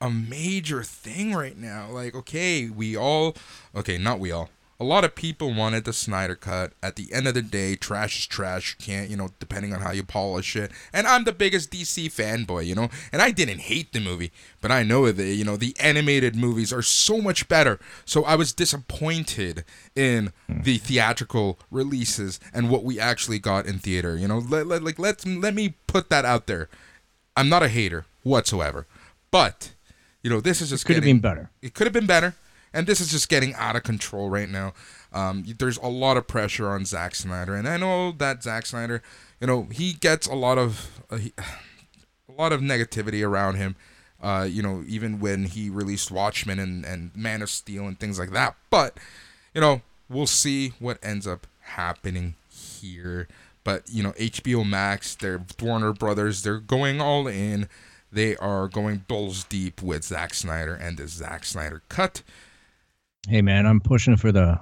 a 0.00 0.10
major 0.10 0.82
thing 0.82 1.34
right 1.34 1.56
now. 1.56 1.88
Like, 1.90 2.14
okay, 2.14 2.68
we 2.70 2.96
all, 2.96 3.36
okay, 3.74 3.98
not 3.98 4.18
we 4.18 4.32
all. 4.32 4.50
A 4.80 4.84
lot 4.84 5.02
of 5.02 5.16
people 5.16 5.52
wanted 5.52 5.84
the 5.84 5.92
Snyder 5.92 6.36
cut. 6.36 6.72
At 6.84 6.94
the 6.94 7.12
end 7.12 7.26
of 7.26 7.34
the 7.34 7.42
day, 7.42 7.74
trash 7.74 8.20
is 8.20 8.26
trash. 8.28 8.76
You 8.78 8.84
can't, 8.84 9.10
you 9.10 9.16
know, 9.16 9.30
depending 9.40 9.74
on 9.74 9.80
how 9.80 9.90
you 9.90 10.04
polish 10.04 10.54
it. 10.54 10.70
And 10.92 11.04
I'm 11.04 11.24
the 11.24 11.32
biggest 11.32 11.72
DC 11.72 12.06
fanboy, 12.06 12.64
you 12.64 12.76
know, 12.76 12.88
and 13.10 13.20
I 13.20 13.32
didn't 13.32 13.58
hate 13.62 13.92
the 13.92 13.98
movie, 13.98 14.30
but 14.60 14.70
I 14.70 14.84
know 14.84 15.10
that, 15.10 15.24
you 15.34 15.44
know, 15.44 15.56
the 15.56 15.74
animated 15.80 16.36
movies 16.36 16.72
are 16.72 16.82
so 16.82 17.20
much 17.20 17.48
better. 17.48 17.80
So 18.04 18.24
I 18.24 18.36
was 18.36 18.52
disappointed 18.52 19.64
in 19.96 20.32
hmm. 20.46 20.62
the 20.62 20.78
theatrical 20.78 21.58
releases 21.72 22.38
and 22.54 22.70
what 22.70 22.84
we 22.84 23.00
actually 23.00 23.40
got 23.40 23.66
in 23.66 23.80
theater. 23.80 24.16
You 24.16 24.28
know, 24.28 24.38
let, 24.38 24.68
let, 24.68 24.84
like 24.84 25.00
let's 25.00 25.26
let 25.26 25.54
me 25.54 25.74
put 25.88 26.08
that 26.10 26.24
out 26.24 26.46
there. 26.46 26.68
I'm 27.36 27.48
not 27.48 27.64
a 27.64 27.68
hater 27.68 28.06
whatsoever, 28.22 28.86
but 29.32 29.72
you 30.22 30.30
know, 30.30 30.40
this 30.40 30.60
is 30.60 30.70
just 30.70 30.86
Could 30.86 30.96
have 30.96 31.04
been 31.04 31.18
better. 31.18 31.50
it 31.62 31.74
could 31.74 31.86
have 31.86 31.92
been 31.92 32.06
better, 32.06 32.34
and 32.78 32.86
this 32.86 33.00
is 33.00 33.10
just 33.10 33.28
getting 33.28 33.54
out 33.54 33.74
of 33.74 33.82
control 33.82 34.30
right 34.30 34.48
now. 34.48 34.72
Um, 35.12 35.44
there's 35.58 35.78
a 35.78 35.88
lot 35.88 36.16
of 36.16 36.28
pressure 36.28 36.68
on 36.68 36.84
Zack 36.84 37.16
Snyder, 37.16 37.56
and 37.56 37.68
I 37.68 37.76
know 37.76 38.12
that 38.12 38.44
Zack 38.44 38.66
Snyder, 38.66 39.02
you 39.40 39.48
know, 39.48 39.66
he 39.72 39.94
gets 39.94 40.28
a 40.28 40.34
lot 40.34 40.58
of 40.58 41.02
uh, 41.10 41.16
he, 41.16 41.32
a 42.28 42.32
lot 42.40 42.52
of 42.52 42.60
negativity 42.60 43.26
around 43.26 43.56
him. 43.56 43.74
Uh, 44.22 44.46
you 44.48 44.62
know, 44.62 44.84
even 44.86 45.18
when 45.18 45.46
he 45.46 45.68
released 45.68 46.12
Watchmen 46.12 46.60
and 46.60 46.84
and 46.84 47.10
Man 47.16 47.42
of 47.42 47.50
Steel 47.50 47.84
and 47.84 47.98
things 47.98 48.16
like 48.16 48.30
that. 48.30 48.54
But 48.70 48.96
you 49.54 49.60
know, 49.60 49.82
we'll 50.08 50.28
see 50.28 50.72
what 50.78 50.98
ends 51.02 51.26
up 51.26 51.48
happening 51.62 52.34
here. 52.48 53.26
But 53.64 53.90
you 53.90 54.04
know, 54.04 54.12
HBO 54.12 54.64
Max, 54.64 55.16
they're 55.16 55.42
Warner 55.60 55.92
Brothers, 55.92 56.44
they're 56.44 56.60
going 56.60 57.00
all 57.00 57.26
in. 57.26 57.68
They 58.12 58.36
are 58.36 58.68
going 58.68 59.04
balls 59.08 59.42
deep 59.42 59.82
with 59.82 60.04
Zack 60.04 60.32
Snyder 60.32 60.74
and 60.74 60.96
the 60.96 61.08
Zack 61.08 61.44
Snyder 61.44 61.82
cut. 61.88 62.22
Hey 63.28 63.42
man, 63.42 63.66
I'm 63.66 63.80
pushing 63.80 64.16
for 64.16 64.32
the 64.32 64.58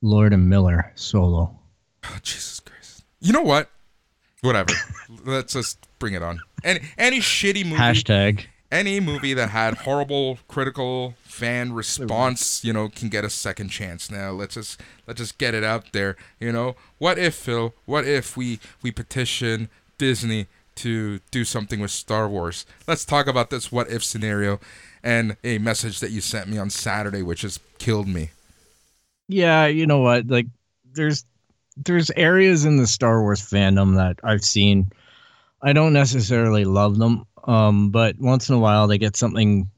Lord 0.00 0.32
and 0.32 0.48
Miller 0.48 0.92
solo. 0.94 1.58
Oh, 2.04 2.18
Jesus 2.22 2.58
Christ! 2.60 3.04
You 3.20 3.34
know 3.34 3.42
what? 3.42 3.68
Whatever. 4.40 4.72
Let's 5.26 5.52
just 5.52 5.86
bring 5.98 6.14
it 6.14 6.22
on. 6.22 6.40
Any 6.64 6.80
any 6.96 7.18
shitty 7.18 7.64
movie, 7.64 7.76
Hashtag. 7.76 8.46
any 8.72 8.98
movie 8.98 9.34
that 9.34 9.50
had 9.50 9.74
horrible 9.74 10.38
critical 10.48 11.16
fan 11.22 11.74
response, 11.74 12.64
you 12.64 12.72
know, 12.72 12.88
can 12.88 13.10
get 13.10 13.26
a 13.26 13.30
second 13.30 13.68
chance. 13.68 14.10
Now 14.10 14.30
let's 14.30 14.54
just 14.54 14.80
let's 15.06 15.18
just 15.20 15.36
get 15.36 15.52
it 15.54 15.62
out 15.62 15.92
there. 15.92 16.16
You 16.40 16.50
know, 16.50 16.76
what 16.96 17.18
if 17.18 17.34
Phil? 17.34 17.74
What 17.84 18.06
if 18.06 18.38
we 18.38 18.58
we 18.80 18.90
petition 18.90 19.68
Disney 19.98 20.46
to 20.76 21.18
do 21.30 21.44
something 21.44 21.78
with 21.78 21.90
Star 21.90 22.26
Wars? 22.26 22.64
Let's 22.86 23.04
talk 23.04 23.26
about 23.26 23.50
this 23.50 23.70
what 23.70 23.90
if 23.90 24.02
scenario, 24.02 24.60
and 25.02 25.36
a 25.44 25.58
message 25.58 26.00
that 26.00 26.10
you 26.10 26.20
sent 26.20 26.48
me 26.48 26.58
on 26.58 26.70
Saturday, 26.70 27.22
which 27.22 27.42
has 27.42 27.60
killed 27.78 28.08
me. 28.08 28.30
Yeah, 29.28 29.66
you 29.66 29.86
know 29.86 30.00
what? 30.00 30.26
Like, 30.26 30.46
there's 30.94 31.24
there's 31.76 32.10
areas 32.12 32.64
in 32.64 32.76
the 32.76 32.86
Star 32.86 33.20
Wars 33.20 33.40
fandom 33.40 33.96
that 33.96 34.18
I've 34.24 34.44
seen. 34.44 34.90
I 35.62 35.72
don't 35.72 35.92
necessarily 35.92 36.64
love 36.64 36.98
them, 36.98 37.24
um, 37.44 37.90
but 37.90 38.18
once 38.18 38.48
in 38.48 38.54
a 38.54 38.58
while 38.58 38.86
they 38.86 38.98
get 38.98 39.16
something 39.16 39.70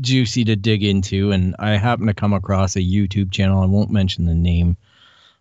juicy 0.00 0.44
to 0.44 0.56
dig 0.56 0.82
into, 0.82 1.30
and 1.30 1.54
I 1.58 1.76
happen 1.76 2.06
to 2.06 2.14
come 2.14 2.32
across 2.32 2.76
a 2.76 2.80
YouTube 2.80 3.30
channel. 3.30 3.62
I 3.62 3.66
won't 3.66 3.90
mention 3.90 4.26
the 4.26 4.34
name, 4.34 4.76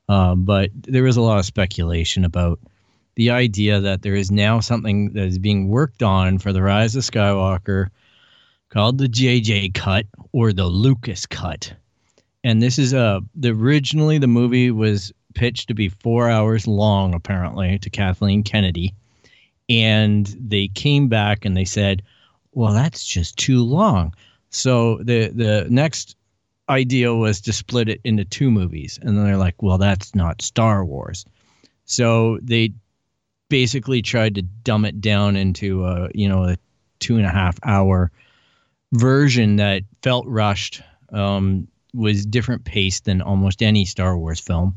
um, 0.10 0.46
but 0.46 0.70
there 0.74 1.04
was 1.04 1.18
a 1.18 1.22
lot 1.22 1.40
of 1.40 1.46
speculation 1.46 2.24
about 2.24 2.60
the 3.16 3.32
idea 3.32 3.80
that 3.80 4.02
there 4.02 4.16
is 4.16 4.32
now 4.32 4.60
something 4.60 5.14
that 5.14 5.26
is 5.26 5.38
being 5.38 5.70
worked 5.70 6.02
on 6.02 6.40
for 6.40 6.52
the 6.52 6.62
Rise 6.62 6.96
of 6.96 7.04
Skywalker 7.04 7.90
called 8.74 8.98
the 8.98 9.08
JJ 9.08 9.72
cut 9.76 10.08
or 10.32 10.52
the 10.52 10.66
Lucas 10.66 11.28
cut. 11.28 11.72
And 12.44 12.60
this 12.60 12.80
is 12.80 12.92
a 12.92 13.22
the 13.36 13.52
originally 13.52 14.18
the 14.18 14.28
movie 14.28 14.72
was 14.72 15.14
pitched 15.36 15.68
to 15.68 15.76
be 15.76 15.90
4 15.90 16.28
hours 16.30 16.66
long 16.66 17.14
apparently 17.14 17.78
to 17.78 17.90
Kathleen 17.92 18.42
Kennedy. 18.42 18.96
And 19.70 20.26
they 20.40 20.70
came 20.70 21.08
back 21.08 21.46
and 21.46 21.56
they 21.56 21.66
said, 21.66 22.02
"Well, 22.54 22.74
that's 22.74 23.06
just 23.06 23.38
too 23.38 23.64
long." 23.64 24.14
So 24.50 24.98
the 25.04 25.28
the 25.28 25.68
next 25.70 26.16
idea 26.68 27.14
was 27.14 27.42
to 27.42 27.54
split 27.54 27.90
it 27.90 28.02
into 28.04 28.26
two 28.26 28.50
movies. 28.50 28.98
And 29.02 29.16
then 29.16 29.24
they're 29.24 29.38
like, 29.38 29.62
"Well, 29.62 29.78
that's 29.78 30.16
not 30.16 30.42
Star 30.42 30.84
Wars." 30.84 31.26
So 31.86 32.40
they 32.42 32.74
basically 33.50 34.02
tried 34.02 34.34
to 34.36 34.42
dumb 34.42 34.84
it 34.84 35.00
down 35.00 35.36
into 35.36 35.86
a 35.86 36.10
you 36.16 36.28
know 36.28 36.44
a 36.46 36.58
two 37.00 37.18
and 37.18 37.26
a 37.26 37.30
half 37.30 37.60
hour 37.64 38.12
version 38.94 39.58
that 39.58 39.84
felt 40.02 40.26
rushed 40.28 40.82
um, 41.12 41.68
was 41.94 42.26
different 42.26 42.64
pace 42.66 43.00
than 43.02 43.22
almost 43.22 43.62
any 43.62 43.86
star 43.86 44.18
wars 44.18 44.40
film 44.40 44.76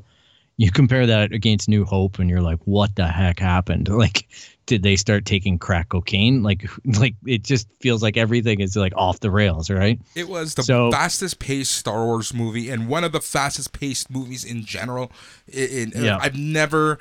you 0.58 0.70
compare 0.70 1.06
that 1.06 1.32
against 1.32 1.68
new 1.68 1.84
hope 1.84 2.18
and 2.18 2.28
you're 2.30 2.40
like 2.42 2.58
what 2.64 2.94
the 2.96 3.06
heck 3.06 3.38
happened 3.38 3.88
like 4.04 4.26
did 4.66 4.82
they 4.82 4.96
start 4.96 5.24
taking 5.26 5.58
crack 5.58 5.90
cocaine 5.90 6.42
like 6.42 6.64
like 6.98 7.14
it 7.26 7.42
just 7.44 7.68
feels 7.80 8.02
like 8.02 8.16
everything 8.16 8.60
is 8.60 8.74
like 8.76 8.92
off 8.96 9.20
the 9.20 9.30
rails 9.30 9.70
right 9.70 9.98
It 10.14 10.28
was 10.28 10.54
the 10.54 10.62
So- 10.62 10.90
fastest 10.90 11.38
paced 11.38 11.72
Star 11.74 12.04
Wars 12.04 12.32
movie 12.34 12.70
and 12.70 12.88
one 12.88 13.04
of 13.04 13.12
the 13.12 13.20
fastest 13.20 13.72
paced 13.72 14.10
movies 14.10 14.44
in 14.44 14.64
general. 14.64 15.12
It, 15.46 15.94
it- 15.94 15.96
Yeah. 16.02 16.18
I've 16.20 16.36
never. 16.36 16.98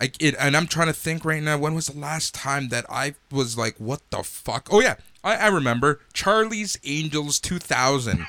like 0.00 0.20
it, 0.22 0.34
and 0.38 0.56
I'm 0.56 0.66
trying 0.66 0.86
to 0.88 0.92
think 0.92 1.24
right 1.24 1.42
now. 1.42 1.56
When 1.58 1.74
was 1.74 1.86
the 1.88 1.98
last 1.98 2.32
time 2.34 2.68
that 2.68 2.84
I 2.90 3.14
was 3.32 3.56
like, 3.58 3.74
"What 3.78 4.00
the 4.10 4.22
fuck"? 4.22 4.68
Oh 4.70 4.80
yeah, 4.80 4.94
I, 5.24 5.36
I 5.36 5.46
remember 5.48 6.00
Charlie's 6.12 6.78
Angels 6.84 7.38
2000. 7.40 8.26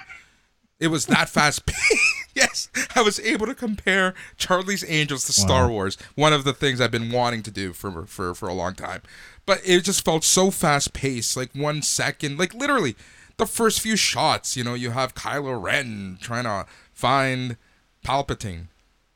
It 0.79 0.87
was 0.87 1.05
that 1.07 1.27
fast. 1.29 1.69
yes, 2.35 2.69
I 2.95 3.01
was 3.01 3.19
able 3.19 3.45
to 3.47 3.55
compare 3.55 4.13
Charlie's 4.37 4.85
Angels 4.87 5.25
to 5.25 5.33
Star 5.33 5.63
Wow. 5.67 5.71
Wars. 5.71 5.97
One 6.15 6.31
of 6.33 6.45
the 6.45 6.53
things 6.53 6.79
I've 6.79 6.91
been 6.91 7.11
wanting 7.11 7.43
to 7.43 7.51
do 7.51 7.73
for 7.73 8.05
for 8.05 8.33
for 8.33 8.47
a 8.47 8.53
long 8.53 8.75
time. 8.75 9.01
But 9.45 9.61
it 9.65 9.83
just 9.83 10.05
felt 10.05 10.23
so 10.23 10.51
fast 10.51 10.93
paced. 10.93 11.35
Like 11.35 11.53
one 11.53 11.81
second, 11.81 12.39
like 12.39 12.53
literally, 12.53 12.95
the 13.37 13.45
first 13.45 13.81
few 13.81 13.95
shots. 13.97 14.55
You 14.55 14.63
know, 14.63 14.73
you 14.73 14.91
have 14.91 15.15
Kylo 15.15 15.61
Ren 15.61 16.17
trying 16.21 16.45
to 16.45 16.65
find 16.93 17.57
Palpatine. 18.05 18.67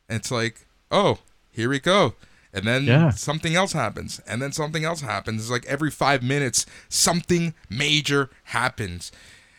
And 0.09 0.19
it's 0.19 0.31
like, 0.31 0.65
oh, 0.91 1.19
here 1.49 1.69
we 1.69 1.79
go. 1.79 2.15
And 2.53 2.65
then 2.65 2.83
Yeah. 2.85 3.09
something 3.09 3.55
else 3.55 3.73
happens. 3.73 4.21
And 4.27 4.41
then 4.41 4.51
something 4.51 4.85
else 4.85 5.01
happens. 5.01 5.41
It's 5.41 5.49
like 5.51 5.65
every 5.65 5.89
five 5.91 6.21
minutes, 6.21 6.65
something 6.87 7.53
major 7.69 8.29
happens. 8.45 9.11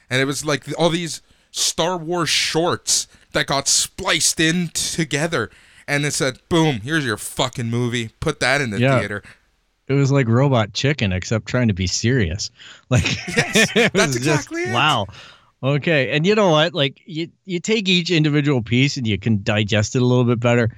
And 0.09 0.21
it 0.21 0.27
was 0.27 0.45
like 0.45 0.65
all 0.79 0.91
these 0.91 1.21
Star 1.51 1.97
Wars 1.97 2.29
shorts 2.29 3.09
that 3.33 3.47
got 3.47 3.67
spliced 3.69 4.39
in 4.39 4.69
together. 4.69 5.51
And 5.89 6.05
it 6.07 6.13
said, 6.13 6.39
boom, 6.49 6.81
here's 6.83 7.05
your 7.05 7.17
fucking 7.17 7.69
movie. 7.69 8.11
Put 8.21 8.41
that 8.41 8.61
in 8.61 8.71
the 8.71 8.79
Yeah. 8.81 8.99
theater. 9.01 9.23
it 9.87 9.93
was 9.93 10.11
like 10.11 10.27
robot 10.29 10.73
chicken 10.73 11.13
except 11.13 11.45
trying 11.47 11.69
to 11.69 11.75
be 11.75 11.87
serious 11.87 12.51
like 12.89 13.05
Yes, 13.37 13.71
that's 13.93 14.17
exactly 14.17 14.63
it. 14.63 14.73
wow 14.73 15.07
okay 15.63 16.11
and 16.17 16.27
you 16.27 16.35
know 16.35 16.49
what 16.51 16.73
like 16.73 17.03
you 17.05 17.29
you 17.45 17.61
take 17.61 17.87
each 17.87 18.11
individual 18.11 18.63
piece 18.63 18.97
and 18.97 19.07
you 19.07 19.19
can 19.19 19.43
digest 19.43 19.95
it 19.95 20.01
a 20.01 20.05
little 20.07 20.25
bit 20.25 20.41
better 20.41 20.75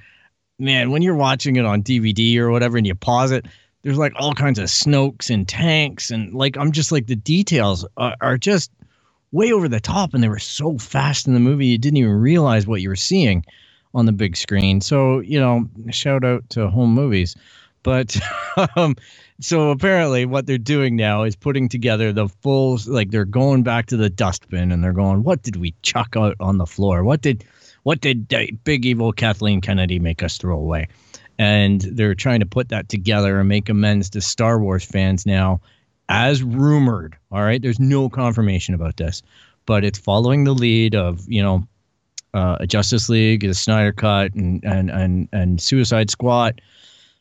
man 0.59 0.91
when 0.91 1.01
you're 1.01 1.15
watching 1.15 1.55
it 1.55 1.65
on 1.65 1.83
dvd 1.83 2.37
or 2.37 2.51
whatever 2.51 2.77
and 2.77 2.87
you 2.87 2.95
pause 2.95 3.31
it 3.31 3.45
there's 3.83 3.97
like 3.97 4.13
all 4.15 4.33
kinds 4.33 4.59
of 4.59 4.65
snokes 4.65 5.29
and 5.29 5.47
tanks 5.47 6.09
and 6.11 6.33
like 6.33 6.57
i'm 6.57 6.71
just 6.71 6.91
like 6.91 7.07
the 7.07 7.15
details 7.15 7.85
are, 7.97 8.15
are 8.21 8.37
just 8.37 8.71
way 9.31 9.51
over 9.51 9.67
the 9.67 9.79
top 9.79 10.13
and 10.13 10.23
they 10.23 10.29
were 10.29 10.39
so 10.39 10.77
fast 10.77 11.27
in 11.27 11.33
the 11.33 11.39
movie 11.39 11.67
you 11.67 11.77
didn't 11.77 11.97
even 11.97 12.11
realize 12.11 12.65
what 12.65 12.81
you 12.81 12.89
were 12.89 12.95
seeing 12.95 13.45
on 13.93 14.05
the 14.05 14.11
big 14.11 14.35
screen 14.35 14.81
so 14.81 15.19
you 15.19 15.39
know 15.39 15.67
shout 15.91 16.23
out 16.23 16.47
to 16.49 16.67
home 16.69 16.93
movies 16.93 17.35
but 17.83 18.17
um, 18.75 18.95
so 19.39 19.69
apparently, 19.69 20.25
what 20.25 20.47
they're 20.47 20.57
doing 20.57 20.95
now 20.95 21.23
is 21.23 21.35
putting 21.35 21.69
together 21.69 22.11
the 22.11 22.27
full, 22.27 22.79
like 22.87 23.11
they're 23.11 23.23
going 23.23 23.63
back 23.63 23.85
to 23.87 23.97
the 23.97 24.09
dustbin 24.09 24.71
and 24.71 24.83
they're 24.83 24.93
going, 24.93 25.23
"What 25.23 25.43
did 25.43 25.57
we 25.57 25.75
chuck 25.83 26.15
out 26.17 26.35
on 26.39 26.57
the 26.57 26.65
floor? 26.65 27.03
What 27.03 27.21
did, 27.21 27.45
what 27.87 28.01
did 28.01 28.27
big 28.65 28.85
evil 28.85 29.13
Kathleen 29.13 29.61
Kennedy 29.61 29.97
make 29.97 30.21
us 30.21 30.37
throw 30.37 30.57
away?" 30.57 30.89
And 31.39 31.79
they're 31.79 32.15
trying 32.15 32.41
to 32.41 32.45
put 32.45 32.67
that 32.67 32.89
together 32.89 33.39
and 33.39 33.47
make 33.47 33.69
amends 33.69 34.09
to 34.09 34.19
Star 34.19 34.59
Wars 34.59 34.83
fans 34.83 35.25
now, 35.25 35.61
as 36.09 36.43
rumored. 36.43 37.15
All 37.31 37.43
right, 37.43 37.61
there's 37.61 37.79
no 37.79 38.09
confirmation 38.09 38.75
about 38.75 38.97
this, 38.97 39.21
but 39.65 39.85
it's 39.85 39.97
following 39.97 40.43
the 40.43 40.51
lead 40.51 40.95
of 40.95 41.23
you 41.29 41.41
know, 41.41 41.65
uh, 42.33 42.65
Justice 42.65 43.07
League, 43.07 43.47
the 43.47 43.53
Snyder 43.53 43.93
Cut, 43.93 44.33
and 44.33 44.61
and 44.65 44.91
and 44.91 45.29
and 45.31 45.61
Suicide 45.61 46.11
Squad 46.11 46.59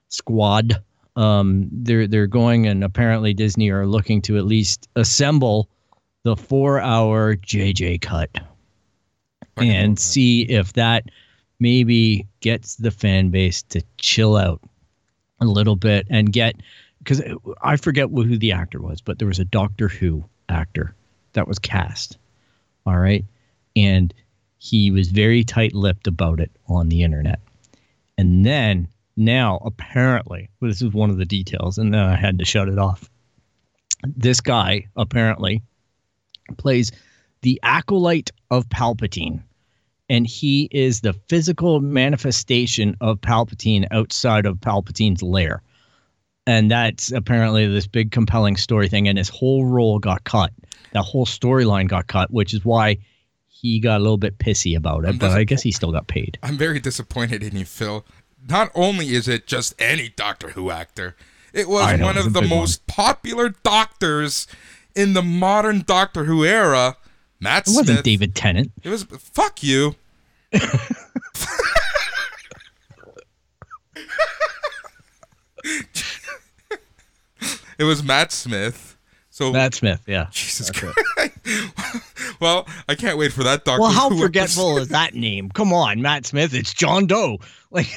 squad. 0.09 0.83
Um, 1.14 1.69
they're 1.71 2.09
they're 2.09 2.27
going 2.27 2.67
and 2.67 2.83
apparently 2.83 3.35
Disney 3.35 3.71
are 3.71 3.87
looking 3.87 4.21
to 4.23 4.37
at 4.37 4.47
least 4.47 4.89
assemble 4.97 5.69
the 6.25 6.35
four 6.35 6.81
hour 6.81 7.37
JJ 7.37 8.01
cut 8.01 8.37
and 9.57 9.99
see 9.99 10.43
if 10.43 10.75
that 10.75 11.05
maybe 11.59 12.27
gets 12.41 12.77
the 12.77 12.91
fan 12.91 13.31
base 13.31 13.63
to 13.63 13.83
chill 13.99 14.37
out 14.37 14.61
a 15.41 15.45
little 15.45 15.77
bit 15.77 16.07
and 16.11 16.33
get 16.33 16.57
because 16.99 17.23
I 17.63 17.77
forget 17.77 18.09
who 18.09 18.37
the 18.37 18.53
actor 18.53 18.81
was, 18.81 19.01
but 19.01 19.19
there 19.19 19.29
was 19.29 19.39
a 19.39 19.45
Doctor 19.45 19.89
Who 19.89 20.25
actor 20.49 20.95
that 21.35 21.47
was 21.47 21.59
cast. 21.59 22.19
All 22.85 22.99
right. 22.99 23.25
And 23.77 24.13
he 24.59 24.91
was 24.91 25.11
very 25.11 25.45
tight 25.45 25.73
lipped 25.73 26.07
about 26.07 26.41
it 26.41 26.51
on 26.69 26.89
the 26.89 27.03
internet. 27.03 27.41
And 28.19 28.45
then 28.45 28.89
now, 29.17 29.61
apparently, 29.65 30.49
well, 30.61 30.71
this 30.71 30.83
is 30.83 30.93
one 30.93 31.11
of 31.11 31.19
the 31.19 31.25
details, 31.25 31.79
and 31.79 31.95
then 31.95 32.01
I 32.01 32.17
had 32.17 32.39
to 32.39 32.45
shut 32.45 32.69
it 32.69 32.79
off. 32.79 33.09
This 34.05 34.41
guy 34.41 34.87
apparently 34.97 35.63
plays 36.57 36.91
the 37.47 37.61
acolyte 37.63 38.33
of 38.51 38.69
Palpatine, 38.71 39.41
and 40.09 40.27
he 40.27 40.69
is 40.73 41.03
the 41.03 41.13
physical 41.29 41.79
manifestation 41.79 42.97
of 43.01 43.21
Palpatine 43.21 43.87
outside 43.93 44.47
of 44.47 44.57
Palpatine's 44.57 45.23
lair. 45.23 45.63
And 46.49 46.73
that's 46.73 47.13
apparently 47.13 47.68
this 47.68 47.87
big 47.87 48.11
compelling 48.11 48.57
story 48.57 48.89
thing, 48.89 49.07
and 49.07 49.17
his 49.17 49.29
whole 49.29 49.64
role 49.64 50.01
got 50.01 50.25
cut. 50.25 50.53
That 50.91 51.05
whole 51.05 51.25
storyline 51.25 51.87
got 51.87 52.09
cut, 52.09 52.33
which 52.33 52.53
is 52.53 52.64
why 52.64 52.99
he 53.47 53.79
got 53.79 53.99
a 53.99 54.03
little 54.03 54.18
bit 54.18 54.39
pissy 54.39 54.77
about 54.77 55.05
it. 55.05 55.11
I'm 55.11 55.18
But 55.18 55.31
I 55.31 55.45
guess 55.45 55.63
he 55.63 55.71
still 55.71 55.93
got 55.93 56.09
paid. 56.09 56.41
I'm 56.43 56.57
very 56.57 56.81
disappointed 56.81 57.45
in 57.45 57.55
you, 57.55 57.64
Phil. 57.64 58.05
Not 58.49 58.73
only 58.75 59.11
is 59.11 59.29
it 59.29 59.47
just 59.47 59.73
any 59.81 60.09
Doctor 60.09 60.49
Who 60.49 60.73
actor, 60.73 61.14
it 61.53 61.68
was 61.68 61.97
know, 61.97 62.07
one 62.07 62.18
of 62.18 62.33
the 62.33 62.41
big 62.41 62.51
one. 62.51 62.59
most 62.59 62.89
popular 62.89 63.51
doctors 63.51 64.49
in 64.97 65.13
the 65.13 65.23
modern 65.23 65.85
Doctor 65.87 66.25
Who 66.25 66.45
era. 66.45 66.97
Matt 67.41 67.68
It 67.68 67.75
wasn't 67.75 68.04
David 68.04 68.34
Tennant. 68.34 68.72
It 68.83 68.88
was 68.88 69.04
fuck 69.04 69.63
you. 69.63 69.95
it 77.79 77.84
was 77.84 78.03
Matt 78.03 78.33
Smith. 78.33 78.96
So 79.30 79.53
Matt 79.53 79.75
Smith, 79.75 80.03
yeah. 80.07 80.29
Jesus 80.30 80.71
Christ. 80.71 80.99
well, 82.41 82.67
I 82.88 82.95
can't 82.95 83.18
wait 83.18 83.33
for 83.33 83.45
that 83.45 83.67
Doctor 83.67 83.83
Well, 83.83 83.91
how 83.91 84.08
forgetful 84.08 84.79
is 84.79 84.88
that 84.88 85.14
name? 85.14 85.50
Come 85.50 85.75
on, 85.75 86.00
Matt 86.00 86.25
Smith. 86.25 86.54
It's 86.54 86.72
John 86.72 87.07
Doe. 87.07 87.37
Like 87.71 87.87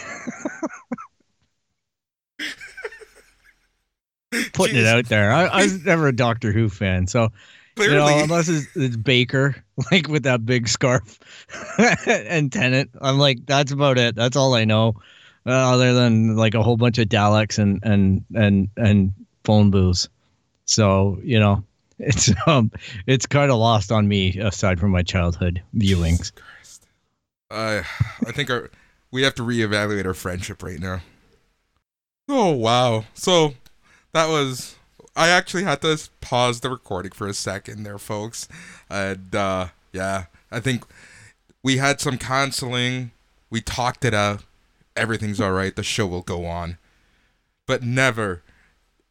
putting 4.54 4.76
it 4.76 4.86
out 4.86 5.06
there. 5.06 5.32
I, 5.32 5.46
I 5.46 5.64
was 5.64 5.86
never 5.86 6.08
a 6.08 6.16
Doctor 6.16 6.52
Who 6.52 6.68
fan, 6.68 7.08
so 7.08 7.30
you 7.80 7.96
know, 7.96 8.08
unless 8.08 8.50
it's, 8.50 8.68
it's 8.76 8.96
Baker, 8.96 9.56
like 9.92 10.08
with 10.08 10.24
that 10.24 10.46
big 10.46 10.68
scarf 10.68 11.20
and 12.08 12.52
Tennant. 12.52 12.92
I'm 13.02 13.18
like, 13.18 13.46
that's 13.46 13.72
about 13.72 13.98
it. 13.98 14.16
That's 14.16 14.36
all 14.36 14.54
I 14.54 14.66
know, 14.66 14.96
uh, 15.46 15.52
other 15.52 15.94
than 15.94 16.36
like 16.36 16.54
a 16.54 16.64
whole 16.64 16.78
bunch 16.78 16.98
of 16.98 17.08
Daleks 17.08 17.58
and 17.58 17.80
and 17.84 18.26
and 18.36 18.70
and 18.78 19.14
phone 19.44 19.72
booths. 19.72 20.10
So 20.66 21.20
you 21.24 21.40
know, 21.40 21.64
it's 22.00 22.32
um, 22.48 22.72
it's 23.08 23.26
kind 23.26 23.52
of 23.52 23.58
lost 23.58 23.92
on 23.92 24.08
me 24.08 24.38
aside 24.40 24.80
from 24.80 24.92
my 24.92 25.04
childhood 25.04 25.62
viewings. 25.76 26.32
Uh, 27.52 27.84
I 28.26 28.32
think 28.32 28.50
our 28.50 28.70
we 29.12 29.24
have 29.24 29.36
to 29.36 29.44
reevaluate 29.44 30.06
our 30.06 30.14
friendship 30.14 30.62
right 30.64 30.80
now. 30.80 31.02
Oh 32.28 32.52
wow! 32.52 33.06
So 33.14 33.56
that 34.14 34.28
was. 34.28 34.76
I 35.16 35.30
actually 35.30 35.64
had 35.64 35.82
to 35.82 36.00
pause 36.22 36.62
the 36.62 36.70
recording 36.70 37.12
for 37.12 37.28
a 37.28 37.34
second 37.34 37.84
there, 37.84 37.98
folks. 37.98 38.48
And 38.90 39.34
uh, 39.36 39.68
yeah, 39.92 40.26
I 40.52 40.60
think 40.60 40.86
we 41.64 41.78
had 41.78 42.00
some 42.00 42.18
counseling. 42.18 43.12
We 43.50 43.62
talked 43.62 44.06
it 44.06 44.14
out. 44.14 44.44
Everything's 44.96 45.42
all 45.42 45.52
right. 45.52 45.76
The 45.76 45.84
show 45.84 46.08
will 46.08 46.22
go 46.22 46.46
on. 46.46 46.78
But 47.66 47.84
never, 47.84 48.42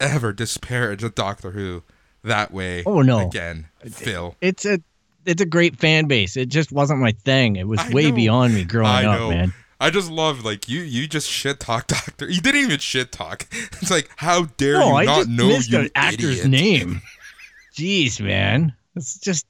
ever 0.00 0.32
disparage 0.32 1.04
a 1.04 1.10
Doctor 1.10 1.52
Who 1.52 1.82
that 2.24 2.52
way. 2.52 2.82
Oh, 2.84 3.02
no. 3.02 3.28
Again, 3.28 3.66
Phil. 3.90 4.36
It's 4.40 4.64
a 4.64 4.80
it's 5.26 5.42
a 5.42 5.46
great 5.46 5.76
fan 5.76 6.06
base. 6.06 6.36
It 6.36 6.48
just 6.48 6.72
wasn't 6.72 7.00
my 7.00 7.12
thing. 7.12 7.56
It 7.56 7.68
was 7.68 7.80
I 7.80 7.90
way 7.90 8.10
know. 8.10 8.16
beyond 8.16 8.54
me 8.54 8.64
growing 8.64 8.88
I 8.88 9.04
up, 9.04 9.20
know. 9.20 9.30
man. 9.30 9.54
I 9.80 9.90
just 9.90 10.10
love 10.10 10.44
like 10.44 10.68
you. 10.68 10.80
You 10.80 11.06
just 11.06 11.28
shit 11.28 11.60
talk 11.60 11.86
Doctor. 11.88 12.28
You 12.28 12.40
didn't 12.40 12.62
even 12.62 12.78
shit 12.78 13.12
talk. 13.12 13.46
It's 13.52 13.90
like 13.90 14.10
how 14.16 14.46
dare 14.56 14.74
No, 14.74 14.88
you 14.88 14.94
I 14.96 15.04
not 15.04 15.16
just 15.18 15.28
know 15.30 15.46
missed 15.48 15.70
you 15.70 15.78
an 15.80 15.90
actor's 15.94 16.44
idiot. 16.44 16.48
name. 16.48 17.02
Jeez, 17.76 18.20
man. 18.20 18.72
It's 18.96 19.18
just 19.18 19.46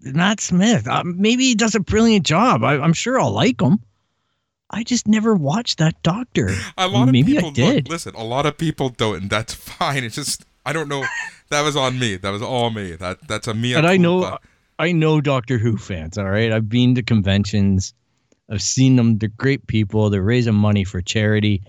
Matt 0.00 0.40
Smith. 0.40 0.88
Uh, 0.88 1.02
maybe 1.04 1.44
he 1.44 1.54
does 1.54 1.74
a 1.74 1.80
brilliant 1.80 2.24
job. 2.24 2.64
I, 2.64 2.78
I'm 2.78 2.94
sure 2.94 3.20
I'll 3.20 3.30
like 3.32 3.60
him. 3.60 3.78
I 4.70 4.82
just 4.84 5.06
never 5.08 5.34
watched 5.34 5.78
that 5.78 6.02
Doctor. 6.02 6.50
A 6.76 6.88
lot 6.88 7.08
of 7.08 7.12
maybe 7.12 7.34
people 7.34 7.48
I 7.50 7.52
did. 7.52 7.74
Look, 7.84 7.88
listen, 7.92 8.14
a 8.14 8.24
lot 8.24 8.46
of 8.46 8.56
people 8.58 8.90
don't, 8.90 9.22
and 9.22 9.30
that's 9.30 9.52
fine. 9.54 10.04
It's 10.04 10.14
just 10.14 10.44
I 10.64 10.72
don't 10.72 10.88
know. 10.88 11.04
that 11.50 11.62
was 11.62 11.76
on 11.76 11.98
me. 11.98 12.16
That 12.16 12.30
was 12.30 12.42
all 12.42 12.70
me. 12.70 12.92
That 12.92 13.26
that's 13.28 13.46
a 13.48 13.54
me. 13.54 13.74
and 13.74 13.86
I 13.86 13.96
know, 13.96 14.38
I 14.78 14.92
know 14.92 15.20
Doctor 15.20 15.58
Who 15.58 15.76
fans. 15.76 16.16
All 16.18 16.28
right, 16.30 16.52
I've 16.52 16.68
been 16.68 16.94
to 16.94 17.02
conventions. 17.02 17.92
I've 18.50 18.62
seen 18.62 18.96
them. 18.96 19.18
They're 19.18 19.28
great 19.28 19.66
people. 19.66 20.10
They're 20.10 20.22
raising 20.22 20.54
money 20.54 20.84
for 20.84 21.00
charity. 21.00 21.62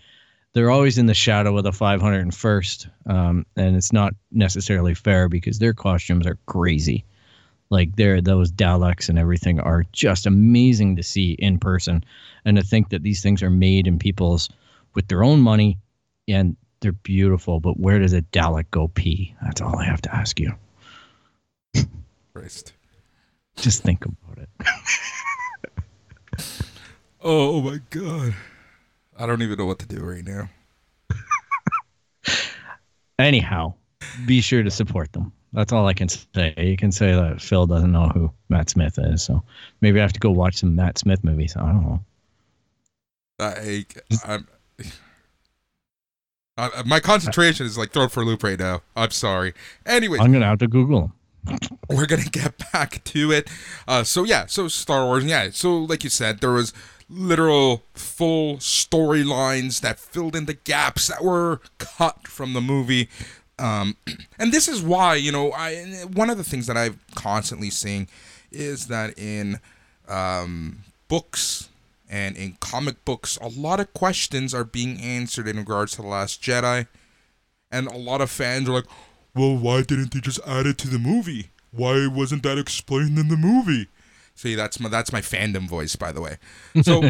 They're 0.54 0.72
always 0.72 0.98
in 0.98 1.06
the 1.06 1.14
shadow 1.14 1.58
of 1.58 1.64
the 1.64 1.72
501st, 1.72 2.90
um, 3.06 3.46
and 3.56 3.76
it's 3.76 3.94
not 3.94 4.16
necessarily 4.32 4.96
fair 4.96 5.30
because 5.30 5.60
their 5.60 5.74
costumes 5.74 6.26
are 6.26 6.40
crazy. 6.48 7.06
Like 7.70 7.96
they're 7.96 8.20
those 8.20 8.52
Daleks 8.52 9.10
and 9.10 9.20
everything 9.20 9.60
are 9.60 9.86
just 9.92 10.26
amazing 10.26 10.96
to 10.96 11.04
see 11.04 11.34
in 11.34 11.60
person, 11.60 12.04
and 12.46 12.58
to 12.58 12.64
think 12.64 12.90
that 12.90 13.04
these 13.04 13.22
things 13.22 13.44
are 13.44 13.52
made 13.52 13.86
in 13.86 14.00
people's 14.00 14.50
with 14.96 15.08
their 15.08 15.24
own 15.24 15.40
money, 15.40 15.78
and 16.28 16.58
they're 16.80 16.94
beautiful. 16.94 17.60
But 17.60 17.80
where 17.80 18.00
does 18.00 18.14
a 18.14 18.24
Dalek 18.24 18.72
go 18.72 18.88
pee? 18.88 19.36
That's 19.44 19.62
all 19.62 19.78
I 19.78 19.86
have 19.86 20.02
to 20.02 20.16
ask 20.16 20.40
you. 20.40 20.54
Christ. 22.34 22.74
Just 23.56 23.84
think 23.84 24.06
about 24.06 24.40
it. 24.40 24.50
Oh 27.22 27.62
my 27.62 27.80
god. 27.90 28.34
I 29.18 29.26
don't 29.26 29.42
even 29.42 29.58
know 29.58 29.66
what 29.66 29.80
to 29.80 29.86
do 29.86 30.00
right 30.00 30.26
now. 30.26 30.50
Anyhow, 33.20 33.74
be 34.26 34.40
sure 34.40 34.64
to 34.64 34.72
support 34.72 35.12
them. 35.12 35.34
That's 35.52 35.74
all 35.74 35.88
I 35.88 35.94
can 35.94 36.08
say. 36.08 36.54
You 36.58 36.78
can 36.78 36.92
say 36.92 37.12
that 37.12 37.42
Phil 37.42 37.68
doesn't 37.68 37.92
know 37.92 38.08
who 38.10 38.32
Matt 38.48 38.70
Smith 38.70 38.98
is, 38.98 39.24
so 39.24 39.44
maybe 39.82 40.00
I 40.00 40.04
have 40.04 40.14
to 40.14 40.20
go 40.20 40.32
watch 40.32 40.58
some 40.58 40.76
Matt 40.76 40.98
Smith 40.98 41.24
movies. 41.24 41.56
I 41.58 41.62
don't 41.62 41.82
know. 41.82 42.00
I, 43.40 43.86
I'm. 44.26 44.48
I, 46.58 46.84
my 46.86 47.00
concentration 47.00 47.66
is 47.66 47.78
like 47.78 47.92
thrown 47.92 48.10
for 48.10 48.22
a 48.22 48.26
loop 48.26 48.44
right 48.44 48.60
now. 48.60 48.82
I'm 48.96 49.12
sorry. 49.12 49.54
Anyways, 49.86 50.22
I'm 50.22 50.32
gonna 50.32 50.46
have 50.46 50.60
to 50.60 50.68
Google 50.68 51.12
we're 51.90 52.06
gonna 52.06 52.24
get 52.24 52.54
back 52.72 53.04
to 53.04 53.32
it. 53.32 53.50
Uh, 53.88 54.04
so 54.04 54.24
yeah, 54.24 54.46
so 54.46 54.68
Star 54.68 55.06
Wars, 55.06 55.26
yeah. 55.26 55.50
So 55.52 55.78
like 55.78 56.04
you 56.04 56.10
said, 56.10 56.40
there 56.40 56.52
was 56.52 56.74
literal 57.10 57.84
full 57.94 58.58
storylines 58.58 59.82
that 59.82 60.00
filled 60.00 60.36
in 60.36 60.46
the 60.46 60.54
gaps 60.54 61.08
that 61.08 61.24
were 61.24 61.60
cut 61.78 62.28
from 62.28 62.54
the 62.54 62.62
movie. 62.62 63.10
Um, 63.58 63.98
and 64.40 64.52
this 64.52 64.68
is 64.68 64.82
why 64.82 65.16
you 65.16 65.32
know 65.32 65.52
I 65.52 66.04
one 66.14 66.30
of 66.30 66.38
the 66.38 66.44
things 66.44 66.68
that 66.68 66.78
I'm 66.78 67.00
constantly 67.16 67.70
seeing 67.70 68.08
is 68.52 68.88
that 68.88 69.18
in 69.18 69.60
um, 70.08 70.80
books 71.08 71.70
and 72.10 72.36
in 72.38 72.58
comic 72.60 73.04
books, 73.06 73.38
a 73.38 73.48
lot 73.48 73.80
of 73.80 73.94
questions 73.94 74.54
are 74.54 74.64
being 74.64 75.00
answered 75.00 75.48
in 75.48 75.58
regards 75.58 75.92
to 75.94 76.02
the 76.02 76.08
Last 76.08 76.42
Jedi, 76.42 76.88
and 77.72 77.88
a 77.88 77.98
lot 77.98 78.22
of 78.22 78.32
fans 78.32 78.70
are 78.70 78.74
like, 78.74 78.88
"Well, 79.36 79.58
why 79.58 79.82
didn't 79.82 80.14
they 80.14 80.20
just 80.20 80.40
add 80.46 80.66
it 80.66 80.78
to 80.80 80.88
the 80.88 81.00
movie? 81.00 81.50
Why 81.72 82.08
wasn't 82.08 82.44
that 82.44 82.58
explained 82.58 83.18
in 83.18 83.28
the 83.28 83.38
movie?" 83.38 83.88
See, 84.40 84.56
that's 84.56 84.80
my 84.80 84.88
that's 84.88 85.12
my 85.12 85.20
fandom 85.20 85.68
voice, 85.68 85.98
by 85.98 86.14
the 86.14 86.22
way. 86.22 86.38
So, 86.82 87.04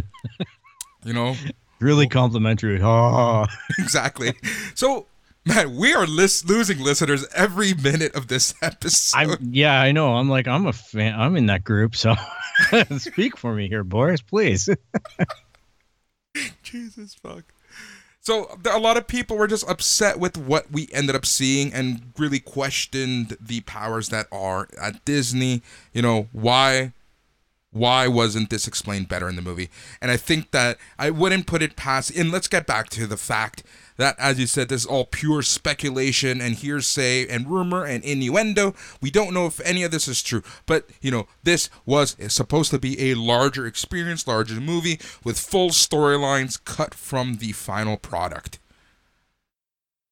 you 1.06 1.14
know, 1.14 1.36
Really 1.80 2.08
complimentary. 2.08 2.82
Oh, 2.82 3.46
exactly. 3.78 4.34
So, 4.74 5.06
man, 5.46 5.76
we 5.76 5.94
are 5.94 6.08
lis- 6.08 6.44
losing 6.44 6.80
listeners 6.80 7.28
every 7.36 7.76
minute 7.76 8.16
of 8.16 8.30
this 8.30 8.56
episode. 8.64 9.18
I'm 9.18 9.38
yeah, 9.52 9.80
I 9.80 9.92
know. 9.92 10.16
I'm 10.16 10.28
like 10.28 10.48
I'm 10.48 10.66
a 10.66 10.74
fan. 10.74 11.20
I'm 11.20 11.36
in 11.36 11.46
that 11.46 11.64
group, 11.64 11.96
so 11.96 12.16
speak 12.98 13.38
for 13.38 13.54
me 13.54 13.68
here, 13.68 13.84
Boris, 13.84 14.22
please. 14.22 14.68
Jesus 16.64 17.14
fuck. 17.14 17.44
So 18.22 18.58
a 18.68 18.80
lot 18.80 18.98
of 18.98 19.06
people 19.06 19.38
were 19.38 19.48
just 19.48 19.70
upset 19.70 20.18
with 20.18 20.36
what 20.36 20.72
we 20.72 20.90
ended 20.92 21.16
up 21.16 21.28
seeing 21.28 21.72
and 21.74 22.12
really 22.18 22.40
questioned 22.40 23.38
the 23.40 23.62
powers 23.62 24.10
that 24.10 24.26
are 24.32 24.68
at 24.82 25.06
Disney. 25.06 25.62
You 25.94 26.02
know 26.02 26.28
why? 26.32 26.94
Why 27.72 28.08
wasn't 28.08 28.50
this 28.50 28.68
explained 28.68 29.10
better 29.10 29.30
in 29.30 29.36
the 29.36 29.44
movie? 29.44 29.70
And 30.02 30.10
I 30.10 30.18
think 30.18 30.52
that 30.52 30.78
I 30.98 31.12
wouldn't 31.12 31.46
put 31.46 31.62
it 31.62 31.76
past. 31.76 32.10
And 32.10 32.32
let's 32.32 32.48
get 32.48 32.66
back 32.66 32.90
to 32.90 33.06
the 33.06 33.16
fact 33.18 33.62
that, 33.98 34.18
as 34.18 34.40
you 34.40 34.48
said, 34.48 34.70
this 34.70 34.82
is 34.82 34.88
all 34.88 35.06
pure 35.06 35.44
speculation 35.44 36.41
and 36.41 36.56
hearsay 36.56 37.28
and 37.28 37.48
rumor 37.48 37.86
and 37.86 38.04
innuendo. 38.04 38.74
We 39.02 39.12
don't 39.12 39.34
know 39.36 39.46
if 39.46 39.60
any 39.62 39.84
of 39.84 39.91
this 39.91 40.08
is 40.08 40.24
true, 40.24 40.41
but 40.66 40.90
you 41.00 41.12
know, 41.12 41.28
this 41.44 41.70
was 41.86 42.16
supposed 42.30 42.72
to 42.72 42.80
be 42.80 43.12
a 43.12 43.16
larger 43.16 43.68
experience, 43.68 44.26
larger 44.26 44.60
movie 44.60 45.00
with 45.24 45.38
full 45.38 45.70
storylines 45.70 46.64
cut 46.64 46.96
from 46.96 47.36
the 47.36 47.52
final 47.52 47.98
product. 47.98 48.58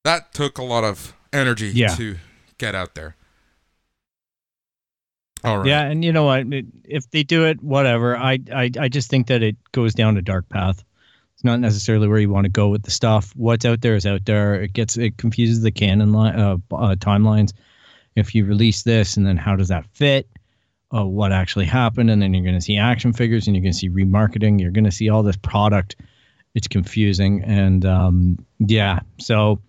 That 0.03 0.31
took 0.33 0.57
a 0.59 0.63
lot 0.63 0.83
of 0.83 1.13
energy 1.33 1.69
Yeah. 1.73 1.95
to 1.95 2.17
get 2.59 2.75
out 2.75 2.93
there. 2.93 3.15
All 5.47 5.59
right. 5.59 5.67
Yeah, 5.67 5.83
and 5.83 6.03
you 6.03 6.11
know 6.11 6.25
what? 6.25 6.43
If 6.83 7.09
they 7.11 7.23
do 7.23 7.45
it, 7.45 7.63
whatever. 7.63 8.17
I, 8.17 8.37
I 8.53 8.69
I 8.77 8.89
just 8.89 9.09
think 9.09 9.27
that 9.27 9.41
it 9.41 9.55
goes 9.71 9.93
down 9.93 10.17
a 10.17 10.21
dark 10.21 10.49
path. 10.49 10.83
It's 11.35 11.43
not 11.45 11.61
necessarily 11.61 12.09
where 12.09 12.19
you 12.19 12.29
want 12.29 12.43
to 12.43 12.49
go 12.51 12.67
with 12.67 12.83
the 12.83 12.91
stuff. 12.91 13.31
What's 13.33 13.63
out 13.63 13.79
there 13.79 13.95
is 13.95 14.05
out 14.05 14.25
there. 14.25 14.61
It 14.61 14.73
gets 14.73 14.97
it 14.97 15.17
confuses 15.17 15.61
the 15.61 15.71
canon 15.71 16.13
uh, 16.13 16.57
uh, 16.73 16.95
timelines. 16.95 17.53
If 18.17 18.35
you 18.35 18.43
release 18.43 18.83
this, 18.83 19.15
and 19.15 19.25
then 19.25 19.37
how 19.37 19.55
does 19.55 19.69
that 19.69 19.85
fit? 19.93 20.27
Uh, 20.93 21.05
what 21.05 21.31
actually 21.31 21.65
happened? 21.65 22.11
And 22.11 22.21
then 22.21 22.33
you're 22.33 22.43
going 22.43 22.55
to 22.55 22.61
see 22.61 22.75
action 22.75 23.13
figures, 23.13 23.47
and 23.47 23.55
you're 23.55 23.63
going 23.63 23.71
to 23.71 23.77
see 23.77 23.89
remarketing. 23.89 24.59
You're 24.59 24.71
going 24.71 24.83
to 24.83 24.91
see 24.91 25.07
all 25.07 25.23
this 25.23 25.37
product. 25.37 25.95
It's 26.55 26.67
confusing, 26.67 27.41
and 27.45 27.85
um, 27.85 28.45
yeah. 28.59 28.99
So 29.17 29.61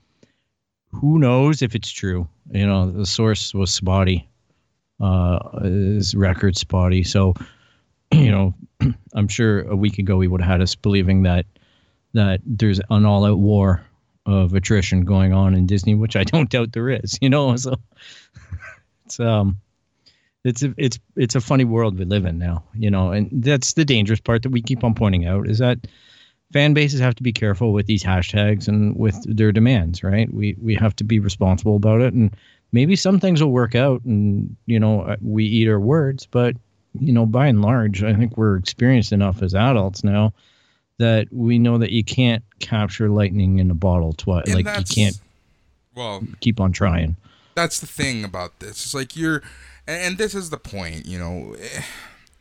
who 0.91 1.21
knows 1.21 1.63
if 1.63 1.77
it's 1.77 1.93
true? 1.93 2.27
You 2.51 2.67
know, 2.67 2.91
the 2.91 3.07
source 3.07 3.55
was 3.55 3.73
spotty 3.73 4.29
uh, 5.01 5.61
his 5.61 6.15
record 6.15 6.57
spotty. 6.57 7.05
So, 7.05 7.35
you 8.13 8.31
know, 8.31 8.55
I'm 9.15 9.29
sure 9.29 9.63
a 9.63 9.77
week 9.77 9.99
ago 9.99 10.21
he 10.21 10.29
would 10.29 10.41
have 10.41 10.51
had 10.51 10.63
us 10.63 10.75
believing 10.75 11.23
that 11.23 11.47
that 12.15 12.41
there's 12.45 12.81
an 12.91 13.05
all-out 13.05 13.39
war 13.39 13.85
of 14.27 14.55
attrition 14.55 15.05
going 15.05 15.33
on 15.33 15.55
in 15.55 15.67
Disney, 15.67 15.95
which 15.95 16.17
I 16.17 16.25
don't 16.25 16.51
doubt 16.51 16.73
there 16.73 16.91
is. 16.91 17.19
You 17.21 17.31
know, 17.31 17.57
so 17.57 17.77
it's 19.07 19.21
um, 19.21 19.59
it's 20.45 20.63
a, 20.63 20.75
it's 20.77 20.99
it's 21.17 21.35
a 21.35 21.41
funny 21.41 21.65
world 21.65 21.99
we 21.99 22.05
live 22.05 22.25
in 22.25 22.39
now. 22.39 22.65
You 22.75 22.91
know, 22.91 23.11
and 23.11 23.29
that's 23.33 23.75
the 23.75 23.85
dangerous 23.85 24.21
part 24.21 24.43
that 24.43 24.51
we 24.51 24.63
keep 24.63 24.85
on 24.85 24.95
pointing 24.95 25.27
out 25.27 25.49
is 25.49 25.59
that 25.59 25.87
fan 26.53 26.75
bases 26.75 27.01
have 27.01 27.15
to 27.17 27.23
be 27.23 27.33
careful 27.33 27.73
with 27.73 27.87
these 27.87 28.03
hashtags 28.03 28.69
and 28.69 28.97
with 28.97 29.17
their 29.25 29.53
demands. 29.53 30.03
Right? 30.03 30.33
We 30.33 30.57
we 30.61 30.75
have 30.75 30.95
to 30.97 31.05
be 31.05 31.19
responsible 31.19 31.77
about 31.77 32.01
it 32.01 32.15
and 32.15 32.35
maybe 32.73 32.97
some 32.97 33.19
things 33.21 33.43
will 33.43 33.51
work 33.51 33.75
out 33.75 34.05
and 34.05 34.57
you 34.67 34.79
know 34.79 35.03
uh, 35.03 35.17
we 35.23 35.45
eat 35.45 35.69
our 35.69 35.81
words 35.81 36.27
but 36.27 36.55
you 36.99 37.13
know 37.13 37.27
by 37.27 37.47
and 37.47 37.63
large 37.63 38.03
i 38.03 38.15
think 38.15 38.37
we're 38.37 38.57
experienced 38.57 39.13
enough 39.13 39.43
as 39.43 39.55
adults 39.55 40.05
now 40.05 40.33
that 40.99 41.29
we 41.33 41.59
know 41.59 41.79
that 41.79 41.93
you 41.93 42.03
can't 42.03 42.43
capture 42.59 43.09
lightning 43.09 43.59
in 43.59 43.71
a 43.71 43.75
bottle 43.75 44.13
twice 44.13 44.49
like 44.49 44.67
you 44.67 44.95
can't 44.95 45.21
Well, 45.95 46.23
keep 46.41 46.61
on 46.61 46.73
trying 46.73 47.17
that's 47.59 47.81
the 47.81 47.89
thing 47.89 48.23
about 48.23 48.61
this. 48.61 48.71
It's 48.71 48.95
like 48.95 49.17
you're, 49.17 49.43
and, 49.85 50.17
this 50.17 50.33
is 50.33 50.51
the 50.51 50.59
point, 50.59 51.07
you 51.07 51.19
know, 51.19 51.57
eh, 51.59 51.83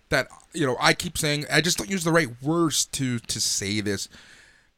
that 0.09 0.27
you 0.53 0.65
know 0.65 0.77
I 0.79 0.93
keep 0.93 1.17
saying 1.17 1.45
I 1.51 1.59
just 1.59 1.79
don't 1.79 1.89
use 1.89 2.03
the 2.03 2.11
right 2.11 2.29
words 2.41 2.85
to 2.85 3.17
to 3.17 3.41
say 3.41 3.81
this. 3.81 4.07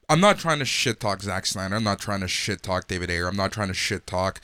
I'm 0.08 0.22
not 0.22 0.40
trying 0.40 0.60
to 0.60 0.66
shit 0.66 1.02
talk 1.02 1.22
Zack 1.22 1.46
Snyder. 1.46 1.76
I'm 1.76 1.84
not 1.84 2.00
trying 2.00 2.22
to 2.22 2.28
shit 2.30 2.64
talk 2.64 2.88
David 2.88 3.12
Ayer. 3.12 3.28
I'm 3.28 3.36
not 3.36 3.52
trying 3.52 3.68
to 3.68 3.74
shit 3.74 4.08
talk 4.08 4.40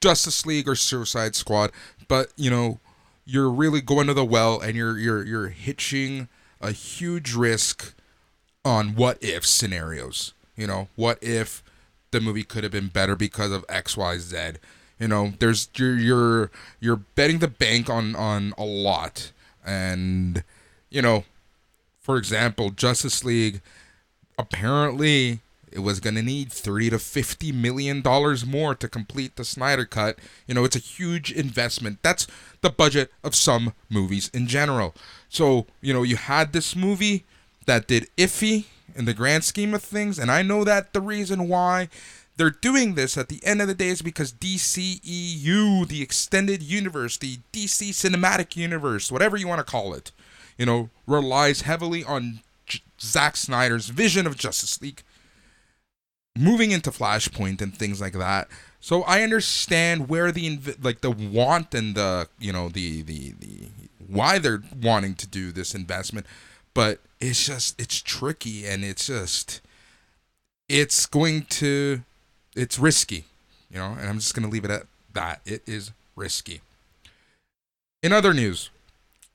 Justice 0.00 0.46
League 0.46 0.68
or 0.68 0.74
Suicide 0.74 1.34
Squad. 1.34 1.72
But 2.06 2.32
you 2.36 2.50
know, 2.50 2.80
you're 3.24 3.50
really 3.50 3.80
going 3.80 4.06
to 4.06 4.14
the 4.14 4.24
well 4.24 4.60
and 4.60 4.76
you're 4.76 4.98
you're 4.98 5.24
you're 5.24 5.48
hitching 5.48 6.28
a 6.60 6.72
huge 6.72 7.34
risk 7.34 7.94
on 8.64 8.94
what 8.94 9.22
if 9.22 9.44
scenarios. 9.46 10.34
You 10.56 10.66
know, 10.66 10.88
what 10.96 11.18
if 11.22 11.62
the 12.10 12.20
movie 12.20 12.44
could 12.44 12.64
have 12.64 12.72
been 12.72 12.88
better 12.88 13.16
because 13.16 13.52
of 13.52 13.64
X, 13.68 13.96
Y, 13.96 14.18
Z. 14.18 14.52
You 14.98 15.08
know, 15.08 15.34
there's 15.38 15.68
you're 15.76 15.96
you're 15.96 16.50
you're 16.80 16.96
betting 16.96 17.38
the 17.38 17.48
bank 17.48 17.88
on 17.88 18.16
on 18.16 18.54
a 18.58 18.64
lot, 18.64 19.30
and 19.64 20.42
you 20.90 21.02
know, 21.02 21.24
for 22.00 22.16
example, 22.16 22.70
Justice 22.70 23.24
League 23.24 23.60
apparently 24.36 25.40
it 25.72 25.80
was 25.80 26.00
going 26.00 26.14
to 26.16 26.22
need 26.22 26.52
30 26.52 26.90
to 26.90 26.98
50 26.98 27.52
million 27.52 28.00
dollars 28.02 28.44
more 28.46 28.74
to 28.74 28.88
complete 28.88 29.36
the 29.36 29.44
Snyder 29.44 29.84
cut. 29.84 30.18
You 30.46 30.54
know, 30.54 30.64
it's 30.64 30.76
a 30.76 30.80
huge 30.80 31.32
investment. 31.32 31.98
That's 32.02 32.26
the 32.60 32.70
budget 32.70 33.12
of 33.22 33.34
some 33.34 33.74
movies 33.88 34.30
in 34.32 34.46
general. 34.46 34.94
So, 35.28 35.66
you 35.80 35.92
know, 35.92 36.02
you 36.02 36.16
had 36.16 36.52
this 36.52 36.74
movie 36.74 37.24
that 37.66 37.86
did 37.86 38.08
iffy 38.16 38.64
in 38.94 39.04
the 39.04 39.14
grand 39.14 39.44
scheme 39.44 39.74
of 39.74 39.82
things, 39.82 40.18
and 40.18 40.30
I 40.30 40.42
know 40.42 40.64
that 40.64 40.92
the 40.92 41.00
reason 41.00 41.48
why 41.48 41.88
they're 42.38 42.50
doing 42.50 42.94
this 42.94 43.18
at 43.18 43.28
the 43.28 43.44
end 43.44 43.60
of 43.60 43.68
the 43.68 43.74
day 43.74 43.88
is 43.88 44.00
because 44.00 44.32
DCEU, 44.32 45.86
the 45.86 46.02
extended 46.02 46.62
universe, 46.62 47.16
the 47.16 47.38
DC 47.52 47.90
cinematic 47.90 48.56
universe, 48.56 49.10
whatever 49.12 49.36
you 49.36 49.48
want 49.48 49.58
to 49.58 49.70
call 49.70 49.92
it, 49.92 50.12
you 50.56 50.64
know, 50.64 50.88
relies 51.06 51.62
heavily 51.62 52.04
on 52.04 52.40
J- 52.64 52.80
Zack 53.00 53.36
Snyder's 53.36 53.88
vision 53.88 54.26
of 54.26 54.36
Justice 54.36 54.80
League 54.80 55.02
moving 56.38 56.70
into 56.70 56.90
Flashpoint 56.90 57.60
and 57.60 57.76
things 57.76 58.00
like 58.00 58.14
that. 58.14 58.48
So 58.80 59.02
I 59.02 59.22
understand 59.22 60.08
where 60.08 60.30
the 60.30 60.58
like 60.80 61.00
the 61.00 61.10
want 61.10 61.74
and 61.74 61.94
the 61.94 62.28
you 62.38 62.52
know 62.52 62.68
the 62.68 63.02
the 63.02 63.34
the 63.38 63.68
why 64.06 64.38
they're 64.38 64.62
wanting 64.80 65.14
to 65.16 65.26
do 65.26 65.52
this 65.52 65.74
investment, 65.74 66.26
but 66.74 67.00
it's 67.20 67.44
just 67.44 67.80
it's 67.80 68.00
tricky 68.00 68.66
and 68.66 68.84
it's 68.84 69.08
just 69.08 69.60
it's 70.68 71.06
going 71.06 71.42
to 71.44 72.02
it's 72.54 72.78
risky, 72.78 73.24
you 73.70 73.78
know, 73.78 73.96
and 73.98 74.08
I'm 74.08 74.18
just 74.18 74.34
going 74.34 74.46
to 74.46 74.52
leave 74.52 74.64
it 74.64 74.70
at 74.70 74.86
that. 75.12 75.40
It 75.44 75.62
is 75.66 75.90
risky. 76.14 76.60
In 78.02 78.12
other 78.12 78.32
news, 78.32 78.70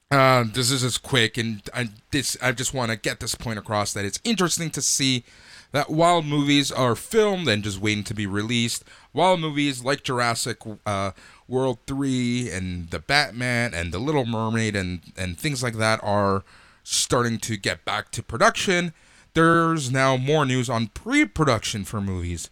uh, 0.10 0.46
this 0.54 0.72
is 0.72 0.98
quick, 0.98 1.38
and 1.38 1.62
I 1.74 1.90
this 2.12 2.38
I 2.42 2.54
just 2.54 2.74
want 2.74 2.92
to 2.92 2.98
get 2.98 3.20
this 3.20 3.36
point 3.36 3.60
across 3.60 3.94
that 3.94 4.06
it's 4.06 4.22
interesting 4.24 4.70
to 4.72 4.82
see 4.82 5.24
that 5.74 5.90
while 5.90 6.22
movies 6.22 6.72
are 6.72 6.96
filmed 6.96 7.48
and 7.50 7.64
just 7.64 7.82
waiting 7.82 8.04
to 8.06 8.14
be 8.14 8.28
released, 8.28 8.84
while 9.12 9.36
movies 9.38 9.84
like 9.84 10.04
Jurassic 10.04 10.60
uh, 10.86 11.12
World 11.48 11.80
3 11.88 12.50
and 12.52 12.90
The 12.92 13.00
Batman 13.00 13.74
and 13.74 13.92
The 13.92 14.00
Little 14.00 14.26
Mermaid 14.26 14.76
and, 14.76 15.02
and 15.18 15.38
things 15.38 15.62
like 15.62 15.76
that 15.76 16.00
are 16.04 16.44
starting 16.84 17.40
to 17.40 17.58
get 17.58 17.84
back 17.86 18.12
to 18.12 18.22
production, 18.22 18.94
there's 19.34 19.92
now 19.92 20.16
more 20.16 20.46
news 20.46 20.70
on 20.70 20.88
pre 20.88 21.26
production 21.26 21.86
for 21.86 22.00
movies, 22.00 22.52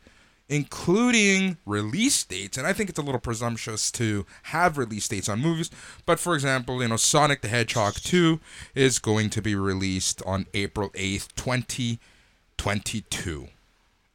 including 0.50 1.58
release 1.64 2.24
dates. 2.24 2.58
And 2.58 2.66
I 2.66 2.74
think 2.74 2.90
it's 2.90 2.98
a 2.98 3.04
little 3.04 3.22
presumptuous 3.22 3.92
to 3.92 4.26
have 4.44 4.80
release 4.80 5.08
dates 5.08 5.30
on 5.30 5.42
movies. 5.42 5.70
But 6.08 6.20
for 6.20 6.34
example, 6.34 6.82
you 6.82 6.88
know, 6.88 6.98
Sonic 6.98 7.42
the 7.42 7.50
Hedgehog 7.50 7.94
2 7.96 8.40
is 8.74 8.98
going 8.98 9.30
to 9.30 9.44
be 9.44 9.54
released 9.54 10.24
on 10.26 10.48
April 10.56 10.90
8th, 10.90 11.36
2022. 12.62 13.48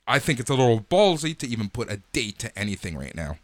I 0.06 0.20
think 0.20 0.39
it's 0.39 0.51
a 0.51 0.55
little 0.55 0.81
ballsy 0.81 1.36
to 1.39 1.48
even 1.48 1.68
put 1.68 1.90
a 1.90 1.97
date 2.12 2.39
to 2.39 2.56
anything 2.56 2.97
right 2.97 3.14
now. 3.14 3.39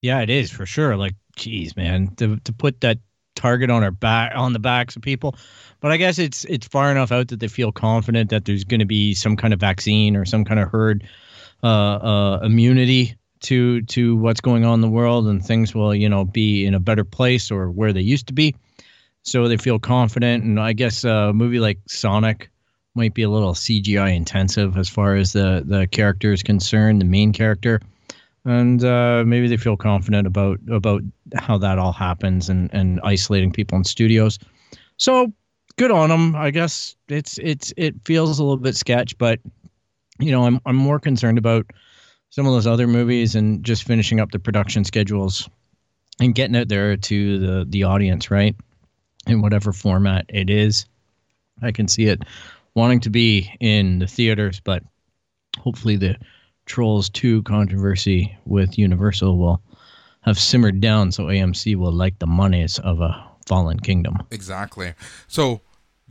Yeah, 0.00 0.20
it 0.20 0.30
is 0.30 0.48
for 0.52 0.64
sure. 0.64 0.96
Like, 0.96 1.16
geez, 1.34 1.74
man, 1.74 2.14
to 2.18 2.36
to 2.44 2.52
put 2.52 2.82
that 2.82 2.98
target 3.34 3.68
on 3.68 3.82
our 3.82 3.90
back 3.90 4.32
on 4.36 4.52
the 4.52 4.60
backs 4.60 4.94
of 4.94 5.02
people. 5.02 5.34
But 5.80 5.90
I 5.90 5.96
guess 5.96 6.20
it's 6.20 6.44
it's 6.44 6.68
far 6.68 6.92
enough 6.92 7.10
out 7.10 7.26
that 7.28 7.40
they 7.40 7.48
feel 7.48 7.72
confident 7.72 8.30
that 8.30 8.44
there's 8.44 8.62
going 8.62 8.78
to 8.78 8.86
be 8.86 9.12
some 9.12 9.36
kind 9.36 9.52
of 9.52 9.58
vaccine 9.58 10.14
or 10.14 10.24
some 10.24 10.44
kind 10.44 10.60
of 10.60 10.70
herd 10.70 11.02
uh, 11.64 11.66
uh, 11.66 12.40
immunity 12.44 13.16
to 13.40 13.82
to 13.82 14.14
what's 14.14 14.40
going 14.40 14.64
on 14.64 14.74
in 14.74 14.80
the 14.82 14.88
world, 14.88 15.26
and 15.26 15.44
things 15.44 15.74
will 15.74 15.92
you 15.92 16.08
know 16.08 16.24
be 16.24 16.64
in 16.64 16.74
a 16.74 16.80
better 16.80 17.02
place 17.02 17.50
or 17.50 17.72
where 17.72 17.92
they 17.92 18.02
used 18.02 18.28
to 18.28 18.32
be. 18.32 18.54
So 19.24 19.46
they 19.48 19.56
feel 19.56 19.78
confident, 19.78 20.44
and 20.44 20.58
I 20.58 20.72
guess 20.72 21.04
a 21.04 21.32
movie 21.32 21.60
like 21.60 21.78
Sonic 21.86 22.50
might 22.94 23.14
be 23.14 23.22
a 23.22 23.30
little 23.30 23.54
CGI 23.54 24.14
intensive 24.14 24.76
as 24.76 24.88
far 24.88 25.16
as 25.16 25.32
the 25.32 25.62
the 25.64 25.86
character 25.86 26.32
is 26.32 26.42
concerned, 26.42 27.00
the 27.00 27.06
main 27.06 27.32
character 27.32 27.80
and 28.44 28.84
uh, 28.84 29.22
maybe 29.26 29.46
they 29.48 29.56
feel 29.56 29.76
confident 29.76 30.26
about 30.26 30.58
about 30.70 31.02
how 31.36 31.58
that 31.58 31.78
all 31.78 31.92
happens 31.92 32.48
and 32.48 32.70
and 32.72 33.00
isolating 33.04 33.52
people 33.52 33.78
in 33.78 33.84
studios. 33.84 34.38
So 34.96 35.32
good 35.76 35.90
on 35.90 36.08
them. 36.08 36.34
I 36.34 36.50
guess 36.50 36.96
it's 37.08 37.38
it's 37.38 37.72
it 37.76 37.94
feels 38.04 38.38
a 38.38 38.44
little 38.44 38.56
bit 38.56 38.76
sketch, 38.76 39.16
but 39.18 39.38
you 40.18 40.32
know 40.32 40.44
I'm 40.44 40.60
I'm 40.66 40.76
more 40.76 40.98
concerned 40.98 41.38
about 41.38 41.66
some 42.30 42.46
of 42.46 42.52
those 42.52 42.66
other 42.66 42.86
movies 42.86 43.34
and 43.34 43.62
just 43.64 43.84
finishing 43.84 44.18
up 44.18 44.32
the 44.32 44.38
production 44.38 44.84
schedules 44.84 45.48
and 46.18 46.34
getting 46.34 46.56
it 46.56 46.68
there 46.68 46.96
to 46.96 47.38
the 47.38 47.64
the 47.68 47.84
audience, 47.84 48.30
right? 48.30 48.56
In 49.26 49.40
whatever 49.40 49.72
format 49.72 50.26
it 50.28 50.50
is, 50.50 50.86
I 51.62 51.72
can 51.72 51.88
see 51.88 52.06
it 52.06 52.22
wanting 52.74 53.00
to 53.00 53.10
be 53.10 53.52
in 53.60 53.98
the 53.98 54.06
theaters, 54.06 54.60
but 54.60 54.82
hopefully 55.58 55.96
the 55.96 56.16
Trolls 56.66 57.08
2 57.10 57.42
controversy 57.42 58.36
with 58.46 58.78
Universal 58.78 59.38
will 59.38 59.62
have 60.22 60.38
simmered 60.38 60.80
down 60.80 61.12
so 61.12 61.24
AMC 61.24 61.76
will 61.76 61.92
like 61.92 62.18
the 62.18 62.26
monies 62.26 62.78
of 62.78 63.00
a 63.00 63.24
fallen 63.46 63.78
kingdom. 63.80 64.16
Exactly. 64.30 64.94
So, 65.28 65.60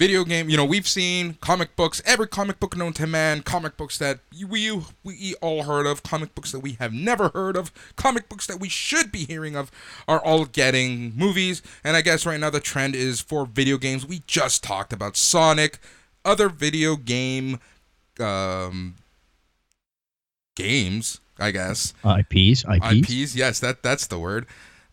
video 0.02 0.23
game, 0.23 0.49
you 0.49 0.57
know, 0.57 0.65
we've 0.65 0.88
seen 0.88 1.36
comic 1.41 1.76
books, 1.76 2.02
every 2.07 2.28
comic 2.28 2.60
book 2.60 2.76
known 2.76 2.91
to 2.91 3.06
man, 3.06 3.44
comic 3.44 3.78
books 3.78 3.99
that 3.99 4.19
we 4.49 4.82
we 5.03 5.36
all 5.44 5.61
heard 5.61 5.86
of, 5.86 6.02
comic 6.02 6.34
books 6.34 6.52
that 6.52 6.61
we 6.61 6.72
have 6.80 6.91
never 6.91 7.30
heard 7.36 7.56
of, 7.56 7.72
comic 7.98 8.28
books 8.28 8.48
that 8.48 8.60
we 8.60 8.68
should 8.68 9.11
be 9.11 9.26
hearing 9.26 9.56
of 9.56 9.69
are 10.07 10.19
all 10.19 10.45
getting 10.45 11.15
movies. 11.15 11.61
And 11.84 11.95
I 11.95 12.02
guess 12.02 12.26
right 12.26 12.40
now 12.40 12.49
the 12.49 12.60
trend 12.60 12.95
is 12.95 13.22
for 13.22 13.45
video 13.45 13.78
games. 13.78 14.03
We 14.03 14.23
just 14.26 14.64
talked 14.64 14.91
about 14.91 15.15
Sonic, 15.15 15.78
other 16.26 16.49
video 16.49 16.95
game 16.95 17.60
um 18.19 18.95
games, 20.56 21.19
I 21.38 21.52
guess. 21.52 21.94
IPs, 22.03 22.65
IPs. 22.65 22.91
IPs, 22.91 23.36
yes, 23.36 23.60
that 23.60 23.84
that's 23.84 24.07
the 24.07 24.18
word. 24.18 24.48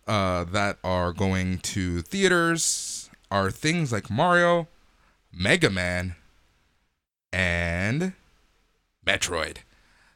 Uh, 0.06 0.44
that 0.44 0.76
are 0.84 1.14
going 1.14 1.60
to 1.60 2.02
theaters 2.02 3.08
are 3.30 3.50
things 3.50 3.90
like 3.90 4.10
Mario, 4.10 4.68
Mega 5.38 5.70
Man, 5.70 6.16
and 7.32 8.12
Metroid. 9.06 9.58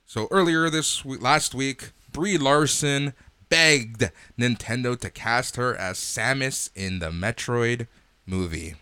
So 0.04 0.26
earlier 0.32 0.68
this 0.68 1.04
week, 1.04 1.22
last 1.22 1.54
week, 1.54 1.92
Brie 2.10 2.36
Larson 2.36 3.14
begged 3.48 4.10
Nintendo 4.36 4.98
to 4.98 5.10
cast 5.10 5.54
her 5.54 5.76
as 5.76 5.98
Samus 5.98 6.70
in 6.74 6.98
the 6.98 7.10
Metroid 7.10 7.86
movie. 8.26 8.74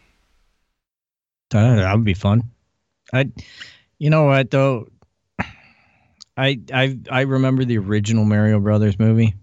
Uh, 1.53 1.77
that 1.77 1.95
would 1.95 2.05
be 2.05 2.15
fun. 2.15 2.51
I, 3.12 3.31
you 3.99 4.09
know 4.09 4.25
what 4.25 4.51
though, 4.51 4.89
I 6.37 6.59
I 6.73 6.99
I 7.11 7.21
remember 7.23 7.67
the 7.67 7.77
original 7.77 8.25
Mario 8.25 8.61
Brothers 8.61 8.99
movie. 8.99 9.35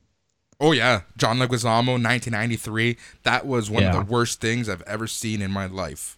Oh 0.59 0.71
yeah, 0.71 1.01
John 1.15 1.37
Leguizamo, 1.37 2.01
1993. 2.01 2.97
That 3.21 3.45
was 3.45 3.69
one 3.69 3.83
yeah. 3.83 3.89
of 3.89 4.07
the 4.07 4.11
worst 4.11 4.41
things 4.41 4.67
I've 4.67 4.81
ever 4.83 5.05
seen 5.05 5.43
in 5.43 5.51
my 5.51 5.67
life. 5.67 6.16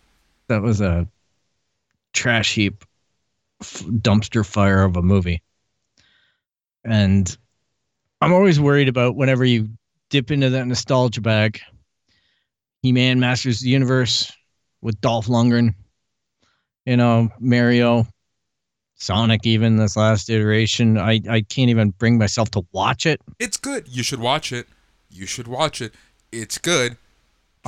That 0.49 0.61
was 0.61 0.81
a 0.81 1.07
trash 2.13 2.53
heap, 2.53 2.83
f- 3.61 3.83
dumpster 3.85 4.45
fire 4.45 4.83
of 4.83 4.97
a 4.97 5.01
movie. 5.01 5.41
And 6.83 7.37
I'm 8.19 8.33
always 8.33 8.59
worried 8.59 8.89
about 8.89 9.15
whenever 9.15 9.45
you 9.45 9.69
dip 10.09 10.31
into 10.31 10.49
that 10.49 10.67
nostalgia 10.67 11.21
bag. 11.21 11.61
He-Man 12.81 13.19
Masters 13.19 13.59
the 13.59 13.69
Universe 13.69 14.31
with 14.81 14.99
Dolph 15.01 15.27
Lundgren, 15.27 15.75
you 16.85 16.97
know, 16.97 17.29
Mario, 17.39 18.07
Sonic, 18.95 19.45
even 19.45 19.77
this 19.77 19.95
last 19.95 20.29
iteration, 20.29 20.97
I, 20.97 21.21
I 21.29 21.41
can't 21.41 21.69
even 21.69 21.91
bring 21.91 22.17
myself 22.17 22.51
to 22.51 22.65
watch 22.71 23.05
it. 23.05 23.21
It's 23.37 23.57
good. 23.57 23.87
You 23.87 24.03
should 24.03 24.19
watch 24.19 24.51
it. 24.51 24.67
You 25.09 25.25
should 25.25 25.47
watch 25.47 25.81
it. 25.81 25.93
It's 26.31 26.57
good. 26.57 26.97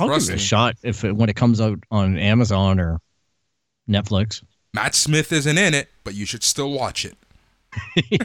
I'll 0.02 0.08
Trust 0.08 0.28
give 0.28 0.34
it 0.34 0.42
a 0.42 0.44
shot 0.44 0.76
if 0.82 1.04
it, 1.04 1.16
when 1.16 1.28
it 1.28 1.36
comes 1.36 1.60
out 1.60 1.78
on 1.90 2.18
Amazon 2.18 2.80
or 2.80 3.00
Netflix. 3.88 4.42
Matt 4.74 4.94
Smith 4.94 5.32
isn't 5.32 5.58
in 5.58 5.74
it, 5.74 5.88
but 6.04 6.14
you 6.14 6.26
should 6.26 6.42
still 6.42 6.70
watch 6.70 7.04
it. 7.04 7.16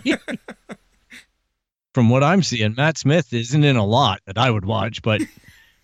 From 1.93 2.09
what 2.09 2.23
I'm 2.23 2.43
seeing, 2.43 2.75
Matt 2.75 2.97
Smith 2.97 3.33
isn't 3.33 3.63
in 3.63 3.75
a 3.75 3.85
lot 3.85 4.21
that 4.25 4.37
I 4.37 4.49
would 4.49 4.65
watch, 4.65 5.01
but 5.01 5.21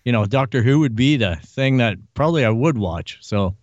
you 0.04 0.12
know, 0.12 0.26
Doctor 0.26 0.62
Who 0.62 0.80
would 0.80 0.94
be 0.94 1.16
the 1.16 1.36
thing 1.36 1.78
that 1.78 1.96
probably 2.14 2.44
I 2.44 2.50
would 2.50 2.78
watch. 2.78 3.18
So, 3.20 3.56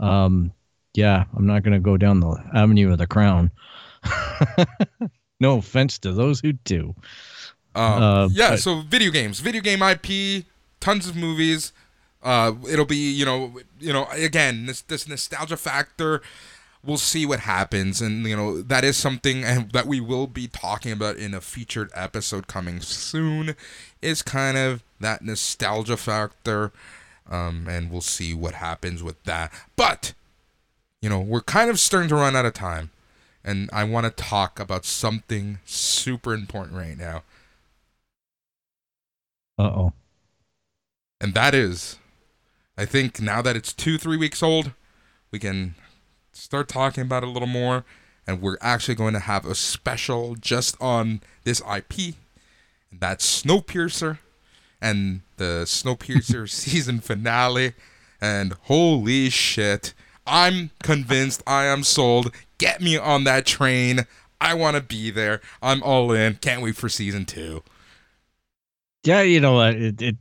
um, 0.00 0.52
yeah, 0.94 1.24
I'm 1.36 1.46
not 1.46 1.62
going 1.62 1.74
to 1.74 1.80
go 1.80 1.96
down 1.96 2.20
the 2.20 2.36
avenue 2.54 2.92
of 2.92 2.98
the 2.98 3.06
crown. 3.06 3.50
no 5.40 5.58
offense 5.58 5.98
to 6.00 6.12
those 6.12 6.40
who 6.40 6.52
do. 6.52 6.94
Um, 7.74 8.02
uh, 8.02 8.28
yeah, 8.28 8.50
but, 8.50 8.60
so 8.60 8.80
video 8.80 9.10
games, 9.10 9.40
video 9.40 9.60
game 9.60 9.82
IP, 9.82 10.44
tons 10.80 11.08
of 11.08 11.16
movies. 11.16 11.72
Uh, 12.22 12.54
it'll 12.68 12.84
be 12.86 13.12
you 13.12 13.24
know 13.24 13.58
you 13.78 13.92
know 13.92 14.06
again 14.12 14.66
this 14.66 14.82
this 14.82 15.08
nostalgia 15.08 15.56
factor. 15.56 16.22
We'll 16.84 16.98
see 16.98 17.26
what 17.26 17.40
happens, 17.40 18.00
and 18.00 18.24
you 18.26 18.36
know 18.36 18.62
that 18.62 18.84
is 18.84 18.96
something 18.96 19.42
that 19.72 19.86
we 19.86 20.00
will 20.00 20.26
be 20.26 20.46
talking 20.46 20.92
about 20.92 21.16
in 21.16 21.34
a 21.34 21.40
featured 21.40 21.90
episode 21.94 22.46
coming 22.46 22.80
soon. 22.80 23.56
Is 24.02 24.22
kind 24.22 24.56
of 24.56 24.82
that 25.00 25.22
nostalgia 25.22 25.96
factor, 25.96 26.72
um, 27.28 27.66
and 27.68 27.90
we'll 27.90 28.00
see 28.00 28.34
what 28.34 28.54
happens 28.54 29.02
with 29.02 29.22
that. 29.24 29.52
But 29.74 30.12
you 31.02 31.08
know 31.08 31.20
we're 31.20 31.40
kind 31.42 31.70
of 31.70 31.80
starting 31.80 32.08
to 32.10 32.14
run 32.16 32.36
out 32.36 32.46
of 32.46 32.54
time, 32.54 32.90
and 33.44 33.68
I 33.72 33.82
want 33.84 34.04
to 34.04 34.10
talk 34.10 34.60
about 34.60 34.84
something 34.84 35.58
super 35.64 36.34
important 36.34 36.76
right 36.76 36.96
now, 36.96 37.22
Uh 39.58 39.62
oh. 39.62 39.92
And 41.20 41.34
that 41.34 41.54
is, 41.54 41.98
I 42.76 42.84
think 42.84 43.20
now 43.20 43.42
that 43.42 43.56
it's 43.56 43.72
two 43.72 43.98
three 43.98 44.16
weeks 44.16 44.42
old, 44.42 44.72
we 45.30 45.38
can 45.38 45.74
start 46.32 46.68
talking 46.68 47.02
about 47.02 47.22
it 47.22 47.28
a 47.28 47.32
little 47.32 47.48
more, 47.48 47.84
and 48.26 48.40
we're 48.40 48.58
actually 48.60 48.94
going 48.94 49.14
to 49.14 49.20
have 49.20 49.44
a 49.44 49.54
special 49.54 50.34
just 50.34 50.80
on 50.80 51.20
this 51.44 51.60
IP, 51.60 52.14
and 52.90 53.00
that's 53.00 53.42
Snowpiercer, 53.42 54.18
and 54.80 55.22
the 55.36 55.64
Snowpiercer 55.64 56.48
season 56.50 57.00
finale, 57.00 57.74
and 58.20 58.54
holy 58.64 59.30
shit, 59.30 59.94
I'm 60.26 60.70
convinced, 60.82 61.42
I 61.46 61.64
am 61.64 61.82
sold. 61.84 62.34
Get 62.58 62.80
me 62.80 62.96
on 62.96 63.24
that 63.24 63.46
train. 63.46 64.06
I 64.40 64.54
want 64.54 64.76
to 64.76 64.82
be 64.82 65.10
there. 65.10 65.40
I'm 65.62 65.82
all 65.82 66.12
in. 66.12 66.34
Can't 66.36 66.62
wait 66.62 66.76
for 66.76 66.88
season 66.88 67.24
two. 67.24 67.62
Yeah, 69.04 69.22
you 69.22 69.40
know 69.40 69.54
what? 69.54 69.74
It, 69.74 70.02
it, 70.02 70.16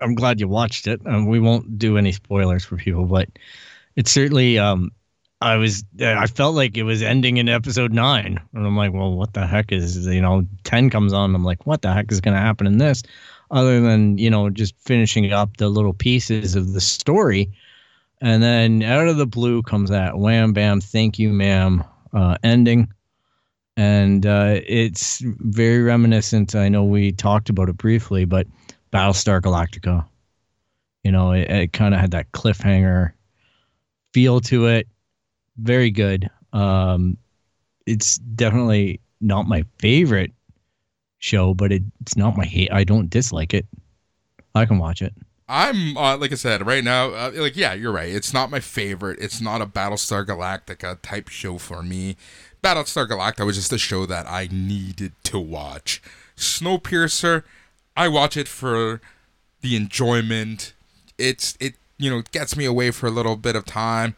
I'm 0.00 0.14
glad 0.14 0.40
you 0.40 0.48
watched 0.48 0.86
it. 0.86 1.00
Um, 1.06 1.26
we 1.26 1.40
won't 1.40 1.78
do 1.78 1.96
any 1.96 2.12
spoilers 2.12 2.64
for 2.64 2.76
people, 2.76 3.04
but 3.06 3.28
it 3.96 4.08
certainly. 4.08 4.58
Um, 4.58 4.92
I 5.42 5.56
was. 5.56 5.84
I 6.00 6.26
felt 6.26 6.54
like 6.54 6.76
it 6.76 6.84
was 6.84 7.02
ending 7.02 7.36
in 7.36 7.48
episode 7.48 7.92
nine, 7.92 8.40
and 8.54 8.66
I'm 8.66 8.76
like, 8.76 8.92
well, 8.92 9.12
what 9.12 9.34
the 9.34 9.46
heck 9.46 9.70
is? 9.70 10.06
You 10.06 10.20
know, 10.20 10.46
ten 10.64 10.88
comes 10.88 11.12
on. 11.12 11.34
I'm 11.34 11.44
like, 11.44 11.66
what 11.66 11.82
the 11.82 11.92
heck 11.92 12.10
is 12.10 12.20
going 12.20 12.34
to 12.34 12.40
happen 12.40 12.66
in 12.66 12.78
this? 12.78 13.02
Other 13.50 13.80
than 13.80 14.16
you 14.18 14.30
know, 14.30 14.48
just 14.48 14.74
finishing 14.80 15.30
up 15.32 15.58
the 15.58 15.68
little 15.68 15.92
pieces 15.92 16.54
of 16.54 16.72
the 16.72 16.80
story, 16.80 17.50
and 18.20 18.42
then 18.42 18.82
out 18.82 19.08
of 19.08 19.18
the 19.18 19.26
blue 19.26 19.62
comes 19.62 19.90
that 19.90 20.18
wham 20.18 20.52
bam, 20.52 20.80
thank 20.80 21.18
you, 21.18 21.32
ma'am, 21.32 21.84
uh, 22.14 22.38
ending 22.42 22.88
and 23.76 24.24
uh, 24.24 24.60
it's 24.66 25.20
very 25.22 25.82
reminiscent. 25.82 26.54
I 26.54 26.68
know 26.68 26.84
we 26.84 27.12
talked 27.12 27.50
about 27.50 27.68
it 27.68 27.76
briefly, 27.76 28.24
but 28.24 28.46
Battlestar 28.92 29.40
Galactica. 29.40 30.06
You 31.04 31.12
know, 31.12 31.32
it, 31.32 31.50
it 31.50 31.72
kind 31.72 31.94
of 31.94 32.00
had 32.00 32.10
that 32.12 32.32
cliffhanger 32.32 33.12
feel 34.12 34.40
to 34.40 34.66
it. 34.66 34.88
Very 35.56 35.90
good. 35.90 36.28
Um, 36.52 37.16
it's 37.86 38.18
definitely 38.18 39.00
not 39.20 39.46
my 39.46 39.64
favorite 39.78 40.32
show, 41.18 41.54
but 41.54 41.72
it, 41.72 41.82
it's 42.00 42.16
not 42.16 42.36
my 42.36 42.44
hate. 42.44 42.72
I 42.72 42.84
don't 42.84 43.08
dislike 43.08 43.54
it. 43.54 43.66
I 44.54 44.64
can 44.66 44.78
watch 44.78 45.02
it. 45.02 45.14
I'm 45.48 45.96
uh, 45.96 46.16
like 46.16 46.32
I 46.32 46.34
said 46.34 46.66
right 46.66 46.82
now. 46.82 47.10
Uh, 47.10 47.30
like 47.34 47.56
yeah, 47.56 47.72
you're 47.72 47.92
right. 47.92 48.08
It's 48.08 48.32
not 48.32 48.50
my 48.50 48.58
favorite. 48.58 49.20
It's 49.20 49.40
not 49.40 49.60
a 49.60 49.66
Battlestar 49.66 50.26
Galactica 50.26 51.00
type 51.02 51.28
show 51.28 51.58
for 51.58 51.82
me. 51.82 52.16
Battlestar 52.62 53.06
Galactica 53.08 53.46
was 53.46 53.56
just 53.56 53.72
a 53.72 53.78
show 53.78 54.06
that 54.06 54.26
I 54.26 54.48
needed 54.50 55.12
to 55.24 55.38
watch. 55.38 56.02
Snowpiercer, 56.36 57.44
I 57.96 58.08
watch 58.08 58.36
it 58.36 58.48
for 58.48 59.00
the 59.62 59.76
enjoyment. 59.76 60.74
It's 61.18 61.56
it 61.60 61.74
you 61.98 62.10
know 62.10 62.22
gets 62.32 62.56
me 62.56 62.64
away 62.64 62.90
for 62.90 63.06
a 63.06 63.10
little 63.10 63.36
bit 63.36 63.56
of 63.56 63.64
time. 63.64 64.16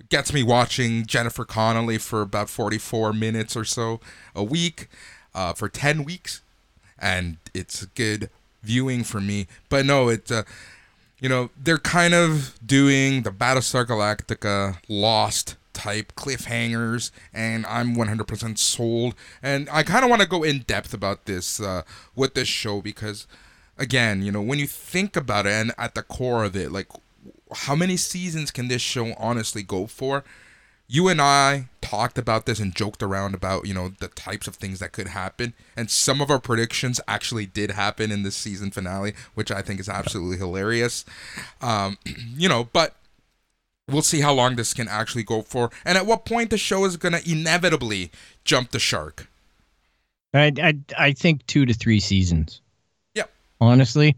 It 0.00 0.08
gets 0.08 0.32
me 0.32 0.42
watching 0.42 1.06
Jennifer 1.06 1.44
Connelly 1.44 1.98
for 1.98 2.22
about 2.22 2.50
44 2.50 3.12
minutes 3.12 3.56
or 3.56 3.64
so 3.64 4.00
a 4.34 4.42
week, 4.42 4.88
uh, 5.34 5.52
for 5.52 5.68
10 5.68 6.02
weeks, 6.02 6.40
and 6.98 7.36
it's 7.54 7.84
good 7.86 8.28
viewing 8.62 9.04
for 9.04 9.20
me. 9.20 9.46
But 9.68 9.86
no, 9.86 10.08
it's 10.08 10.30
uh, 10.30 10.42
you 11.20 11.28
know 11.28 11.50
they're 11.56 11.78
kind 11.78 12.14
of 12.14 12.58
doing 12.64 13.22
the 13.22 13.30
Battlestar 13.30 13.86
Galactica 13.86 14.78
Lost 14.88 15.56
type 15.72 16.12
cliffhangers 16.16 17.10
and 17.32 17.64
i'm 17.66 17.94
100% 17.96 18.58
sold. 18.58 19.14
And 19.42 19.68
i 19.70 19.82
kind 19.82 20.04
of 20.04 20.10
want 20.10 20.22
to 20.22 20.28
go 20.28 20.42
in 20.42 20.60
depth 20.60 20.92
about 20.94 21.24
this 21.26 21.60
uh, 21.60 21.82
with 22.14 22.34
this 22.34 22.48
show 22.48 22.80
because 22.82 23.26
again 23.78 24.22
you 24.22 24.30
know 24.30 24.42
when 24.42 24.58
you 24.58 24.66
think 24.66 25.16
about 25.16 25.46
it 25.46 25.52
and 25.52 25.72
at 25.78 25.94
the 25.94 26.02
core 26.02 26.44
of 26.44 26.54
it 26.54 26.70
like 26.70 26.88
how 27.54 27.74
many 27.74 27.96
seasons 27.96 28.50
can 28.50 28.68
this 28.68 28.82
show 28.82 29.14
honestly 29.18 29.62
go 29.62 29.86
for? 29.86 30.24
You 30.88 31.08
and 31.08 31.22
i 31.22 31.68
talked 31.80 32.18
about 32.18 32.44
this 32.44 32.58
and 32.58 32.74
joked 32.74 33.02
around 33.02 33.34
about 33.34 33.66
you 33.66 33.72
know 33.72 33.92
the 33.98 34.08
types 34.08 34.46
of 34.46 34.56
things 34.56 34.78
that 34.78 34.92
could 34.92 35.08
happen 35.08 35.54
and 35.74 35.90
some 35.90 36.20
of 36.20 36.30
our 36.30 36.38
predictions 36.38 37.00
actually 37.08 37.46
did 37.46 37.70
happen 37.70 38.12
in 38.12 38.22
this 38.22 38.36
season 38.36 38.70
finale 38.70 39.14
which 39.34 39.50
i 39.50 39.62
think 39.62 39.80
is 39.80 39.88
absolutely 39.88 40.36
hilarious. 40.36 41.04
Um, 41.62 41.96
you 42.36 42.48
know 42.48 42.68
but 42.72 42.94
we'll 43.88 44.02
see 44.02 44.20
how 44.20 44.32
long 44.32 44.56
this 44.56 44.74
can 44.74 44.88
actually 44.88 45.22
go 45.22 45.42
for 45.42 45.70
and 45.84 45.98
at 45.98 46.06
what 46.06 46.24
point 46.24 46.50
the 46.50 46.58
show 46.58 46.84
is 46.84 46.96
going 46.96 47.12
to 47.12 47.30
inevitably 47.30 48.10
jump 48.44 48.70
the 48.70 48.78
shark 48.78 49.28
I, 50.34 50.52
I 50.62 50.78
I 50.98 51.12
think 51.12 51.46
two 51.46 51.66
to 51.66 51.74
three 51.74 52.00
seasons. 52.00 52.60
Yep. 53.14 53.30
Honestly, 53.60 54.16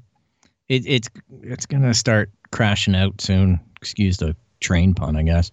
it, 0.69 0.87
it's 0.87 1.09
it's 1.43 1.67
gonna 1.67 1.95
start 1.95 2.31
crashing 2.53 2.95
out 2.95 3.21
soon. 3.21 3.61
Excuse 3.77 4.19
the 4.19 4.37
train 4.61 4.95
pun, 4.95 5.17
I 5.17 5.23
guess. 5.23 5.51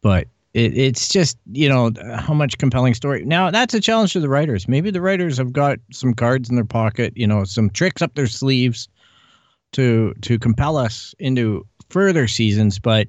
But 0.00 0.28
it, 0.54 0.76
it's 0.76 1.08
just 1.08 1.38
you 1.50 1.68
know 1.68 1.90
how 2.16 2.34
much 2.34 2.58
compelling 2.58 2.94
story. 2.94 3.24
Now 3.24 3.50
that's 3.50 3.74
a 3.74 3.80
challenge 3.80 4.12
to 4.12 4.20
the 4.20 4.28
writers. 4.28 4.68
Maybe 4.68 4.90
the 4.90 5.00
writers 5.00 5.36
have 5.38 5.52
got 5.52 5.78
some 5.90 6.14
cards 6.14 6.48
in 6.48 6.54
their 6.54 6.64
pocket, 6.64 7.12
you 7.16 7.26
know, 7.26 7.44
some 7.44 7.70
tricks 7.70 8.02
up 8.02 8.14
their 8.14 8.28
sleeves 8.28 8.88
to 9.72 10.14
to 10.22 10.38
compel 10.38 10.76
us 10.76 11.14
into 11.18 11.66
further 11.88 12.28
seasons. 12.28 12.78
But 12.78 13.08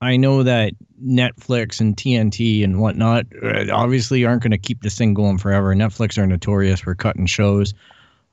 I 0.00 0.16
know 0.16 0.42
that 0.42 0.74
Netflix 1.02 1.80
and 1.80 1.96
TNT 1.96 2.62
and 2.62 2.80
whatnot 2.80 3.26
uh, 3.42 3.64
obviously 3.72 4.24
aren't 4.24 4.42
going 4.42 4.50
to 4.50 4.58
keep 4.58 4.82
this 4.82 4.98
thing 4.98 5.14
going 5.14 5.38
forever. 5.38 5.74
Netflix 5.74 6.18
are 6.18 6.26
notorious 6.26 6.80
for 6.80 6.94
cutting 6.94 7.26
shows. 7.26 7.72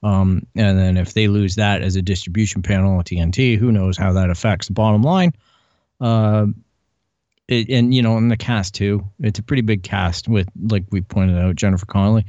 Um, 0.01 0.45
and 0.55 0.77
then 0.77 0.97
if 0.97 1.13
they 1.13 1.27
lose 1.27 1.55
that 1.55 1.81
as 1.81 1.95
a 1.95 2.01
distribution 2.01 2.61
panel 2.61 2.99
at 2.99 3.05
TNT, 3.05 3.57
who 3.57 3.71
knows 3.71 3.97
how 3.97 4.11
that 4.13 4.29
affects 4.29 4.67
the 4.67 4.73
bottom 4.73 5.01
line. 5.01 5.31
Uh, 6.01 6.47
it, 7.47 7.69
and 7.69 7.93
you 7.93 8.01
know, 8.01 8.17
in 8.17 8.27
the 8.27 8.37
cast 8.37 8.73
too, 8.73 9.05
it's 9.19 9.39
a 9.39 9.43
pretty 9.43 9.61
big 9.61 9.83
cast 9.83 10.27
with, 10.27 10.49
like 10.67 10.83
we 10.91 11.01
pointed 11.01 11.37
out, 11.37 11.55
Jennifer 11.55 11.85
Connelly 11.85 12.25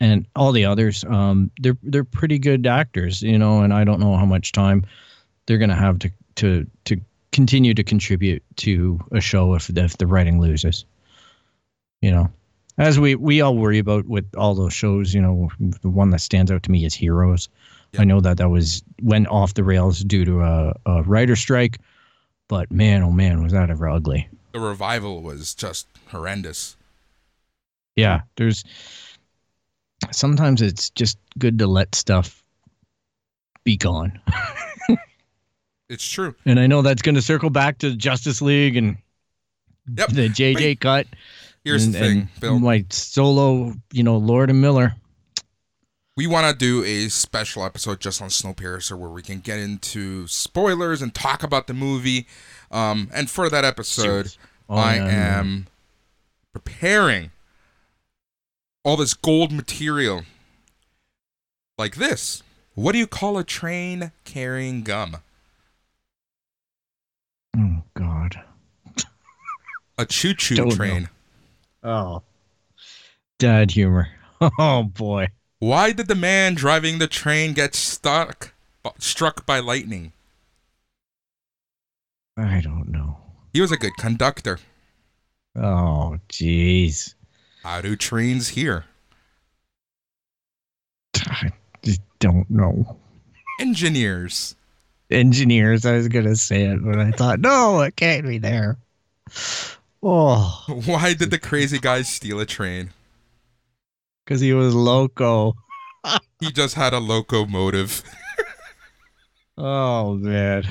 and 0.00 0.26
all 0.36 0.52
the 0.52 0.64
others. 0.64 1.04
Um, 1.04 1.50
they're 1.60 1.76
they're 1.82 2.04
pretty 2.04 2.38
good 2.38 2.66
actors, 2.66 3.22
you 3.22 3.38
know, 3.38 3.62
and 3.62 3.72
I 3.72 3.84
don't 3.84 4.00
know 4.00 4.16
how 4.16 4.26
much 4.26 4.52
time 4.52 4.84
they're 5.46 5.58
going 5.58 5.70
to 5.70 5.76
have 5.76 5.98
to 6.00 6.10
to 6.36 6.66
to 6.84 7.00
continue 7.36 7.74
to 7.74 7.84
contribute 7.84 8.42
to 8.56 8.98
a 9.12 9.20
show 9.20 9.52
if 9.52 9.68
if 9.68 9.98
the 9.98 10.06
writing 10.06 10.40
loses. 10.40 10.86
You 12.00 12.10
know, 12.10 12.30
as 12.78 12.98
we 12.98 13.14
we 13.14 13.42
all 13.42 13.54
worry 13.54 13.78
about 13.78 14.06
with 14.06 14.24
all 14.38 14.54
those 14.54 14.72
shows. 14.72 15.12
You 15.12 15.20
know, 15.20 15.50
the 15.82 15.90
one 15.90 16.08
that 16.10 16.20
stands 16.20 16.50
out 16.50 16.62
to 16.62 16.70
me 16.70 16.86
is 16.86 16.94
Heroes. 16.94 17.50
I 17.98 18.04
know 18.04 18.20
that 18.20 18.38
that 18.38 18.48
was 18.48 18.82
went 19.02 19.28
off 19.28 19.52
the 19.52 19.64
rails 19.64 20.00
due 20.00 20.24
to 20.24 20.40
a, 20.40 20.74
a 20.86 21.02
writer 21.02 21.36
strike, 21.36 21.78
but 22.48 22.70
man, 22.70 23.02
oh 23.02 23.12
man, 23.12 23.42
was 23.42 23.52
that 23.52 23.70
ever 23.70 23.88
ugly. 23.88 24.28
the 24.52 24.60
revival 24.60 25.20
was 25.20 25.54
just 25.54 25.86
horrendous 26.08 26.76
Yeah, 27.96 28.22
there's 28.36 28.64
sometimes 30.10 30.62
it's 30.62 30.88
just 30.90 31.18
good 31.38 31.58
to 31.58 31.66
let 31.66 31.94
stuff 31.94 32.42
be 33.64 33.76
gone. 33.76 34.20
it's 35.88 36.06
true 36.08 36.34
And 36.44 36.58
I 36.58 36.66
know 36.66 36.82
that's 36.82 37.02
going 37.02 37.14
to 37.14 37.22
circle 37.22 37.50
back 37.50 37.78
to 37.78 37.94
Justice 37.96 38.42
League 38.42 38.76
and 38.76 38.96
Yep. 39.96 40.08
the 40.10 40.28
JJ 40.28 40.80
cut. 40.80 41.06
here's 41.62 41.84
and, 41.84 41.94
the 41.94 41.98
thing 41.98 42.28
Bill. 42.40 42.58
My 42.58 42.84
solo, 42.90 43.72
you 43.92 44.02
know, 44.02 44.16
Lord 44.16 44.50
and 44.50 44.60
Miller. 44.60 44.94
we 46.16 46.26
want 46.26 46.46
to 46.50 46.56
do 46.58 46.82
a 46.84 47.08
special 47.08 47.64
episode 47.64 48.00
just 48.00 48.20
on 48.20 48.28
Snowpiercer 48.28 48.98
where 48.98 49.10
we 49.10 49.22
can 49.22 49.38
get 49.40 49.58
into 49.60 50.26
spoilers 50.26 51.02
and 51.02 51.14
talk 51.14 51.42
about 51.44 51.66
the 51.68 51.74
movie. 51.74 52.26
Um, 52.72 53.08
and 53.14 53.30
for 53.30 53.48
that 53.48 53.64
episode, 53.64 54.34
Oh, 54.68 54.74
I 54.76 54.96
yeah, 54.96 55.38
am 55.38 55.68
preparing 56.52 57.30
all 58.84 58.96
this 58.96 59.14
gold 59.14 59.52
material 59.52 60.24
like 61.78 61.94
this. 61.94 62.42
What 62.74 62.90
do 62.92 62.98
you 62.98 63.06
call 63.06 63.38
a 63.38 63.44
train 63.44 64.10
carrying 64.24 64.82
gum? 64.82 65.18
Oh 67.56 67.82
God. 67.94 68.40
A 69.98 70.04
choo 70.06 70.34
choo 70.34 70.56
Don't 70.56 70.68
know. 70.68 70.74
train. 70.76 71.08
Oh. 71.82 72.22
Dad 73.38 73.70
humor. 73.70 74.08
Oh 74.58 74.82
boy. 74.82 75.28
Why 75.60 75.92
did 75.92 76.08
the 76.08 76.14
man 76.14 76.54
driving 76.54 76.98
the 76.98 77.06
train 77.06 77.54
get 77.54 77.74
stuck, 77.74 78.52
struck 78.98 79.46
by 79.46 79.60
lightning? 79.60 80.12
I 82.36 82.60
don't 82.60 82.88
know. 82.92 83.16
He 83.54 83.62
was 83.62 83.72
a 83.72 83.78
good 83.78 83.96
conductor. 83.96 84.58
Oh, 85.58 86.18
jeez. 86.28 87.14
How 87.62 87.80
do 87.80 87.96
trains 87.96 88.48
here? 88.48 88.84
I 91.16 91.50
just 91.82 92.02
don't 92.18 92.50
know. 92.50 92.98
Engineers. 93.58 94.54
Engineers, 95.10 95.86
I 95.86 95.92
was 95.92 96.08
gonna 96.08 96.36
say 96.36 96.62
it, 96.64 96.84
but 96.84 96.98
I 96.98 97.10
thought, 97.12 97.40
no, 97.40 97.80
it 97.82 97.96
can't 97.96 98.26
be 98.26 98.38
there. 98.38 98.76
Oh, 100.02 100.64
Why 100.86 101.14
did 101.14 101.30
the 101.30 101.38
crazy 101.38 101.78
guy 101.78 102.02
steal 102.02 102.40
a 102.40 102.46
train? 102.46 102.90
because 104.24 104.40
he 104.40 104.52
was 104.52 104.74
loco. 104.74 105.54
He 106.40 106.52
just 106.52 106.74
had 106.74 106.92
a 106.92 106.98
locomotive. 106.98 108.02
Oh 109.58 110.14
man. 110.14 110.64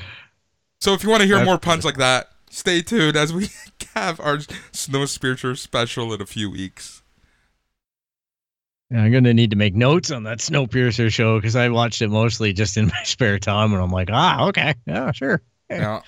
So 0.80 0.94
if 0.94 1.04
you 1.04 1.10
want 1.10 1.22
to 1.22 1.28
hear 1.28 1.36
That's- 1.38 1.48
more 1.48 1.58
puns 1.58 1.84
like 1.84 1.98
that, 1.98 2.30
stay 2.50 2.82
tuned 2.82 3.16
as 3.18 3.34
we 3.34 3.48
have 3.96 4.20
our 4.20 4.40
Snow 4.72 5.06
Spiritual 5.06 5.56
special 5.56 6.14
in 6.14 6.22
a 6.22 6.26
few 6.26 6.50
weeks. 6.52 7.02
I'm 8.96 9.12
gonna 9.12 9.34
need 9.34 9.50
to 9.52 9.56
make 9.56 9.76
notes 9.76 10.12
on 10.12 10.24
that 10.24 10.40
Snowpiercer 10.40 11.12
show 11.12 11.38
because 11.40 11.56
I 11.56 11.70
watched 11.70 12.02
it 12.02 12.10
mostly 12.10 12.54
just 12.54 12.78
in 12.78 12.88
my 12.96 13.04
spare 13.04 13.40
time, 13.40 13.74
and 13.74 13.82
I'm 13.82 13.92
like, 13.92 14.10
ah, 14.12 14.48
okay, 14.48 14.74
yeah, 14.86 15.12
sure, 15.12 15.42
Yeah. 15.70 16.02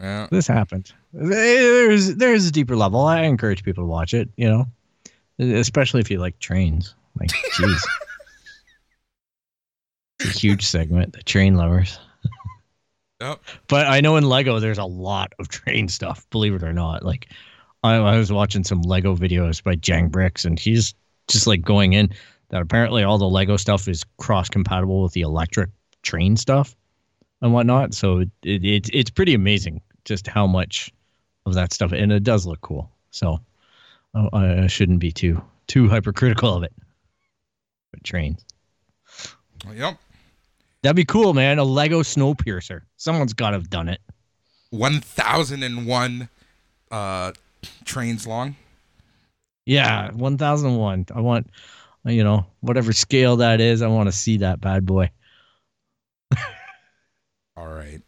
Yeah. 0.00 0.26
this 0.30 0.46
happened. 0.46 0.92
There's 1.12 2.14
there's 2.16 2.46
a 2.46 2.50
deeper 2.50 2.76
level. 2.76 3.00
I 3.04 3.22
encourage 3.22 3.62
people 3.62 3.84
to 3.84 3.88
watch 3.88 4.14
it. 4.14 4.30
You 4.36 4.48
know, 4.48 4.66
especially 5.58 6.00
if 6.00 6.10
you 6.10 6.18
like 6.18 6.38
trains. 6.38 6.94
Like, 7.20 7.28
jeez, 7.54 7.82
a 10.20 10.28
huge 10.28 10.64
segment, 10.64 11.12
the 11.12 11.22
train 11.22 11.56
lovers. 11.56 11.98
Yep. 13.20 13.40
But 13.68 13.86
I 13.86 14.00
know 14.00 14.16
in 14.16 14.24
Lego 14.28 14.58
there's 14.58 14.78
a 14.78 14.84
lot 14.84 15.32
of 15.38 15.48
train 15.48 15.88
stuff. 15.88 16.26
Believe 16.30 16.54
it 16.54 16.62
or 16.62 16.72
not, 16.72 17.04
like 17.04 17.28
I, 17.84 17.96
I 17.96 18.16
was 18.16 18.32
watching 18.32 18.64
some 18.64 18.82
Lego 18.82 19.14
videos 19.14 19.62
by 19.62 19.74
Jang 19.74 20.08
Bricks, 20.08 20.44
and 20.44 20.58
he's 20.58 20.94
just 21.28 21.46
like 21.46 21.62
going 21.62 21.92
in 21.92 22.10
that 22.52 22.60
apparently 22.60 23.02
all 23.02 23.18
the 23.18 23.28
Lego 23.28 23.56
stuff 23.56 23.88
is 23.88 24.04
cross 24.18 24.48
compatible 24.48 25.02
with 25.02 25.12
the 25.12 25.22
electric 25.22 25.70
train 26.02 26.36
stuff 26.36 26.76
and 27.40 27.52
whatnot. 27.52 27.94
So 27.94 28.18
it, 28.18 28.30
it, 28.44 28.64
it's 28.64 28.90
it's 28.92 29.10
pretty 29.10 29.34
amazing 29.34 29.80
just 30.04 30.26
how 30.28 30.46
much 30.46 30.92
of 31.46 31.54
that 31.54 31.72
stuff, 31.72 31.92
and 31.92 32.12
it 32.12 32.22
does 32.22 32.46
look 32.46 32.60
cool. 32.60 32.90
So 33.10 33.40
I, 34.14 34.62
I 34.62 34.66
shouldn't 34.68 35.00
be 35.00 35.10
too 35.10 35.42
too 35.66 35.88
hypercritical 35.88 36.54
of 36.54 36.62
it. 36.62 36.72
But 37.90 38.04
trains. 38.04 38.44
Yep. 39.74 39.98
That'd 40.82 40.96
be 40.96 41.04
cool, 41.04 41.32
man. 41.34 41.58
A 41.58 41.64
Lego 41.64 42.02
Snowpiercer. 42.02 42.82
Someone's 42.96 43.32
got 43.32 43.50
to 43.50 43.56
have 43.56 43.70
done 43.70 43.88
it. 43.88 44.00
1001 44.70 46.28
uh 46.90 47.32
trains 47.84 48.26
long. 48.26 48.56
Yeah, 49.64 50.10
1001. 50.10 51.06
I 51.14 51.20
want, 51.20 51.48
you 52.04 52.24
know, 52.24 52.46
whatever 52.60 52.92
scale 52.92 53.36
that 53.36 53.60
is, 53.60 53.82
I 53.82 53.88
want 53.88 54.08
to 54.08 54.12
see 54.12 54.38
that 54.38 54.60
bad 54.60 54.86
boy. 54.86 55.10
All 57.56 57.68
right. 57.68 58.00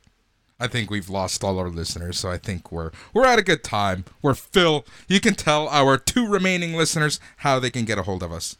I 0.58 0.66
think 0.68 0.90
we've 0.90 1.10
lost 1.10 1.44
all 1.44 1.58
our 1.58 1.68
listeners, 1.68 2.18
so 2.18 2.30
I 2.30 2.38
think 2.38 2.72
we're 2.72 2.90
we're 3.12 3.26
at 3.26 3.38
a 3.38 3.42
good 3.42 3.62
time. 3.64 4.04
We're 4.22 4.34
Phil. 4.34 4.86
You 5.08 5.20
can 5.20 5.34
tell 5.34 5.68
our 5.68 5.98
two 5.98 6.26
remaining 6.26 6.72
listeners 6.74 7.20
how 7.38 7.58
they 7.58 7.70
can 7.70 7.84
get 7.84 7.98
a 7.98 8.02
hold 8.02 8.22
of 8.22 8.32
us. 8.32 8.56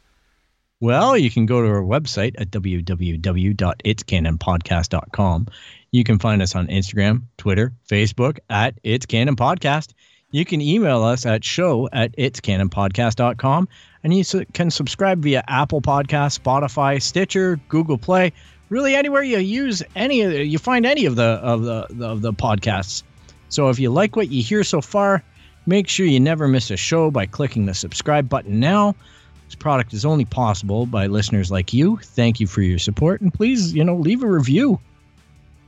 Well, 0.81 1.17
you 1.17 1.31
can 1.31 1.45
go 1.45 1.61
to 1.61 1.69
our 1.69 1.81
website 1.81 2.33
at 2.37 2.51
www.itscanonpodcast.com. 2.51 5.47
You 5.91 6.03
can 6.03 6.19
find 6.19 6.41
us 6.41 6.53
on 6.53 6.67
Instagram, 6.67 7.21
Twitter, 7.37 7.71
Facebook 7.89 8.39
at 8.49 8.77
It's 8.83 9.05
Canon 9.05 9.37
Podcast. 9.37 9.93
You 10.31 10.43
can 10.43 10.59
email 10.59 11.01
us 11.01 11.25
at 11.25 11.45
show 11.45 11.87
at 11.93 12.13
itscanonpodcast.com. 12.17 13.69
And 14.05 14.15
you 14.15 14.45
can 14.53 14.69
subscribe 14.69 15.23
via 15.23 15.43
Apple 15.47 15.81
Podcast, 15.81 16.39
Spotify, 16.39 17.01
Stitcher, 17.01 17.59
Google 17.69 17.97
Play, 17.97 18.33
really 18.69 18.93
anywhere 18.93 19.23
you 19.23 19.39
use 19.39 19.81
any 19.95 20.21
of 20.21 20.31
the, 20.31 20.45
you 20.45 20.59
find 20.59 20.85
any 20.85 21.07
of 21.07 21.15
the 21.15 21.23
of 21.23 21.63
the, 21.63 21.87
the 21.89 22.07
of 22.07 22.21
the 22.21 22.31
podcasts. 22.31 23.01
So 23.49 23.69
if 23.69 23.79
you 23.79 23.89
like 23.89 24.15
what 24.15 24.29
you 24.29 24.43
hear 24.43 24.63
so 24.63 24.79
far, 24.79 25.23
make 25.65 25.87
sure 25.87 26.05
you 26.05 26.19
never 26.19 26.47
miss 26.47 26.69
a 26.69 26.77
show 26.77 27.09
by 27.09 27.25
clicking 27.25 27.65
the 27.65 27.73
subscribe 27.73 28.29
button 28.29 28.59
now. 28.59 28.93
This 29.47 29.55
product 29.55 29.91
is 29.91 30.05
only 30.05 30.25
possible 30.25 30.85
by 30.85 31.07
listeners 31.07 31.49
like 31.49 31.73
you. 31.73 31.97
Thank 31.97 32.39
you 32.39 32.45
for 32.45 32.61
your 32.61 32.77
support 32.77 33.21
and 33.21 33.33
please, 33.33 33.73
you 33.73 33.83
know, 33.83 33.95
leave 33.95 34.21
a 34.21 34.27
review. 34.27 34.79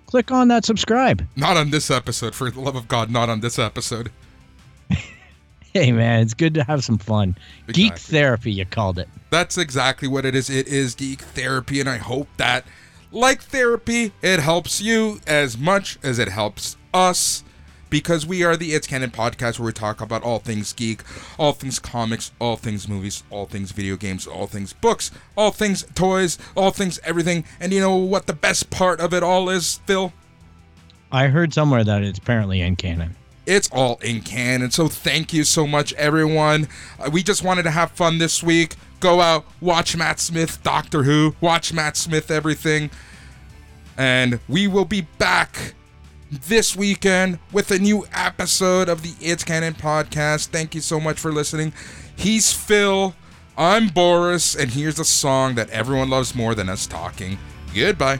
Click 0.06 0.32
on 0.32 0.50
that 0.50 0.64
subscribe. 0.64 1.28
Not 1.36 1.58
on 1.58 1.72
this 1.72 1.90
episode, 1.90 2.36
for 2.36 2.52
the 2.52 2.62
love 2.62 2.76
of 2.76 2.88
God, 2.88 3.10
not 3.10 3.30
on 3.30 3.40
this 3.40 3.58
episode. 3.58 4.12
Hey 5.84 5.92
man, 5.92 6.22
it's 6.22 6.34
good 6.34 6.56
to 6.56 6.64
have 6.64 6.84
some 6.84 6.98
fun. 6.98 7.38
Geek 7.68 8.00
therapy 8.00 8.52
you 8.52 8.66
called 8.66 8.98
it. 8.98 9.08
That's 9.30 9.60
exactly 9.60 10.08
what 10.08 10.26
it 10.26 10.34
is. 10.34 10.50
It 10.50 10.68
is 10.68 10.96
geek 10.96 11.22
therapy, 11.22 11.80
and 11.80 11.88
I 11.88 11.98
hope 11.98 12.28
that, 12.38 12.66
like 13.12 13.44
therapy, 13.44 14.12
it 14.24 14.40
helps 14.40 14.82
you 14.82 15.20
as 15.28 15.56
much 15.56 16.00
as 16.02 16.18
it 16.18 16.30
helps 16.30 16.78
us. 16.96 17.44
Because 17.92 18.26
we 18.26 18.44
are 18.44 18.58
the 18.58 18.74
It's 18.74 18.88
Canon 18.88 19.12
podcast 19.12 19.60
where 19.60 19.68
we 19.68 19.72
talk 19.72 20.02
about 20.02 20.24
all 20.24 20.40
things 20.40 20.74
geek, 20.74 21.04
all 21.38 21.54
things 21.54 21.78
comics, 21.78 22.32
all 22.40 22.56
things 22.56 22.88
movies, 22.88 23.24
all 23.30 23.46
things 23.46 23.72
video 23.72 23.98
games, 23.98 24.26
all 24.26 24.48
things 24.48 24.74
books, 24.74 25.12
all 25.38 25.52
things 25.52 25.86
toys, 25.94 26.40
all 26.56 26.72
things 26.72 27.00
everything. 27.04 27.46
And 27.60 27.72
you 27.72 27.80
know 27.82 27.96
what 27.96 28.26
the 28.26 28.34
best 28.34 28.72
part 28.72 29.00
of 29.00 29.14
it 29.14 29.22
all 29.22 29.48
is, 29.48 29.80
Phil? 29.86 30.12
I 31.12 31.28
heard 31.28 31.54
somewhere 31.54 31.84
that 31.84 32.02
it's 32.02 32.18
apparently 32.18 32.62
in 32.62 32.78
canon. 32.78 33.16
It's 33.48 33.70
all 33.72 33.98
in 34.04 34.22
canon. 34.22 34.72
So 34.72 34.90
thank 34.90 35.32
you 35.34 35.46
so 35.46 35.66
much, 35.66 35.94
everyone. 35.94 36.68
Uh, 37.00 37.10
we 37.12 37.24
just 37.24 37.44
wanted 37.44 37.64
to 37.64 37.72
have 37.72 37.92
fun 37.92 38.18
this 38.18 38.44
week. 38.44 38.76
Go 39.00 39.22
out, 39.22 39.46
watch 39.62 39.96
Matt 39.96 40.20
Smith, 40.20 40.62
Doctor 40.64 41.04
Who, 41.04 41.34
watch 41.40 41.72
Matt 41.72 41.96
Smith, 41.96 42.30
everything. 42.30 42.92
And 43.98 44.42
we 44.50 44.68
will 44.68 44.86
be 44.86 45.02
back 45.18 45.76
this 46.30 46.76
weekend 46.76 47.40
with 47.54 47.72
a 47.72 47.80
new 47.80 48.06
episode 48.14 48.90
of 48.90 49.02
the 49.02 49.14
It's 49.26 49.46
Canon 49.46 49.76
podcast. 49.76 50.48
Thank 50.48 50.76
you 50.76 50.82
so 50.82 51.00
much 51.00 51.18
for 51.18 51.32
listening. 51.32 51.72
He's 52.18 52.52
Phil. 52.52 53.16
I'm 53.58 53.88
Boris. 53.88 54.56
And 54.56 54.72
here's 54.72 55.00
a 55.00 55.06
song 55.06 55.56
that 55.56 55.70
everyone 55.70 56.10
loves 56.10 56.36
more 56.36 56.54
than 56.54 56.68
us 56.68 56.86
talking. 56.86 57.38
Goodbye. 57.74 58.20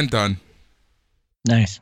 And 0.00 0.08
done. 0.08 0.40
Nice. 1.44 1.80